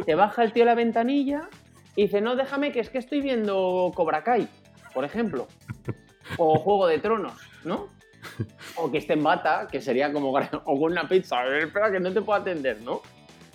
te 0.04 0.16
baja 0.16 0.42
el 0.42 0.52
tío 0.52 0.64
a 0.64 0.66
la 0.66 0.74
ventanilla 0.74 1.48
y 1.94 2.06
dice, 2.06 2.20
no, 2.20 2.34
déjame 2.34 2.72
que 2.72 2.80
es 2.80 2.90
que 2.90 2.98
estoy 2.98 3.20
viendo 3.20 3.92
Cobra 3.94 4.24
Kai, 4.24 4.48
por 4.92 5.04
ejemplo. 5.04 5.46
O 6.36 6.58
Juego 6.58 6.88
de 6.88 6.98
Tronos, 6.98 7.40
¿no? 7.62 7.90
O 8.74 8.90
que 8.90 8.98
esté 8.98 9.12
en 9.12 9.22
bata, 9.22 9.68
que 9.70 9.80
sería 9.80 10.12
como... 10.12 10.30
O 10.32 10.80
con 10.80 10.90
una 10.90 11.08
pizza. 11.08 11.38
A 11.38 11.44
ver, 11.44 11.62
espera, 11.62 11.92
que 11.92 12.00
no 12.00 12.12
te 12.12 12.20
puedo 12.22 12.40
atender, 12.40 12.82
¿no? 12.82 13.02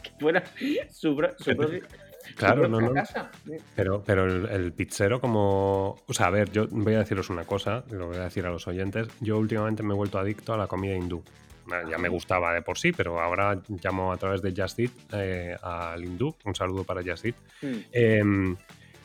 Que 0.01 0.11
fuera 0.17 0.45
su, 0.89 1.09
su 1.39 1.55
propia, 1.57 1.81
su 1.81 2.04
Claro, 2.35 2.67
no, 2.67 2.79
no. 2.81 2.93
casa. 2.93 3.29
Pero, 3.75 4.03
pero 4.05 4.25
el, 4.25 4.45
el 4.49 4.71
pizzero 4.73 5.19
como... 5.21 5.95
O 6.07 6.13
sea, 6.13 6.27
a 6.27 6.29
ver, 6.31 6.51
yo 6.51 6.67
voy 6.69 6.93
a 6.95 6.99
deciros 6.99 7.29
una 7.29 7.43
cosa, 7.45 7.83
lo 7.91 8.07
voy 8.07 8.17
a 8.17 8.23
decir 8.25 8.45
a 8.45 8.49
los 8.51 8.67
oyentes. 8.67 9.07
Yo 9.21 9.37
últimamente 9.37 9.83
me 9.83 9.93
he 9.93 9.97
vuelto 9.97 10.17
adicto 10.19 10.53
a 10.53 10.57
la 10.57 10.67
comida 10.67 10.95
hindú. 10.95 11.23
Eh, 11.71 11.89
Ya 11.89 11.97
me 11.97 12.09
gustaba 12.09 12.53
de 12.53 12.61
por 12.61 12.77
sí, 12.77 12.91
pero 12.91 13.19
ahora 13.19 13.59
llamo 13.83 14.11
a 14.11 14.17
través 14.17 14.41
de 14.41 14.53
Just 14.55 14.79
Eat 14.79 14.91
eh, 15.13 15.55
al 15.61 16.03
hindú. 16.03 16.35
Un 16.45 16.55
saludo 16.55 16.83
para 16.83 17.01
Just 17.03 17.25
Eat. 17.25 17.35
Mm. 17.61 17.75
Em, 17.91 18.55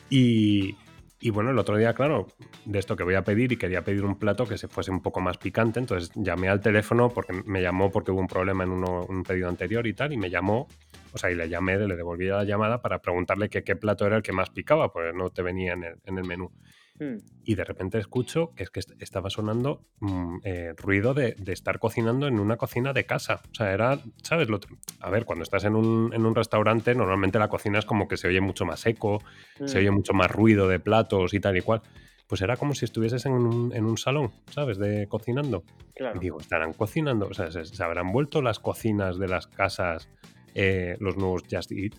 y, 0.09 0.75
y 1.19 1.29
bueno, 1.29 1.51
el 1.51 1.57
otro 1.59 1.77
día, 1.77 1.93
claro, 1.93 2.27
de 2.65 2.79
esto 2.79 2.95
que 2.95 3.03
voy 3.03 3.15
a 3.15 3.23
pedir 3.23 3.51
y 3.51 3.57
quería 3.57 3.83
pedir 3.83 4.03
un 4.03 4.15
plato 4.17 4.45
que 4.45 4.57
se 4.57 4.67
fuese 4.67 4.91
un 4.91 5.01
poco 5.01 5.21
más 5.21 5.37
picante, 5.37 5.79
entonces 5.79 6.11
llamé 6.15 6.49
al 6.49 6.59
teléfono 6.61 7.09
porque 7.09 7.33
me 7.45 7.61
llamó 7.61 7.91
porque 7.91 8.11
hubo 8.11 8.19
un 8.19 8.27
problema 8.27 8.63
en 8.63 8.71
uno- 8.71 9.05
un 9.07 9.23
pedido 9.23 9.47
anterior 9.47 9.85
y 9.87 9.93
tal, 9.93 10.13
y 10.13 10.17
me 10.17 10.29
llamó, 10.29 10.67
o 11.13 11.17
sea, 11.17 11.31
y 11.31 11.35
le 11.35 11.49
llamé, 11.49 11.77
le 11.77 11.95
devolví 11.95 12.27
la 12.27 12.43
llamada 12.43 12.81
para 12.81 12.99
preguntarle 13.01 13.49
que 13.49 13.63
qué 13.63 13.75
plato 13.75 14.05
era 14.05 14.17
el 14.17 14.23
que 14.23 14.31
más 14.31 14.49
picaba, 14.49 14.91
pues 14.91 15.13
no 15.13 15.29
te 15.29 15.41
venía 15.41 15.73
en 15.73 15.83
el, 15.83 15.95
en 16.05 16.17
el 16.17 16.25
menú. 16.25 16.51
Mm. 16.99 17.17
Y 17.45 17.55
de 17.55 17.63
repente 17.63 17.97
escucho 17.97 18.53
que 18.55 18.63
es 18.63 18.69
que 18.69 18.79
est- 18.81 18.91
estaba 19.01 19.29
sonando 19.29 19.81
mm, 20.01 20.37
eh, 20.43 20.73
ruido 20.77 21.13
de, 21.13 21.33
de 21.37 21.53
estar 21.53 21.79
cocinando 21.79 22.27
en 22.27 22.39
una 22.39 22.57
cocina 22.57 22.93
de 22.93 23.05
casa. 23.05 23.41
O 23.51 23.55
sea, 23.55 23.71
era, 23.71 23.99
¿sabes? 24.23 24.49
Lo, 24.49 24.59
a 24.99 25.09
ver, 25.09 25.25
cuando 25.25 25.43
estás 25.43 25.63
en 25.63 25.75
un, 25.75 26.13
en 26.13 26.25
un 26.25 26.35
restaurante, 26.35 26.93
normalmente 26.93 27.39
la 27.39 27.47
cocina 27.47 27.79
es 27.79 27.85
como 27.85 28.07
que 28.07 28.17
se 28.17 28.27
oye 28.27 28.41
mucho 28.41 28.65
más 28.65 28.85
eco, 28.85 29.21
se 29.65 29.77
Mm. 29.77 29.79
oye 29.81 29.91
mucho 29.91 30.13
más 30.13 30.29
ruido 30.29 30.67
de 30.67 30.79
platos 30.79 31.33
y 31.33 31.39
tal 31.39 31.57
y 31.57 31.61
cual. 31.61 31.81
Pues 32.27 32.41
era 32.41 32.55
como 32.55 32.73
si 32.75 32.85
estuvieses 32.85 33.25
en 33.25 33.33
un, 33.33 33.73
en 33.75 33.83
un 33.83 33.97
salón, 33.97 34.31
¿sabes? 34.51 34.77
De 34.77 35.05
cocinando. 35.09 35.63
Claro. 35.95 36.15
Y 36.15 36.19
digo, 36.19 36.39
estarán 36.39 36.71
cocinando, 36.73 37.27
o 37.27 37.33
sea, 37.33 37.51
se, 37.51 37.65
se 37.65 37.83
habrán 37.83 38.11
vuelto 38.13 38.41
las 38.41 38.59
cocinas 38.59 39.17
de 39.19 39.27
las 39.27 39.47
casas 39.47 40.07
eh, 40.55 40.95
los 40.99 41.17
nuevos 41.17 41.43
Just 41.49 41.71
Eat. 41.71 41.93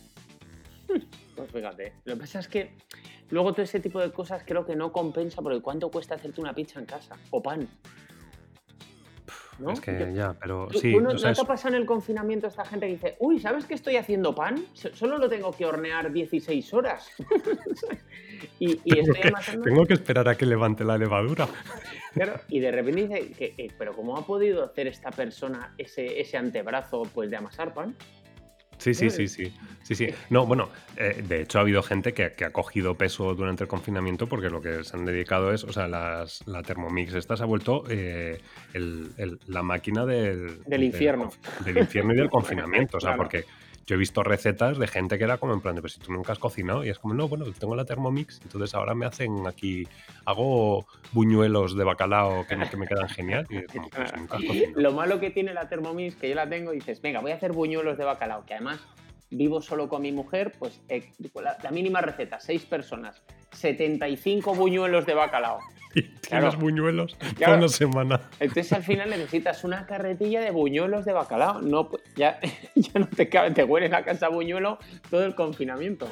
Pues 1.37 1.51
fíjate. 1.51 1.95
Lo 2.05 2.15
que 2.15 2.21
pasa 2.21 2.41
es 2.41 2.49
que 2.49 2.75
luego 3.31 3.53
todo 3.53 3.63
ese 3.63 3.81
tipo 3.81 4.01
de 4.01 4.13
cosas 4.13 4.43
creo 4.47 4.65
que 4.67 4.77
no 4.77 4.93
compensa 4.93 5.41
porque 5.43 5.61
¿cuánto 5.61 5.91
cuesta 5.91 6.15
hacerte 6.17 6.41
una 6.41 6.55
pizza 6.55 6.79
en 6.81 6.87
casa? 6.87 7.17
O 7.31 7.43
pan. 7.43 7.69
¿No? 9.59 9.71
Es 9.73 9.81
que 9.81 9.97
Yo- 9.99 10.09
ya, 10.09 10.33
pero 10.41 10.67
¿Tú, 10.73 10.79
sí. 10.79 10.93
tú 10.93 11.01
no, 11.01 11.11
o 11.11 11.19
sea, 11.19 11.29
no 11.29 11.33
es- 11.33 11.39
te 11.39 11.45
ha 11.45 11.47
pasado 11.47 11.75
en 11.77 11.83
el 11.83 11.87
confinamiento 11.87 12.47
esta 12.49 12.65
gente 12.65 12.87
que 12.87 12.93
dice, 12.95 13.17
uy, 13.21 13.39
¿sabes 13.39 13.65
que 13.67 13.75
estoy 13.75 13.97
haciendo 13.97 14.35
pan? 14.35 14.65
So- 14.73 14.95
Solo 14.95 15.19
lo 15.19 15.29
tengo 15.29 15.53
que 15.53 15.65
hornear 15.67 16.11
16 16.13 16.73
horas. 16.75 17.07
y, 18.59 18.73
y 18.73 18.77
tengo, 18.79 19.01
estoy 19.13 19.21
que, 19.23 19.29
amasando. 19.29 19.63
tengo 19.65 19.87
que 19.87 19.95
esperar 19.95 20.29
a 20.29 20.37
que 20.37 20.47
levante 20.47 20.85
la 20.85 20.99
levadura. 20.99 21.47
Claro, 22.15 22.41
y 22.49 22.61
de 22.61 22.71
repente 22.73 23.03
dice, 23.03 23.33
que, 23.33 23.55
eh, 23.57 23.71
pero 23.79 23.95
¿cómo 23.95 24.17
ha 24.17 24.27
podido 24.27 24.65
hacer 24.65 24.87
esta 24.87 25.11
persona 25.11 25.75
ese, 25.79 26.21
ese 26.21 26.37
antebrazo 26.39 27.03
pues, 27.15 27.31
de 27.31 27.37
amasar 27.37 27.73
pan? 27.73 27.95
Sí, 28.83 28.95
sí, 28.95 29.11
sí, 29.11 29.29
sí. 29.29 29.53
Sí, 29.85 29.95
sí. 29.95 30.09
No, 30.31 30.47
bueno, 30.47 30.69
eh, 30.97 31.23
de 31.27 31.43
hecho 31.43 31.59
ha 31.59 31.63
habido 31.63 31.83
gente 31.83 32.13
que, 32.15 32.33
que 32.33 32.45
ha 32.45 32.51
cogido 32.51 32.97
peso 32.97 33.35
durante 33.35 33.65
el 33.65 33.69
confinamiento 33.69 34.27
porque 34.27 34.49
lo 34.51 34.61
que 34.61 34.83
se 34.85 34.97
han 34.97 35.05
dedicado 35.05 35.53
es, 35.53 35.65
o 35.65 35.73
sea, 35.73 35.87
las, 35.89 36.47
la 36.47 36.63
Thermomix 36.63 37.15
esta 37.15 37.37
se 37.37 37.43
ha 37.43 37.47
vuelto 37.47 37.85
eh, 37.89 38.41
el- 38.75 39.11
el- 39.19 39.39
la 39.47 39.63
máquina 39.63 40.05
del, 40.07 40.63
Del 40.65 40.83
infierno. 40.85 41.31
Del, 41.65 41.79
infierno 41.79 42.13
y 42.15 42.17
del 42.17 42.31
confinamiento. 42.31 42.97
O 42.97 43.01
sea, 43.01 43.11
Claro. 43.15 43.23
porque 43.23 43.45
yo 43.87 43.97
he 43.97 43.99
visto 43.99 44.23
recetas 44.23 44.79
de 44.79 44.87
gente 44.87 45.19
que 45.19 45.25
era 45.25 45.39
como 45.39 45.55
en 45.55 45.61
plan 45.61 45.75
de, 45.75 45.81
pues 45.81 45.95
si 45.95 46.01
tú 46.01 46.13
nunca 46.13 46.33
has 46.33 46.39
cocinado 46.39 46.85
y 46.85 46.89
es 46.91 46.99
como, 46.99 47.15
no, 47.15 47.29
bueno, 47.29 47.45
tengo 47.59 47.75
la 47.75 47.85
Thermomix, 47.85 48.41
entonces 48.43 48.75
ahora 48.75 48.95
me 48.95 49.07
hacen 49.07 49.47
aquí, 49.47 49.87
hago 50.25 50.87
buñuelos 51.13 51.77
de 51.77 51.85
bacalao 51.85 52.47
que, 52.47 52.57
me- 52.57 52.69
que 52.71 52.77
me 52.77 52.87
quedan 52.87 53.09
genial 53.09 53.47
y 53.51 53.57
es 53.59 53.67
como, 53.73 53.89
pues 53.91 54.17
nunca 54.17 54.37
has 54.37 54.43
cocinado. 54.47 54.81
Lo 54.81 54.93
malo 54.93 55.19
que 55.21 55.31
tiene 55.31 55.53
la 55.53 55.69
Thermomix, 55.69 56.15
que 56.17 56.29
yo 56.29 56.35
la 56.35 56.49
tengo, 56.49 56.73
y 56.73 56.77
dices, 56.77 57.01
venga, 57.03 57.21
voy 57.21 57.33
a 57.33 57.35
hacer 57.37 57.53
buñuelos 57.53 57.99
de 57.99 58.05
bacalao, 58.05 58.45
que 58.47 58.55
además 58.55 58.81
vivo 59.33 59.61
solo 59.63 59.89
con 59.89 60.03
mi 60.03 60.13
mujer, 60.13 60.53
pues 60.59 60.81
eh, 60.89 61.11
la, 61.35 61.57
la 61.63 61.71
mínima 61.71 62.01
receta, 62.01 62.39
seis 62.41 62.65
personas, 62.65 63.23
75 63.53 64.55
buñuelos 64.55 65.07
de 65.07 65.15
bacalao. 65.15 65.59
Y 65.95 66.01
tienes 66.05 66.21
Claro. 66.29 66.59
buñuelos 66.59 67.15
Claro. 67.37 67.59
una 67.59 67.69
semana. 67.69 68.31
Entonces 68.41 68.73
al 68.73 68.83
final 68.83 69.11
necesitas 69.11 69.63
una 69.63 69.85
carretilla 69.85 70.41
de 70.41 70.51
buñuelos 70.51 71.05
de 71.05 71.13
bacalao. 71.13 71.61
No, 71.61 71.91
pues, 71.91 72.03
ya, 72.17 72.41
ya 72.75 72.99
no 72.99 73.07
te 73.09 73.29
cabe, 73.29 73.51
te 73.51 73.63
huele 73.65 73.91
la 73.91 74.03
casa 74.03 74.29
buñuelo 74.29 74.79
todo 75.11 75.23
el 75.27 75.35
confinamiento. 75.35 76.09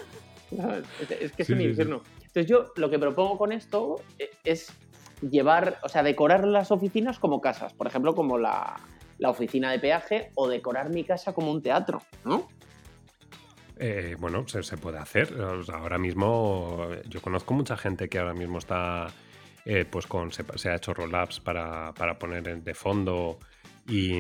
Es, 1.21 1.33
que 1.33 1.43
es 1.43 1.47
Sí, 1.47 1.53
un 1.55 1.59
sí, 1.61 1.65
sí. 1.65 1.71
infierno. 1.71 2.03
Entonces 2.19 2.47
yo 2.47 2.73
lo 2.77 2.91
que 2.91 2.99
propongo 2.99 3.39
con 3.39 3.53
esto 3.53 4.03
eh, 4.19 4.29
es 4.45 4.71
llevar, 5.23 5.79
o 5.83 5.89
sea, 5.89 6.03
decorar 6.03 6.47
las 6.47 6.71
oficinas 6.71 7.19
como 7.19 7.41
casas. 7.41 7.73
Por 7.73 7.87
ejemplo, 7.87 8.15
como 8.15 8.37
la, 8.37 8.77
la 9.17 9.31
oficina 9.31 9.71
de 9.73 9.79
peaje 9.79 10.31
o 10.35 10.47
decorar 10.47 10.91
mi 10.91 11.05
casa 11.05 11.33
como 11.33 11.51
un 11.51 11.63
teatro, 11.63 12.03
¿no? 12.27 12.49
Eh, 13.83 14.15
bueno, 14.19 14.45
se, 14.47 14.77
puede 14.77 14.99
hacer. 14.99 15.35
Ahora 15.73 15.97
mismo 15.97 16.87
yo 17.09 17.23
conozco 17.23 17.55
mucha 17.55 17.79
gente 17.79 18.11
que 18.11 18.19
ahora 18.19 18.35
mismo 18.35 18.59
está, 18.59 19.07
eh, 19.65 19.87
pues 19.91 20.07
con, 20.07 20.31
se, 20.33 20.45
se 20.57 20.69
ha 20.69 20.77
hecho 20.77 20.93
roll-ups 20.93 21.41
para, 21.41 21.95
para 21.95 22.19
poner 22.19 22.63
de 22.63 22.75
fondo 22.75 23.39
y, 23.89 24.19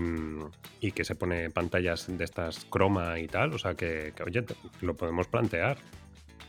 y 0.81 0.93
que 0.93 1.05
se 1.05 1.15
pone 1.15 1.51
pantallas 1.51 2.07
de 2.09 2.25
estas 2.25 2.65
croma 2.65 3.19
y 3.19 3.29
tal. 3.29 3.53
O 3.53 3.59
sea 3.59 3.75
que, 3.75 4.15
oye, 4.27 4.43
lo 4.81 4.97
podemos 4.97 5.29
plantear. 5.29 5.77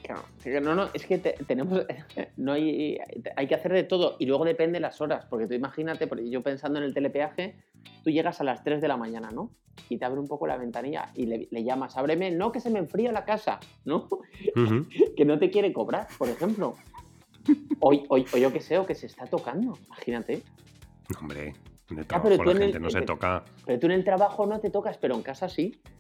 Claro, 0.04 0.24
no, 0.62 0.76
no, 0.76 0.90
es 0.94 1.06
que 1.06 1.18
te- 1.20 1.38
tenemos, 1.48 1.86
no 2.38 2.54
hay, 2.54 2.98
hay 3.36 3.48
que 3.48 3.56
hacer 3.56 3.72
de 3.74 3.84
todo 3.84 4.16
y 4.20 4.26
luego 4.26 4.46
depende 4.46 4.80
las 4.80 5.00
horas, 5.02 5.26
porque 5.30 5.48
tú 5.48 5.54
imagínate, 5.54 6.08
porque 6.08 6.30
yo 6.30 6.42
pensando 6.42 6.80
en 6.80 6.86
el 6.86 6.94
telepeaje, 6.94 7.56
tú 8.04 8.10
llegas 8.10 8.42
a 8.42 8.44
las 8.44 8.64
3 8.64 8.82
de 8.82 8.88
la 8.88 8.98
mañana, 8.98 9.32
¿no? 9.32 9.52
Y 9.90 9.98
te 9.98 10.06
abre 10.06 10.20
un 10.20 10.28
poco 10.28 10.48
la 10.48 10.58
ventanilla 10.58 11.10
y 11.16 11.26
le, 11.28 11.48
le 11.50 11.64
llamas, 11.64 11.98
ábreme, 11.98 12.32
no, 12.32 12.52
que 12.52 12.60
se 12.60 12.70
me 12.70 12.80
enfría 12.80 13.12
la 13.12 13.26
casa, 13.26 13.60
¿no? 13.86 14.08
Que 15.16 15.26
no 15.26 15.38
te 15.40 15.50
quiere 15.52 15.72
cobrar, 15.72 16.08
por 16.18 16.30
ejemplo. 16.30 16.76
O, 17.80 17.94
o- 17.94 18.16
o 18.18 18.38
yo 18.38 18.52
que 18.52 18.60
sé, 18.62 18.78
o 18.78 18.86
que 18.86 18.96
se 18.96 19.06
está 19.06 19.26
tocando, 19.26 19.78
imagínate. 19.88 20.44
Hombre, 21.20 21.54
trabajo 22.08 22.30
pero 22.30 22.44
la 22.46 22.52
en 22.52 22.58
el- 22.58 22.64
gente 22.64 22.80
no 22.80 22.90
se 22.90 23.02
toca. 23.02 23.44
Pero 23.66 23.80
tú 23.80 23.86
en 23.88 23.92
el 23.94 24.04
trabajo 24.04 24.46
no 24.46 24.60
te 24.60 24.70
tocas, 24.70 24.98
pero 24.98 25.16
en 25.16 25.22
casa 25.22 25.48
sí. 25.50 25.82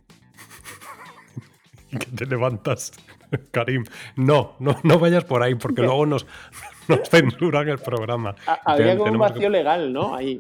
Que 1.91 2.05
te 2.05 2.25
levantas, 2.25 2.93
Karim. 3.51 3.83
No, 4.15 4.55
no, 4.59 4.75
no 4.83 4.99
vayas 4.99 5.23
por 5.25 5.43
ahí 5.43 5.55
porque 5.55 5.81
luego 5.81 6.05
nos, 6.05 6.25
nos 6.87 7.09
censuran 7.09 7.67
el 7.69 7.79
programa. 7.79 8.35
Ha- 8.47 8.59
Habría 8.65 8.97
como 8.97 9.11
un 9.11 9.17
que- 9.17 9.17
vacío 9.19 9.49
legal, 9.49 9.91
¿no? 9.93 10.15
Ahí. 10.15 10.39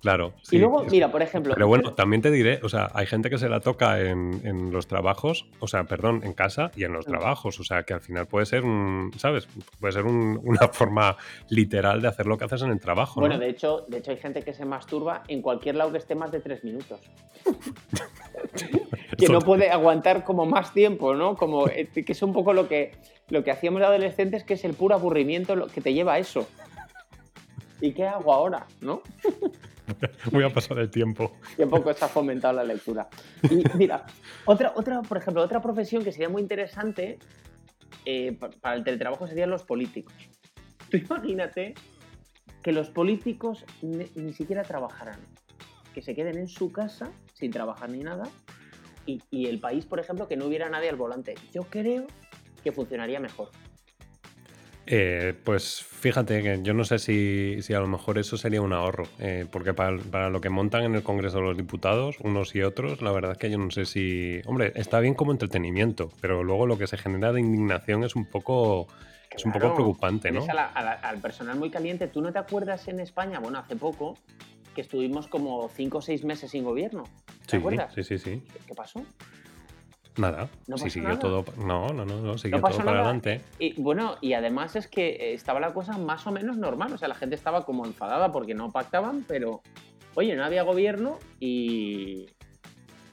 Claro. 0.00 0.32
y 0.52 0.58
luego, 0.58 0.84
mira, 0.84 1.10
por 1.10 1.22
ejemplo, 1.22 1.54
Pero 1.54 1.66
bueno, 1.66 1.92
también 1.92 2.22
te 2.22 2.30
diré, 2.30 2.60
o 2.62 2.68
sea, 2.68 2.88
hay 2.94 3.04
gente 3.06 3.28
que 3.30 3.36
se 3.36 3.48
la 3.48 3.58
toca 3.58 4.00
en, 4.00 4.40
en 4.44 4.70
los 4.70 4.86
trabajos, 4.86 5.46
o 5.58 5.66
sea, 5.66 5.82
perdón, 5.84 6.20
en 6.22 6.34
casa 6.34 6.70
y 6.76 6.84
en 6.84 6.92
los 6.92 7.04
Mm. 7.08 7.10
trabajos, 7.10 7.58
o 7.58 7.64
sea, 7.64 7.82
que 7.82 7.94
al 7.94 8.00
final 8.00 8.26
puede 8.26 8.46
ser 8.46 8.62
un, 8.62 9.10
¿sabes? 9.16 9.48
Puede 9.80 9.92
ser 9.94 10.04
un- 10.04 10.40
una 10.44 10.68
forma 10.72 11.16
literal 11.50 12.00
de 12.00 12.06
hacer 12.06 12.26
lo 12.26 12.38
que 12.38 12.44
haces 12.44 12.62
en 12.62 12.70
el 12.70 12.78
trabajo, 12.78 13.18
Bueno, 13.18 13.34
¿no? 13.34 13.40
de 13.40 13.50
hecho, 13.50 13.86
de 13.88 13.98
hecho 13.98 14.12
hay 14.12 14.18
gente 14.18 14.42
que 14.42 14.52
se 14.54 14.64
masturba 14.64 15.24
en 15.26 15.42
cualquier 15.42 15.74
lado 15.74 15.90
que 15.90 15.98
esté 15.98 16.14
más 16.14 16.30
de 16.30 16.38
tres 16.38 16.62
minutos. 16.62 17.00
Que 19.18 19.28
no 19.32 19.40
puede 19.40 19.70
aguantar 19.70 20.24
como 20.24 20.46
más 20.46 20.72
tiempo, 20.72 21.14
¿no? 21.14 21.36
Como 21.36 21.68
eh, 21.68 21.88
que 21.92 22.12
es 22.12 22.22
un 22.22 22.32
poco 22.32 22.52
lo 22.52 22.68
que, 22.68 22.92
lo 23.28 23.42
que 23.44 23.50
hacíamos 23.50 23.80
de 23.80 23.86
adolescentes, 23.86 24.44
que 24.44 24.54
es 24.54 24.64
el 24.64 24.74
puro 24.74 24.94
aburrimiento 24.94 25.56
lo 25.56 25.66
que 25.66 25.80
te 25.80 25.92
lleva 25.92 26.14
a 26.14 26.18
eso. 26.18 26.46
¿Y 27.80 27.92
qué 27.92 28.06
hago 28.06 28.32
ahora? 28.32 28.66
¿No? 28.80 29.02
Voy 30.32 30.44
a 30.44 30.50
pasar 30.50 30.78
el 30.78 30.90
tiempo. 30.90 31.32
Y 31.56 31.62
un 31.62 31.70
poco 31.70 31.92
se 31.92 32.04
ha 32.04 32.08
fomentado 32.08 32.54
la 32.54 32.64
lectura. 32.64 33.08
Y 33.50 33.62
mira, 33.76 34.04
otra, 34.44 34.72
otra, 34.76 35.02
por 35.02 35.16
ejemplo, 35.18 35.42
otra 35.42 35.60
profesión 35.62 36.04
que 36.04 36.12
sería 36.12 36.28
muy 36.28 36.42
interesante 36.42 37.18
eh, 38.04 38.32
pa- 38.38 38.50
para 38.50 38.76
el 38.76 38.84
teletrabajo 38.84 39.26
serían 39.26 39.50
los 39.50 39.62
políticos. 39.64 40.12
Tú 40.90 40.96
imagínate 40.98 41.74
que 42.62 42.72
los 42.72 42.90
políticos 42.90 43.64
ni, 43.82 44.06
ni 44.14 44.32
siquiera 44.32 44.62
trabajaran, 44.62 45.20
que 45.94 46.02
se 46.02 46.14
queden 46.14 46.36
en 46.38 46.48
su 46.48 46.70
casa 46.72 47.10
sin 47.34 47.50
trabajar 47.50 47.88
ni 47.90 48.00
nada 48.00 48.24
y, 49.08 49.22
y 49.30 49.46
el 49.46 49.58
país, 49.58 49.86
por 49.86 49.98
ejemplo, 50.00 50.28
que 50.28 50.36
no 50.36 50.44
hubiera 50.46 50.68
nadie 50.68 50.90
al 50.90 50.96
volante. 50.96 51.34
Yo 51.54 51.64
creo 51.64 52.06
que 52.62 52.72
funcionaría 52.72 53.18
mejor. 53.18 53.48
Eh, 54.90 55.34
pues 55.44 55.82
fíjate 55.82 56.42
que 56.42 56.60
yo 56.62 56.72
no 56.72 56.82
sé 56.84 56.98
si, 56.98 57.60
si 57.60 57.74
a 57.74 57.80
lo 57.80 57.86
mejor 57.86 58.18
eso 58.18 58.38
sería 58.38 58.62
un 58.62 58.72
ahorro, 58.72 59.04
eh, 59.18 59.44
porque 59.50 59.74
para, 59.74 59.98
para 59.98 60.30
lo 60.30 60.40
que 60.40 60.48
montan 60.48 60.82
en 60.84 60.94
el 60.94 61.02
Congreso 61.02 61.38
de 61.38 61.42
los 61.44 61.56
Diputados, 61.58 62.16
unos 62.20 62.54
y 62.54 62.62
otros, 62.62 63.02
la 63.02 63.12
verdad 63.12 63.32
es 63.32 63.38
que 63.38 63.50
yo 63.50 63.58
no 63.58 63.70
sé 63.70 63.84
si... 63.84 64.40
Hombre, 64.46 64.72
está 64.76 65.00
bien 65.00 65.12
como 65.14 65.32
entretenimiento, 65.32 66.10
pero 66.22 66.42
luego 66.42 66.66
lo 66.66 66.78
que 66.78 66.86
se 66.86 66.96
genera 66.96 67.32
de 67.32 67.40
indignación 67.40 68.02
es 68.04 68.16
un 68.16 68.24
poco, 68.24 68.88
es 69.30 69.44
un 69.44 69.52
poco 69.52 69.74
preocupante, 69.74 70.30
¿no? 70.32 70.42
a 70.48 70.54
la- 70.54 70.66
a 70.66 70.82
la- 70.82 70.92
al 70.92 71.18
personal 71.20 71.58
muy 71.58 71.68
caliente. 71.70 72.08
¿Tú 72.08 72.22
no 72.22 72.32
te 72.32 72.38
acuerdas 72.38 72.88
en 72.88 73.00
España, 73.00 73.40
bueno, 73.40 73.58
hace 73.58 73.76
poco, 73.76 74.16
que 74.78 74.82
estuvimos 74.82 75.26
como 75.26 75.68
cinco 75.70 75.98
o 75.98 76.00
seis 76.00 76.24
meses 76.24 76.52
sin 76.52 76.62
gobierno? 76.62 77.02
¿Te 77.46 77.50
Sí, 77.50 77.56
acuerdas? 77.56 77.92
sí, 77.92 78.04
sí, 78.04 78.16
sí. 78.16 78.40
¿Qué, 78.52 78.60
qué 78.68 78.74
pasó? 78.76 79.02
Nada. 80.16 80.48
¿No 80.68 80.78
sí, 80.78 80.88
siguió 80.88 81.08
nada? 81.08 81.20
todo. 81.20 81.44
No, 81.56 81.88
no, 81.88 82.04
no, 82.04 82.20
no, 82.20 82.38
siguió 82.38 82.60
todo 82.60 82.78
para 82.78 83.00
adelante. 83.00 83.40
Y 83.58 83.72
bueno, 83.82 84.18
y 84.20 84.34
además 84.34 84.76
es 84.76 84.86
que 84.86 85.08
eh, 85.08 85.34
estaba 85.34 85.58
la 85.58 85.74
cosa 85.74 85.98
más 85.98 86.24
o 86.28 86.30
menos 86.30 86.56
normal. 86.58 86.92
O 86.92 86.96
sea, 86.98 87.08
la 87.08 87.16
gente 87.16 87.34
estaba 87.34 87.64
como 87.64 87.86
enfadada 87.86 88.30
porque 88.30 88.54
no 88.54 88.70
pactaban, 88.70 89.24
pero 89.26 89.62
oye, 90.14 90.36
no 90.36 90.44
había 90.44 90.62
gobierno 90.62 91.18
y 91.40 92.26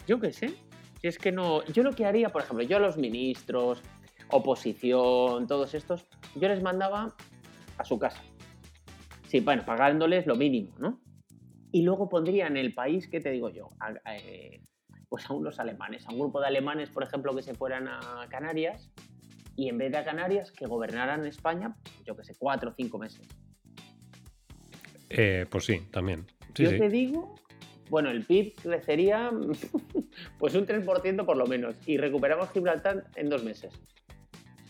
yo 0.06 0.20
qué 0.20 0.32
sé. 0.34 0.54
Si 1.02 1.08
es 1.08 1.18
que 1.18 1.32
no. 1.32 1.64
Yo 1.66 1.82
lo 1.82 1.94
que 1.94 2.06
haría, 2.06 2.30
por 2.30 2.44
ejemplo, 2.44 2.64
yo 2.64 2.78
a 2.78 2.80
los 2.80 2.96
ministros, 2.98 3.82
oposición, 4.30 5.48
todos 5.48 5.74
estos, 5.74 6.06
yo 6.36 6.48
les 6.48 6.62
mandaba 6.62 7.16
a 7.80 7.84
su 7.86 7.98
casa. 7.98 8.22
Sí, 9.28 9.40
bueno, 9.40 9.64
pagándoles 9.66 10.28
lo 10.28 10.36
mínimo, 10.36 10.72
¿no? 10.78 11.00
Y 11.76 11.82
luego 11.82 12.08
pondría 12.08 12.48
en 12.48 12.56
el 12.56 12.74
país, 12.74 13.06
¿qué 13.10 13.20
te 13.20 13.32
digo 13.32 13.50
yo? 13.50 13.72
A- 13.82 13.96
a, 14.06 14.16
eh, 14.16 14.62
pues 15.10 15.30
a 15.30 15.34
unos 15.34 15.60
alemanes, 15.60 16.08
a 16.08 16.12
un 16.14 16.20
grupo 16.20 16.40
de 16.40 16.48
alemanes, 16.48 16.90
por 16.90 17.04
ejemplo, 17.04 17.36
que 17.36 17.42
se 17.44 17.54
fueran 17.54 17.90
a 17.90 18.26
Canarias 18.30 18.90
y 19.58 19.68
en 19.68 19.78
vez 19.78 19.92
de 19.92 19.98
a 19.98 20.06
Canarias, 20.06 20.54
que 20.54 20.68
gobernaran 20.68 21.26
España, 21.26 21.76
yo 22.06 22.16
que 22.16 22.24
sé, 22.24 22.34
cuatro 22.40 22.70
o 22.70 22.74
cinco 22.78 22.98
meses. 22.98 23.28
Eh, 25.10 25.46
pues 25.50 25.66
sí, 25.66 25.82
también. 25.92 26.26
Sí, 26.54 26.64
yo 26.64 26.70
sí. 26.70 26.78
te 26.78 26.88
digo, 26.88 27.36
bueno, 27.90 28.10
el 28.10 28.24
PIB 28.24 28.54
crecería 28.56 29.30
pues 30.40 30.56
un 30.56 30.66
3% 30.66 31.26
por 31.26 31.36
lo 31.36 31.46
menos 31.46 31.76
y 31.86 31.98
recuperamos 31.98 32.52
Gibraltar 32.52 33.04
en 33.18 33.28
dos 33.30 33.44
meses. 33.44 33.74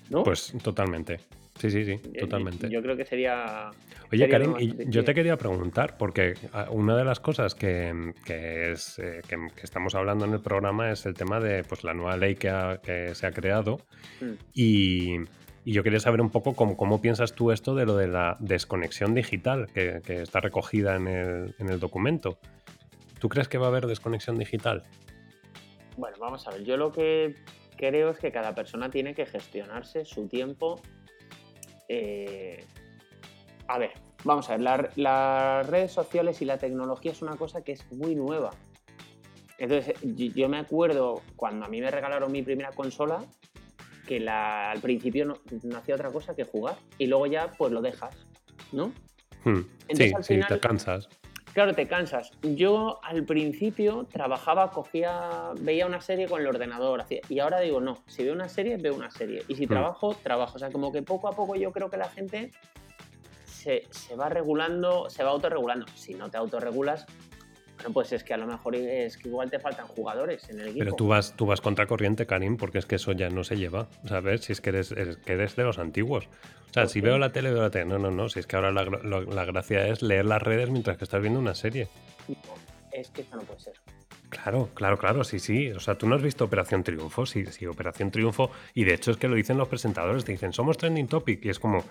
¿No? 0.09 0.23
Pues 0.23 0.55
totalmente. 0.63 1.19
Sí, 1.57 1.71
sí, 1.71 1.85
sí, 1.85 1.91
Eh, 2.13 2.19
totalmente. 2.19 2.69
Yo 2.69 2.81
creo 2.81 2.97
que 2.97 3.05
sería... 3.05 3.69
Oye, 4.11 4.27
sería 4.27 4.29
Karim, 4.29 4.55
y 4.59 4.89
yo 4.89 5.03
te 5.05 5.13
quería 5.13 5.37
preguntar, 5.37 5.97
porque 5.97 6.33
ah, 6.51 6.67
una 6.69 6.97
de 6.97 7.05
las 7.05 7.19
cosas 7.21 7.55
que, 7.55 8.11
que 8.25 8.71
es, 8.71 8.99
eh, 8.99 9.21
que, 9.27 9.37
que 9.55 9.61
estamos 9.63 9.95
hablando 9.95 10.25
en 10.25 10.33
el 10.33 10.41
programa 10.41 10.91
es 10.91 11.05
el 11.05 11.13
tema 11.13 11.39
de 11.39 11.63
pues, 11.63 11.83
la 11.83 11.93
nueva 11.93 12.17
ley 12.17 12.35
que, 12.35 12.49
ha- 12.49 12.79
que 12.83 13.15
se 13.15 13.25
ha 13.25 13.31
creado. 13.31 13.77
Mm. 14.19 14.31
Y, 14.53 15.15
y 15.63 15.71
yo 15.73 15.81
quería 15.81 15.99
saber 16.01 16.19
un 16.21 16.29
poco 16.29 16.53
cómo, 16.55 16.75
cómo 16.75 17.01
piensas 17.01 17.33
tú 17.33 17.51
esto 17.51 17.73
de 17.73 17.85
lo 17.85 17.95
de 17.95 18.07
la 18.09 18.35
desconexión 18.41 19.15
digital 19.15 19.67
que, 19.73 20.01
que 20.05 20.21
está 20.21 20.41
recogida 20.41 20.95
en 20.97 21.07
el, 21.07 21.55
en 21.57 21.69
el 21.69 21.79
documento. 21.79 22.37
¿Tú 23.19 23.29
crees 23.29 23.47
que 23.47 23.57
va 23.57 23.67
a 23.67 23.69
haber 23.69 23.87
desconexión 23.87 24.37
digital? 24.37 24.83
Bueno, 25.97 26.17
vamos 26.19 26.45
a 26.47 26.51
ver, 26.51 26.65
yo 26.65 26.75
lo 26.75 26.91
que 26.91 27.33
creo 27.77 28.09
es 28.11 28.19
que 28.19 28.31
cada 28.31 28.53
persona 28.53 28.89
tiene 28.91 29.15
que 29.15 29.25
gestionarse 29.25 30.03
su 30.03 30.27
tiempo. 30.27 30.81
Eh, 31.87 32.63
A 33.67 33.79
ver, 33.79 33.91
vamos 34.23 34.47
a 34.49 34.53
ver, 34.57 34.61
la- 34.61 34.89
las 34.95 35.67
redes 35.67 35.91
sociales 35.91 36.39
y 36.41 36.45
la 36.45 36.57
tecnología 36.59 37.11
es 37.11 37.21
una 37.23 37.35
cosa 37.35 37.63
que 37.63 37.71
es 37.71 37.91
muy 37.91 38.13
nueva. 38.15 38.51
Entonces, 39.57 39.95
yo, 40.03 40.49
me 40.49 40.57
acuerdo 40.59 41.21
cuando 41.35 41.65
a 41.65 41.69
mí 41.69 41.81
me 41.81 41.89
regalaron 41.89 42.31
mi 42.31 42.43
primera 42.43 42.71
consola, 42.71 43.23
que 44.05 44.19
la- 44.19 44.69
al 44.71 44.81
principio 44.81 45.25
no, 45.25 45.37
no 45.63 45.77
hacía 45.77 45.95
otra 45.95 46.11
cosa 46.11 46.35
que 46.35 46.43
jugar 46.43 46.75
y 46.99 47.07
luego 47.07 47.25
ya 47.25 47.51
pues 47.57 47.71
lo 47.71 47.81
dejas, 47.81 48.15
¿no? 48.71 48.93
Hmm, 49.43 49.61
Entonces, 49.87 50.09
sí, 50.09 50.13
al 50.13 50.23
sí, 50.23 50.39
te 50.47 50.59
cansas. 50.59 51.09
Claro, 51.55 51.73
te 51.73 51.87
cansas. 51.87 52.31
Yo 52.43 52.99
al 53.01 53.23
principio 53.23 54.05
trabajaba, 54.11 54.71
cogía, 54.71 55.51
veía 55.61 55.85
una 55.85 56.01
serie 56.01 56.27
con 56.27 56.41
el 56.41 56.47
ordenador, 56.47 56.99
hacía- 56.99 57.21
y 57.29 57.39
ahora 57.39 57.61
digo, 57.61 57.79
no, 57.79 57.97
si 58.07 58.25
veo 58.25 58.33
una 58.33 58.49
serie, 58.49 58.75
veo 58.75 58.93
una 58.93 59.09
serie. 59.09 59.41
Y 59.47 59.55
si 59.55 59.65
Hmm. 59.65 59.69
trabajo, 59.69 60.13
trabajo. 60.21 60.57
O 60.57 60.59
sea, 60.59 60.69
como 60.69 60.91
que 60.91 61.01
poco 61.01 61.29
a 61.29 61.31
poco 61.31 61.55
yo 61.55 61.71
creo 61.71 61.89
que 61.89 61.95
la 61.95 62.09
gente 62.09 62.51
se, 63.45 63.83
se 63.89 64.17
va 64.17 64.27
regulando, 64.27 65.09
se 65.09 65.23
va 65.23 65.29
autorregulando. 65.31 65.85
Si 65.95 66.13
no 66.13 66.29
te 66.29 66.35
autorregulas, 66.35 67.05
bueno, 67.75 67.93
pues 67.93 68.11
es 68.13 68.23
que 68.23 68.33
a 68.33 68.37
lo 68.37 68.47
mejor 68.47 68.75
es 68.75 69.17
que 69.17 69.27
igual 69.29 69.49
te 69.51 69.59
faltan 69.59 69.87
jugadores 69.87 70.47
en 70.49 70.59
el 70.59 70.67
equipo. 70.69 70.79
Pero 70.79 70.95
tú 70.95 71.07
vas, 71.07 71.33
tú 71.35 71.45
vas 71.45 71.61
contra 71.61 71.85
corriente, 71.87 72.25
Karim, 72.25 72.57
porque 72.57 72.77
es 72.79 72.85
que 72.85 72.95
eso 72.95 73.11
ya 73.11 73.29
no 73.29 73.43
se 73.43 73.57
lleva. 73.57 73.87
¿Sabes? 74.07 74.41
Si 74.45 74.53
es 74.53 74.61
que 74.61 74.69
eres, 74.69 74.91
eres- 74.91 75.17
que 75.17 75.33
eres 75.33 75.55
de 75.55 75.63
los 75.63 75.77
antiguos. 75.79 76.25
O 76.69 76.73
sea, 76.73 76.83
¿Por 76.83 76.89
si 76.91 77.01
qué? 77.01 77.07
veo 77.07 77.17
la 77.17 77.31
tele, 77.31 77.51
veo 77.51 77.61
la 77.61 77.69
tele. 77.69 77.85
No, 77.85 77.99
no, 77.99 78.11
no. 78.11 78.29
Si 78.29 78.39
es 78.39 78.47
que 78.47 78.55
ahora 78.55 78.71
la, 78.71 78.83
la 78.85 79.45
gracia 79.45 79.87
es 79.87 80.01
leer 80.01 80.25
las 80.25 80.41
redes 80.41 80.69
mientras 80.69 80.97
que 80.97 81.03
estás 81.03 81.21
viendo 81.21 81.39
una 81.39 81.55
serie. 81.55 81.87
Es 82.91 83.09
que 83.09 83.21
esto 83.21 83.35
no 83.37 83.43
puede 83.43 83.59
ser. 83.59 83.73
Claro, 84.29 84.69
claro, 84.73 84.97
claro, 84.97 85.23
sí, 85.23 85.39
sí. 85.39 85.71
O 85.71 85.79
sea, 85.79 85.97
tú 85.97 86.07
no 86.07 86.15
has 86.15 86.21
visto 86.21 86.43
Operación 86.45 86.83
Triunfo, 86.83 87.25
sí, 87.25 87.45
sí, 87.45 87.65
Operación 87.67 88.11
Triunfo. 88.11 88.51
Y 88.73 88.83
de 88.83 88.93
hecho 88.95 89.11
es 89.11 89.17
que 89.17 89.27
lo 89.27 89.35
dicen 89.35 89.57
los 89.57 89.67
presentadores, 89.67 90.25
te 90.25 90.31
dicen, 90.33 90.51
somos 90.51 90.77
trending 90.77 91.07
topic. 91.07 91.45
Y 91.45 91.49
es 91.49 91.59
como, 91.59 91.83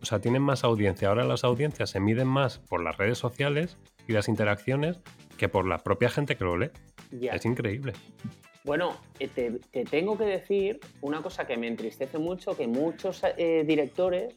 o 0.00 0.06
sea, 0.06 0.20
tienen 0.20 0.42
más 0.42 0.64
audiencia. 0.64 1.08
Ahora 1.08 1.24
las 1.24 1.44
audiencias 1.44 1.90
se 1.90 2.00
miden 2.00 2.28
más 2.28 2.58
por 2.58 2.82
las 2.82 2.96
redes 2.96 3.18
sociales 3.18 3.76
y 4.06 4.12
las 4.12 4.28
interacciones 4.28 5.00
que 5.36 5.48
por 5.48 5.66
la 5.66 5.78
propia 5.78 6.08
gente 6.08 6.36
que 6.36 6.44
lo 6.44 6.56
lee. 6.56 6.70
Es 7.20 7.44
increíble. 7.44 7.92
Bueno, 8.64 8.96
eh, 9.20 9.28
te, 9.28 9.60
te 9.70 9.84
tengo 9.84 10.18
que 10.18 10.24
decir 10.24 10.80
una 11.00 11.22
cosa 11.22 11.46
que 11.46 11.56
me 11.56 11.68
entristece 11.68 12.18
mucho, 12.18 12.56
que 12.56 12.66
muchos 12.66 13.22
eh, 13.36 13.62
directores 13.64 14.34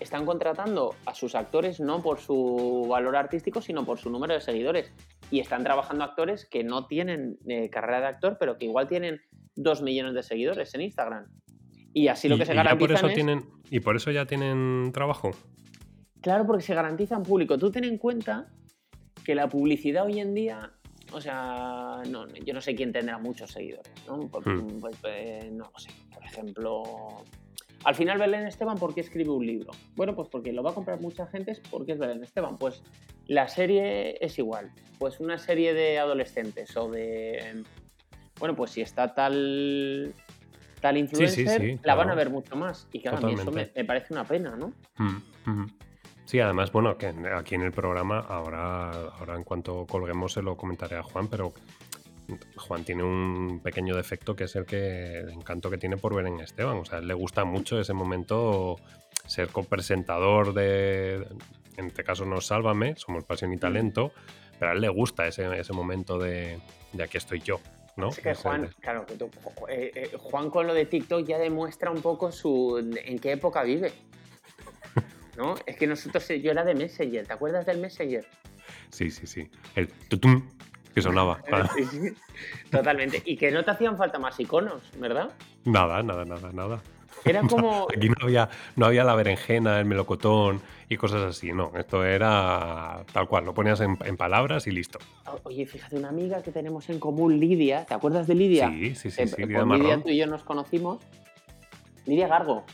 están 0.00 0.24
contratando 0.24 0.96
a 1.06 1.14
sus 1.14 1.34
actores 1.34 1.78
no 1.78 2.02
por 2.02 2.18
su 2.18 2.86
valor 2.88 3.16
artístico, 3.16 3.60
sino 3.60 3.84
por 3.84 3.98
su 3.98 4.10
número 4.10 4.34
de 4.34 4.40
seguidores. 4.40 4.92
Y 5.30 5.38
están 5.38 5.62
trabajando 5.62 6.02
actores 6.02 6.46
que 6.46 6.64
no 6.64 6.86
tienen 6.86 7.38
eh, 7.46 7.70
carrera 7.70 8.00
de 8.00 8.06
actor, 8.06 8.36
pero 8.40 8.58
que 8.58 8.64
igual 8.64 8.88
tienen 8.88 9.20
dos 9.54 9.82
millones 9.82 10.14
de 10.14 10.22
seguidores 10.22 10.74
en 10.74 10.80
Instagram. 10.80 11.26
Y 11.92 12.08
así 12.08 12.28
lo 12.28 12.36
Y- 12.36 12.38
que 12.40 12.46
se 12.46 12.54
ya 12.54 12.60
por 12.62 12.64
garantizan 12.64 12.96
eso 12.96 13.06
es... 13.08 13.14
tienen 13.14 13.44
Y 13.70 13.80
por 13.80 13.96
eso 13.96 14.10
ya 14.10 14.26
tienen 14.26 14.90
trabajo. 14.92 15.30
Claro, 16.20 16.46
porque 16.46 16.62
se 16.62 16.74
garantizan 16.74 17.22
público. 17.22 17.56
Tú 17.58 17.70
ten 17.70 17.84
en 17.84 17.98
cuenta 17.98 18.48
que 19.24 19.34
la 19.34 19.48
publicidad 19.48 20.04
hoy 20.06 20.20
en 20.20 20.34
día, 20.34 20.72
o 21.12 21.20
sea, 21.20 22.02
no, 22.08 22.26
yo 22.28 22.52
no 22.54 22.60
sé 22.60 22.74
quién 22.74 22.92
tendrá 22.92 23.18
muchos 23.18 23.50
seguidores, 23.50 23.92
¿no? 24.06 24.20
Pues, 24.28 24.46
Hmm. 24.46 24.80
pues, 24.80 24.96
eh, 25.04 25.50
no 25.52 25.70
lo 25.72 25.78
sé. 25.78 25.90
Por 26.12 26.24
ejemplo, 26.24 26.82
al 27.84 27.94
final 27.94 28.18
Belén 28.18 28.46
Esteban, 28.46 28.76
¿por 28.78 28.94
qué 28.94 29.00
escribe 29.00 29.30
un 29.30 29.46
libro? 29.46 29.70
Bueno, 29.96 30.14
pues 30.14 30.28
porque 30.28 30.52
lo 30.52 30.62
va 30.62 30.70
a 30.70 30.74
comprar 30.74 31.00
mucha 31.00 31.26
gente, 31.26 31.56
porque 31.70 31.92
es 31.92 31.98
Belén 31.98 32.22
Esteban. 32.22 32.56
Pues 32.58 32.82
la 33.26 33.48
serie 33.48 34.16
es 34.24 34.38
igual. 34.38 34.70
Pues 34.98 35.20
una 35.20 35.38
serie 35.38 35.72
de 35.74 35.98
adolescentes 35.98 36.76
o 36.76 36.90
de... 36.90 37.62
Bueno, 38.38 38.54
pues 38.56 38.70
si 38.72 38.80
está 38.82 39.14
tal 39.14 40.14
tal 40.80 40.94
sí, 40.94 41.00
influencer, 41.00 41.60
sí, 41.60 41.80
la 41.82 41.94
van 41.94 42.10
a 42.10 42.14
ver 42.14 42.30
mucho 42.30 42.56
más. 42.56 42.88
Y 42.92 43.00
claro, 43.00 43.18
a 43.18 43.20
mí 43.20 43.34
eso 43.34 43.50
me, 43.50 43.66
parece 43.84 44.12
una 44.12 44.24
pena, 44.24 44.56
¿no? 44.56 44.72
Mm, 44.98 45.16
ujú. 45.46 45.66
Sí, 46.24 46.38
además, 46.38 46.70
bueno, 46.70 46.96
que 46.96 47.12
aquí 47.34 47.56
en 47.56 47.62
el 47.62 47.72
programa, 47.72 48.20
ahora, 48.20 48.90
ahora 49.18 49.34
en 49.34 49.42
cuanto 49.42 49.84
colguemos 49.86 50.32
se 50.32 50.42
lo 50.42 50.56
comentaré 50.56 50.96
a 50.96 51.02
Juan, 51.02 51.26
pero 51.28 51.52
Juan 52.56 52.84
tiene 52.84 53.02
un 53.02 53.60
pequeño 53.62 53.96
defecto 53.96 54.36
que 54.36 54.44
es 54.44 54.54
el 54.54 54.64
que 54.64 55.18
el 55.18 55.30
encanto 55.30 55.70
que 55.70 55.78
tiene 55.78 55.96
por 55.96 56.14
ver 56.14 56.26
en 56.26 56.40
Esteban. 56.40 56.78
O 56.78 56.84
sea, 56.84 57.00
le 57.00 57.14
gusta 57.14 57.44
mucho 57.44 57.80
ese 57.80 57.92
momento 57.92 58.76
ser 59.26 59.48
copresentador 59.48 60.54
de. 60.54 61.26
En 61.76 61.86
este 61.86 62.04
caso 62.04 62.24
no 62.26 62.40
Sálvame, 62.40 62.94
somos 62.96 63.24
Pasión 63.24 63.52
y 63.52 63.56
Talento, 63.56 64.12
pero 64.58 64.70
a 64.70 64.74
él 64.74 64.80
le 64.82 64.88
gusta 64.88 65.26
ese, 65.26 65.58
ese 65.58 65.72
momento 65.72 66.18
de, 66.18 66.58
de 66.92 67.02
aquí 67.02 67.16
estoy 67.16 67.40
yo. 67.40 67.60
¿No? 68.00 68.08
Es 68.08 68.18
que 68.20 68.34
Juan, 68.34 68.68
claro, 68.80 69.06
que 69.06 69.14
tú- 69.14 69.30
eh, 69.68 69.92
eh, 69.94 70.10
Juan 70.18 70.50
con 70.50 70.66
lo 70.66 70.74
de 70.74 70.86
TikTok 70.86 71.24
ya 71.26 71.38
demuestra 71.38 71.90
un 71.90 72.02
poco 72.02 72.32
su 72.32 72.78
en 72.78 73.18
qué 73.18 73.32
época 73.32 73.62
vive. 73.62 73.92
¿No? 75.36 75.54
Es 75.66 75.76
que 75.76 75.86
nosotros, 75.86 76.28
eh, 76.30 76.40
yo 76.40 76.50
era 76.50 76.64
de 76.64 76.74
Messenger, 76.74 77.26
¿te 77.26 77.32
acuerdas 77.32 77.64
del 77.66 77.78
Messenger? 77.78 78.26
Sí, 78.90 79.10
sí, 79.10 79.26
sí. 79.26 79.48
El 79.76 79.88
tutum 79.88 80.48
que 80.94 81.00
sonaba. 81.02 81.40
Sí, 81.74 81.84
sí, 81.84 82.14
Totalmente. 82.70 83.22
Y 83.24 83.36
que 83.36 83.50
no 83.50 83.64
te 83.64 83.70
hacían 83.70 83.96
falta 83.96 84.18
más 84.18 84.38
iconos, 84.40 84.82
¿verdad? 84.98 85.30
Nada, 85.64 86.02
nada, 86.02 86.24
nada, 86.24 86.50
nada. 86.52 86.82
Era 87.24 87.42
como. 87.48 87.86
Aquí 87.94 88.08
no 88.08 88.14
había, 88.22 88.48
no 88.76 88.86
había 88.86 89.04
la 89.04 89.14
berenjena, 89.14 89.78
el 89.78 89.84
melocotón 89.84 90.60
y 90.88 90.96
cosas 90.96 91.22
así, 91.22 91.52
no. 91.52 91.72
Esto 91.76 92.04
era 92.04 93.04
tal 93.12 93.28
cual, 93.28 93.44
lo 93.44 93.54
ponías 93.54 93.80
en, 93.80 93.96
en 94.04 94.16
palabras 94.16 94.66
y 94.66 94.70
listo. 94.72 94.98
Oye, 95.44 95.66
fíjate, 95.66 95.96
una 95.96 96.08
amiga 96.08 96.42
que 96.42 96.50
tenemos 96.52 96.88
en 96.90 96.98
común, 96.98 97.38
Lidia, 97.38 97.84
¿te 97.84 97.94
acuerdas 97.94 98.26
de 98.26 98.34
Lidia? 98.34 98.68
Sí, 98.70 98.94
sí, 98.94 99.10
sí, 99.10 99.22
Eh, 99.22 99.26
sí, 99.26 99.36
con 99.36 99.48
Lidia 99.48 99.64
Lidia 99.64 100.02
tú 100.02 100.08
y 100.08 100.16
yo 100.16 100.26
nos 100.26 100.42
conocimos. 100.42 100.98
Lidia 102.06 102.26
Gargo. 102.28 102.64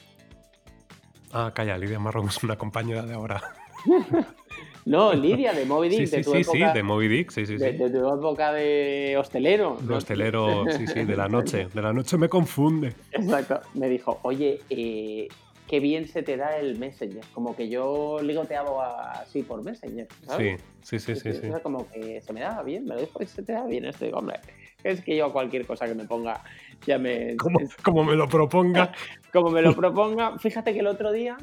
Ah, 1.33 1.51
calla, 1.55 1.77
Lidia 1.77 1.99
Marrón 1.99 2.29
es 2.29 2.43
una 2.43 2.57
compañera 2.57 3.03
de 3.03 3.15
ahora. 3.15 3.43
No, 4.87 5.13
Lidia, 5.13 5.53
de 5.53 5.67
Moby 5.67 5.89
Dick, 5.89 5.99
Sí, 5.99 6.07
sí, 6.07 6.17
de 6.17 6.23
tu 6.23 6.31
sí, 6.31 6.39
época, 6.39 6.71
sí, 6.71 6.79
de 6.79 6.83
Moby 6.85 7.09
Dick, 7.09 7.31
sí, 7.33 7.45
sí, 7.45 7.57
de, 7.57 7.73
sí. 7.73 7.77
de 7.77 7.91
tu 7.91 8.15
época 8.15 8.53
de 8.53 9.17
hostelero. 9.19 9.79
De 9.81 9.87
¿no? 9.89 9.97
hostelero, 9.97 10.65
sí, 10.71 10.87
sí, 10.87 11.05
de 11.05 11.17
la 11.17 11.29
noche. 11.29 11.67
De 11.75 11.83
la 11.83 11.93
noche 11.93 12.17
me 12.17 12.29
confunde. 12.29 12.95
Exacto. 13.11 13.61
Me 13.75 13.89
dijo, 13.89 14.21
oye, 14.23 14.61
eh, 14.71 15.27
qué 15.67 15.81
bien 15.81 16.07
se 16.07 16.23
te 16.23 16.37
da 16.37 16.57
el 16.57 16.79
Messenger. 16.79 17.25
Como 17.35 17.57
que 17.57 17.69
yo 17.69 18.21
ligoteaba 18.23 19.11
así 19.11 19.43
por 19.43 19.65
Messenger, 19.65 20.07
¿sabes? 20.25 20.61
Sí, 20.83 21.01
sí, 21.01 21.17
sí, 21.17 21.33
sí, 21.33 21.41
sí. 21.41 21.49
Como 21.65 21.91
que 21.91 22.21
se 22.21 22.33
me 22.33 22.41
daba 22.43 22.63
bien, 22.63 22.85
me 22.85 22.95
lo 22.95 23.01
dijo, 23.01 23.19
se 23.27 23.43
te 23.43 23.55
da 23.55 23.67
bien 23.67 23.87
esto. 23.87 24.05
Digo, 24.05 24.19
hombre, 24.19 24.39
es 24.85 25.01
que 25.01 25.17
yo 25.17 25.33
cualquier 25.33 25.67
cosa 25.67 25.87
que 25.87 25.97
me 25.97 26.05
ponga 26.05 26.45
ya 26.87 26.97
me... 26.97 27.37
Como, 27.39 27.59
como 27.83 28.05
me 28.05 28.15
lo 28.15 28.29
proponga. 28.29 28.93
como 29.33 29.51
me 29.51 29.63
lo 29.63 29.75
proponga. 29.75 30.39
Fíjate 30.39 30.73
que 30.73 30.79
el 30.79 30.87
otro 30.87 31.11
día 31.11 31.37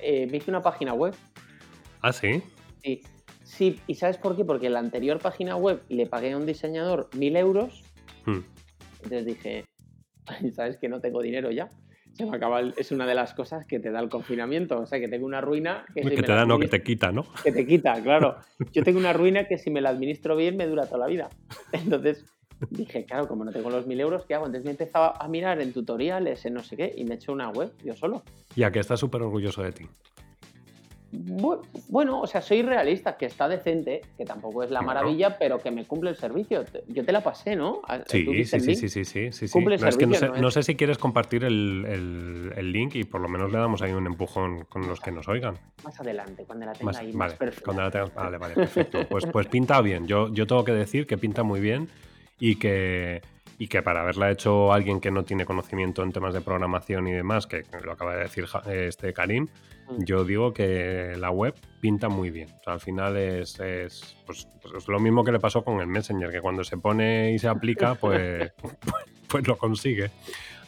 eh, 0.00 0.26
me 0.30 0.36
hice 0.36 0.50
una 0.50 0.60
página 0.60 0.92
web. 0.92 1.14
Ah, 2.02 2.12
sí. 2.12 2.42
Sí, 2.88 3.02
sí, 3.44 3.80
¿y 3.86 3.94
sabes 3.96 4.16
por 4.16 4.34
qué? 4.36 4.44
Porque 4.44 4.70
la 4.70 4.78
anterior 4.78 5.18
página 5.18 5.56
web 5.56 5.82
le 5.88 6.06
pagué 6.06 6.32
a 6.32 6.36
un 6.38 6.46
diseñador 6.46 7.10
mil 7.14 7.36
euros. 7.36 7.82
Hmm. 8.24 8.38
Entonces 9.02 9.26
dije, 9.26 9.64
"Ay, 10.26 10.50
¿sabes 10.52 10.78
que 10.78 10.88
no 10.88 11.00
tengo 11.00 11.20
dinero 11.20 11.50
ya? 11.50 11.70
Se 12.12 12.24
me 12.24 12.34
acaba 12.36 12.60
el- 12.60 12.74
es 12.78 12.90
una 12.90 13.06
de 13.06 13.14
las 13.14 13.34
cosas 13.34 13.66
que 13.66 13.78
te 13.78 13.90
da 13.90 14.00
el 14.00 14.08
confinamiento. 14.08 14.80
O 14.80 14.86
sea, 14.86 14.98
que 14.98 15.08
tengo 15.08 15.26
una 15.26 15.40
ruina 15.40 15.84
que, 15.94 16.02
si 16.02 16.08
Que 16.10 16.16
me 16.16 16.22
te 16.22 16.32
da, 16.32 16.46
no, 16.46 16.58
que 16.58 16.66
te 16.68 16.82
quita, 16.82 17.12
¿no? 17.12 17.24
que 17.44 17.52
te 17.52 17.66
quita, 17.66 18.02
claro. 18.02 18.36
Yo 18.72 18.82
tengo 18.82 18.98
una 18.98 19.12
ruina 19.12 19.44
que 19.46 19.58
si 19.58 19.70
me 19.70 19.80
la 19.80 19.90
administro 19.90 20.34
bien 20.34 20.56
me 20.56 20.66
dura 20.66 20.86
toda 20.86 20.98
la 20.98 21.06
vida. 21.06 21.28
Entonces 21.72 22.24
dije, 22.70 23.04
claro, 23.04 23.28
como 23.28 23.44
no 23.44 23.52
tengo 23.52 23.70
los 23.70 23.86
mil 23.86 24.00
euros, 24.00 24.24
¿qué 24.26 24.34
hago? 24.34 24.46
Entonces 24.46 24.64
me 24.64 24.70
empezaba 24.72 25.16
a 25.18 25.28
mirar 25.28 25.60
en 25.60 25.72
tutoriales, 25.72 26.44
en 26.46 26.54
no 26.54 26.62
sé 26.64 26.76
qué, 26.76 26.92
y 26.96 27.04
me 27.04 27.14
he 27.14 27.16
hecho 27.16 27.32
una 27.32 27.50
web 27.50 27.70
yo 27.84 27.94
solo. 27.94 28.22
Ya 28.56 28.72
que 28.72 28.80
estás 28.80 28.98
súper 28.98 29.22
orgulloso 29.22 29.62
de 29.62 29.72
ti. 29.72 29.86
Bu- 31.10 31.62
Bueno, 31.88 32.20
o 32.20 32.26
sea, 32.26 32.42
soy 32.42 32.60
realista, 32.60 33.16
que 33.16 33.24
está 33.26 33.48
decente, 33.48 34.02
que 34.18 34.26
tampoco 34.26 34.62
es 34.62 34.70
la 34.70 34.82
maravilla, 34.82 35.38
pero 35.38 35.58
que 35.58 35.70
me 35.70 35.86
cumple 35.86 36.10
el 36.10 36.16
servicio. 36.16 36.64
Yo 36.86 37.02
te 37.04 37.12
la 37.12 37.22
pasé, 37.22 37.56
¿no? 37.56 37.80
A- 37.88 38.00
Sí, 38.06 38.24
¿tú 38.26 38.32
viste 38.32 38.60
sí, 38.60 38.74
sí, 38.76 38.88
sí, 38.90 39.04
sí, 39.06 39.32
sí. 39.32 39.48
Cumple 39.48 39.76
el 39.76 39.80
No, 39.80 39.88
es 39.88 39.96
que 39.96 40.06
no 40.06 40.12
sé, 40.12 40.18
servicio, 40.20 40.42
¿no 40.42 40.50
sé 40.50 40.62
si 40.62 40.76
quieres 40.76 40.98
compartir 40.98 41.44
el, 41.44 41.86
el- 41.88 42.52
el 42.56 42.72
link 42.72 42.94
y 42.96 43.04
por 43.04 43.22
lo 43.22 43.28
menos 43.28 43.50
le 43.50 43.58
damos 43.58 43.80
ahí 43.80 43.92
un 43.92 44.06
empujón 44.06 44.64
con 44.66 44.86
los 44.86 45.00
que 45.00 45.10
nos 45.10 45.26
oigan. 45.28 45.54
Más 45.82 45.98
adelante, 45.98 46.44
cuando 46.44 46.66
la 46.66 46.72
tenga 46.72 46.84
Más- 46.92 46.98
ahí 46.98 47.12
vale, 47.12 47.36
más 47.40 47.60
cuando 47.64 47.82
la 47.82 47.90
tengas- 47.90 48.14
vale, 48.14 48.36
vale, 48.36 48.54
perfecto. 48.54 49.06
Pues, 49.08 49.24
pues 49.32 49.46
pinta 49.46 49.80
bien. 49.80 50.06
Yo, 50.06 50.28
yo 50.34 50.46
tengo 50.46 50.62
que 50.64 50.72
decir 50.72 51.06
que 51.06 51.16
pinta 51.16 51.42
muy 51.42 51.60
bien 51.60 51.88
y 52.38 52.56
que, 52.56 53.22
y 53.58 53.68
que 53.68 53.82
para 53.82 54.02
haberla 54.02 54.30
hecho 54.30 54.72
alguien 54.72 55.00
que 55.00 55.10
no 55.10 55.24
tiene 55.24 55.44
conocimiento 55.44 56.02
en 56.02 56.12
temas 56.12 56.32
de 56.32 56.40
programación 56.40 57.08
y 57.08 57.12
demás, 57.12 57.46
que 57.46 57.64
lo 57.82 57.92
acaba 57.92 58.14
de 58.14 58.22
decir 58.22 58.46
este 58.66 59.12
Karim, 59.12 59.48
Mm. 59.88 60.04
yo 60.04 60.24
digo 60.24 60.52
que 60.52 61.14
la 61.18 61.30
web 61.30 61.54
pinta 61.80 62.08
muy 62.08 62.30
bien. 62.30 62.48
O 62.60 62.62
sea, 62.62 62.74
al 62.74 62.80
final 62.80 63.16
es, 63.16 63.58
es, 63.60 64.16
pues, 64.26 64.46
pues 64.60 64.74
es 64.74 64.88
lo 64.88 65.00
mismo 65.00 65.24
que 65.24 65.32
le 65.32 65.40
pasó 65.40 65.64
con 65.64 65.80
el 65.80 65.86
Messenger, 65.86 66.30
que 66.30 66.40
cuando 66.40 66.62
se 66.64 66.76
pone 66.76 67.32
y 67.32 67.38
se 67.38 67.48
aplica, 67.48 67.94
pues, 67.94 68.52
pues, 68.60 68.76
pues 69.28 69.48
lo 69.48 69.56
consigue. 69.56 70.10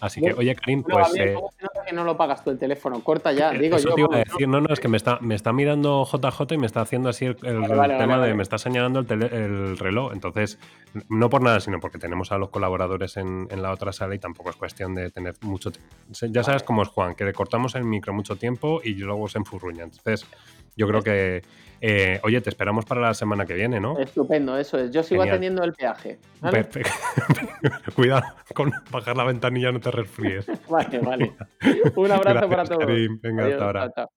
Así 0.01 0.21
que, 0.21 0.33
oye, 0.33 0.55
Karim, 0.55 0.83
Bueno, 0.83 1.07
pues... 1.11 1.21
Eh, 1.21 1.35
¿cómo 1.35 1.51
se 1.57 1.63
nota 1.63 1.85
que 1.87 1.93
no 1.95 2.05
lo 2.05 2.17
pagas 2.17 2.43
tú 2.43 2.51
el 2.51 2.59
teléfono? 2.59 3.01
Corta 3.05 3.33
ya, 3.33 3.51
digo 3.53 3.77
eso 3.77 3.91
yo. 3.91 3.95
te 3.95 4.01
iba 4.01 4.17
a 4.17 4.19
decir, 4.19 4.49
no, 4.49 4.61
no, 4.61 4.73
es 4.73 4.81
que 4.81 4.89
me 4.89 4.97
está, 4.97 5.19
me 5.21 5.35
está 5.35 5.53
mirando 5.53 6.05
JJ 6.07 6.55
y 6.55 6.59
me 6.59 6.67
está 6.67 6.81
haciendo 6.81 7.09
así 7.11 7.27
el, 7.27 7.37
el 7.43 7.61
Vale, 7.61 7.75
vale, 7.77 7.99
tema 7.99 8.17
vale, 8.17 8.29
de, 8.29 8.35
me 8.35 8.43
está 8.43 8.57
señalando 8.59 9.01
el, 9.01 9.07
tele- 9.07 9.29
el 9.33 9.77
reloj. 9.79 10.13
Entonces, 10.13 10.59
no 11.09 11.29
por 11.29 11.43
nada, 11.43 11.61
sino 11.61 11.81
porque 11.81 11.99
tenemos 11.99 12.33
a 12.33 12.39
los 12.39 12.49
colaboradores 12.49 13.17
en, 13.19 13.47
en 13.51 13.63
la 13.63 13.73
otra 13.73 13.93
sala 13.93 14.15
y 14.15 14.19
tampoco 14.19 14.51
es 14.51 14.57
cuestión 14.57 14.95
de 14.95 15.11
tener 15.11 15.35
mucho 15.43 15.71
tiempo. 15.71 15.91
Ya 16.31 16.43
sabes 16.43 16.63
cómo 16.63 16.83
es 16.83 16.89
Juan, 16.89 17.15
que 17.15 17.25
le 17.25 17.33
cortamos 17.33 17.75
el 17.75 17.85
micro 17.85 18.13
mucho 18.15 18.37
tiempo 18.37 18.81
y 18.83 18.95
luego 18.95 19.29
se 19.29 19.39
enfurruña. 19.39 19.85
Entonces, 19.85 20.27
yo 20.77 20.87
creo 20.89 21.03
que, 21.03 21.43
eh, 21.81 22.21
oye, 22.23 22.41
te 22.41 22.51
esperamos 22.51 22.85
para 22.85 23.01
la 23.01 23.15
semana 23.15 23.47
que 23.47 23.55
viene, 23.55 23.81
¿no? 23.81 23.99
Estupendo, 23.99 24.57
eso 24.57 24.79
es. 24.79 24.91
Yo 24.91 25.03
sigo 25.03 25.23
Genial. 25.23 25.35
atendiendo 25.35 25.65
el 25.65 25.73
peaje. 25.73 26.19
¿vale? 26.41 26.65
Perfecto. 26.65 26.91
Cuidado 27.95 28.23
con 28.55 28.73
bajar 28.91 29.17
la 29.17 29.25
ventanilla, 29.25 29.73
no 29.73 29.81
te 29.81 29.91
resfríes. 29.91 30.47
Vale, 30.69 30.99
vale. 31.01 31.33
Un 31.97 32.11
abrazo 32.11 32.49
para 32.49 32.65
todos. 32.65 32.81
Karim. 32.81 33.19
Venga, 33.21 33.45
Adiós, 33.45 33.63
hasta 33.63 33.67
ahora. 33.67 34.11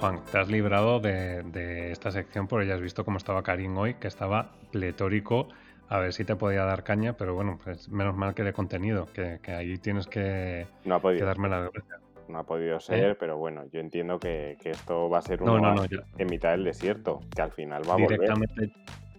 Juan, 0.00 0.20
te 0.30 0.38
has 0.38 0.48
librado 0.48 1.00
de, 1.00 1.42
de 1.42 1.90
esta 1.90 2.10
sección 2.10 2.46
porque 2.46 2.66
ya 2.66 2.74
has 2.74 2.80
visto 2.80 3.04
cómo 3.04 3.18
estaba 3.18 3.42
Karim 3.42 3.76
hoy, 3.76 3.94
que 3.94 4.06
estaba 4.08 4.52
pletórico. 4.70 5.48
A 5.88 5.98
ver 5.98 6.12
si 6.12 6.24
te 6.24 6.36
podía 6.36 6.64
dar 6.64 6.84
caña, 6.84 7.14
pero 7.14 7.34
bueno, 7.34 7.58
pues 7.64 7.88
menos 7.88 8.14
mal 8.14 8.34
que 8.34 8.44
de 8.44 8.52
contenido, 8.52 9.06
que, 9.12 9.40
que 9.42 9.52
ahí 9.52 9.78
tienes 9.78 10.06
que, 10.06 10.66
No 10.84 10.96
ha 10.96 10.98
que 10.98 11.02
podido, 11.02 11.26
darme 11.26 11.48
la 11.48 11.62
derecha. 11.62 11.96
no 12.28 12.38
ha 12.38 12.44
podido 12.44 12.78
ser, 12.78 13.16
pero 13.18 13.38
bueno, 13.38 13.64
yo 13.72 13.80
entiendo 13.80 14.18
que, 14.18 14.56
que 14.62 14.70
esto 14.70 15.08
va 15.08 15.18
a 15.18 15.22
ser 15.22 15.42
un 15.42 15.48
No, 15.48 15.58
no, 15.58 15.74
no, 15.74 15.80
oasis 15.80 15.98
ya. 15.98 16.22
en 16.22 16.26
mitad 16.28 16.50
del 16.50 16.64
desierto, 16.64 17.20
que 17.34 17.42
al 17.42 17.52
final 17.52 17.88
va 17.88 17.94
a 17.94 17.96
volver. 17.96 18.30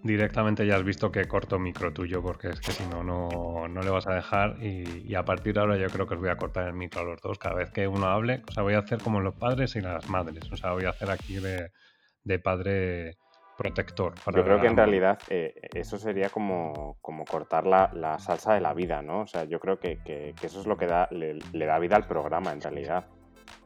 Directamente, 0.01 0.65
ya 0.65 0.75
has 0.77 0.83
visto 0.83 1.11
que 1.11 1.27
corto 1.27 1.59
micro 1.59 1.91
tuyo, 1.91 2.21
porque 2.21 2.49
es 2.49 2.61
que 2.61 2.71
si 2.71 2.83
no, 2.85 3.03
no, 3.03 3.67
no 3.67 3.81
le 3.81 3.89
vas 3.89 4.07
a 4.07 4.13
dejar. 4.13 4.55
Y, 4.63 5.03
y 5.05 5.15
a 5.15 5.23
partir 5.25 5.53
de 5.53 5.59
ahora 5.59 5.77
yo 5.77 5.87
creo 5.89 6.07
que 6.07 6.13
os 6.13 6.19
voy 6.21 6.29
a 6.29 6.37
cortar 6.37 6.67
el 6.67 6.73
micro 6.73 7.01
a 7.01 7.03
los 7.03 7.21
dos. 7.21 7.37
Cada 7.37 7.55
vez 7.55 7.69
que 7.71 7.85
uno 7.87 8.05
hable, 8.07 8.41
o 8.47 8.51
sea, 8.51 8.63
voy 8.63 8.75
a 8.75 8.79
hacer 8.79 8.99
como 9.01 9.19
los 9.19 9.35
padres 9.35 9.75
y 9.75 9.81
las 9.81 10.07
madres. 10.09 10.49
O 10.51 10.55
sea, 10.55 10.71
voy 10.71 10.85
a 10.85 10.89
hacer 10.91 11.09
aquí 11.11 11.35
de, 11.35 11.71
de 12.23 12.39
padre 12.39 13.17
protector. 13.57 14.13
para 14.23 14.37
Yo 14.37 14.45
creo 14.45 14.61
que 14.61 14.67
en 14.67 14.77
realidad 14.77 15.19
eh, 15.29 15.53
eso 15.73 15.97
sería 15.97 16.29
como, 16.29 16.97
como 17.01 17.25
cortar 17.25 17.67
la, 17.67 17.89
la 17.93 18.17
salsa 18.19 18.53
de 18.53 18.61
la 18.61 18.73
vida, 18.73 19.01
¿no? 19.01 19.21
O 19.21 19.27
sea, 19.27 19.43
yo 19.43 19.59
creo 19.59 19.79
que, 19.79 19.97
que- 20.05 20.33
que 20.39 20.47
eso 20.47 20.61
es 20.61 20.65
lo 20.65 20.77
que 20.77 20.87
da, 20.87 21.09
le, 21.11 21.39
le 21.51 21.65
da 21.65 21.77
vida 21.77 21.97
al 21.97 22.07
programa 22.07 22.53
en 22.53 22.61
realidad. 22.61 23.05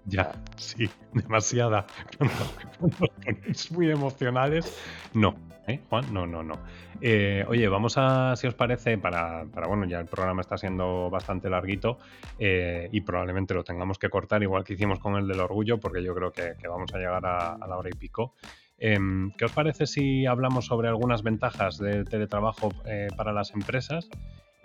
Ya, 0.05 0.31
sí, 0.57 0.89
demasiada. 1.13 1.85
Cuando, 2.17 2.35
cuando 2.79 3.03
os 3.03 3.09
ponéis 3.23 3.71
muy 3.71 3.89
emocionales, 3.89 4.73
no, 5.13 5.35
¿eh, 5.67 5.79
Juan? 5.89 6.13
No, 6.13 6.27
no, 6.27 6.43
no. 6.43 6.55
Eh, 6.99 7.45
oye, 7.47 7.67
vamos 7.67 7.95
a, 7.97 8.35
si 8.35 8.47
os 8.47 8.53
parece, 8.53 8.97
para, 8.97 9.45
para, 9.45 9.67
bueno, 9.67 9.85
ya 9.85 9.99
el 9.99 10.07
programa 10.07 10.41
está 10.41 10.57
siendo 10.57 11.09
bastante 11.09 11.49
larguito 11.49 11.99
eh, 12.37 12.89
y 12.91 13.01
probablemente 13.01 13.53
lo 13.53 13.63
tengamos 13.63 13.97
que 13.97 14.09
cortar, 14.09 14.43
igual 14.43 14.63
que 14.63 14.73
hicimos 14.73 14.99
con 14.99 15.15
el 15.15 15.27
del 15.27 15.39
orgullo, 15.39 15.79
porque 15.79 16.03
yo 16.03 16.13
creo 16.15 16.31
que, 16.31 16.55
que 16.59 16.67
vamos 16.67 16.93
a 16.93 16.97
llegar 16.97 17.25
a, 17.25 17.53
a 17.53 17.67
la 17.67 17.77
hora 17.77 17.89
y 17.89 17.97
pico. 17.97 18.33
Em, 18.77 19.31
¿Qué 19.37 19.45
os 19.45 19.51
parece 19.53 19.85
si 19.87 20.25
hablamos 20.25 20.65
sobre 20.65 20.89
algunas 20.89 21.23
ventajas 21.23 21.77
del 21.77 22.05
teletrabajo 22.05 22.69
eh, 22.85 23.07
para 23.15 23.31
las 23.31 23.53
empresas 23.53 24.09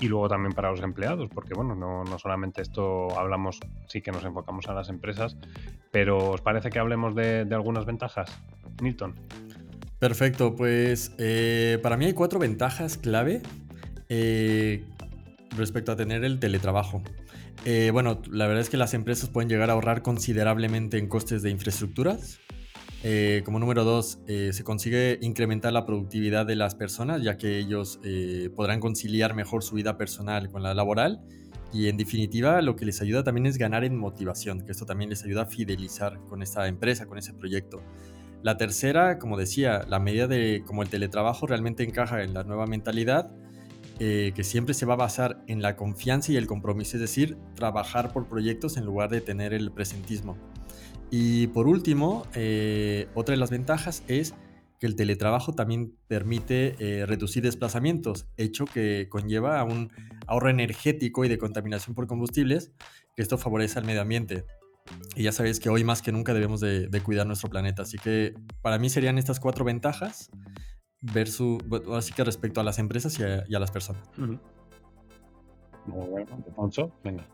y 0.01 0.09
luego 0.09 0.29
también 0.29 0.53
para 0.53 0.71
los 0.71 0.81
empleados? 0.83 1.29
Porque 1.33 1.55
bueno, 1.55 1.75
no, 1.75 2.05
no 2.05 2.19
solamente 2.19 2.63
esto 2.63 3.19
hablamos, 3.19 3.61
sí 3.87 4.01
que 4.01 4.13
nos 4.13 4.25
enfocamos 4.25 4.69
a 4.69 4.75
las 4.75 4.89
empresas, 4.89 5.37
pero 5.91 6.31
¿os 6.31 6.41
parece 6.41 6.71
que 6.71 6.79
hablemos 6.79 7.15
de, 7.15 7.45
de 7.45 7.55
algunas 7.55 7.85
ventajas? 7.85 8.31
Newton. 8.83 9.15
Perfecto, 9.99 10.55
pues 10.55 11.13
eh, 11.19 11.79
para 11.83 11.97
mí 11.97 12.07
hay 12.07 12.13
cuatro 12.13 12.39
ventajas 12.39 12.97
clave 12.97 13.43
eh, 14.09 14.85
respecto 15.57 15.93
a 15.93 15.97
tener 15.97 16.25
el 16.25 16.39
teletrabajo. 16.39 17.03
Eh, 17.65 17.91
bueno, 17.93 18.23
la 18.31 18.47
verdad 18.47 18.63
es 18.63 18.71
que 18.71 18.77
las 18.77 18.95
empresas 18.95 19.29
pueden 19.29 19.49
llegar 19.49 19.71
a 19.71 19.73
ahorrar 19.73 20.03
considerablemente 20.03 20.99
en 20.99 21.09
costes 21.09 21.43
de 21.43 21.51
infraestructuras. 21.51 22.39
Eh, 23.05 23.43
como 23.45 23.61
número 23.61 23.85
dos, 23.85 24.19
eh, 24.27 24.51
se 24.53 24.65
consigue 24.65 25.19
incrementar 25.23 25.73
la 25.73 25.87
productividad 25.87 26.47
de 26.47 26.57
las 26.57 26.75
personas, 26.75 27.23
ya 27.23 27.37
que 27.37 27.59
ellos 27.59 28.01
eh, 28.03 28.51
podrán 28.57 28.81
conciliar 28.81 29.35
mejor 29.35 29.63
su 29.63 29.77
vida 29.77 29.97
personal 29.97 30.51
con 30.51 30.63
la 30.63 30.75
laboral. 30.75 31.21
Y 31.73 31.89
en 31.89 31.97
definitiva, 31.97 32.61
lo 32.63 32.75
que 32.75 32.87
les 32.87 33.01
ayuda 33.01 33.23
también 33.23 33.47
es 33.47 33.59
ganar 33.59 33.85
en 33.85 33.97
motivación, 33.97 34.63
que 34.65 34.73
esto 34.73 34.87
también 34.87 35.11
les 35.11 35.23
ayuda 35.25 35.43
a 35.43 35.47
fidelizar 35.47 36.19
con 36.29 36.43
esta 36.43 36.67
empresa, 36.67 37.07
con 37.07 37.19
ese 37.19 37.35
proyecto. 37.35 37.83
La 38.43 38.57
tercera, 38.57 39.19
como 39.19 39.37
decía, 39.37 39.85
la 39.89 39.99
medida 39.99 40.27
de 40.27 40.63
como 40.67 40.83
el 40.83 40.89
teletrabajo 40.89 41.47
realmente 41.47 41.85
encaja 41.85 42.23
en 42.23 42.35
la 42.35 42.43
nueva 42.43 42.67
mentalidad, 42.67 43.31
que 43.99 44.45
siempre 44.45 44.75
se 44.75 44.87
va 44.87 44.95
a 44.95 44.97
basar 44.97 45.43
en 45.49 45.61
la 45.61 45.75
confianza 45.75 46.31
y 46.31 46.37
el 46.37 46.47
compromiso, 46.47 46.97
es 46.97 47.01
decir, 47.01 47.37
trabajar 47.57 48.13
por 48.13 48.29
proyectos 48.29 48.77
en 48.77 48.85
lugar 48.85 49.11
de 49.11 49.21
tener 49.21 49.53
el 49.53 49.73
presentismo. 49.73 50.39
Y 51.11 51.49
por 51.49 51.67
último, 51.67 52.27
eh, 52.35 53.09
otra 53.15 53.33
de 53.33 53.39
las 53.39 53.51
ventajas 53.51 54.03
es 54.09 54.35
que 54.79 54.87
el 54.87 54.95
teletrabajo 54.95 55.55
también 55.55 55.97
permite 56.07 56.77
eh, 56.79 57.07
reducir 57.07 57.43
desplazamientos, 57.43 58.29
hecho 58.37 58.65
que 58.65 59.09
conlleva 59.09 59.59
a 59.59 59.65
un 59.65 59.91
ahorro 60.27 60.51
energético 60.51 61.25
y 61.25 61.29
de 61.29 61.39
contaminación 61.39 61.95
por 61.95 62.07
combustibles, 62.07 62.73
que 63.17 63.23
esto 63.23 63.39
favorece 63.39 63.79
al 63.79 63.85
medio 63.85 64.03
ambiente. 64.03 64.45
Y 65.17 65.25
ya 65.25 65.33
sabéis 65.33 65.61
que 65.61 65.69
hoy 65.69 65.85
más 65.85 66.01
que 66.01 66.13
nunca 66.13 66.33
debemos 66.33 66.61
de, 66.61 66.89
cuidar 67.03 67.27
nuestro 67.27 67.51
planeta. 67.51 67.83
Así 67.83 67.99
que 67.99 68.35
para 68.63 68.79
mí 68.79 68.89
serían 68.89 69.19
estas 69.19 69.41
cuatro 69.41 69.65
ventajas 69.65 70.31
así 71.95 72.13
que 72.13 72.25
respecto 72.25 72.61
a 72.61 72.65
las 72.65 72.81
empresas 72.81 73.19
y 73.21 73.55
a 73.55 73.59
las 73.59 73.71
personas. 73.71 74.03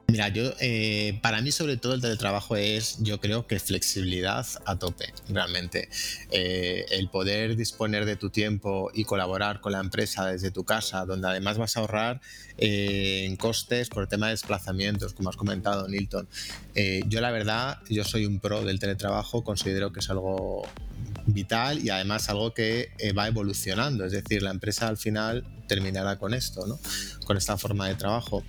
Mira, 0.08 0.28
yo, 0.28 0.52
eh, 0.60 1.18
para 1.22 1.40
mí 1.40 1.50
sobre 1.50 1.76
todo 1.76 1.94
el 1.94 2.00
teletrabajo 2.00 2.56
es, 2.56 2.98
yo 3.02 3.18
creo 3.20 3.46
que 3.46 3.58
flexibilidad 3.58 4.46
a 4.64 4.78
tope, 4.78 5.12
realmente. 5.28 5.88
Eh, 6.30 6.86
el 6.90 7.08
poder 7.08 7.56
disponer 7.56 8.04
de 8.04 8.16
tu 8.16 8.30
tiempo 8.30 8.90
y 8.94 9.04
colaborar 9.04 9.60
con 9.60 9.72
la 9.72 9.80
empresa 9.80 10.26
desde 10.26 10.50
tu 10.50 10.64
casa, 10.64 11.04
donde 11.04 11.28
además 11.28 11.58
vas 11.58 11.76
a 11.76 11.80
ahorrar 11.80 12.20
eh, 12.58 13.24
en 13.26 13.36
costes 13.36 13.88
por 13.88 14.04
el 14.04 14.08
tema 14.08 14.26
de 14.26 14.32
desplazamientos, 14.32 15.14
como 15.14 15.30
has 15.30 15.36
comentado, 15.36 15.88
Nilton. 15.88 16.28
yo 17.06 17.20
la 17.20 17.30
verdad, 17.30 17.78
yo 17.88 18.04
soy 18.04 18.26
un 18.26 18.38
pro 18.38 18.64
del 18.64 18.78
teletrabajo, 18.78 19.42
considero 19.42 19.92
que 19.92 20.00
es 20.00 20.10
algo 20.10 20.62
vital 21.26 21.84
y 21.84 21.90
además 21.90 22.28
algo 22.28 22.52
que 22.52 22.90
va 23.16 23.26
evolucionando, 23.26 24.04
es 24.04 24.12
decir, 24.12 24.42
la 24.42 24.50
empresa 24.50 24.88
al 24.88 24.96
final 24.96 25.44
terminará 25.66 26.18
con 26.18 26.34
esto, 26.34 26.78
con 27.26 27.36
esta 27.36 27.56
forma 27.56 27.88
de 27.88 27.94
trabajo. 27.94 28.44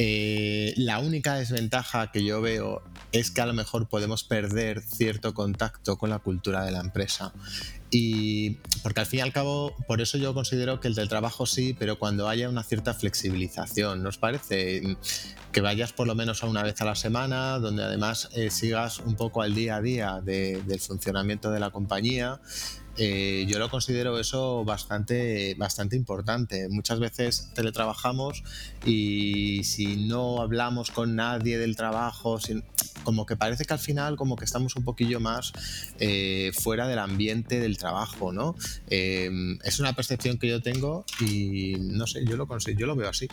Eh, 0.00 0.74
la 0.76 1.00
única 1.00 1.34
desventaja 1.34 2.12
que 2.12 2.24
yo 2.24 2.40
veo 2.40 2.82
es 3.10 3.32
que 3.32 3.40
a 3.40 3.46
lo 3.46 3.52
mejor 3.52 3.88
podemos 3.88 4.22
perder 4.22 4.80
cierto 4.82 5.34
contacto 5.34 5.98
con 5.98 6.10
la 6.10 6.20
cultura 6.20 6.64
de 6.64 6.70
la 6.70 6.80
empresa. 6.80 7.32
Y 7.90 8.58
porque 8.82 9.00
al 9.00 9.06
fin 9.06 9.18
y 9.18 9.22
al 9.22 9.32
cabo, 9.32 9.74
por 9.88 10.00
eso 10.00 10.18
yo 10.18 10.34
considero 10.34 10.78
que 10.78 10.86
el 10.86 10.94
del 10.94 11.08
trabajo 11.08 11.46
sí, 11.46 11.74
pero 11.76 11.98
cuando 11.98 12.28
haya 12.28 12.48
una 12.48 12.62
cierta 12.62 12.94
flexibilización, 12.94 14.02
¿nos 14.02 14.18
parece? 14.18 14.96
Que 15.50 15.60
vayas 15.62 15.92
por 15.92 16.06
lo 16.06 16.14
menos 16.14 16.44
a 16.44 16.46
una 16.46 16.62
vez 16.62 16.80
a 16.80 16.84
la 16.84 16.94
semana, 16.94 17.58
donde 17.58 17.82
además 17.82 18.28
eh, 18.34 18.50
sigas 18.50 19.00
un 19.00 19.16
poco 19.16 19.42
al 19.42 19.54
día 19.54 19.76
a 19.76 19.80
día 19.80 20.20
del 20.22 20.80
funcionamiento 20.80 21.50
de 21.50 21.60
la 21.60 21.70
compañía 21.70 22.40
eh, 22.98 23.46
yo 23.48 23.58
lo 23.60 23.70
considero 23.70 24.18
eso 24.18 24.64
bastante, 24.64 25.54
bastante 25.56 25.94
importante. 25.94 26.68
Muchas 26.68 26.98
veces 26.98 27.48
teletrabajamos 27.54 28.42
y 28.84 29.62
si 29.64 29.96
no 30.08 30.42
hablamos 30.42 30.90
con 30.90 31.14
nadie 31.14 31.58
del 31.58 31.76
trabajo, 31.76 32.38
como 33.04 33.24
que 33.24 33.36
parece 33.36 33.64
que 33.64 33.72
al 33.72 33.78
final 33.78 34.16
como 34.16 34.34
que 34.34 34.44
estamos 34.44 34.74
un 34.74 34.84
poquillo 34.84 35.20
más 35.20 35.52
eh, 36.00 36.50
fuera 36.54 36.88
del 36.88 36.98
ambiente 36.98 37.60
del 37.60 37.78
trabajo, 37.78 38.32
¿no? 38.32 38.56
Eh, 38.90 39.30
es 39.62 39.78
una 39.78 39.92
percepción 39.92 40.36
que 40.38 40.48
yo 40.48 40.60
tengo 40.60 41.04
y 41.20 41.76
no 41.78 42.06
sé, 42.08 42.24
yo 42.24 42.36
lo, 42.36 42.48
yo 42.58 42.86
lo 42.86 42.96
veo 42.96 43.08
así. 43.08 43.28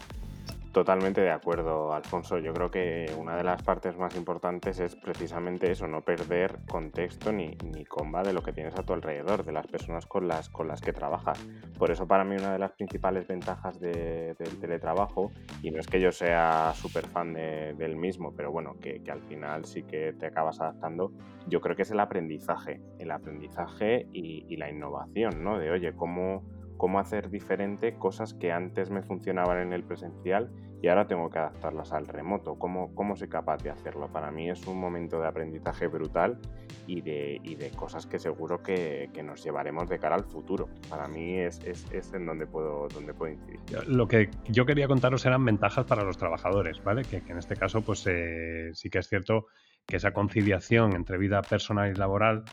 Totalmente 0.75 1.21
de 1.21 1.31
acuerdo, 1.31 1.93
Alfonso. 1.93 2.37
Yo 2.37 2.53
creo 2.53 2.69
que 2.69 3.09
una 3.17 3.37
de 3.37 3.45
las 3.45 3.63
partes 3.63 3.95
más 3.95 4.13
importantes 4.17 4.81
es 4.81 4.93
precisamente 4.97 5.71
eso, 5.71 5.87
no 5.87 6.01
perder 6.01 6.59
contexto 6.67 7.31
ni, 7.31 7.55
ni 7.63 7.85
comba 7.85 8.23
de 8.23 8.33
lo 8.33 8.43
que 8.43 8.51
tienes 8.51 8.77
a 8.77 8.83
tu 8.83 8.91
alrededor, 8.91 9.45
de 9.45 9.53
las 9.53 9.65
personas 9.67 10.05
con 10.05 10.27
las, 10.27 10.49
con 10.49 10.67
las 10.67 10.81
que 10.81 10.91
trabajas. 10.91 11.39
Por 11.79 11.91
eso 11.91 12.05
para 12.05 12.25
mí 12.25 12.35
una 12.35 12.51
de 12.51 12.59
las 12.59 12.73
principales 12.73 13.25
ventajas 13.25 13.79
del 13.79 14.35
teletrabajo, 14.35 15.31
y 15.63 15.71
no 15.71 15.79
es 15.79 15.87
que 15.87 16.01
yo 16.01 16.11
sea 16.11 16.73
súper 16.75 17.07
fan 17.07 17.33
del 17.33 17.95
mismo, 17.95 18.33
pero 18.35 18.51
bueno, 18.51 18.75
que, 18.81 19.01
al 19.09 19.21
final 19.21 19.63
sí 19.63 19.83
que 19.83 20.11
te 20.11 20.25
acabas 20.25 20.59
adaptando, 20.59 21.13
yo 21.47 21.61
creo 21.61 21.77
que 21.77 21.83
es 21.83 21.91
el 21.91 22.01
aprendizaje, 22.01 22.81
el 22.99 23.11
aprendizaje 23.11 24.09
y, 24.11 24.45
y 24.49 24.57
la 24.57 24.69
innovación, 24.69 25.41
¿no? 25.41 25.57
De, 25.57 25.71
oye, 25.71 25.93
¿cómo 25.95 26.43
cómo 26.77 26.99
hacer 26.99 27.29
diferente 27.29 27.95
cosas 27.97 28.33
que 28.33 28.51
antes 28.51 28.89
me 28.89 29.01
funcionaban 29.01 29.59
en 29.59 29.73
el 29.73 29.83
presencial 29.83 30.51
y 30.81 30.87
ahora 30.87 31.07
tengo 31.07 31.29
que 31.29 31.39
adaptarlas 31.39 31.93
al 31.93 32.05
remoto. 32.05 32.59
¿Cómo, 32.59 32.93
cómo 32.93 33.15
soy 33.15 33.27
capaz 33.27 33.63
de 33.63 33.71
hacerlo? 33.71 34.07
Para 34.11 34.29
mí 34.29 34.49
es 34.49 34.67
un 34.67 34.79
momento 34.79 35.19
de 35.19 35.27
aprendizaje 35.27 35.87
brutal 35.87 36.37
y 36.85 37.01
de, 37.01 37.39
y 37.43 37.55
de 37.55 37.71
cosas 37.71 38.05
que 38.05 38.19
seguro 38.19 38.61
que, 38.61 39.09
que, 39.11 39.23
nos 39.23 39.43
llevaremos 39.43 39.89
de 39.89 39.97
cara 39.97 40.15
al 40.15 40.25
futuro. 40.25 40.69
Para 40.89 41.07
mí 41.07 41.39
es, 41.39 41.59
es, 41.65 41.91
es, 41.91 42.13
en 42.13 42.25
donde 42.25 42.45
puedo, 42.45 42.87
donde 42.89 43.13
puedo 43.13 43.33
incidir. 43.33 43.59
Lo 43.87 44.07
que 44.07 44.29
yo 44.47 44.65
quería 44.65 44.87
contaros 44.87 45.25
eran 45.25 45.43
ventajas 45.43 45.85
para 45.85 46.03
los 46.03 46.17
trabajadores, 46.17 46.83
¿vale? 46.83 47.03
Que, 47.03 47.17
en 47.17 47.37
este 47.37 47.55
caso 47.55 47.81
pues 47.81 48.05
eh, 48.07 48.69
sí 48.73 48.89
que 48.89 48.99
es 48.99 49.07
cierto 49.07 49.47
que 49.87 49.97
esa 49.97 50.11
conciliación 50.11 50.95
entre 50.95 51.17
vida 51.17 51.41
personal 51.41 51.91
y 51.91 51.95
laboral, 51.95 52.43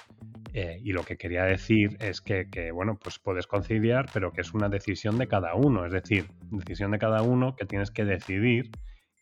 eh, 0.52 0.78
y 0.82 0.92
lo 0.92 1.02
que 1.02 1.16
quería 1.16 1.44
decir 1.44 1.96
es 2.00 2.20
que, 2.20 2.70
bueno, 2.72 2.98
pues 3.02 3.18
puedes 3.18 3.46
conciliar, 3.46 4.06
pero 4.12 4.32
que 4.32 4.42
es 4.42 4.52
una 4.54 4.68
decisión 4.68 5.18
de 5.18 5.28
cada 5.28 5.54
uno, 5.54 5.86
es 5.86 5.92
decir, 5.92 6.26
decisión 6.50 6.90
de 6.90 6.98
cada 6.98 7.22
uno 7.22 7.56
que 7.56 7.64
tienes 7.64 7.90
que 7.90 8.04
decidir 8.04 8.70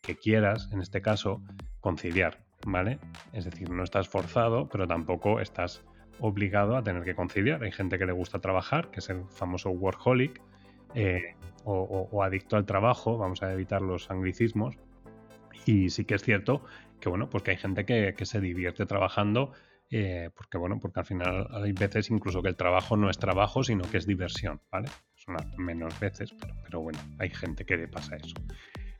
que 0.01 0.15
quieras, 0.15 0.69
en 0.71 0.81
este 0.81 1.01
caso, 1.01 1.41
conciliar, 1.79 2.43
¿vale? 2.65 2.99
Es 3.33 3.45
decir, 3.45 3.69
no 3.69 3.83
estás 3.83 4.09
forzado, 4.09 4.67
pero 4.69 4.87
tampoco 4.87 5.39
estás 5.39 5.83
obligado 6.19 6.75
a 6.75 6.83
tener 6.83 7.03
que 7.03 7.15
conciliar. 7.15 7.63
Hay 7.63 7.71
gente 7.71 7.97
que 7.97 8.05
le 8.05 8.13
gusta 8.13 8.39
trabajar, 8.39 8.91
que 8.91 8.99
es 8.99 9.09
el 9.09 9.23
famoso 9.29 9.69
workaholic, 9.69 10.41
eh, 10.95 11.35
o 11.63 12.23
adicto 12.23 12.57
al 12.57 12.65
trabajo, 12.65 13.17
vamos 13.17 13.43
a 13.43 13.53
evitar 13.53 13.81
los 13.81 14.09
anglicismos, 14.09 14.75
y 15.65 15.89
sí 15.89 16.05
que 16.05 16.15
es 16.15 16.23
cierto 16.23 16.63
que 17.01 17.09
bueno, 17.09 17.29
pues 17.29 17.43
que 17.43 17.51
hay 17.51 17.57
gente 17.57 17.83
que, 17.85 18.15
se 18.25 18.39
divierte 18.39 18.85
trabajando, 18.85 19.51
eh, 19.91 20.29
porque 20.35 20.57
bueno, 20.57 20.79
porque 20.79 21.01
al 21.01 21.05
final 21.05 21.47
hay 21.51 21.73
veces 21.73 22.09
incluso 22.09 22.41
que 22.41 22.49
el 22.49 22.55
trabajo 22.55 22.95
no 22.95 23.09
es 23.09 23.17
trabajo, 23.17 23.63
sino 23.63 23.83
que 23.83 23.97
es 23.97 24.07
diversión, 24.07 24.61
¿vale? 24.71 24.87
Son 25.15 25.35
menos 25.57 25.99
veces, 25.99 26.33
pero, 26.63 26.81
bueno, 26.81 26.99
hay 27.19 27.29
gente 27.29 27.65
que 27.65 27.77
le 27.77 27.87
pasa 27.87 28.15
eso. 28.15 28.35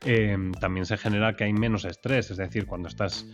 Em, 0.04 0.52
también 0.52 0.84
se 0.84 0.96
genera 0.96 1.34
que 1.34 1.44
hay 1.44 1.52
menos 1.52 1.84
estrés, 1.84 2.30
es 2.30 2.36
decir, 2.36 2.66
cuando 2.66 2.88
estás 2.88 3.26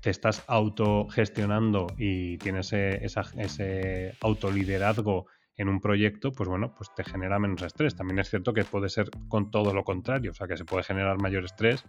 te 0.00 0.10
estás 0.10 0.44
autogestionando 0.46 1.86
y 1.98 2.38
tienes 2.38 2.72
ese, 2.72 3.04
ese 3.36 4.14
autoliderazgo 4.20 5.26
en 5.60 5.68
un 5.68 5.78
proyecto, 5.78 6.32
pues 6.32 6.48
bueno, 6.48 6.74
pues 6.74 6.90
te 6.94 7.04
genera 7.04 7.38
menos 7.38 7.60
estrés. 7.60 7.94
También 7.94 8.18
es 8.18 8.30
cierto 8.30 8.54
que 8.54 8.64
puede 8.64 8.88
ser 8.88 9.10
con 9.28 9.50
todo 9.50 9.74
lo 9.74 9.84
contrario, 9.84 10.30
o 10.30 10.34
sea, 10.34 10.46
que 10.46 10.56
se 10.56 10.64
puede 10.64 10.84
generar 10.84 11.20
mayor 11.20 11.44
estrés, 11.44 11.84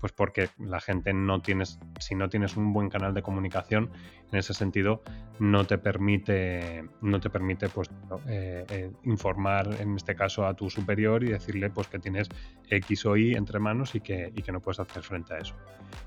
pues 0.00 0.12
porque 0.12 0.48
la 0.60 0.80
gente 0.80 1.12
no 1.12 1.42
tienes, 1.42 1.80
si 1.98 2.14
no 2.14 2.28
tienes 2.28 2.56
un 2.56 2.72
buen 2.72 2.88
canal 2.88 3.14
de 3.14 3.22
comunicación, 3.22 3.90
en 4.32 4.38
ese 4.38 4.54
sentido, 4.54 5.02
no 5.38 5.66
te 5.66 5.78
permite, 5.78 6.84
no 7.00 7.20
te 7.20 7.30
permite, 7.30 7.68
pues, 7.68 7.90
eh, 8.28 8.64
eh, 8.70 8.90
informar, 9.04 9.68
en 9.80 9.94
este 9.96 10.14
caso, 10.14 10.46
a 10.46 10.54
tu 10.54 10.68
superior 10.68 11.22
y 11.22 11.28
decirle, 11.28 11.70
pues, 11.70 11.86
que 11.88 11.98
tienes 11.98 12.28
X 12.68 13.06
o 13.06 13.16
Y 13.16 13.34
entre 13.34 13.58
manos 13.58 13.94
y 13.94 14.00
que, 14.00 14.32
y 14.34 14.42
que 14.42 14.52
no 14.52 14.60
puedes 14.60 14.80
hacer 14.80 15.02
frente 15.02 15.34
a 15.34 15.38
eso. 15.38 15.54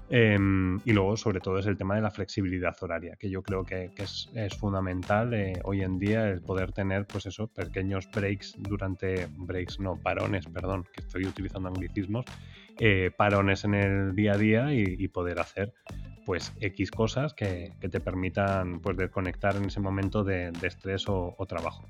Em, 0.10 0.80
y 0.86 0.91
luego, 0.91 1.16
sobre 1.16 1.40
todo, 1.40 1.60
es 1.60 1.66
el 1.68 1.78
tema 1.78 1.96
de 1.96 2.02
la 2.02 2.12
flexibilidad 2.12 2.76
horaria, 2.82 3.16
que 3.16 3.30
yo 3.30 3.41
creo 3.41 3.64
que, 3.64 3.91
es, 3.96 4.30
es, 4.34 4.58
fundamental 4.58 5.34
eh, 5.34 5.62
hoy 5.64 5.82
en 5.82 6.00
día 6.00 6.28
el 6.28 6.41
poder 6.41 6.72
tener 6.72 7.06
pues 7.11 7.26
eso, 7.26 7.48
pequeños 7.48 8.10
breaks 8.11 8.56
durante, 8.57 9.27
breaks 9.38 9.80
no, 9.80 9.98
parones, 9.98 10.45
perdón, 10.48 10.86
que 10.94 11.02
estoy 11.02 11.26
utilizando 11.26 11.69
anglicismos, 11.69 12.26
eh, 12.80 13.11
parones 13.15 13.65
en 13.65 13.73
el 13.73 14.15
día 14.15 14.34
a 14.34 14.38
día 14.38 14.73
y, 14.73 15.07
poder 15.10 15.40
hacer 15.40 15.73
pues 16.26 16.53
X 16.61 16.91
cosas 16.91 17.34
que, 17.34 17.73
te 17.80 17.99
permitan 17.99 18.80
pues 18.80 18.95
desconectar 18.95 19.56
en 19.56 19.65
ese 19.65 19.80
momento 19.80 20.23
de, 20.23 20.52
estrés 20.61 21.06
o, 21.07 21.36
trabajo. 21.48 21.90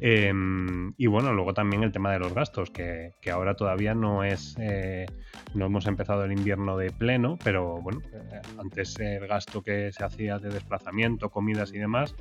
Em, 0.00 0.94
y 0.96 1.06
bueno, 1.06 1.32
luego 1.32 1.54
también 1.54 1.82
el 1.82 1.92
tema 1.92 2.10
de 2.10 2.18
los 2.18 2.32
gastos, 2.34 2.70
que, 2.70 3.12
ahora 3.30 3.54
todavía 3.54 3.94
no 3.94 4.24
es, 4.24 4.56
eh, 4.58 5.06
no 5.54 5.66
hemos 5.66 5.86
empezado 5.86 6.24
el 6.24 6.32
invierno 6.32 6.76
de 6.78 6.90
pleno, 6.90 7.38
pero 7.44 7.80
bueno, 7.82 8.00
eh, 8.12 8.40
antes 8.58 8.98
el 8.98 9.26
gasto 9.26 9.62
que 9.62 9.92
se 9.92 10.02
hacía 10.02 10.38
de 10.38 10.48
desplazamiento, 10.48 11.30
comidas 11.30 11.72
y 11.74 11.78
demás, 11.78 12.14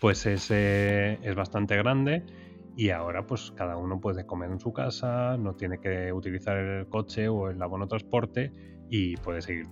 pues 0.00 0.26
es, 0.26 0.50
es 0.50 1.34
bastante 1.34 1.76
grande 1.76 2.24
y 2.76 2.90
ahora 2.90 3.26
pues 3.26 3.52
cada 3.52 3.76
uno 3.76 4.00
puede 4.00 4.24
comer 4.24 4.50
en 4.50 4.58
su 4.58 4.72
casa, 4.72 5.36
no 5.36 5.54
tiene 5.54 5.78
que 5.78 6.12
utilizar 6.12 6.56
el 6.56 6.88
coche 6.88 7.28
o 7.28 7.50
el 7.50 7.60
abono 7.60 7.86
transporte 7.86 8.52
y 8.88 9.16
puede 9.18 9.42
seguir 9.42 9.66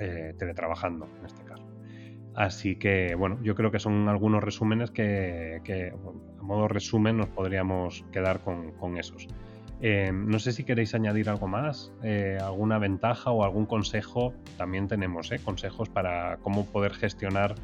eh, 0.00 0.34
teletrabajando 0.38 1.08
en 1.18 1.26
este 1.26 1.44
caso. 1.44 1.64
Así 2.34 2.76
que 2.76 3.14
bueno, 3.14 3.38
yo 3.42 3.54
creo 3.54 3.70
que 3.70 3.78
son 3.78 4.08
algunos 4.08 4.42
resúmenes 4.42 4.90
que, 4.90 5.92
a 5.92 6.42
modo 6.42 6.68
resumen 6.68 7.16
nos 7.16 7.28
podríamos 7.28 8.04
quedar 8.12 8.40
con, 8.40 8.96
esos. 8.98 9.26
Eh, 9.80 10.10
no 10.12 10.38
sé 10.38 10.52
si 10.52 10.64
queréis 10.64 10.94
añadir 10.94 11.30
algo 11.30 11.48
más, 11.48 11.92
eh, 12.02 12.38
alguna 12.40 12.78
ventaja 12.78 13.30
o 13.30 13.44
algún 13.44 13.66
consejo. 13.66 14.34
También 14.56 14.88
tenemos 14.88 15.30
consejos 15.44 15.88
para 15.88 16.38
cómo 16.38 16.66
poder 16.66 16.92
gestionar 16.92 17.54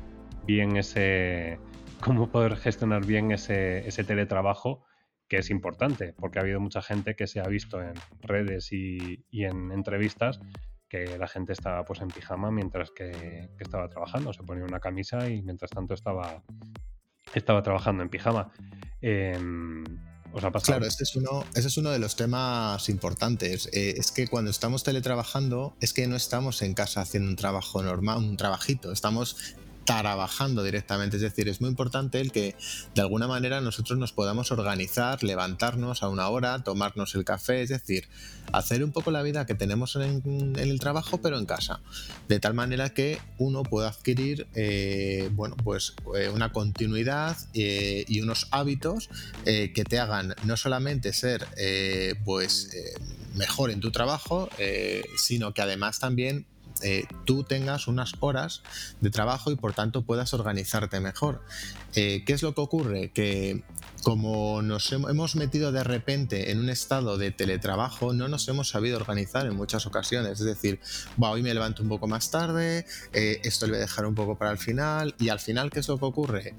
bien 0.47 0.77
ese, 0.77 1.59
cómo 2.01 2.31
poder 2.31 2.57
gestionar 2.57 3.05
bien 3.05 3.33
ese, 3.33 4.05
teletrabajo 4.07 4.85
que 5.29 5.39
es 5.39 5.51
importante, 5.51 6.15
porque 6.19 6.39
ha 6.39 6.43
habido 6.43 6.61
mucha 6.61 6.83
gente 6.83 7.17
que 7.17 7.27
se 7.27 7.41
ha 7.41 7.47
visto 7.49 7.83
en 7.83 7.95
redes 8.21 8.73
y, 8.73 9.25
en 9.33 9.73
entrevistas 9.73 10.41
que 10.89 11.19
la 11.19 11.27
gente 11.27 11.53
estaba 11.53 11.85
pues 11.85 12.01
en 12.01 12.09
pijama 12.09 12.51
mientras 12.51 12.91
que, 12.91 13.49
estaba 13.59 13.89
trabajando, 13.89 14.33
se 14.33 14.43
ponía 14.43 14.65
una 14.65 14.81
camisa 14.81 15.29
y 15.29 15.43
mientras 15.43 15.71
tanto 15.71 15.95
estaba, 15.95 16.43
estaba 17.35 17.63
trabajando 17.63 18.03
en 18.03 18.11
pijama. 18.11 18.53
Em, 19.01 19.85
¿Os 20.33 20.43
ha 20.43 20.51
pasado? 20.51 20.79
Claro, 20.79 20.87
ese 20.87 21.05
es 21.69 21.77
uno, 21.77 21.91
de 21.91 21.99
los 22.01 22.17
temas 22.17 22.89
importantes. 22.89 23.69
Eh, 23.73 23.95
es 23.97 24.11
que 24.11 24.27
cuando 24.27 24.51
estamos 24.51 24.83
teletrabajando, 24.83 25.77
es 25.81 25.93
que 25.93 26.09
no 26.09 26.17
estamos 26.17 26.61
en 26.63 26.75
casa 26.75 27.01
haciendo 27.01 27.31
un 27.31 27.37
trabajo 27.37 27.83
normal, 27.83 28.19
un 28.19 28.37
trabajito, 28.37 28.91
estamos 28.91 29.57
trabajando 29.85 30.63
directamente. 30.63 31.17
Es 31.17 31.23
decir, 31.23 31.49
es 31.49 31.61
muy 31.61 31.71
importante 31.71 32.21
el 32.21 32.33
que 32.33 32.55
de 32.95 33.01
alguna 33.01 33.27
manera 33.27 33.61
nosotros 33.61 33.99
nos 33.99 34.13
podamos 34.13 34.51
organizar, 34.53 35.23
levantarnos 35.23 36.03
a 36.03 36.09
una 36.09 36.29
hora, 36.29 36.63
tomarnos 36.65 37.15
el 37.15 37.25
café, 37.25 37.63
es 37.63 37.69
decir, 37.69 38.09
hacer 38.53 38.85
un 38.85 38.93
poco 38.93 39.11
la 39.11 39.23
vida 39.23 39.47
que 39.47 39.55
tenemos 39.55 39.97
en, 39.97 40.55
el 40.57 40.81
trabajo, 40.81 41.21
pero 41.21 41.39
en 41.39 41.47
casa. 41.47 41.81
De 42.29 42.41
tal 42.41 42.55
manera 42.55 42.91
que 42.91 43.19
uno 43.39 43.63
pueda 43.63 43.89
adquirir, 43.89 44.47
eh, 44.55 45.29
bueno, 45.33 45.57
pues 45.63 45.95
eh, 46.17 46.29
una 46.29 46.53
continuidad 46.53 47.37
eh, 47.55 48.05
y 48.09 48.21
unos 48.21 48.49
hábitos 48.51 49.11
que 49.45 49.85
te 49.89 49.99
hagan 49.99 50.35
no 50.45 50.57
solamente 50.57 51.13
ser, 51.13 51.47
pues, 52.25 52.71
mejor 53.35 53.71
en 53.71 53.81
tu 53.81 53.91
trabajo, 53.91 54.49
sino 55.17 55.53
que 55.53 55.63
además 55.63 55.99
también 55.99 56.47
tú 57.25 57.45
tengas 57.45 57.89
unas 57.89 58.15
horas 58.21 58.63
de 59.01 59.11
trabajo 59.11 59.51
y 59.51 59.57
por 59.57 59.73
tanto 59.73 60.03
puedas 60.03 60.35
organizarte 60.35 61.01
mejor. 61.01 61.43
Eh, 61.95 62.25
¿Qué 62.27 62.33
es 62.33 62.43
lo 62.43 62.55
que 62.55 62.61
ocurre? 62.61 63.11
Que 63.13 63.63
como 64.03 64.63
nos 64.63 64.93
hemos 64.93 65.37
metido 65.37 65.73
de 65.73 65.83
repente 65.83 66.51
en 66.51 66.59
un 66.59 66.69
estado 66.69 67.17
de 67.17 67.31
teletrabajo, 67.31 68.13
no 68.13 68.29
nos 68.29 68.47
hemos 68.49 68.69
sabido 68.69 68.97
organizar 68.97 69.47
en 69.47 69.57
muchas 69.57 69.87
ocasiones. 69.87 70.41
Es 70.41 70.47
decir, 70.47 70.81
hoy 71.19 71.43
me 71.43 71.55
levanto 71.55 71.83
un 71.83 71.89
poco 71.89 72.07
más 72.07 72.31
tarde, 72.31 72.85
eh, 73.13 73.41
esto 73.45 73.67
le 73.67 73.73
voy 73.73 73.79
a 73.79 73.83
dejar 73.83 74.07
un 74.07 74.15
poco 74.15 74.37
para 74.37 74.51
el 74.51 74.59
final, 74.59 75.15
y 75.19 75.31
al 75.31 75.41
final, 75.41 75.71
¿qué 75.71 75.81
es 75.81 75.89
lo 75.89 75.99
que 75.99 76.05
ocurre? 76.05 76.55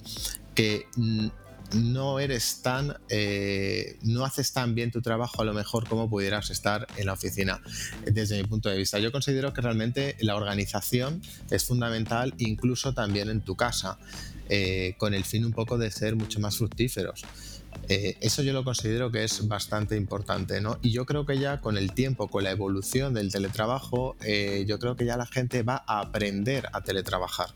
Que 0.56 0.88
mm, 0.96 1.28
no 1.74 2.20
eres 2.20 2.62
tan, 2.62 2.98
eh, 3.10 3.98
no 4.04 4.26
haces 4.26 4.52
tan 4.54 4.76
bien 4.76 4.92
tu 4.92 5.02
trabajo 5.02 5.42
a 5.42 5.46
lo 5.46 5.54
mejor 5.54 5.88
como 5.88 6.10
pudieras 6.10 6.50
estar 6.50 6.88
en 6.98 7.08
la 7.08 7.14
oficina, 7.14 7.62
desde 8.06 8.38
mi 8.42 8.48
punto 8.48 8.70
de 8.70 8.78
vista. 8.78 9.00
Yo 9.00 9.12
considero 9.12 9.54
que 9.54 9.62
realmente 9.62 10.16
la 10.20 10.36
organización 10.36 11.22
es 11.50 11.66
fundamental 11.66 12.34
incluso 12.38 12.94
también 12.94 13.30
en 13.30 13.42
tu 13.42 13.56
casa, 13.56 13.98
eh, 14.50 14.96
con 14.98 15.14
el 15.14 15.24
fin 15.24 15.46
un 15.46 15.54
poco 15.54 15.78
de 15.78 15.92
ser 15.92 16.16
mucho 16.16 16.40
más 16.40 16.58
fructíferos. 16.58 17.24
Eh, 17.90 18.18
eso 18.22 18.42
yo 18.42 18.54
lo 18.54 18.64
considero 18.64 19.12
que 19.12 19.24
es 19.24 19.48
bastante 19.48 19.96
importante, 19.96 20.62
¿no? 20.62 20.78
Y 20.82 20.92
yo 20.92 21.06
creo 21.06 21.26
que 21.26 21.38
ya 21.38 21.62
con 21.62 21.78
el 21.78 21.92
tiempo, 21.94 22.28
con 22.28 22.44
la 22.44 22.52
evolución 22.52 23.14
del 23.14 23.32
teletrabajo, 23.32 24.16
yo 24.66 24.80
creo 24.80 24.96
que 24.96 25.06
ya 25.06 25.18
la 25.18 25.26
gente 25.26 25.64
va 25.64 25.84
a 25.88 26.00
aprender 26.00 26.68
a 26.74 26.82
teletrabajar. 26.82 27.50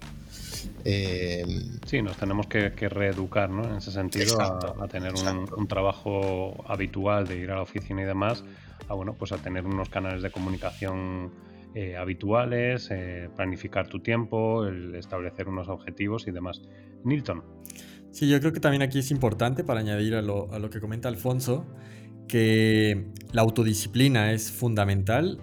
Eh, 0.86 1.46
sí, 1.86 2.02
nos 2.02 2.18
tenemos 2.18 2.48
que, 2.48 2.70
reeducar 2.70 3.50
¿no? 3.50 3.64
en 3.64 3.78
ese 3.78 3.92
sentido 3.92 4.40
a, 4.42 4.88
tener 4.88 5.14
un, 5.56 5.68
trabajo 5.68 6.64
habitual 6.68 7.28
de 7.28 7.38
ir 7.38 7.52
a 7.52 7.56
la 7.56 7.62
oficina 7.62 8.02
y 8.02 8.06
demás, 8.06 8.44
a, 8.88 8.94
bueno, 8.94 9.14
pues 9.14 9.32
a 9.32 9.38
tener 9.38 9.66
unos 9.66 9.90
canales 9.90 10.22
de 10.22 10.32
comunicación 10.32 11.32
eh, 11.76 11.98
habituales, 11.98 12.90
eh, 12.92 13.30
planificar 13.36 13.88
tu 13.88 14.00
tiempo, 14.00 14.66
el 14.66 14.96
establecer 14.96 15.48
unos 15.48 15.68
objetivos 15.68 16.28
y 16.28 16.32
demás. 16.32 16.62
Nilton. 17.04 17.44
Sí, 18.12 18.28
yo 18.28 18.40
creo 18.40 18.54
que 18.54 18.60
también 18.60 18.82
aquí 18.82 19.00
es 19.00 19.12
importante, 19.12 19.64
para 19.64 19.80
añadir 19.80 20.16
a 20.16 20.22
lo, 20.22 20.52
a 20.54 20.60
lo 20.60 20.70
que 20.70 20.80
comenta 20.80 21.10
Alfonso, 21.10 21.66
que 22.28 23.08
la 23.32 23.42
autodisciplina 23.42 24.34
es 24.34 24.52
fundamental 24.52 25.40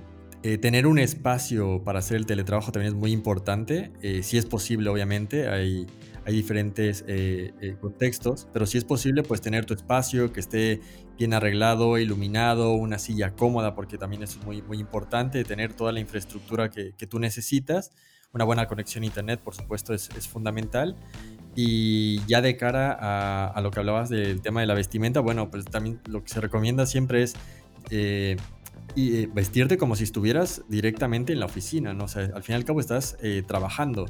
eh, 0.48 0.58
tener 0.58 0.86
un 0.86 1.00
espacio 1.00 1.82
para 1.82 1.98
hacer 1.98 2.18
el 2.18 2.24
teletrabajo 2.24 2.70
también 2.70 2.94
es 2.94 3.00
muy 3.00 3.10
importante. 3.10 3.90
Eh, 4.00 4.22
si 4.22 4.38
es 4.38 4.46
posible, 4.46 4.88
obviamente, 4.88 5.48
hay, 5.48 5.88
hay 6.24 6.34
diferentes 6.34 7.04
eh, 7.08 7.76
contextos, 7.80 8.46
pero 8.52 8.64
si 8.64 8.78
es 8.78 8.84
posible, 8.84 9.24
pues 9.24 9.40
tener 9.40 9.64
tu 9.64 9.74
espacio 9.74 10.32
que 10.32 10.38
esté 10.38 10.80
bien 11.18 11.34
arreglado, 11.34 11.98
iluminado, 11.98 12.74
una 12.74 13.00
silla 13.00 13.34
cómoda, 13.34 13.74
porque 13.74 13.98
también 13.98 14.22
eso 14.22 14.38
es 14.38 14.46
muy, 14.46 14.62
muy 14.62 14.78
importante, 14.78 15.42
tener 15.42 15.72
toda 15.74 15.90
la 15.90 15.98
infraestructura 15.98 16.70
que, 16.70 16.92
que 16.96 17.08
tú 17.08 17.18
necesitas. 17.18 17.90
Una 18.32 18.44
buena 18.44 18.68
conexión 18.68 19.02
a 19.02 19.06
Internet, 19.08 19.40
por 19.42 19.56
supuesto, 19.56 19.94
es, 19.94 20.10
es 20.16 20.28
fundamental. 20.28 20.94
Y 21.56 22.24
ya 22.26 22.42
de 22.42 22.56
cara 22.56 22.92
a, 22.92 23.48
a, 23.48 23.60
lo 23.62 23.70
que 23.70 23.80
hablabas 23.80 24.10
del 24.10 24.42
tema 24.42 24.60
de 24.60 24.66
la 24.66 24.74
vestimenta, 24.74 25.20
bueno, 25.20 25.50
pues 25.50 25.64
también 25.64 26.00
lo 26.06 26.22
que 26.22 26.28
se 26.28 26.40
recomienda 26.40 26.86
siempre 26.86 27.22
es 27.22 27.34
y 28.96 29.18
eh, 29.18 29.30
vestirte 29.32 29.76
como 29.76 29.94
si 29.94 30.04
estuvieras 30.04 30.62
directamente 30.68 31.32
en 31.32 31.40
la 31.40 31.46
oficina, 31.46 31.92
¿no? 31.92 32.04
O 32.04 32.08
sea, 32.08 32.30
al 32.34 32.42
fin 32.42 32.54
y 32.54 32.56
al 32.56 32.64
cabo 32.64 32.80
estás 32.80 33.16
eh, 33.22 33.42
trabajando. 33.46 34.06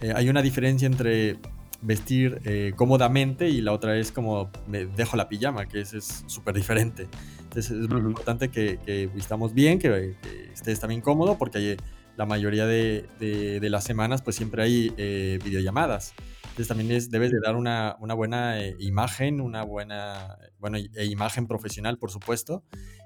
Eh, 0.00 0.12
hay 0.14 0.28
una 0.28 0.42
diferencia 0.42 0.86
entre 0.86 1.38
vestir 1.82 2.40
cómodamente 2.74 3.50
y 3.50 3.60
la 3.60 3.72
otra 3.72 3.96
es 3.98 4.10
como 4.10 4.50
me 4.66 4.86
dejo 4.86 5.16
la 5.16 5.28
pijama, 5.28 5.66
que 5.66 5.82
es 5.82 6.24
súper 6.26 6.54
diferente. 6.54 7.06
Entonces 7.42 7.70
es 7.70 7.88
muy 7.88 8.00
importante 8.00 8.48
que, 8.48 8.78
que, 8.84 9.06
vistamos 9.06 9.54
bien, 9.54 9.78
que, 9.78 10.16
estés 10.52 10.80
también 10.80 11.02
cómodo, 11.02 11.38
porque 11.38 11.58
hay, 11.58 11.76
la 12.16 12.24
mayoría 12.24 12.66
de, 12.66 13.06
de, 13.20 13.70
las 13.70 13.84
semanas 13.84 14.22
pues 14.22 14.36
siempre 14.36 14.62
hay 14.62 15.38
videollamadas. 15.44 16.14
Entonces 16.56 16.68
también 16.68 16.90
es, 16.90 17.10
debes 17.10 17.32
de 17.32 17.38
dar 17.44 17.54
una, 17.54 17.98
una 18.00 18.14
buena 18.14 18.56
imagen, 18.78 19.42
una 19.42 19.62
buena 19.62 20.38
bueno, 20.58 20.78
e 20.78 21.04
imagen 21.04 21.46
profesional, 21.46 21.98
por 21.98 22.10
supuesto, 22.10 22.64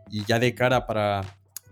y 0.09 0.25
ya 0.25 0.39
de 0.39 0.55
cara 0.55 0.87
para, 0.87 1.23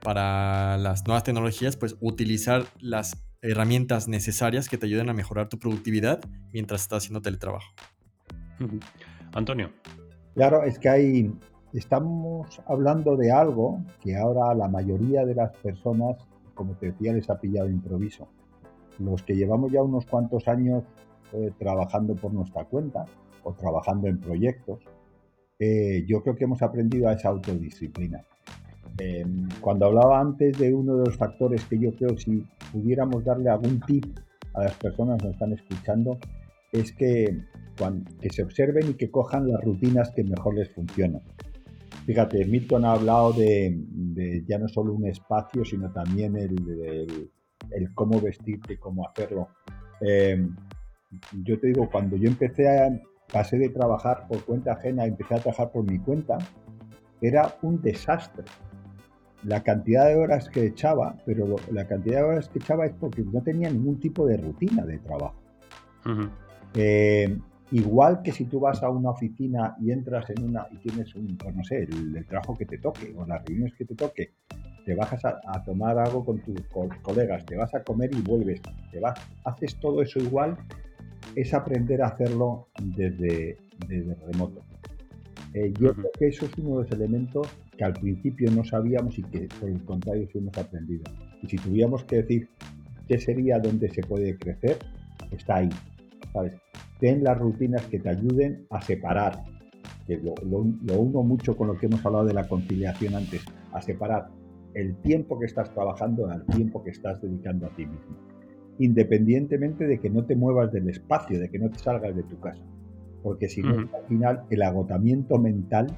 para 0.03 0.77
las 0.77 1.07
nuevas 1.07 1.23
tecnologías, 1.23 1.77
pues 1.77 1.95
utilizar 2.01 2.65
las 2.81 3.23
herramientas 3.43 4.09
necesarias 4.09 4.69
que 4.69 4.77
te 4.77 4.87
ayuden 4.87 5.09
a 5.09 5.13
mejorar 5.13 5.49
tu 5.49 5.61
productividad 5.61 6.19
mientras 6.53 6.81
estás 6.81 7.05
haciendo 7.05 7.23
teletrabajo. 7.23 7.73
Antonio. 9.33 9.71
Claro, 10.35 10.65
es 10.65 10.81
que 10.81 10.89
hay, 10.89 11.33
estamos 11.75 12.61
hablando 12.67 13.17
de 13.17 13.31
algo 13.31 13.85
que 14.03 14.17
ahora 14.17 14.53
la 14.57 14.67
mayoría 14.67 15.25
de 15.25 15.37
las 15.37 15.57
personas, 15.59 16.17
como 16.55 16.75
te 16.75 16.87
decía, 16.87 17.13
les 17.13 17.31
ha 17.31 17.39
pillado 17.39 17.71
improviso. 17.71 18.27
Los 18.99 19.23
que 19.23 19.37
llevamos 19.37 19.71
ya 19.71 19.81
unos 19.81 20.07
cuantos 20.07 20.49
años 20.49 20.83
eh, 21.33 21.53
trabajando 21.59 22.15
por 22.15 22.33
nuestra 22.33 22.65
cuenta 22.65 23.05
o 23.43 23.53
trabajando 23.53 24.09
en 24.09 24.19
proyectos, 24.19 24.81
eh, 25.59 26.05
yo 26.07 26.23
creo 26.23 26.37
que 26.37 26.45
hemos 26.45 26.63
aprendido 26.63 27.09
a 27.09 27.15
esa 27.15 27.29
autodisciplina. 27.29 28.25
Em, 28.99 29.49
cuando 29.61 29.87
hablaba 29.87 30.21
antes 30.21 30.59
de 30.59 30.75
uno 30.75 30.97
de 30.97 31.07
los 31.07 31.17
factores 31.17 31.65
que 31.67 31.79
yo 31.79 31.93
creo 31.93 32.17
si 32.19 32.45
pudiéramos 32.73 33.25
darle 33.25 33.49
algún 33.49 33.81
tip 33.81 34.05
a 34.55 34.65
las 34.65 34.75
personas 34.75 35.19
que 35.19 35.27
nos 35.27 35.35
están 35.35 35.53
escuchando, 35.53 36.19
es 36.73 36.93
que, 36.93 37.45
que 38.21 38.31
se 38.31 38.43
observen 38.43 38.91
y 38.91 38.95
que 38.95 39.11
cojan 39.11 39.49
las 39.49 39.63
rutinas 39.63 40.11
que 40.15 40.25
mejor 40.25 40.55
les 40.55 40.71
funcionan. 40.71 41.23
Fíjate, 42.07 42.45
Milton 42.45 42.85
ha 42.85 42.93
hablado 42.93 43.33
de, 43.35 44.43
ya 44.47 44.59
no 44.59 44.69
solo 44.69 44.95
un 44.95 45.07
espacio, 45.07 45.65
sino 45.65 45.93
también 45.93 46.37
el, 46.37 47.31
el, 47.71 47.95
cómo 47.95 48.21
vestirte, 48.21 48.79
cómo 48.79 49.07
hacerlo. 49.07 49.49
Em, 50.01 50.57
yo 51.43 51.59
te 51.59 51.69
digo, 51.69 51.89
cuando 51.91 52.17
yo 52.17 52.29
empecé 52.29 52.69
a, 52.69 53.01
pasé 53.33 53.59
de 53.59 53.69
trabajar 53.69 54.27
por 54.29 54.45
cuenta 54.45 54.73
ajena 54.73 55.07
y 55.07 55.11
empecé 55.11 55.35
a 55.35 55.39
trabajar 55.39 55.71
por 55.71 55.85
mi 55.85 55.99
cuenta, 55.99 56.39
era 57.21 57.55
un 57.63 57.81
desastre. 57.81 58.45
La 59.45 59.63
cantidad 59.63 60.07
de 60.07 60.17
horas 60.17 60.49
que 60.49 60.67
echaba, 60.67 61.17
pero 61.25 61.57
la 61.71 61.87
cantidad 61.87 62.19
de 62.19 62.25
horas 62.25 62.49
que 62.49 62.59
echaba 62.59 62.87
es 62.87 62.93
porque 62.93 63.23
no 63.23 63.41
tenía 63.41 63.71
ningún 63.71 64.01
tipo 64.01 64.27
de 64.27 64.37
rutina 64.37 64.85
de 64.85 64.99
trabajo. 64.99 65.37
Eh, 66.75 67.39
igual 67.71 68.23
que 68.23 68.33
si 68.33 68.47
tú 68.47 68.61
vas 68.61 68.83
a 68.83 68.91
una 68.91 69.11
oficina 69.11 69.77
y 69.81 69.93
entras 69.93 70.29
en 70.31 70.43
una 70.43 70.67
y 70.71 70.77
tienes 70.79 71.15
un, 71.15 71.37
pues 71.37 71.55
no 71.55 71.63
sé, 71.65 71.85
el, 71.85 72.27
trabajo 72.27 72.57
que 72.57 72.67
te 72.67 72.79
toque 72.79 73.15
o 73.17 73.27
las 73.27 73.45
reuniones 73.45 73.75
que 73.75 73.85
te 73.85 73.95
toque, 73.95 74.33
te 74.85 74.95
bajas 74.95 75.25
a, 75.25 75.65
tomar 75.65 75.99
algo 75.99 76.25
con 76.25 76.41
tus 76.41 76.61
colegas, 77.03 77.45
te 77.45 77.57
vas 77.57 77.75
a 77.75 77.83
comer 77.83 78.11
y 78.15 78.23
vuelves, 78.23 78.61
te 78.91 78.99
vas, 78.99 79.21
haces 79.45 79.77
todo 79.77 80.03
eso 80.03 80.19
igual 80.19 80.57
es 81.35 81.55
aprender 81.55 82.03
a 82.03 82.09
hacerlo 82.09 82.69
desde, 82.97 83.57
desde 83.87 84.15
remoto. 84.27 84.63
Eh, 85.55 85.73
yo 85.81 85.95
creo 85.95 86.11
que 86.19 86.27
eso 86.29 86.47
es 86.47 86.53
uno 86.59 86.79
de 86.79 86.83
los 86.85 86.93
elementos 86.93 87.49
que 87.77 87.85
al 87.85 87.95
principio 87.95 88.51
no 88.51 88.65
sabíamos 88.65 89.19
y 89.19 89.23
que 89.23 89.49
por 89.61 89.71
el 89.71 89.83
contrario 89.85 90.29
sí 90.31 90.39
hemos 90.39 90.57
aprendido. 90.59 91.05
Y 91.43 91.49
si 91.49 91.57
tuviéramos 91.57 92.05
que 92.05 92.17
decir 92.17 92.49
qué 93.07 93.19
sería 93.19 93.59
donde 93.59 93.89
se 93.89 94.03
puede 94.03 94.37
crecer, 94.37 94.79
está 95.31 95.57
ahí. 95.57 95.71
¿sabes? 96.33 96.53
Ten 97.01 97.25
las 97.25 97.39
rutinas 97.39 97.87
que 97.87 97.99
te 98.01 98.11
ayuden 98.11 98.67
a 98.71 98.83
separar, 98.83 99.45
que 100.07 100.19
lo, 100.19 100.35
lo 100.45 100.99
uno 100.99 101.23
mucho 101.23 101.57
con 101.57 101.69
lo 101.69 101.79
que 101.79 101.87
hemos 101.87 102.05
hablado 102.05 102.27
de 102.27 102.35
la 102.35 102.47
conciliación 102.49 103.15
antes, 103.15 103.45
a 103.73 103.81
separar 103.81 104.29
el 104.75 104.97
tiempo 104.97 105.39
que 105.39 105.47
estás 105.47 105.73
trabajando 105.73 106.29
al 106.29 106.45
tiempo 106.47 106.83
que 106.83 106.91
estás 106.91 107.23
dedicando 107.23 107.67
a 107.67 107.71
ti 107.71 107.87
mismo 107.87 108.38
independientemente 108.79 109.87
de 109.87 109.99
que 109.99 110.11
no 110.11 110.25
te 110.25 110.37
muevas 110.37 110.73
del 110.73 110.89
espacio, 110.89 111.39
de 111.39 111.51
que 111.51 111.59
no 111.59 111.71
te 111.71 111.79
salgas 111.79 112.15
de 112.15 112.23
tu 112.23 112.39
casa. 112.41 112.63
Porque 113.23 113.49
si 113.49 113.63
no, 113.63 113.79
al 113.79 114.07
final 114.07 114.45
el 114.51 114.63
agotamiento 114.63 115.39
mental 115.39 115.89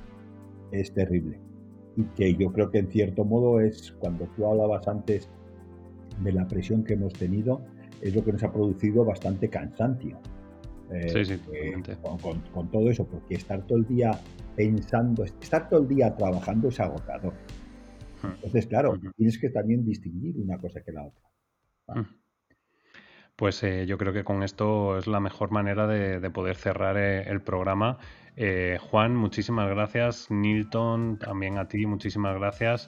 es 0.73 0.93
terrible. 0.93 1.39
Y 1.97 2.05
que 2.17 2.35
yo 2.35 2.53
creo 2.53 2.71
que 2.71 2.79
en 2.79 2.89
cierto 2.89 3.25
modo 3.25 3.61
es 3.61 3.93
cuando 3.99 4.27
tú 4.37 4.47
hablabas 4.47 4.89
antes 4.89 5.29
de 6.23 6.33
la 6.33 6.47
presión 6.49 6.83
que 6.85 6.95
hemos 6.95 7.13
tenido, 7.13 7.61
es 8.01 8.15
lo 8.15 8.25
que 8.25 8.33
nos 8.33 8.43
ha 8.43 8.53
producido 8.53 9.05
bastante 9.05 9.49
cansancio. 9.49 10.19
Eh, 10.93 11.25
sí, 11.25 11.25
sí, 11.25 11.41
eh, 11.53 11.97
con, 12.53 12.71
todo 12.71 12.91
eso, 12.91 13.07
porque 13.07 13.35
estar 13.35 13.65
todo 13.67 13.79
el 13.79 13.87
día 13.87 14.19
pensando, 14.57 15.25
estar 15.25 15.69
todo 15.69 15.83
el 15.83 15.89
día 15.89 16.17
trabajando 16.17 16.69
es 16.69 16.81
agotador. 16.81 17.35
Entonces, 18.23 18.67
claro, 18.67 18.99
tienes 19.17 19.39
que 19.39 19.51
también 19.51 19.85
distinguir 19.85 20.37
una 20.39 20.59
cosa 20.59 20.81
que 20.83 20.93
la 20.93 21.07
otra. 21.07 22.11
Pues 23.41 23.63
eh, 23.63 23.87
yo 23.87 23.97
creo 23.97 24.13
que 24.13 24.23
con 24.23 24.43
esto 24.43 24.99
es 24.99 25.07
la 25.07 25.19
mejor 25.19 25.51
manera 25.51 25.87
de, 25.87 26.29
poder 26.29 26.57
cerrar 26.57 26.99
eh, 26.99 27.23
el 27.23 27.41
programa. 27.41 27.97
Eh, 28.37 28.77
Juan, 28.79 29.17
muchísimas 29.17 29.67
gracias. 29.71 30.31
Nilton, 30.31 31.19
también 31.19 31.57
a 31.57 31.67
ti, 31.67 31.87
muchísimas 31.87 32.39
gracias. 32.39 32.87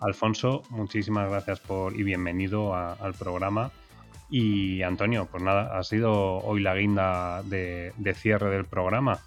Alfonso, 0.00 0.64
muchísimas 0.70 1.30
gracias 1.30 1.60
por 1.60 1.94
y 1.94 2.02
bienvenido 2.02 2.74
al 2.74 3.14
programa. 3.14 3.70
Y 4.28 4.82
Antonio, 4.82 5.28
pues 5.30 5.44
nada, 5.44 5.78
ha 5.78 5.84
sido 5.84 6.38
hoy 6.38 6.62
la 6.62 6.74
guinda 6.74 7.44
de, 7.44 7.92
cierre 8.16 8.50
del 8.50 8.64
programa. 8.64 9.20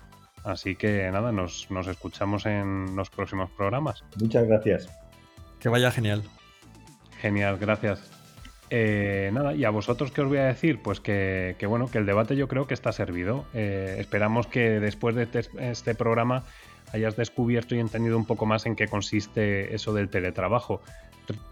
Así 0.43 0.75
que 0.75 1.09
nada, 1.09 1.31
nos, 1.31 1.71
nos 1.71 1.87
escuchamos 1.87 2.45
en 2.45 2.97
los 2.97 3.09
próximos 3.09 3.49
programas. 3.51 4.03
Muchas 4.19 4.45
gracias. 4.45 4.89
Que 5.57 5.69
vaya 5.69 5.89
genial. 5.89 6.21
Genial, 7.21 7.57
gracias. 7.59 8.14
Eh, 8.77 9.29
nada, 9.31 9.55
y 9.55 9.63
a 9.63 9.69
vosotros 9.69 10.11
qué 10.11 10.19
os 10.19 10.27
voy 10.27 10.39
a 10.39 10.43
decir, 10.43 10.81
pues 10.81 10.99
que, 10.99 11.55
bueno, 11.65 11.89
que 11.89 11.97
el 11.97 12.05
debate 12.05 12.35
yo 12.35 12.49
creo 12.49 12.67
que 12.67 12.73
está 12.73 12.91
servido. 12.91 13.45
Eh, 13.53 13.95
esperamos 13.99 14.47
que 14.47 14.81
después 14.81 15.15
de 15.15 15.23
este, 15.23 15.45
este, 15.59 15.95
programa 15.95 16.43
hayas 16.91 17.15
descubierto 17.15 17.73
y 17.73 17.79
entendido 17.79 18.17
un 18.17 18.25
poco 18.25 18.45
más 18.45 18.65
en 18.65 18.75
qué 18.75 18.89
consiste 18.89 19.73
eso 19.73 19.93
del 19.93 20.09
teletrabajo. 20.09 20.81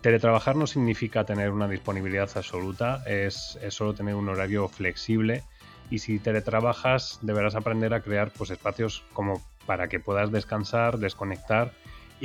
Teletrabajar 0.02 0.58
no 0.58 0.68
significa 0.68 1.24
tener 1.24 1.52
una 1.52 1.70
disponibilidad 1.70 2.30
absoluta, 2.36 3.02
es, 3.08 3.58
solo 3.70 3.94
tener 3.94 4.16
un 4.16 4.28
horario 4.28 4.68
flexible 4.68 5.44
y 5.90 6.00
si 6.00 6.20
teletrabajas 6.20 7.20
deberás 7.22 7.56
aprender 7.56 7.94
a 7.94 8.02
crear 8.02 8.32
pues, 8.32 8.50
espacios 8.50 9.02
como 9.14 9.42
para 9.66 9.88
que 9.88 10.02
puedas 10.02 10.30
descansar, 10.30 10.98
desconectar 10.98 11.72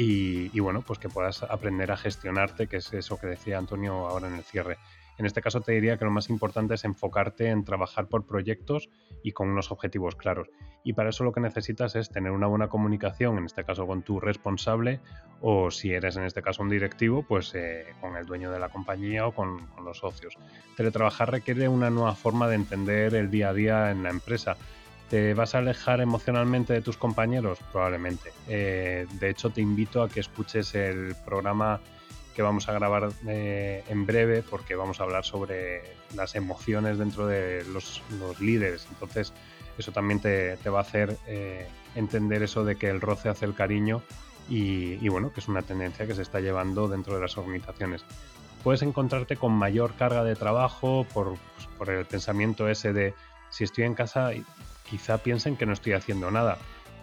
y, 0.01 0.61
bueno, 0.61 0.83
pues 0.83 1.01
que 1.01 1.09
puedas 1.09 1.43
aprender 1.43 1.91
a 1.91 1.97
gestionarte, 1.97 2.69
que 2.69 2.77
es 2.77 2.93
eso 2.93 3.19
que 3.19 3.27
decía 3.27 3.59
Antonio 3.59 4.07
ahora 4.07 4.29
en 4.29 4.35
el 4.35 4.45
cierre. 4.45 4.79
En 5.19 5.27
este 5.27 5.43
caso 5.43 5.61
te 5.61 5.73
diría 5.73 5.99
que 5.99 6.05
lo 6.05 6.13
más 6.13 6.31
importante 6.31 6.75
es 6.75 6.85
enfocarte 6.85 7.49
en 7.49 7.65
trabajar 7.65 8.07
por 8.07 8.25
proyectos 8.25 8.89
y 9.25 9.33
con 9.33 9.49
unos 9.49 9.73
objetivos 9.73 10.15
claros. 10.15 10.51
Y 10.85 10.93
para 10.93 11.09
eso 11.09 11.25
lo 11.25 11.33
que 11.33 11.41
necesitas 11.41 11.97
es 11.97 12.11
tener 12.11 12.31
una 12.31 12.47
buena 12.47 12.69
comunicación, 12.69 13.39
en 13.39 13.47
este 13.47 13.65
caso 13.65 13.89
con 13.89 14.03
tu 14.03 14.21
responsable, 14.21 15.01
o 15.41 15.73
si 15.73 15.93
eres 15.93 16.17
en 16.17 16.23
este 16.23 16.43
caso 16.43 16.63
un 16.63 16.69
directivo, 16.69 17.25
pues 17.27 17.53
eh, 17.57 17.87
con 18.01 18.17
el 18.17 18.25
dueño 18.25 18.53
de 18.53 18.61
la 18.61 18.69
compañía 18.69 19.27
o 19.27 19.33
con, 19.33 19.67
con 19.67 19.85
los 19.85 19.99
socios. 19.99 20.37
Teletrabajar 20.77 21.33
requiere 21.33 21.69
una 21.69 21.91
nueva 21.91 22.15
forma 22.15 22.47
de 22.47 22.55
entender 22.55 23.17
el 23.17 23.33
día 23.33 23.49
a 23.49 23.55
día 23.55 23.91
en 23.91 24.05
la 24.05 24.11
empresa 24.11 24.57
¿Te 25.11 25.33
vas 25.33 25.55
a 25.55 25.59
alejar 25.59 26.01
emocionalmente 26.01 26.75
de 26.75 26.83
tus 26.83 26.99
compañeros? 26.99 27.59
Probablemente. 27.73 28.33
Eh, 28.47 29.07
de 29.13 29.31
hecho, 29.31 29.51
te 29.51 29.63
invito 29.63 30.03
a 30.03 30.09
que 30.09 30.21
escuches 30.21 30.75
el 30.75 31.15
programa 31.25 31.81
que 32.35 32.43
vamos 32.43 32.69
a 32.69 32.73
grabar 32.73 33.09
eh, 33.27 33.83
en 33.89 34.07
breve 34.07 34.45
porque 34.49 34.77
vamos 34.77 35.01
a 35.01 35.05
hablar 35.05 35.25
sobre 35.25 35.83
las 36.15 36.35
emociones 36.35 36.99
dentro 36.99 37.27
de 37.27 37.65
los, 37.73 38.03
líderes. 38.39 38.87
Entonces, 38.91 39.33
eso 39.79 39.93
también 39.93 40.21
te, 40.21 40.57
va 40.69 40.79
a 40.79 40.83
hacer 40.83 41.17
eh, 41.27 41.67
entender 41.95 42.43
eso 42.43 42.65
de 42.65 42.77
que 42.77 42.91
el 42.91 43.01
roce 43.01 43.31
hace 43.31 43.47
el 43.47 43.55
cariño 43.55 44.03
y, 44.49 45.09
bueno, 45.09 45.33
que 45.33 45.41
es 45.41 45.49
una 45.49 45.63
tendencia 45.63 46.07
que 46.07 46.15
se 46.15 46.23
está 46.23 46.41
llevando 46.41 46.87
dentro 46.87 47.15
de 47.15 47.23
las 47.23 47.37
organizaciones. 47.37 48.05
Puedes 48.63 48.83
encontrarte 48.83 49.37
con 49.37 49.53
mayor 49.53 49.95
carga 49.95 50.23
de 50.23 50.37
trabajo 50.37 51.07
por, 51.13 51.37
pues, 51.57 51.67
por 51.77 51.91
el 51.91 52.07
pensamiento 52.07 52.69
ese 52.69 52.93
de 52.93 53.15
si 53.51 53.65
estoy 53.65 53.85
en 53.85 53.95
casa 53.95 54.31
quizá 54.89 55.19
piensen 55.19 55.57
que 55.57 55.67
no 55.67 55.73
estoy 55.73 55.93
haciendo 55.93 56.31
nada. 56.31 56.59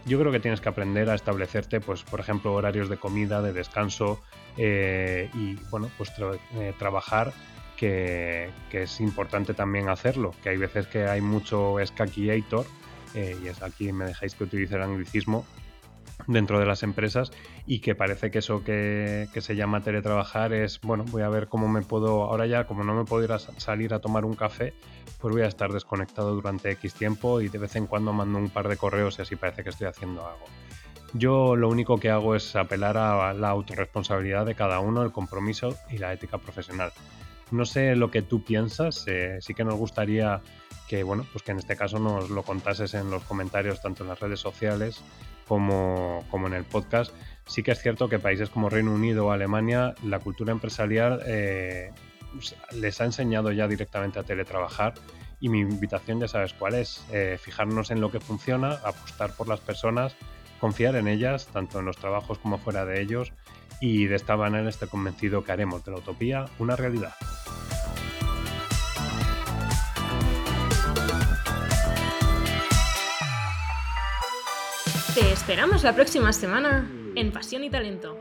Yo 0.05 0.19
creo 0.19 0.31
que 0.31 0.39
tienes 0.39 0.61
que 0.61 0.69
aprender 0.69 1.09
a 1.09 1.15
establecerte, 1.15 1.81
pues, 1.81 2.03
por 2.03 2.19
ejemplo, 2.19 2.53
horarios 2.53 2.89
de 2.89 2.97
comida, 2.97 3.41
de 3.41 3.53
descanso 3.53 4.21
eh, 4.57 5.29
y, 5.33 5.55
bueno, 5.71 5.89
pues 5.97 6.11
eh, 6.19 6.73
trabajar, 6.77 7.33
que, 7.75 8.51
es 8.71 9.01
importante 9.01 9.53
también 9.53 9.89
hacerlo, 9.89 10.33
que 10.43 10.49
hay 10.49 10.57
veces 10.57 10.87
que 10.87 11.05
hay 11.05 11.21
mucho 11.21 11.79
escaquiator, 11.79 12.65
eh, 13.13 13.35
y 13.43 13.47
es 13.47 13.61
aquí 13.61 13.91
me 13.91 14.05
dejáis 14.05 14.35
que 14.35 14.43
utilice 14.43 14.75
el 14.75 14.83
anglicismo, 14.83 15.45
dentro 16.27 16.59
de 16.59 16.65
las 16.65 16.83
empresas 16.83 17.31
y 17.65 17.79
que 17.79 17.95
parece 17.95 18.31
que 18.31 18.39
eso 18.39 18.63
que, 18.63 19.27
se 19.37 19.55
llama 19.55 19.81
teletrabajar 19.81 20.53
es, 20.53 20.79
bueno, 20.81 21.05
voy 21.09 21.21
a 21.21 21.29
ver 21.29 21.47
cómo 21.47 21.67
me 21.67 21.81
puedo, 21.81 22.23
ahora 22.23 22.47
ya 22.47 22.65
como 22.65 22.83
no 22.83 22.95
me 22.95 23.05
puedo 23.05 23.23
ir 23.23 23.31
a 23.31 23.39
salir 23.39 23.93
a 23.93 23.99
tomar 23.99 24.25
un 24.25 24.35
café, 24.35 24.73
pues 25.19 25.33
voy 25.33 25.43
a 25.43 25.47
estar 25.47 25.71
desconectado 25.71 26.33
durante 26.33 26.71
X 26.71 26.93
tiempo 26.93 27.41
y 27.41 27.49
de 27.49 27.57
vez 27.57 27.75
en 27.75 27.87
cuando 27.87 28.13
mando 28.13 28.37
un 28.39 28.49
par 28.49 28.67
de 28.67 28.77
correos 28.77 29.19
y 29.19 29.21
así 29.23 29.35
parece 29.35 29.63
que 29.63 29.69
estoy 29.69 29.87
haciendo 29.87 30.25
algo. 30.25 30.45
Yo 31.13 31.55
lo 31.55 31.69
único 31.69 31.97
que 31.97 32.09
hago 32.09 32.35
es 32.35 32.55
apelar 32.55 32.97
a 32.97 33.33
la 33.33 33.49
autorresponsabilidad 33.49 34.45
de 34.45 34.55
cada 34.55 34.79
uno, 34.79 35.01
el 35.03 35.11
compromiso 35.11 35.77
y 35.89 35.97
la 35.97 36.11
ética 36.11 36.37
profesional. 36.37 36.91
No 37.51 37.63
sé 37.63 37.95
lo 37.95 38.11
que 38.11 38.21
tú 38.21 38.43
piensas, 38.43 39.05
eh, 39.07 39.37
sí 39.39 39.53
que 39.53 39.63
nos 39.63 39.75
gustaría 39.75 40.41
que, 40.89 41.03
bueno, 41.03 41.25
pues 41.31 41.43
que 41.43 41.51
en 41.51 41.59
este 41.59 41.77
caso 41.77 41.99
nos 41.99 42.29
lo 42.29 42.43
contases 42.43 42.95
en 42.95 43.09
los 43.09 43.23
comentarios, 43.23 43.81
tanto 43.81 44.03
en 44.03 44.09
las 44.09 44.19
redes 44.19 44.39
sociales 44.39 45.03
como, 45.47 46.23
en 46.33 46.53
el 46.53 46.63
podcast. 46.63 47.13
Sí 47.45 47.63
que 47.63 47.71
es 47.71 47.81
cierto 47.81 48.09
que 48.09 48.19
países 48.19 48.49
como 48.49 48.69
Reino 48.69 48.93
Unido 48.93 49.27
o 49.27 49.31
Alemania, 49.31 49.93
la 50.03 50.19
cultura 50.19 50.51
empresarial 50.51 51.21
eh, 51.25 51.91
les 52.73 53.01
ha 53.01 53.05
enseñado 53.05 53.51
ya 53.51 53.67
directamente 53.67 54.19
a 54.19 54.23
teletrabajar 54.23 54.93
y 55.39 55.49
mi 55.49 55.59
invitación 55.59 56.19
ya 56.19 56.27
sabes 56.27 56.53
cuál 56.53 56.75
es, 56.75 57.05
eh, 57.11 57.37
fijarnos 57.39 57.91
en 57.91 58.01
lo 58.01 58.11
que 58.11 58.19
funciona, 58.19 58.79
apostar 58.83 59.31
por 59.35 59.47
las 59.47 59.59
personas, 59.59 60.15
confiar 60.59 60.95
en 60.95 61.07
ellas, 61.07 61.47
tanto 61.47 61.79
en 61.79 61.85
los 61.85 61.97
trabajos 61.97 62.39
como 62.39 62.57
fuera 62.57 62.85
de 62.85 63.01
ellos, 63.01 63.33
y 63.81 64.05
de 64.05 64.15
esta 64.15 64.37
manera 64.37 64.67
estoy 64.69 64.87
convencido 64.87 65.43
que 65.43 65.51
haremos 65.51 65.83
de 65.83 65.91
la 65.91 65.97
utopía 65.97 66.45
una 66.57 66.75
realidad. 66.75 67.13
Te 75.15 75.31
esperamos 75.31 75.83
la 75.83 75.95
próxima 75.95 76.33
semana 76.33 76.91
en 77.15 77.31
Pasión 77.31 77.63
y 77.63 77.69
Talento. 77.69 78.19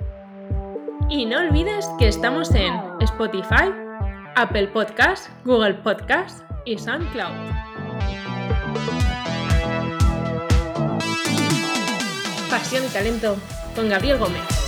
Y 1.10 1.26
no 1.26 1.40
olvides 1.40 1.90
que 1.98 2.06
estamos 2.06 2.54
en 2.54 2.72
Spotify, 3.00 3.72
Apple 4.36 4.68
Podcast, 4.68 5.28
Google 5.44 5.74
Podcast 5.74 6.44
y 6.64 6.78
SoundCloud. 6.78 7.34
Pasión 12.48 12.84
y 12.84 12.88
Talento 12.92 13.38
con 13.74 13.88
Gabriel 13.88 14.18
Gómez. 14.18 14.63